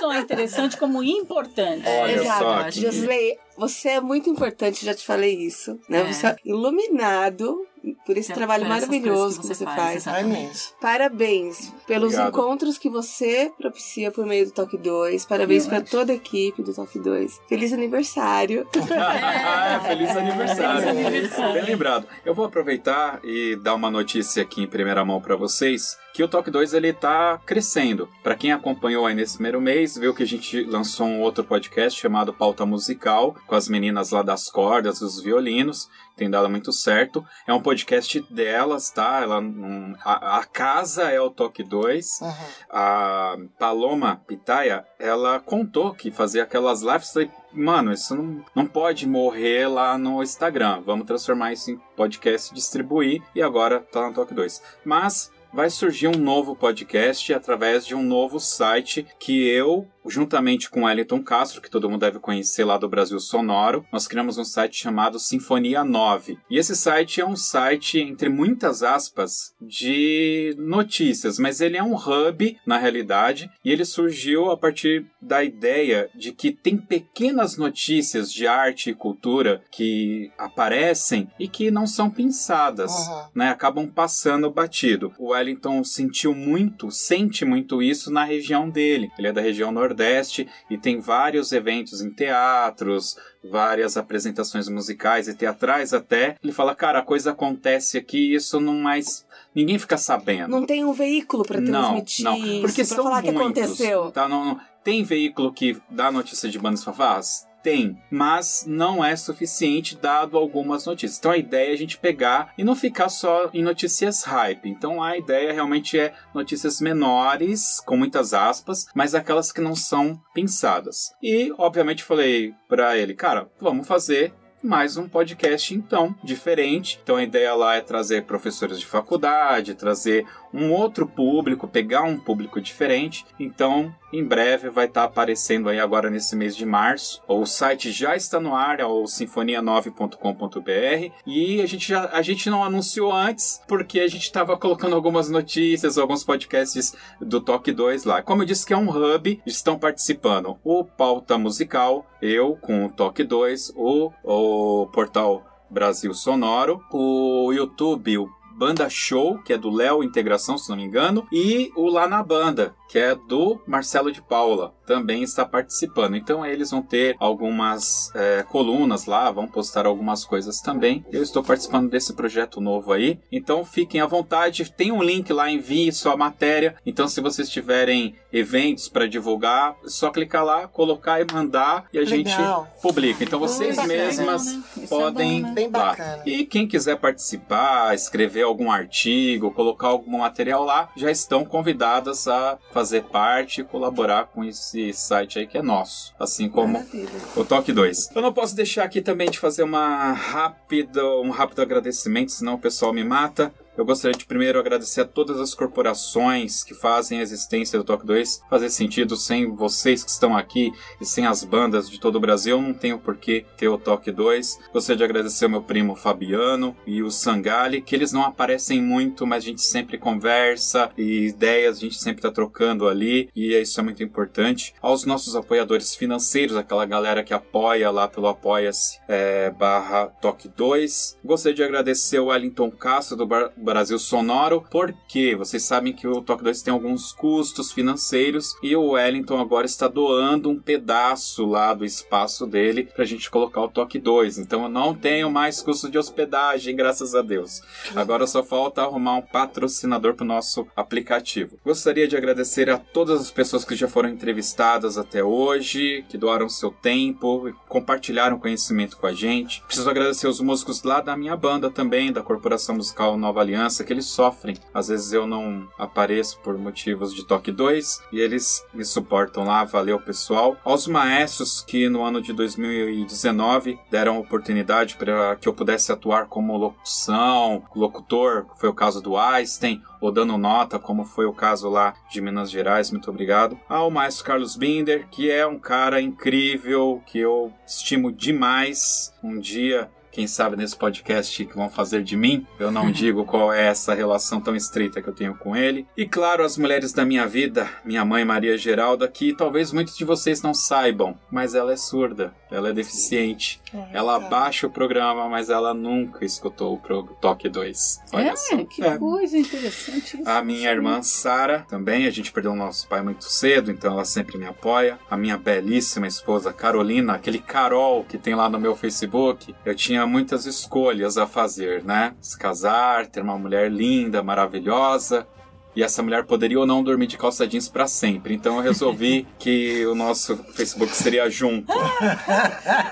Só 0.00 0.14
interessante, 0.14 0.76
como 0.76 1.02
importante. 1.02 1.86
Olha 1.86 2.12
Exato. 2.12 2.44
só 2.44 2.64
que- 2.64 2.80
Josley, 2.80 3.38
você 3.56 3.88
é 3.90 4.00
muito 4.00 4.28
importante, 4.30 4.84
já 4.84 4.94
te 4.94 5.04
falei 5.04 5.34
isso. 5.36 5.78
Né? 5.88 6.00
É. 6.00 6.12
Você 6.12 6.26
é 6.26 6.36
iluminado 6.44 7.66
por 8.04 8.16
esse 8.16 8.28
Por 8.28 8.34
trabalho 8.36 8.66
maravilhoso 8.68 9.40
coisas 9.40 9.58
que 9.58 9.64
você 9.64 9.64
faz. 9.64 9.96
exatamente. 9.96 10.74
Parabéns 10.80 11.72
pelos 11.86 12.12
Obrigado. 12.14 12.28
encontros 12.28 12.76
que 12.78 12.90
você 12.90 13.50
propicia 13.58 14.10
por 14.10 14.26
meio 14.26 14.46
do 14.46 14.52
Talk 14.52 14.76
2. 14.76 15.24
Parabéns 15.24 15.66
para 15.66 15.80
toda 15.80 16.12
a 16.12 16.14
equipe 16.16 16.62
do 16.62 16.74
Talk 16.74 16.98
2. 16.98 17.40
Feliz 17.48 17.72
aniversário. 17.72 18.66
Feliz 19.86 20.10
aniversário. 20.16 20.82
Feliz 20.82 21.06
aniversário. 21.06 21.52
Bem 21.54 21.64
lembrado. 21.64 22.06
Eu 22.24 22.34
vou 22.34 22.44
aproveitar 22.44 23.18
e 23.24 23.56
dar 23.56 23.74
uma 23.74 23.90
notícia 23.90 24.42
aqui 24.42 24.62
em 24.62 24.66
primeira 24.66 25.04
mão 25.04 25.20
para 25.20 25.36
vocês, 25.36 25.96
que 26.12 26.22
o 26.22 26.28
Talk 26.28 26.50
2 26.50 26.74
ele 26.74 26.92
tá 26.92 27.40
crescendo. 27.46 28.08
Para 28.22 28.34
quem 28.34 28.52
acompanhou 28.52 29.06
aí 29.06 29.14
nesse 29.14 29.34
primeiro 29.34 29.60
mês, 29.60 29.89
vocês 29.90 29.98
viu 29.98 30.14
que 30.14 30.22
a 30.22 30.26
gente 30.26 30.62
lançou 30.62 31.04
um 31.04 31.20
outro 31.20 31.42
podcast 31.42 32.00
chamado 32.00 32.32
Pauta 32.32 32.64
Musical, 32.64 33.34
com 33.44 33.56
as 33.56 33.68
meninas 33.68 34.10
lá 34.10 34.22
das 34.22 34.48
cordas, 34.48 35.00
os 35.00 35.20
violinos. 35.20 35.88
Tem 36.16 36.30
dado 36.30 36.48
muito 36.48 36.72
certo. 36.72 37.24
É 37.44 37.52
um 37.52 37.60
podcast 37.60 38.20
delas, 38.30 38.90
tá? 38.90 39.20
Ela, 39.20 39.40
um, 39.40 39.96
a, 40.04 40.38
a, 40.38 40.44
casa 40.44 41.10
é 41.10 41.20
o 41.20 41.28
Toque 41.28 41.64
2. 41.64 42.20
Uhum. 42.20 42.32
A 42.70 43.36
Paloma 43.58 44.22
Pitaya, 44.28 44.84
ela 44.96 45.40
contou 45.40 45.92
que 45.92 46.12
fazia 46.12 46.44
aquelas 46.44 46.82
lives. 46.82 47.12
Mano, 47.52 47.92
isso 47.92 48.14
não, 48.14 48.44
não 48.54 48.66
pode 48.66 49.08
morrer 49.08 49.66
lá 49.66 49.98
no 49.98 50.22
Instagram. 50.22 50.82
Vamos 50.86 51.06
transformar 51.06 51.52
isso 51.52 51.72
em 51.72 51.80
podcast, 51.96 52.54
distribuir. 52.54 53.22
E 53.34 53.42
agora 53.42 53.80
tá 53.80 54.06
no 54.06 54.14
Toque 54.14 54.34
2. 54.34 54.62
Mas 54.84 55.32
vai 55.52 55.68
surgir 55.68 56.08
um 56.08 56.18
novo 56.18 56.54
podcast 56.54 57.32
através 57.32 57.86
de 57.86 57.94
um 57.94 58.02
novo 58.02 58.38
site 58.38 59.06
que 59.18 59.48
eu 59.48 59.86
juntamente 60.06 60.70
com 60.70 60.84
Wellington 60.84 61.22
Castro, 61.22 61.60
que 61.60 61.70
todo 61.70 61.88
mundo 61.88 62.00
deve 62.00 62.18
conhecer 62.18 62.64
lá 62.64 62.78
do 62.78 62.88
Brasil 62.88 63.18
Sonoro, 63.20 63.84
nós 63.92 64.06
criamos 64.06 64.38
um 64.38 64.44
site 64.44 64.76
chamado 64.76 65.18
Sinfonia 65.18 65.84
9. 65.84 66.38
E 66.48 66.58
esse 66.58 66.74
site 66.74 67.20
é 67.20 67.26
um 67.26 67.36
site, 67.36 67.98
entre 67.98 68.28
muitas 68.28 68.82
aspas, 68.82 69.54
de 69.60 70.54
notícias, 70.58 71.38
mas 71.38 71.60
ele 71.60 71.76
é 71.76 71.82
um 71.82 71.94
hub, 71.94 72.58
na 72.66 72.78
realidade, 72.78 73.50
e 73.64 73.70
ele 73.70 73.84
surgiu 73.84 74.50
a 74.50 74.56
partir 74.56 75.06
da 75.20 75.44
ideia 75.44 76.08
de 76.14 76.32
que 76.32 76.50
tem 76.50 76.76
pequenas 76.76 77.56
notícias 77.56 78.32
de 78.32 78.46
arte 78.46 78.90
e 78.90 78.94
cultura 78.94 79.62
que 79.70 80.30
aparecem 80.38 81.28
e 81.38 81.46
que 81.46 81.70
não 81.70 81.86
são 81.86 82.10
pensadas, 82.10 82.92
uhum. 82.92 83.22
né? 83.34 83.50
Acabam 83.50 83.86
passando 83.86 84.50
batido. 84.50 85.12
O 85.18 85.30
Wellington 85.30 85.84
sentiu 85.84 86.34
muito, 86.34 86.90
sente 86.90 87.44
muito 87.44 87.82
isso 87.82 88.10
na 88.10 88.24
região 88.24 88.68
dele. 88.68 89.10
Ele 89.18 89.28
é 89.28 89.32
da 89.32 89.40
região 89.40 89.70
nordeste 89.70 89.89
Nordeste 89.90 90.48
e 90.70 90.78
tem 90.78 91.00
vários 91.00 91.52
eventos 91.52 92.00
em 92.00 92.10
teatros, 92.10 93.16
várias 93.44 93.96
apresentações 93.96 94.68
musicais 94.68 95.28
e 95.28 95.34
teatrais 95.34 95.92
até. 95.92 96.36
Ele 96.42 96.52
fala, 96.52 96.74
cara, 96.74 97.00
a 97.00 97.02
coisa 97.02 97.32
acontece 97.32 97.98
aqui, 97.98 98.34
isso 98.34 98.60
não 98.60 98.74
mais 98.74 99.26
ninguém 99.54 99.78
fica 99.78 99.98
sabendo. 99.98 100.50
Não 100.50 100.64
tem 100.64 100.84
um 100.84 100.92
veículo 100.92 101.42
para 101.44 101.60
transmitir 101.60 102.24
não, 102.24 102.38
não. 102.38 102.60
Porque 102.60 102.82
isso, 102.82 102.94
são 102.94 103.04
falar 103.04 103.22
muitos, 103.22 103.30
que 103.32 103.36
aconteceu. 103.36 104.10
Tá, 104.12 104.28
não, 104.28 104.44
não. 104.44 104.60
Tem 104.84 105.02
veículo 105.02 105.52
que 105.52 105.76
dá 105.90 106.10
notícia 106.10 106.48
de 106.48 106.58
bandas 106.58 106.84
fanfarras? 106.84 107.46
Tem, 107.62 107.98
mas 108.10 108.64
não 108.66 109.04
é 109.04 109.14
suficiente 109.16 109.96
dado 109.96 110.38
algumas 110.38 110.86
notícias. 110.86 111.18
Então 111.18 111.32
a 111.32 111.36
ideia 111.36 111.70
é 111.70 111.74
a 111.74 111.76
gente 111.76 111.98
pegar 111.98 112.54
e 112.56 112.64
não 112.64 112.74
ficar 112.74 113.08
só 113.08 113.50
em 113.52 113.62
notícias 113.62 114.22
hype. 114.24 114.68
Então 114.68 115.02
a 115.02 115.16
ideia 115.16 115.52
realmente 115.52 115.98
é 115.98 116.14
notícias 116.34 116.80
menores, 116.80 117.80
com 117.80 117.96
muitas 117.96 118.32
aspas, 118.32 118.86
mas 118.94 119.14
aquelas 119.14 119.52
que 119.52 119.60
não 119.60 119.74
são 119.74 120.20
pensadas. 120.32 121.12
E 121.22 121.52
obviamente 121.58 122.04
falei 122.04 122.54
para 122.68 122.96
ele, 122.96 123.14
cara, 123.14 123.50
vamos 123.60 123.86
fazer 123.86 124.32
mais 124.62 124.96
um 124.96 125.08
podcast 125.08 125.74
então 125.74 126.14
diferente. 126.22 127.00
Então 127.02 127.16
a 127.16 127.22
ideia 127.22 127.54
lá 127.54 127.76
é 127.76 127.80
trazer 127.80 128.24
professores 128.24 128.78
de 128.78 128.86
faculdade, 128.86 129.74
trazer 129.74 130.26
um 130.52 130.72
outro 130.72 131.06
público, 131.06 131.68
pegar 131.68 132.02
um 132.02 132.18
público 132.18 132.60
diferente. 132.60 133.24
Então, 133.38 133.94
em 134.12 134.24
breve 134.24 134.68
vai 134.68 134.86
estar 134.86 135.02
tá 135.02 135.06
aparecendo 135.06 135.68
aí 135.68 135.78
agora 135.78 136.10
nesse 136.10 136.34
mês 136.34 136.56
de 136.56 136.66
março. 136.66 137.22
O 137.28 137.46
site 137.46 137.92
já 137.92 138.16
está 138.16 138.40
no 138.40 138.52
ar, 138.54 138.80
é 138.80 138.84
o 138.84 139.04
sinfonia9.com.br 139.04 141.12
e 141.26 141.60
a 141.60 141.66
gente 141.66 141.88
já 141.88 142.10
a 142.12 142.22
gente 142.22 142.50
não 142.50 142.64
anunciou 142.64 143.12
antes 143.12 143.62
porque 143.68 144.00
a 144.00 144.08
gente 144.08 144.24
estava 144.24 144.56
colocando 144.56 144.96
algumas 144.96 145.30
notícias, 145.30 145.96
alguns 145.96 146.24
podcasts 146.24 146.94
do 147.20 147.40
Toque 147.40 147.70
2 147.72 148.04
lá. 148.04 148.22
Como 148.22 148.42
eu 148.42 148.46
disse 148.46 148.66
que 148.66 148.72
é 148.72 148.76
um 148.76 148.90
hub, 148.90 149.40
estão 149.46 149.78
participando 149.78 150.58
o 150.64 150.84
Pauta 150.84 151.38
Musical, 151.38 152.04
eu 152.20 152.58
com 152.60 152.86
o 152.86 152.90
Toque 152.90 153.22
2, 153.22 153.74
o, 153.76 154.10
o 154.24 154.88
portal 154.88 155.44
Brasil 155.70 156.12
Sonoro, 156.12 156.82
o 156.90 157.52
YouTube, 157.52 158.18
o 158.18 158.39
Banda 158.60 158.90
Show, 158.90 159.38
que 159.38 159.54
é 159.54 159.56
do 159.56 159.70
Léo 159.70 160.02
Integração, 160.02 160.58
se 160.58 160.68
não 160.68 160.76
me 160.76 160.84
engano, 160.84 161.26
e 161.32 161.72
o 161.74 161.88
Lá 161.88 162.06
na 162.06 162.22
Banda, 162.22 162.76
que 162.90 162.98
é 162.98 163.14
do 163.14 163.62
Marcelo 163.68 164.10
de 164.10 164.20
Paula, 164.20 164.74
também 164.84 165.22
está 165.22 165.46
participando. 165.46 166.16
Então 166.16 166.44
eles 166.44 166.72
vão 166.72 166.82
ter 166.82 167.14
algumas 167.20 168.12
é, 168.16 168.42
colunas 168.42 169.06
lá, 169.06 169.30
vão 169.30 169.46
postar 169.46 169.86
algumas 169.86 170.24
coisas 170.24 170.60
também. 170.60 171.04
Eu 171.12 171.22
estou 171.22 171.40
participando 171.40 171.88
desse 171.88 172.14
projeto 172.14 172.60
novo 172.60 172.92
aí, 172.92 173.20
então 173.30 173.64
fiquem 173.64 174.00
à 174.00 174.06
vontade. 174.06 174.72
Tem 174.72 174.90
um 174.90 175.00
link 175.00 175.32
lá, 175.32 175.48
envie 175.48 175.92
sua 175.92 176.16
matéria. 176.16 176.74
Então 176.84 177.06
se 177.06 177.20
vocês 177.20 177.48
tiverem 177.48 178.16
eventos 178.32 178.88
para 178.88 179.06
divulgar, 179.06 179.76
é 179.84 179.88
só 179.88 180.10
clicar 180.10 180.44
lá, 180.44 180.66
colocar 180.66 181.20
e 181.20 181.32
mandar 181.32 181.86
e 181.92 181.98
a 181.98 182.00
Legal. 182.00 182.16
gente 182.16 182.82
publica. 182.82 183.22
Então 183.22 183.38
vocês 183.38 183.76
mesmas 183.86 184.46
né? 184.46 184.86
podem 184.88 185.44
é 185.56 185.68
bom, 185.68 185.80
né? 185.96 186.22
E 186.26 186.44
quem 186.44 186.66
quiser 186.66 186.96
participar, 186.96 187.94
escrever 187.94 188.42
algum 188.42 188.68
artigo, 188.68 189.52
colocar 189.52 189.88
algum 189.88 190.18
material 190.18 190.64
lá, 190.64 190.90
já 190.96 191.08
estão 191.08 191.44
convidadas 191.44 192.26
a 192.26 192.58
fazer 192.72 192.79
parte 193.02 193.60
e 193.60 193.64
colaborar 193.64 194.26
com 194.26 194.44
esse 194.44 194.92
site 194.92 195.38
aí 195.38 195.46
que 195.46 195.58
é 195.58 195.62
nosso, 195.62 196.14
assim 196.18 196.48
como 196.48 196.74
Maravilha. 196.74 197.10
o 197.36 197.44
Toque 197.44 197.72
2. 197.72 198.10
Eu 198.14 198.22
não 198.22 198.32
posso 198.32 198.54
deixar 198.56 198.84
aqui 198.84 199.00
também 199.00 199.30
de 199.30 199.38
fazer 199.38 199.62
uma 199.62 200.12
rápida, 200.12 201.04
um 201.18 201.30
rápido 201.30 201.62
agradecimento, 201.62 202.32
senão 202.32 202.54
o 202.54 202.58
pessoal 202.58 202.92
me 202.92 203.04
mata. 203.04 203.52
Eu 203.80 203.86
gostaria 203.86 204.12
de 204.12 204.26
primeiro 204.26 204.58
agradecer 204.58 205.00
a 205.00 205.04
todas 205.06 205.40
as 205.40 205.54
corporações 205.54 206.62
que 206.62 206.74
fazem 206.74 207.18
a 207.18 207.22
existência 207.22 207.78
do 207.78 207.84
Toque 207.84 208.04
2 208.04 208.42
fazer 208.50 208.68
sentido 208.68 209.16
sem 209.16 209.56
vocês 209.56 210.04
que 210.04 210.10
estão 210.10 210.36
aqui 210.36 210.70
e 211.00 211.06
sem 211.06 211.26
as 211.26 211.42
bandas 211.42 211.88
de 211.88 211.98
todo 211.98 212.16
o 212.16 212.20
Brasil, 212.20 212.60
não 212.60 212.74
tenho 212.74 212.98
por 212.98 213.16
que 213.16 213.46
ter 213.56 213.68
o 213.68 213.78
Toque 213.78 214.12
2. 214.12 214.68
Gostaria 214.70 214.98
de 214.98 215.04
agradecer 215.04 215.46
ao 215.46 215.50
meu 215.50 215.62
primo 215.62 215.96
Fabiano 215.96 216.76
e 216.86 217.02
o 217.02 217.10
Sangali, 217.10 217.80
que 217.80 217.94
eles 217.94 218.12
não 218.12 218.22
aparecem 218.22 218.82
muito, 218.82 219.26
mas 219.26 219.44
a 219.44 219.46
gente 219.46 219.62
sempre 219.62 219.96
conversa 219.96 220.90
e 220.98 221.28
ideias 221.28 221.78
a 221.78 221.80
gente 221.80 221.98
sempre 221.98 222.18
está 222.18 222.30
trocando 222.30 222.86
ali 222.86 223.30
e 223.34 223.54
isso 223.58 223.80
é 223.80 223.82
muito 223.82 224.02
importante. 224.02 224.74
Aos 224.82 225.06
nossos 225.06 225.34
apoiadores 225.34 225.94
financeiros, 225.94 226.54
aquela 226.54 226.84
galera 226.84 227.24
que 227.24 227.32
apoia 227.32 227.90
lá 227.90 228.06
pelo 228.06 228.28
Apoia-se 228.28 228.98
é, 229.08 229.48
barra 229.48 230.08
Toque 230.08 230.50
2. 230.50 231.18
Gostaria 231.24 231.56
de 231.56 231.62
agradecer 231.62 232.18
o 232.18 232.26
Wellington 232.26 232.70
Castro 232.70 233.16
do 233.16 233.26
Bar 233.26 233.50
Brasil 233.70 234.00
Sonoro, 234.00 234.64
porque 234.68 235.36
vocês 235.36 235.62
sabem 235.62 235.92
que 235.92 236.08
o 236.08 236.20
Toque 236.20 236.42
2 236.42 236.62
tem 236.62 236.72
alguns 236.72 237.12
custos 237.12 237.70
financeiros 237.70 238.56
e 238.62 238.74
o 238.74 238.90
Wellington 238.90 239.38
agora 239.38 239.64
está 239.64 239.86
doando 239.86 240.50
um 240.50 240.58
pedaço 240.58 241.46
lá 241.46 241.72
do 241.72 241.84
espaço 241.84 242.46
dele 242.46 242.84
para 242.92 243.04
a 243.04 243.06
gente 243.06 243.30
colocar 243.30 243.60
o 243.60 243.68
Toque 243.68 243.98
2. 243.98 244.38
Então 244.38 244.64
eu 244.64 244.68
não 244.68 244.94
tenho 244.94 245.30
mais 245.30 245.62
custo 245.62 245.88
de 245.88 245.98
hospedagem, 245.98 246.74
graças 246.74 247.14
a 247.14 247.22
Deus. 247.22 247.62
Agora 247.94 248.26
só 248.26 248.42
falta 248.42 248.82
arrumar 248.82 249.16
um 249.16 249.22
patrocinador 249.22 250.14
para 250.14 250.24
o 250.24 250.28
nosso 250.28 250.66
aplicativo. 250.74 251.58
Gostaria 251.64 252.08
de 252.08 252.16
agradecer 252.16 252.68
a 252.70 252.78
todas 252.78 253.20
as 253.20 253.30
pessoas 253.30 253.64
que 253.64 253.76
já 253.76 253.88
foram 253.88 254.08
entrevistadas 254.08 254.98
até 254.98 255.22
hoje, 255.22 256.04
que 256.08 256.18
doaram 256.18 256.48
seu 256.48 256.70
tempo 256.70 257.48
e 257.48 257.52
compartilharam 257.68 258.38
conhecimento 258.38 258.96
com 258.96 259.06
a 259.06 259.12
gente. 259.12 259.62
Preciso 259.62 259.88
agradecer 259.88 260.26
os 260.26 260.40
músicos 260.40 260.82
lá 260.82 261.00
da 261.00 261.16
minha 261.16 261.36
banda 261.36 261.70
também, 261.70 262.12
da 262.12 262.22
Corporação 262.22 262.76
Musical 262.76 263.16
Nova 263.16 263.40
aliança 263.50 263.82
que 263.82 263.92
eles 263.92 264.06
sofrem. 264.06 264.56
Às 264.72 264.88
vezes 264.88 265.12
eu 265.12 265.26
não 265.26 265.68
apareço 265.76 266.38
por 266.40 266.56
motivos 266.56 267.12
de 267.14 267.26
toque 267.26 267.50
2 267.50 268.02
e 268.12 268.20
eles 268.20 268.64
me 268.72 268.84
suportam 268.84 269.44
lá. 269.44 269.64
Valeu, 269.64 270.00
pessoal. 270.00 270.56
Aos 270.64 270.86
maestros 270.86 271.60
que 271.60 271.88
no 271.88 272.04
ano 272.04 272.22
de 272.22 272.32
2019 272.32 273.78
deram 273.90 274.18
oportunidade 274.18 274.96
para 274.96 275.36
que 275.36 275.48
eu 275.48 275.52
pudesse 275.52 275.90
atuar 275.90 276.26
como 276.26 276.56
locução, 276.56 277.64
locutor, 277.74 278.46
foi 278.56 278.68
o 278.68 278.74
caso 278.74 279.02
do 279.02 279.16
Einstein, 279.16 279.82
ou 280.00 280.12
dando 280.12 280.38
nota, 280.38 280.78
como 280.78 281.04
foi 281.04 281.26
o 281.26 281.32
caso 281.32 281.68
lá 281.68 281.94
de 282.10 282.20
Minas 282.20 282.50
Gerais, 282.50 282.90
muito 282.90 283.10
obrigado. 283.10 283.58
Ao 283.68 283.90
maestro 283.90 284.24
Carlos 284.24 284.56
Binder, 284.56 285.08
que 285.10 285.30
é 285.30 285.46
um 285.46 285.58
cara 285.58 286.00
incrível, 286.00 287.02
que 287.06 287.18
eu 287.18 287.52
estimo 287.66 288.12
demais. 288.12 289.12
Um 289.22 289.38
dia 289.38 289.90
quem 290.10 290.26
sabe 290.26 290.56
nesse 290.56 290.76
podcast 290.76 291.44
que 291.44 291.56
vão 291.56 291.68
fazer 291.68 292.02
de 292.02 292.16
mim. 292.16 292.46
Eu 292.58 292.70
não 292.70 292.90
digo 292.90 293.24
qual 293.24 293.52
é 293.52 293.66
essa 293.66 293.94
relação 293.94 294.40
tão 294.40 294.56
estreita 294.56 295.00
que 295.00 295.08
eu 295.08 295.14
tenho 295.14 295.34
com 295.34 295.56
ele. 295.56 295.86
E 295.96 296.06
claro, 296.06 296.44
as 296.44 296.58
mulheres 296.58 296.92
da 296.92 297.04
minha 297.04 297.26
vida, 297.26 297.68
minha 297.84 298.04
mãe 298.04 298.24
Maria 298.24 298.56
Geralda, 298.58 299.08
que 299.08 299.34
talvez 299.34 299.72
muitos 299.72 299.96
de 299.96 300.04
vocês 300.04 300.42
não 300.42 300.54
saibam, 300.54 301.18
mas 301.30 301.54
ela 301.54 301.72
é 301.72 301.76
surda, 301.76 302.34
ela 302.50 302.70
é 302.70 302.72
deficiente. 302.72 303.60
É, 303.72 303.88
ela 303.92 304.18
tá. 304.18 304.28
baixa 304.28 304.66
o 304.66 304.70
programa, 304.70 305.28
mas 305.28 305.48
ela 305.48 305.72
nunca 305.72 306.24
escutou 306.24 306.74
o 306.74 306.78
pro 306.78 307.04
Toque 307.20 307.48
2. 307.48 308.00
Olha 308.12 308.30
é, 308.30 308.36
só. 308.36 308.56
que 308.64 308.82
é. 308.82 308.98
coisa 308.98 309.38
interessante 309.38 310.20
isso. 310.20 310.28
A 310.28 310.42
minha 310.42 310.70
irmã 310.70 311.02
Sara 311.02 311.64
também, 311.68 312.06
a 312.06 312.10
gente 312.10 312.32
perdeu 312.32 312.52
o 312.52 312.56
nosso 312.56 312.88
pai 312.88 313.02
muito 313.02 313.24
cedo, 313.24 313.70
então 313.70 313.92
ela 313.92 314.04
sempre 314.04 314.36
me 314.36 314.46
apoia. 314.46 314.98
A 315.10 315.16
minha 315.16 315.36
belíssima 315.36 316.06
esposa 316.06 316.52
Carolina, 316.52 317.14
aquele 317.14 317.38
Carol 317.38 318.04
que 318.04 318.18
tem 318.18 318.34
lá 318.34 318.48
no 318.48 318.58
meu 318.58 318.74
Facebook, 318.74 319.54
eu 319.64 319.74
tinha 319.74 319.99
tinha 320.00 320.06
muitas 320.06 320.46
escolhas 320.46 321.18
a 321.18 321.26
fazer, 321.26 321.84
né? 321.84 322.14
Se 322.22 322.38
casar, 322.38 323.06
ter 323.06 323.20
uma 323.22 323.36
mulher 323.36 323.70
linda, 323.70 324.22
maravilhosa, 324.22 325.26
e 325.74 325.82
essa 325.82 326.02
mulher 326.02 326.24
poderia 326.24 326.58
ou 326.58 326.66
não 326.66 326.82
dormir 326.82 327.06
de 327.06 327.16
calça 327.16 327.46
jeans 327.46 327.68
pra 327.68 327.86
sempre. 327.86 328.34
Então 328.34 328.56
eu 328.56 328.62
resolvi 328.62 329.26
que 329.38 329.84
o 329.86 329.94
nosso 329.94 330.36
Facebook 330.54 330.94
seria 330.94 331.28
junto. 331.30 331.72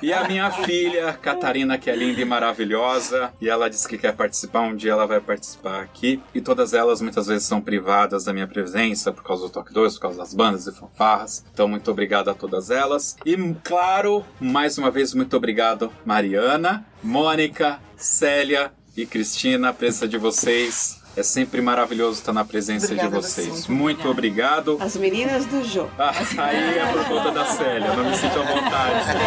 E 0.03 0.13
a 0.13 0.27
minha 0.29 0.51
filha, 0.51 1.13
Catarina, 1.15 1.79
que 1.79 1.91
é 1.91 1.97
linda 1.97 2.21
e 2.21 2.25
maravilhosa, 2.25 3.33
e 3.41 3.49
ela 3.49 3.69
disse 3.69 3.89
que 3.89 3.99
quer 3.99 4.15
participar, 4.15 4.61
um 4.63 4.77
dia 4.77 4.93
ela 4.93 5.07
vai 5.07 5.21
participar 5.21 5.83
aqui. 5.83 6.21
E 6.35 6.41
todas 6.41 6.75
elas 6.75 7.01
muitas 7.01 7.27
vezes 7.27 7.47
são 7.47 7.61
privadas 7.61 8.25
da 8.25 8.33
minha 8.33 8.47
presença 8.47 9.13
por 9.13 9.23
causa 9.23 9.45
do 9.45 9.51
Toque 9.51 9.73
2, 9.73 9.95
por 9.95 10.01
causa 10.01 10.19
das 10.19 10.35
bandas 10.35 10.67
e 10.67 10.73
fanfarras. 10.73 11.45
Então 11.53 11.69
muito 11.69 11.91
obrigado 11.91 12.29
a 12.29 12.35
todas 12.35 12.71
elas. 12.71 13.17
E 13.25 13.37
claro, 13.63 14.25
mais 14.41 14.79
uma 14.79 14.91
vez 14.91 15.15
muito 15.15 15.37
obrigado 15.37 15.93
Mariana, 16.05 16.85
Mônica, 17.03 17.81
Célia 17.97 18.73
e 18.97 19.07
Cristina, 19.07 19.71
a 19.71 19.73
presença 19.73 20.09
de 20.09 20.19
vocês. 20.19 20.98
É 21.19 21.23
sempre 21.24 21.61
maravilhoso 21.61 22.20
estar 22.20 22.32
na 22.32 22.45
presença 22.45 22.86
Obrigada 22.86 23.09
de 23.09 23.15
vocês. 23.16 23.49
você. 23.49 23.73
Muito 23.73 24.09
obrigado. 24.09 24.78
As 24.81 24.97
meninas 24.97 25.47
do 25.47 25.65
Jô. 25.65 25.89
Ah, 25.99 26.12
aí 26.39 26.78
é 26.78 26.93
por 26.93 27.05
conta 27.07 27.32
da 27.32 27.45
Célia, 27.45 27.93
não 27.93 28.09
me 28.09 28.16
sinto 28.16 28.39
à 28.39 28.43
vontade. 28.43 29.19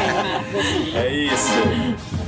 É 0.95 1.13
isso. 1.13 2.20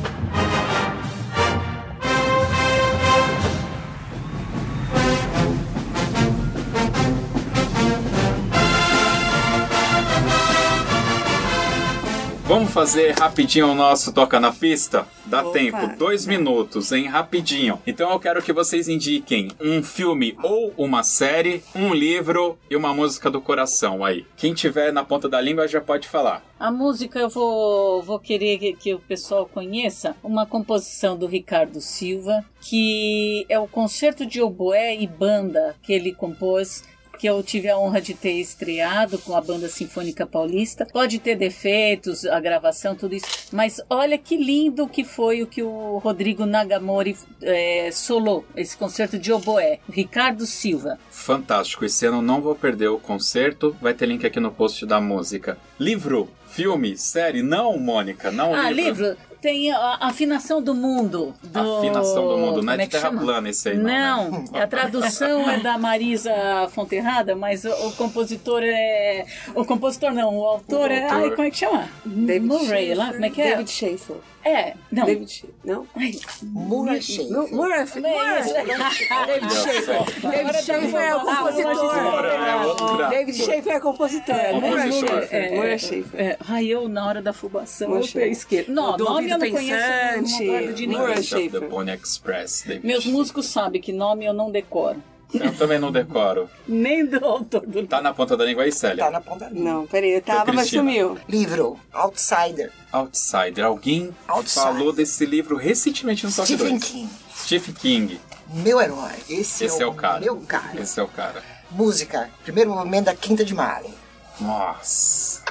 Vamos 12.54 12.72
fazer 12.72 13.16
rapidinho 13.18 13.72
o 13.72 13.74
nosso 13.74 14.14
Toca 14.14 14.40
na 14.40 14.52
Pista? 14.52 15.08
Dá 15.26 15.42
Opa. 15.42 15.54
tempo, 15.54 15.98
dois 15.98 16.28
minutos, 16.28 16.92
hein? 16.92 17.08
Rapidinho. 17.08 17.82
Então 17.88 18.12
eu 18.12 18.20
quero 18.20 18.44
que 18.44 18.54
vocês 18.54 18.88
indiquem 18.88 19.50
um 19.60 19.82
filme 19.82 20.38
ou 20.44 20.72
uma 20.78 21.02
série, 21.02 21.64
um 21.74 21.92
livro 21.96 22.56
e 22.70 22.76
uma 22.76 22.94
música 22.94 23.32
do 23.32 23.42
coração 23.42 24.06
aí. 24.06 24.24
Quem 24.38 24.54
tiver 24.54 24.94
na 24.94 25.04
ponta 25.04 25.28
da 25.28 25.42
língua 25.42 25.68
já 25.68 25.82
pode 25.82 26.08
falar. 26.08 26.44
A 26.60 26.70
música 26.70 27.18
eu 27.18 27.28
vou, 27.28 28.04
vou 28.04 28.20
querer 28.20 28.60
que, 28.60 28.74
que 28.74 28.94
o 28.94 29.00
pessoal 29.00 29.48
conheça 29.48 30.16
uma 30.24 30.46
composição 30.46 31.18
do 31.18 31.26
Ricardo 31.26 31.82
Silva, 31.82 32.46
que 32.62 33.48
é 33.50 33.58
o 33.58 33.68
concerto 33.68 34.28
de 34.28 34.44
oboé 34.44 34.96
e 34.96 35.08
banda 35.08 35.76
que 35.82 35.92
ele 35.92 36.14
compôs. 36.14 36.84
Que 37.18 37.27
eu 37.27 37.41
tive 37.44 37.69
a 37.69 37.77
honra 37.77 38.02
de 38.02 38.14
ter 38.14 38.34
estreado 38.34 39.18
com 39.19 39.35
a 39.35 39.41
Banda 39.41 39.69
Sinfônica 39.69 40.26
Paulista. 40.26 40.85
Pode 40.91 41.19
ter 41.19 41.35
defeitos, 41.35 42.26
a 42.26 42.40
gravação, 42.40 42.95
tudo 42.95 43.15
isso. 43.15 43.26
Mas 43.52 43.80
olha 43.90 44.18
que 44.18 44.35
lindo 44.35 44.88
que 44.88 45.03
foi 45.03 45.41
o 45.41 45.48
que 45.48 45.61
o 45.64 45.99
Rodrigo 45.99 46.45
Nagamori 46.45 47.15
eh, 47.41 47.90
solou, 47.94 48.44
esse 48.57 48.76
concerto 48.76 49.18
de 49.18 49.31
oboé. 49.31 49.80
Ricardo 49.90 50.45
Silva. 50.45 50.99
Fantástico, 51.10 51.85
esse 51.85 52.06
ano 52.06 52.22
não 52.22 52.41
vou 52.41 52.56
perder 52.56 52.88
o 52.90 52.99
concerto. 52.99 53.76
Vai 53.81 53.94
ter 53.94 54.06
link 54.07 54.26
aqui 54.26 54.40
no 54.40 54.52
post 54.52 54.85
da 54.85 54.99
música. 54.99 55.57
Livro, 55.80 56.30
filme, 56.48 56.98
série? 56.98 57.41
Não, 57.41 57.77
Mônica, 57.77 58.31
não 58.31 58.53
Ah, 58.53 58.69
livro. 58.69 59.15
Tem 59.44 59.70
a 59.74 59.98
Afinação 59.99 60.61
do 60.61 60.74
Mundo. 60.74 61.36
Do... 61.44 61.78
Afinação 61.80 62.30
do 62.30 62.38
Mundo, 62.38 62.64
não 62.64 62.72
é 62.72 62.78
de 62.78 62.84
que 62.84 62.91
terra 62.91 63.10
chama? 63.10 63.22
plana 63.22 63.49
esse 63.49 63.68
aí, 63.68 63.78
não. 63.78 63.84
né? 63.84 63.99
Não, 63.99 64.61
a 64.61 64.65
tradução 64.65 65.49
é 65.49 65.60
da 65.60 65.78
Marisa 65.78 66.32
Fonterrada, 66.72 67.36
mas 67.36 67.65
o, 67.65 67.70
o 67.88 67.91
compositor 67.91 68.61
é. 68.64 69.26
O 69.53 69.65
compositor 69.65 70.14
não, 70.14 70.38
o 70.38 70.45
autor, 70.45 70.90
O 70.90 70.94
é. 70.94 71.03
autor. 71.03 71.24
Ai, 71.24 71.30
como 71.32 71.44
é 71.44 71.52
que 71.52 71.57
chama? 71.57 71.90
David 72.06 72.48
Murray, 72.48 72.68
Schaefer. 72.68 72.98
lá, 72.98 73.11
como 73.11 73.26
é 73.26 73.30
que 73.30 73.41
é? 73.41 73.49
David 73.49 73.70
Schaefer. 73.70 74.15
É, 74.45 74.74
não. 74.91 75.06
David 75.06 75.32
Schaefer. 75.32 75.56
Não? 75.64 75.88
Ai, 75.95 76.11
Mura 76.41 77.02
Schaefer. 77.02 78.06
É 78.06 78.40
isso. 78.40 78.53
David 78.53 79.53
Schaefer. 79.53 80.32
David 80.32 80.64
Schaefer 80.64 81.02
é 81.02 81.15
o 81.15 81.20
compositor. 81.22 82.26
É. 82.26 83.10
David 83.10 83.38
Schaefer 83.38 83.74
é 83.74 83.80
compositor. 83.80 84.36
É, 84.36 84.53
Murray 84.53 84.72
compositor. 84.90 85.10
Schaefer. 85.10 85.44
É, 85.44 85.56
Murray 85.56 85.72
é, 85.72 85.78
Schaefer. 85.78 86.22
é. 86.22 86.38
Ai, 86.48 86.65
eu 86.68 86.90
na 86.90 87.07
hora 87.07 87.22
da 87.22 87.32
fubação 87.34 87.90
Murray 87.90 88.03
eu 88.03 88.07
Schaefer. 88.07 88.32
esqueço. 88.32 88.72
Não, 88.72 88.98
nome 88.98 89.30
eu 89.30 89.38
não 89.38 89.49
conheço. 89.49 90.88
Murray 90.90 91.24
Schaefer. 91.24 91.70
Pony 91.70 91.91
Express. 91.91 92.64
David 92.68 92.86
Meus 92.86 93.06
músicos 93.06 93.45
sabem 93.48 93.82
que 93.82 93.94
nome 93.94 94.26
eu 94.26 94.34
não 94.34 94.52
decoro. 94.52 95.02
Eu 95.34 95.55
também 95.57 95.80
não 95.80 95.91
decoro. 95.91 96.49
Nem 96.68 97.05
do 97.05 97.23
autor 97.26 97.65
do 97.65 97.85
Tá 97.88 98.01
na 98.01 98.14
ponta 98.14 98.38
da 98.38 98.45
língua 98.45 98.64
aí, 98.64 98.72
Célia? 98.72 99.03
Tá 99.05 99.11
na 99.11 99.19
ponta 99.22 99.45
da 99.45 99.51
língua. 99.51 99.72
Não, 99.73 99.88
peraí, 99.88 100.11
eu 100.11 100.22
tava, 100.22 100.45
mas 100.53 100.69
Cristina. 100.69 100.84
sumiu. 100.84 101.18
Livro, 101.27 101.80
Outsider, 101.91 102.72
Outsider. 102.91 103.65
Alguém 103.65 104.15
Outsider. 104.27 104.64
falou 104.64 104.93
desse 104.93 105.26
livro 105.26 105.55
recentemente 105.57 106.26
no 106.26 106.31
Toque 106.31 106.47
Stephen 106.53 106.77
2. 106.77 106.84
King. 106.84 107.10
Stephen 107.35 107.73
King. 107.76 108.22
Meu 108.53 108.80
herói. 108.80 109.11
Esse, 109.30 109.65
Esse 109.65 109.81
é 109.81 109.85
o 109.88 109.93
cara. 109.93 110.19
Meu 110.19 110.35
cara. 110.41 110.80
Esse 110.80 110.99
é 110.99 111.03
o 111.03 111.07
cara. 111.07 111.41
Música, 111.72 112.30
primeiro 112.43 112.69
movimento 112.69 113.05
da 113.05 113.15
Quinta 113.15 113.43
de 113.43 113.53
Marley. 113.55 113.93
Nossa. 114.39 115.41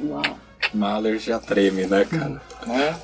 Uau. 0.00 0.22
Mahler 0.72 1.18
já 1.18 1.38
treme, 1.38 1.86
né, 1.86 2.04
cara? 2.04 2.40
Né? 2.66 2.96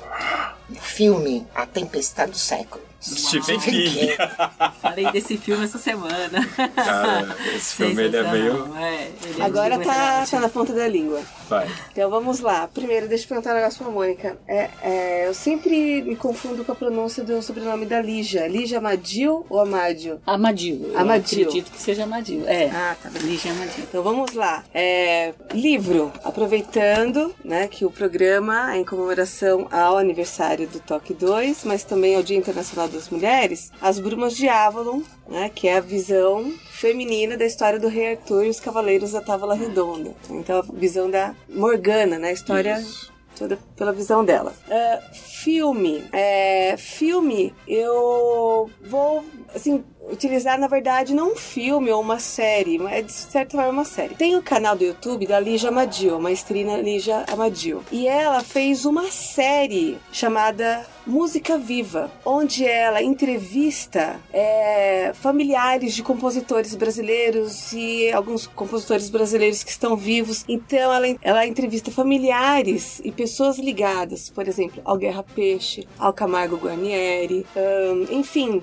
Filme, 0.79 1.45
A 1.53 1.65
Tempestade 1.65 2.31
do 2.31 2.37
Século. 2.37 2.83
Stephen 3.01 3.59
King. 3.59 4.15
Falei 4.81 5.11
desse 5.11 5.37
filme 5.37 5.63
essa 5.63 5.77
semana. 5.77 6.47
Cara, 6.75 7.35
esse 7.55 7.75
filme 7.77 8.03
ele 8.03 8.17
é 8.17 8.31
meio. 8.31 8.77
É, 8.77 9.11
ele 9.25 9.41
é 9.41 9.43
Agora 9.43 9.79
tá, 9.79 10.25
tá 10.29 10.39
na 10.39 10.49
ponta 10.49 10.73
da 10.73 10.87
língua. 10.87 11.21
Vai. 11.49 11.67
Então 11.91 12.09
vamos 12.09 12.39
lá. 12.39 12.67
Primeiro, 12.67 13.07
deixa 13.07 13.25
eu 13.25 13.29
perguntar 13.29 13.51
um 13.51 13.55
negócio 13.55 13.83
pra 13.83 13.91
Mônica. 13.91 14.37
É, 14.47 14.69
é, 14.81 15.27
eu 15.27 15.33
sempre 15.33 16.01
me 16.03 16.15
confundo 16.15 16.63
com 16.63 16.71
a 16.71 16.75
pronúncia 16.75 17.23
do 17.23 17.41
sobrenome 17.41 17.85
da 17.85 18.01
Lígia. 18.01 18.47
Lígia 18.47 18.77
Amadil 18.77 19.45
ou 19.49 19.59
Amádio? 19.59 20.21
Amadil. 20.25 20.91
Eu 20.93 20.99
Amadil. 20.99 21.47
acredito 21.47 21.71
que 21.71 21.81
seja 21.81 22.03
Amadil. 22.03 22.47
É. 22.47 22.69
Ah, 22.69 22.95
tá 23.01 23.09
bem. 23.09 23.23
Lígia 23.23 23.51
Amadil. 23.51 23.83
Então 23.83 24.03
vamos 24.03 24.33
lá. 24.33 24.63
É, 24.73 25.33
livro. 25.53 26.11
Aproveitando 26.23 27.33
né, 27.43 27.67
que 27.67 27.85
o 27.85 27.91
programa 27.91 28.73
é 28.75 28.77
em 28.77 28.85
comemoração 28.85 29.67
ao 29.71 29.97
aniversário 29.97 30.67
do 30.67 30.79
Toque 30.79 31.13
2, 31.13 31.63
mas 31.65 31.83
também 31.83 32.15
ao 32.15 32.23
Dia 32.23 32.37
Internacional 32.37 32.90
das 32.91 33.09
Mulheres, 33.09 33.71
As 33.81 33.99
Brumas 33.99 34.35
de 34.35 34.47
Avalon, 34.47 35.01
né, 35.27 35.49
que 35.53 35.67
é 35.67 35.77
a 35.77 35.81
visão 35.81 36.53
feminina 36.71 37.37
da 37.37 37.45
história 37.45 37.79
do 37.79 37.87
Rei 37.87 38.11
Arthur 38.11 38.45
e 38.45 38.49
os 38.49 38.59
Cavaleiros 38.59 39.11
da 39.11 39.21
Távola 39.21 39.55
Redonda. 39.55 40.13
Então 40.29 40.59
a 40.59 40.61
visão 40.61 41.09
da 41.09 41.35
Morgana, 41.49 42.17
né, 42.19 42.29
a 42.29 42.33
história 42.33 42.79
Isso. 42.79 43.11
toda 43.35 43.57
pela 43.75 43.91
visão 43.91 44.25
dela. 44.25 44.53
É, 44.69 44.99
filme. 45.13 46.03
É, 46.11 46.75
filme, 46.77 47.53
eu 47.67 48.69
vou, 48.81 49.23
assim, 49.55 49.83
utilizar, 50.09 50.59
na 50.59 50.67
verdade, 50.67 51.13
não 51.13 51.33
um 51.33 51.35
filme 51.35 51.91
ou 51.91 52.01
uma 52.01 52.19
série, 52.19 52.77
mas 52.77 53.05
de 53.05 53.11
certa 53.11 53.57
forma 53.57 53.71
uma 53.71 53.85
série. 53.85 54.15
Tem 54.15 54.35
o 54.35 54.41
canal 54.41 54.75
do 54.75 54.83
YouTube 54.83 55.25
da 55.25 55.39
Lígia 55.39 55.69
Amadil, 55.69 56.15
a 56.15 56.19
maestrina 56.19 56.77
Lígia 56.77 57.25
Amadil. 57.31 57.83
E 57.91 58.07
ela 58.07 58.41
fez 58.41 58.85
uma 58.85 59.09
série 59.09 59.97
chamada 60.11 60.85
Música 61.05 61.57
Viva, 61.57 62.11
onde 62.23 62.65
ela 62.65 63.01
entrevista 63.01 64.19
é, 64.31 65.11
familiares 65.13 65.93
de 65.93 66.03
compositores 66.03 66.75
brasileiros 66.75 67.73
e 67.73 68.11
alguns 68.11 68.45
compositores 68.47 69.09
brasileiros 69.09 69.63
que 69.63 69.71
estão 69.71 69.95
vivos. 69.95 70.45
Então 70.47 70.93
ela, 70.93 71.17
ela 71.21 71.47
entrevista 71.47 71.91
familiares 71.91 73.01
e 73.03 73.11
pessoas 73.11 73.57
ligadas, 73.57 74.29
por 74.29 74.47
exemplo, 74.47 74.81
ao 74.85 74.97
Guerra 74.97 75.23
Peixe, 75.23 75.87
ao 75.97 76.13
Camargo 76.13 76.57
Guarnieri, 76.57 77.45
ahn, 77.55 78.05
enfim, 78.11 78.61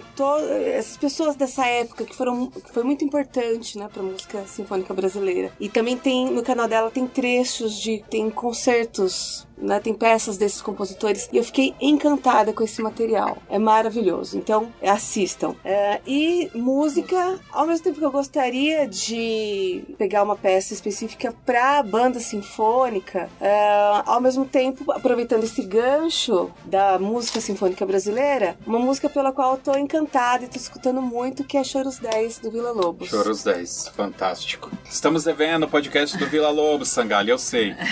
essas 0.75 0.97
pessoas 0.97 1.37
dessa 1.37 1.67
época 1.67 2.05
que 2.05 2.15
foram 2.15 2.47
que 2.47 2.73
foi 2.73 2.83
muito 2.83 3.05
importante, 3.05 3.79
né, 3.79 3.89
para 3.93 4.03
música 4.03 4.45
sinfônica 4.47 4.95
brasileira. 4.95 5.53
E 5.59 5.69
também 5.69 5.97
tem 5.97 6.31
no 6.31 6.43
canal 6.43 6.69
dela 6.69 6.91
tem 6.91 7.07
trechos 7.07 7.81
de 7.81 8.05
tem 8.09 8.31
concertos 8.31 9.48
né, 9.61 9.81
tem 9.81 9.95
peças 9.95 10.37
desses 10.37 10.61
compositores 10.61 11.29
e 11.33 11.37
eu 11.37 11.45
fiquei 11.45 11.75
encantada 11.81 12.53
com 12.53 12.63
esse 12.63 12.81
material. 12.81 13.39
É 13.49 13.59
maravilhoso. 13.59 14.37
Então, 14.37 14.73
assistam. 14.83 15.55
É, 15.65 16.01
e 16.07 16.51
música, 16.55 17.39
ao 17.53 17.67
mesmo 17.67 17.85
tempo 17.85 17.99
que 17.99 18.05
eu 18.05 18.11
gostaria 18.11 18.87
de 18.87 19.83
pegar 19.97 20.23
uma 20.23 20.37
peça 20.37 20.73
específica 20.73 21.35
para 21.45 21.83
banda 21.83 22.21
sinfônica, 22.21 23.29
é, 23.41 24.03
ao 24.07 24.21
mesmo 24.21 24.45
tempo, 24.45 24.91
aproveitando 24.93 25.45
esse 25.45 25.63
gancho 25.63 26.51
da 26.65 26.99
música 26.99 27.41
sinfônica 27.41 27.85
brasileira, 27.85 28.57
uma 28.67 28.79
música 28.79 29.09
pela 29.09 29.33
qual 29.33 29.53
eu 29.53 29.59
tô 29.59 29.77
encantada 29.77 30.45
e 30.45 30.49
tô 30.49 30.57
escutando 30.57 31.01
muito, 31.01 31.45
que 31.45 31.57
é 31.57 31.65
Choros 31.65 31.99
10 31.99 32.39
do 32.39 32.51
Vila 32.51 32.73
Lobos. 32.73 33.09
Choros 33.09 33.43
10. 33.43 33.89
Fantástico. 33.89 34.71
Estamos 34.89 35.25
devendo 35.25 35.65
o 35.65 35.69
podcast 35.69 36.17
do 36.17 36.27
Vila 36.27 36.51
Lobo, 36.51 36.85
Sangalho, 36.85 37.31
eu 37.31 37.39
sei. 37.39 37.75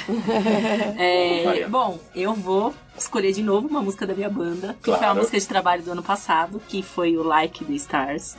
É, 0.98 1.55
Bom, 1.64 1.98
eu 2.14 2.34
vou 2.34 2.74
escolher 2.96 3.32
de 3.32 3.42
novo 3.42 3.66
uma 3.68 3.80
música 3.82 4.06
da 4.06 4.14
minha 4.14 4.28
banda, 4.30 4.76
que 4.82 4.90
foi 4.90 4.98
Claro. 4.98 5.06
uma 5.14 5.14
música 5.20 5.38
de 5.38 5.46
trabalho 5.46 5.82
do 5.82 5.92
ano 5.92 6.02
passado, 6.02 6.60
que 6.68 6.82
foi 6.82 7.16
o 7.16 7.22
Like 7.22 7.64
the 7.64 7.72
Stars, 7.74 8.36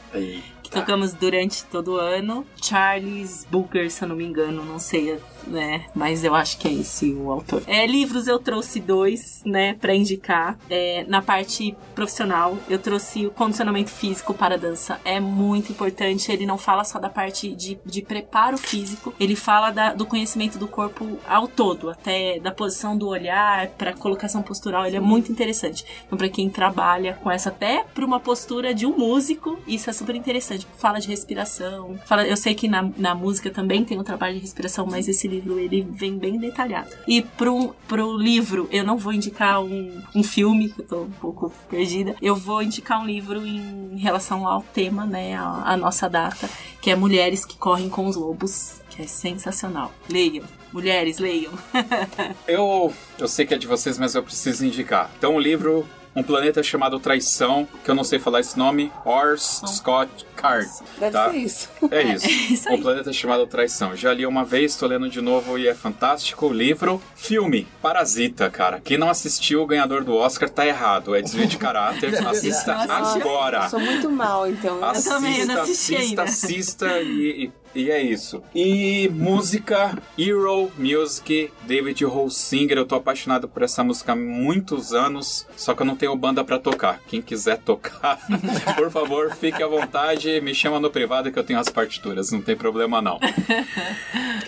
que 0.63 0.69
tocamos 0.71 1.13
durante 1.13 1.63
todo 1.65 1.93
o 1.93 1.97
ano. 1.97 2.45
Charles 2.61 3.45
Booker, 3.49 3.89
se 3.91 4.03
eu 4.03 4.07
não 4.09 4.15
me 4.15 4.25
engano, 4.25 4.63
não 4.65 4.79
sei 4.79 5.19
né? 5.47 5.85
Mas 5.95 6.23
eu 6.23 6.35
acho 6.35 6.57
que 6.57 6.67
é 6.67 6.73
esse 6.73 7.11
o 7.13 7.31
autor. 7.31 7.63
É, 7.67 7.85
livros 7.85 8.27
eu 8.27 8.39
trouxe 8.39 8.79
dois, 8.79 9.41
né, 9.45 9.73
para 9.75 9.95
indicar. 9.95 10.57
É, 10.69 11.05
na 11.07 11.21
parte 11.21 11.75
profissional, 11.95 12.57
eu 12.69 12.79
trouxe 12.79 13.25
o 13.25 13.31
condicionamento 13.31 13.89
físico 13.89 14.33
para 14.33 14.55
a 14.55 14.57
dança. 14.57 14.99
É 15.03 15.19
muito 15.19 15.71
importante. 15.71 16.31
Ele 16.31 16.45
não 16.45 16.57
fala 16.57 16.83
só 16.83 16.99
da 16.99 17.09
parte 17.09 17.53
de, 17.55 17.79
de 17.85 18.01
preparo 18.01 18.57
físico, 18.57 19.13
ele 19.19 19.35
fala 19.35 19.71
da, 19.71 19.93
do 19.93 20.05
conhecimento 20.05 20.57
do 20.57 20.67
corpo 20.67 21.17
ao 21.27 21.47
todo, 21.47 21.89
até 21.89 22.39
da 22.39 22.51
posição 22.51 22.97
do 22.97 23.07
olhar 23.07 23.67
para 23.69 23.93
colocação 23.93 24.41
postural. 24.41 24.85
Ele 24.85 24.97
é 24.97 24.99
muito 24.99 25.31
interessante. 25.31 25.85
Então, 26.05 26.17
para 26.17 26.29
quem 26.29 26.49
trabalha 26.49 27.13
com 27.21 27.31
essa, 27.31 27.49
até 27.49 27.83
para 27.93 28.05
uma 28.05 28.19
postura 28.19 28.73
de 28.73 28.85
um 28.85 28.97
músico, 28.97 29.59
isso 29.67 29.89
é 29.89 29.93
super 29.93 30.15
interessante. 30.15 30.67
Fala 30.77 30.99
de 30.99 31.07
respiração. 31.07 31.97
Fala, 32.05 32.27
eu 32.27 32.37
sei 32.37 32.53
que 32.55 32.67
na, 32.67 32.89
na 32.97 33.15
música 33.15 33.49
também 33.49 33.83
tem 33.83 33.99
um 33.99 34.03
trabalho 34.03 34.35
de 34.35 34.41
respiração, 34.41 34.85
mas 34.85 35.07
esse 35.07 35.27
livro 35.27 35.36
ele 35.37 35.81
vem 35.81 36.17
bem 36.17 36.37
detalhado. 36.37 36.89
E 37.07 37.21
pro, 37.21 37.75
pro 37.87 38.17
livro, 38.17 38.67
eu 38.71 38.83
não 38.83 38.97
vou 38.97 39.13
indicar 39.13 39.61
um, 39.61 40.01
um 40.15 40.23
filme, 40.23 40.69
que 40.69 40.81
eu 40.81 40.85
tô 40.85 41.01
um 41.03 41.11
pouco 41.11 41.51
perdida. 41.69 42.15
Eu 42.21 42.35
vou 42.35 42.61
indicar 42.61 43.01
um 43.01 43.05
livro 43.05 43.45
em 43.45 43.97
relação 43.97 44.47
ao 44.47 44.61
tema, 44.61 45.05
né? 45.05 45.35
A, 45.35 45.73
a 45.73 45.77
nossa 45.77 46.09
data, 46.09 46.49
que 46.81 46.91
é 46.91 46.95
Mulheres 46.95 47.45
que 47.45 47.57
Correm 47.57 47.89
com 47.89 48.07
os 48.07 48.15
Lobos, 48.15 48.81
que 48.89 49.01
é 49.01 49.07
sensacional. 49.07 49.93
Leiam. 50.09 50.45
Mulheres, 50.71 51.17
leiam. 51.17 51.53
eu, 52.47 52.93
eu 53.17 53.27
sei 53.27 53.45
que 53.45 53.53
é 53.53 53.57
de 53.57 53.67
vocês, 53.67 53.97
mas 53.97 54.15
eu 54.15 54.23
preciso 54.23 54.65
indicar. 54.65 55.09
Então, 55.17 55.35
o 55.35 55.39
livro 55.39 55.87
um 56.17 56.23
planeta 56.23 56.63
chamado 56.63 56.99
Traição, 56.99 57.67
que 57.83 57.91
eu 57.91 57.93
não 57.93 58.03
sei 58.03 58.17
falar 58.17 58.39
esse 58.39 58.57
nome, 58.57 58.91
Ors 59.05 59.61
Scott 59.67 60.09
Card. 60.35 60.67
Deve 60.99 61.11
tá? 61.11 61.29
ser 61.29 61.37
isso. 61.37 61.69
É 61.91 62.01
isso. 62.01 62.27
É 62.47 62.53
isso 62.53 62.73
um 62.73 62.81
planeta 62.81 63.13
chamado 63.13 63.45
Traição. 63.45 63.95
Já 63.95 64.11
li 64.13 64.25
uma 64.25 64.43
vez, 64.43 64.75
tô 64.75 64.87
lendo 64.87 65.07
de 65.09 65.21
novo 65.21 65.59
e 65.59 65.67
é 65.67 65.75
fantástico. 65.75 66.51
Livro, 66.51 66.99
filme, 67.15 67.67
Parasita, 67.81 68.49
cara. 68.49 68.81
Quem 68.83 68.97
não 68.97 69.09
assistiu 69.09 69.61
o 69.61 69.67
ganhador 69.67 70.03
do 70.03 70.15
Oscar 70.15 70.49
tá 70.49 70.65
errado. 70.65 71.15
É 71.15 71.21
desvio 71.21 71.45
de 71.45 71.57
caráter. 71.57 72.15
Assista 72.27 72.73
Nossa, 72.73 73.19
agora. 73.19 73.63
Eu 73.65 73.69
sou 73.69 73.79
muito 73.79 74.09
mal, 74.09 74.47
então. 74.47 74.83
Assista, 74.83 75.09
também, 75.11 75.37
eu 75.37 75.45
não 75.45 75.61
assisti 75.61 75.95
assista, 75.95 76.09
ainda. 76.09 76.23
assista 76.23 76.99
e, 77.01 77.45
e- 77.45 77.51
e 77.77 77.91
é 77.91 78.01
isso. 78.01 78.41
E 78.55 79.07
música, 79.09 79.95
Hero 80.17 80.71
Music, 80.77 81.51
David 81.67 82.03
Holsinger. 82.05 82.77
Eu 82.77 82.85
tô 82.85 82.95
apaixonado 82.95 83.47
por 83.47 83.61
essa 83.61 83.83
música 83.83 84.13
há 84.13 84.15
muitos 84.15 84.93
anos, 84.93 85.45
só 85.55 85.75
que 85.75 85.83
eu 85.83 85.85
não 85.85 85.95
tenho 85.95 86.15
banda 86.15 86.43
pra 86.43 86.57
tocar. 86.57 86.99
Quem 87.07 87.21
quiser 87.21 87.59
tocar, 87.59 88.19
por 88.75 88.89
favor, 88.89 89.35
fique 89.35 89.61
à 89.61 89.67
vontade, 89.67 90.41
me 90.41 90.55
chama 90.55 90.79
no 90.79 90.89
privado 90.89 91.31
que 91.31 91.37
eu 91.37 91.43
tenho 91.43 91.59
as 91.59 91.69
partituras, 91.69 92.31
não 92.31 92.41
tem 92.41 92.55
problema 92.55 93.01
não. 93.01 93.19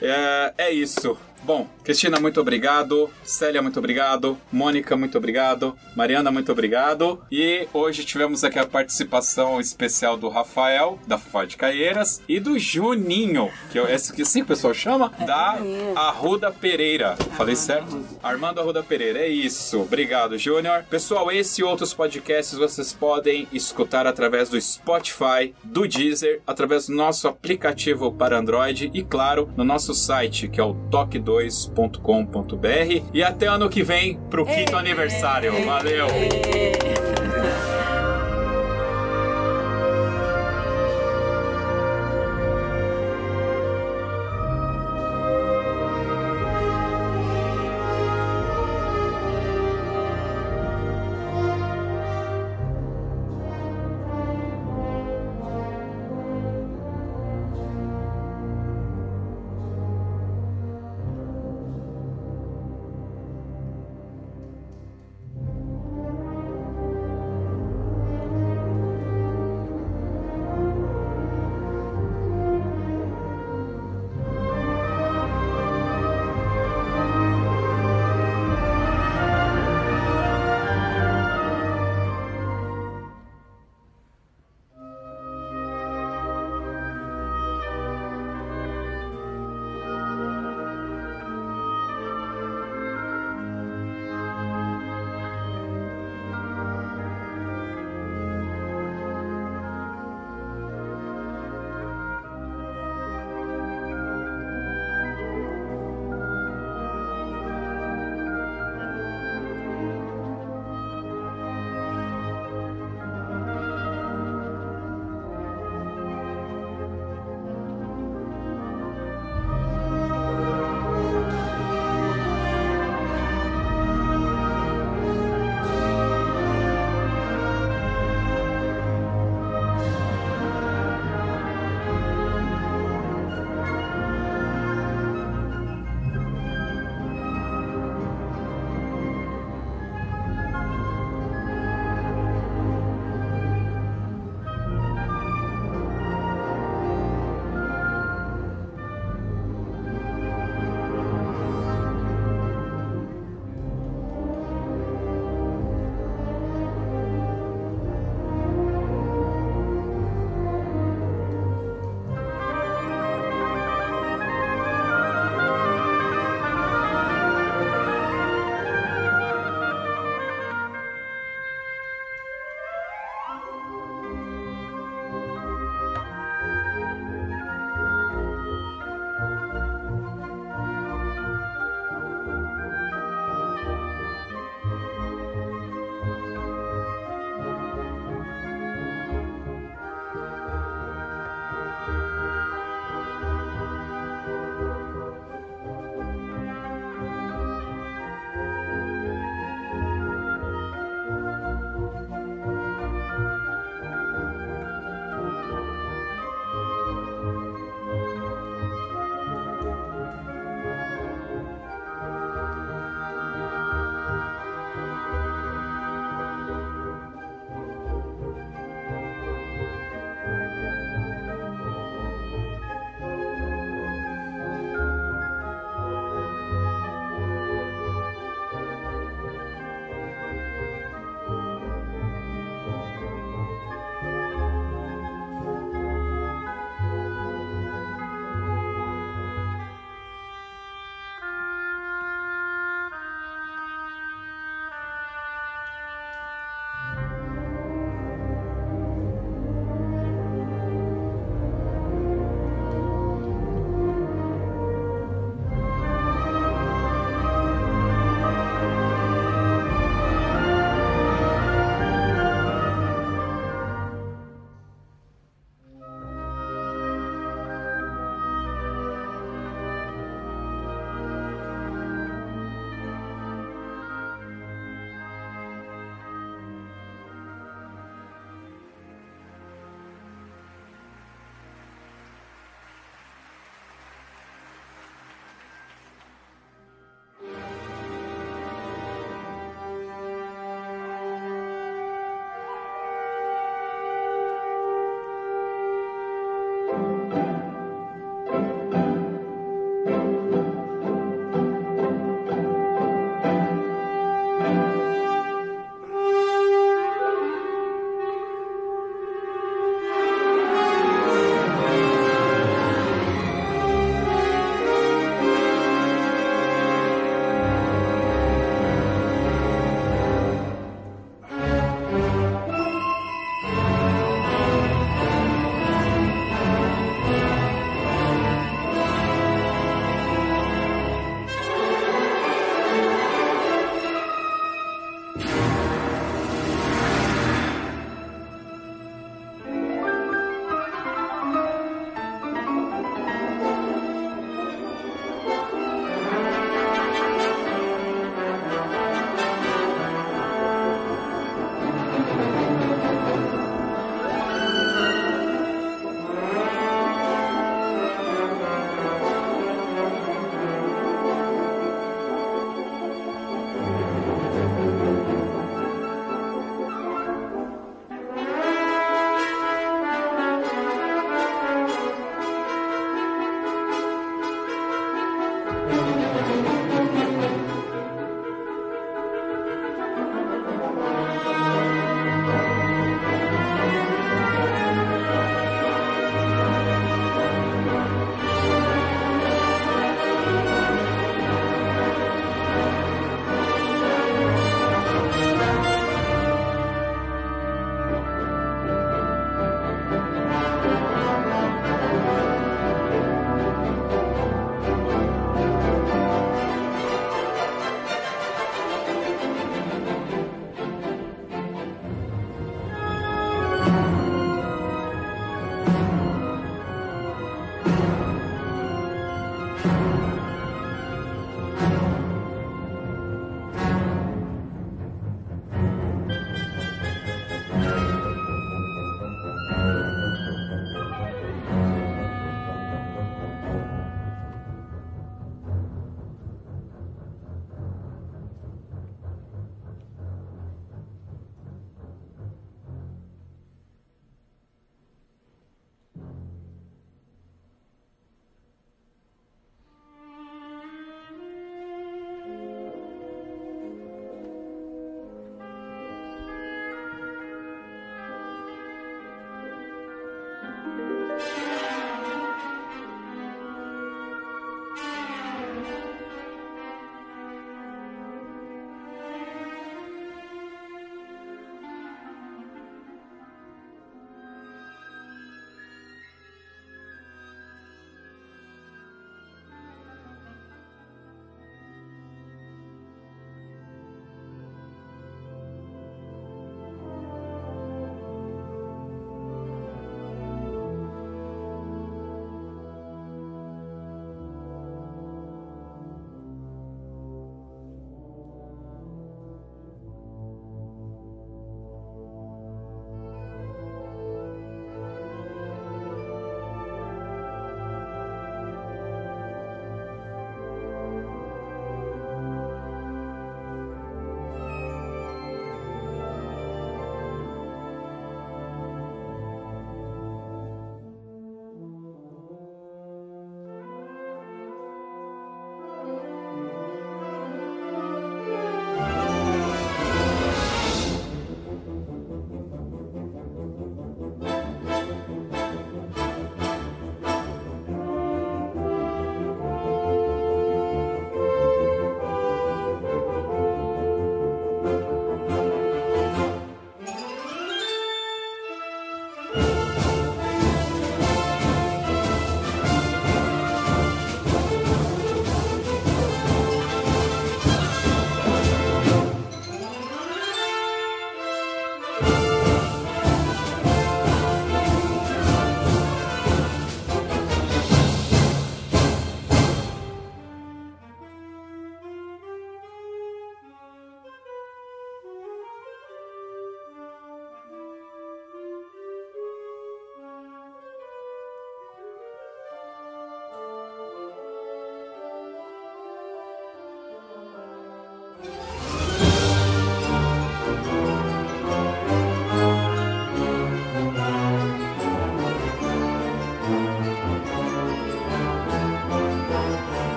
É, 0.00 0.54
é 0.56 0.70
isso. 0.70 1.18
Bom, 1.42 1.66
Cristina, 1.84 2.20
muito 2.20 2.40
obrigado. 2.40 3.10
Célia, 3.22 3.62
muito 3.62 3.78
obrigado. 3.78 4.36
Mônica, 4.52 4.96
muito 4.96 5.16
obrigado. 5.16 5.76
Mariana, 5.96 6.30
muito 6.30 6.52
obrigado. 6.52 7.22
E 7.30 7.66
hoje 7.72 8.04
tivemos 8.04 8.44
aqui 8.44 8.58
a 8.58 8.66
participação 8.66 9.60
especial 9.60 10.16
do 10.16 10.28
Rafael, 10.28 10.98
da 11.06 11.16
Fafá 11.18 11.44
de 11.44 11.56
Caieiras, 11.56 12.22
e 12.28 12.38
do 12.38 12.58
Juninho, 12.58 13.50
que 13.70 13.78
é 13.78 13.94
esse 13.94 14.12
que 14.12 14.22
assim 14.22 14.42
o 14.42 14.46
pessoal 14.46 14.74
chama, 14.74 15.12
da 15.26 15.58
Arruda 15.94 16.50
Pereira. 16.50 17.16
Falei 17.36 17.56
certo? 17.56 18.04
Armando 18.22 18.60
Arruda 18.60 18.82
Pereira, 18.82 19.20
é 19.20 19.28
isso. 19.28 19.80
Obrigado, 19.80 20.36
Júnior. 20.36 20.84
Pessoal, 20.90 21.30
esse 21.30 21.60
e 21.60 21.64
outros 21.64 21.94
podcasts 21.94 22.58
vocês 22.58 22.92
podem 22.92 23.48
escutar 23.52 24.06
através 24.06 24.48
do 24.48 24.60
Spotify, 24.60 25.54
do 25.64 25.86
Deezer, 25.86 26.42
através 26.46 26.86
do 26.86 26.94
nosso 26.94 27.28
aplicativo 27.28 28.12
para 28.12 28.38
Android 28.38 28.90
e, 28.92 29.02
claro, 29.02 29.50
no 29.56 29.64
nosso 29.64 29.94
site, 29.94 30.48
que 30.48 30.60
é 30.60 30.64
o 30.64 30.72
toque2.com.br. 31.28 33.04
E 33.12 33.22
até 33.22 33.46
ano 33.46 33.68
que 33.68 33.82
vem 33.82 34.18
pro 34.30 34.46
quinto 34.46 34.76
aniversário. 34.76 35.52
Valeu! 35.64 36.06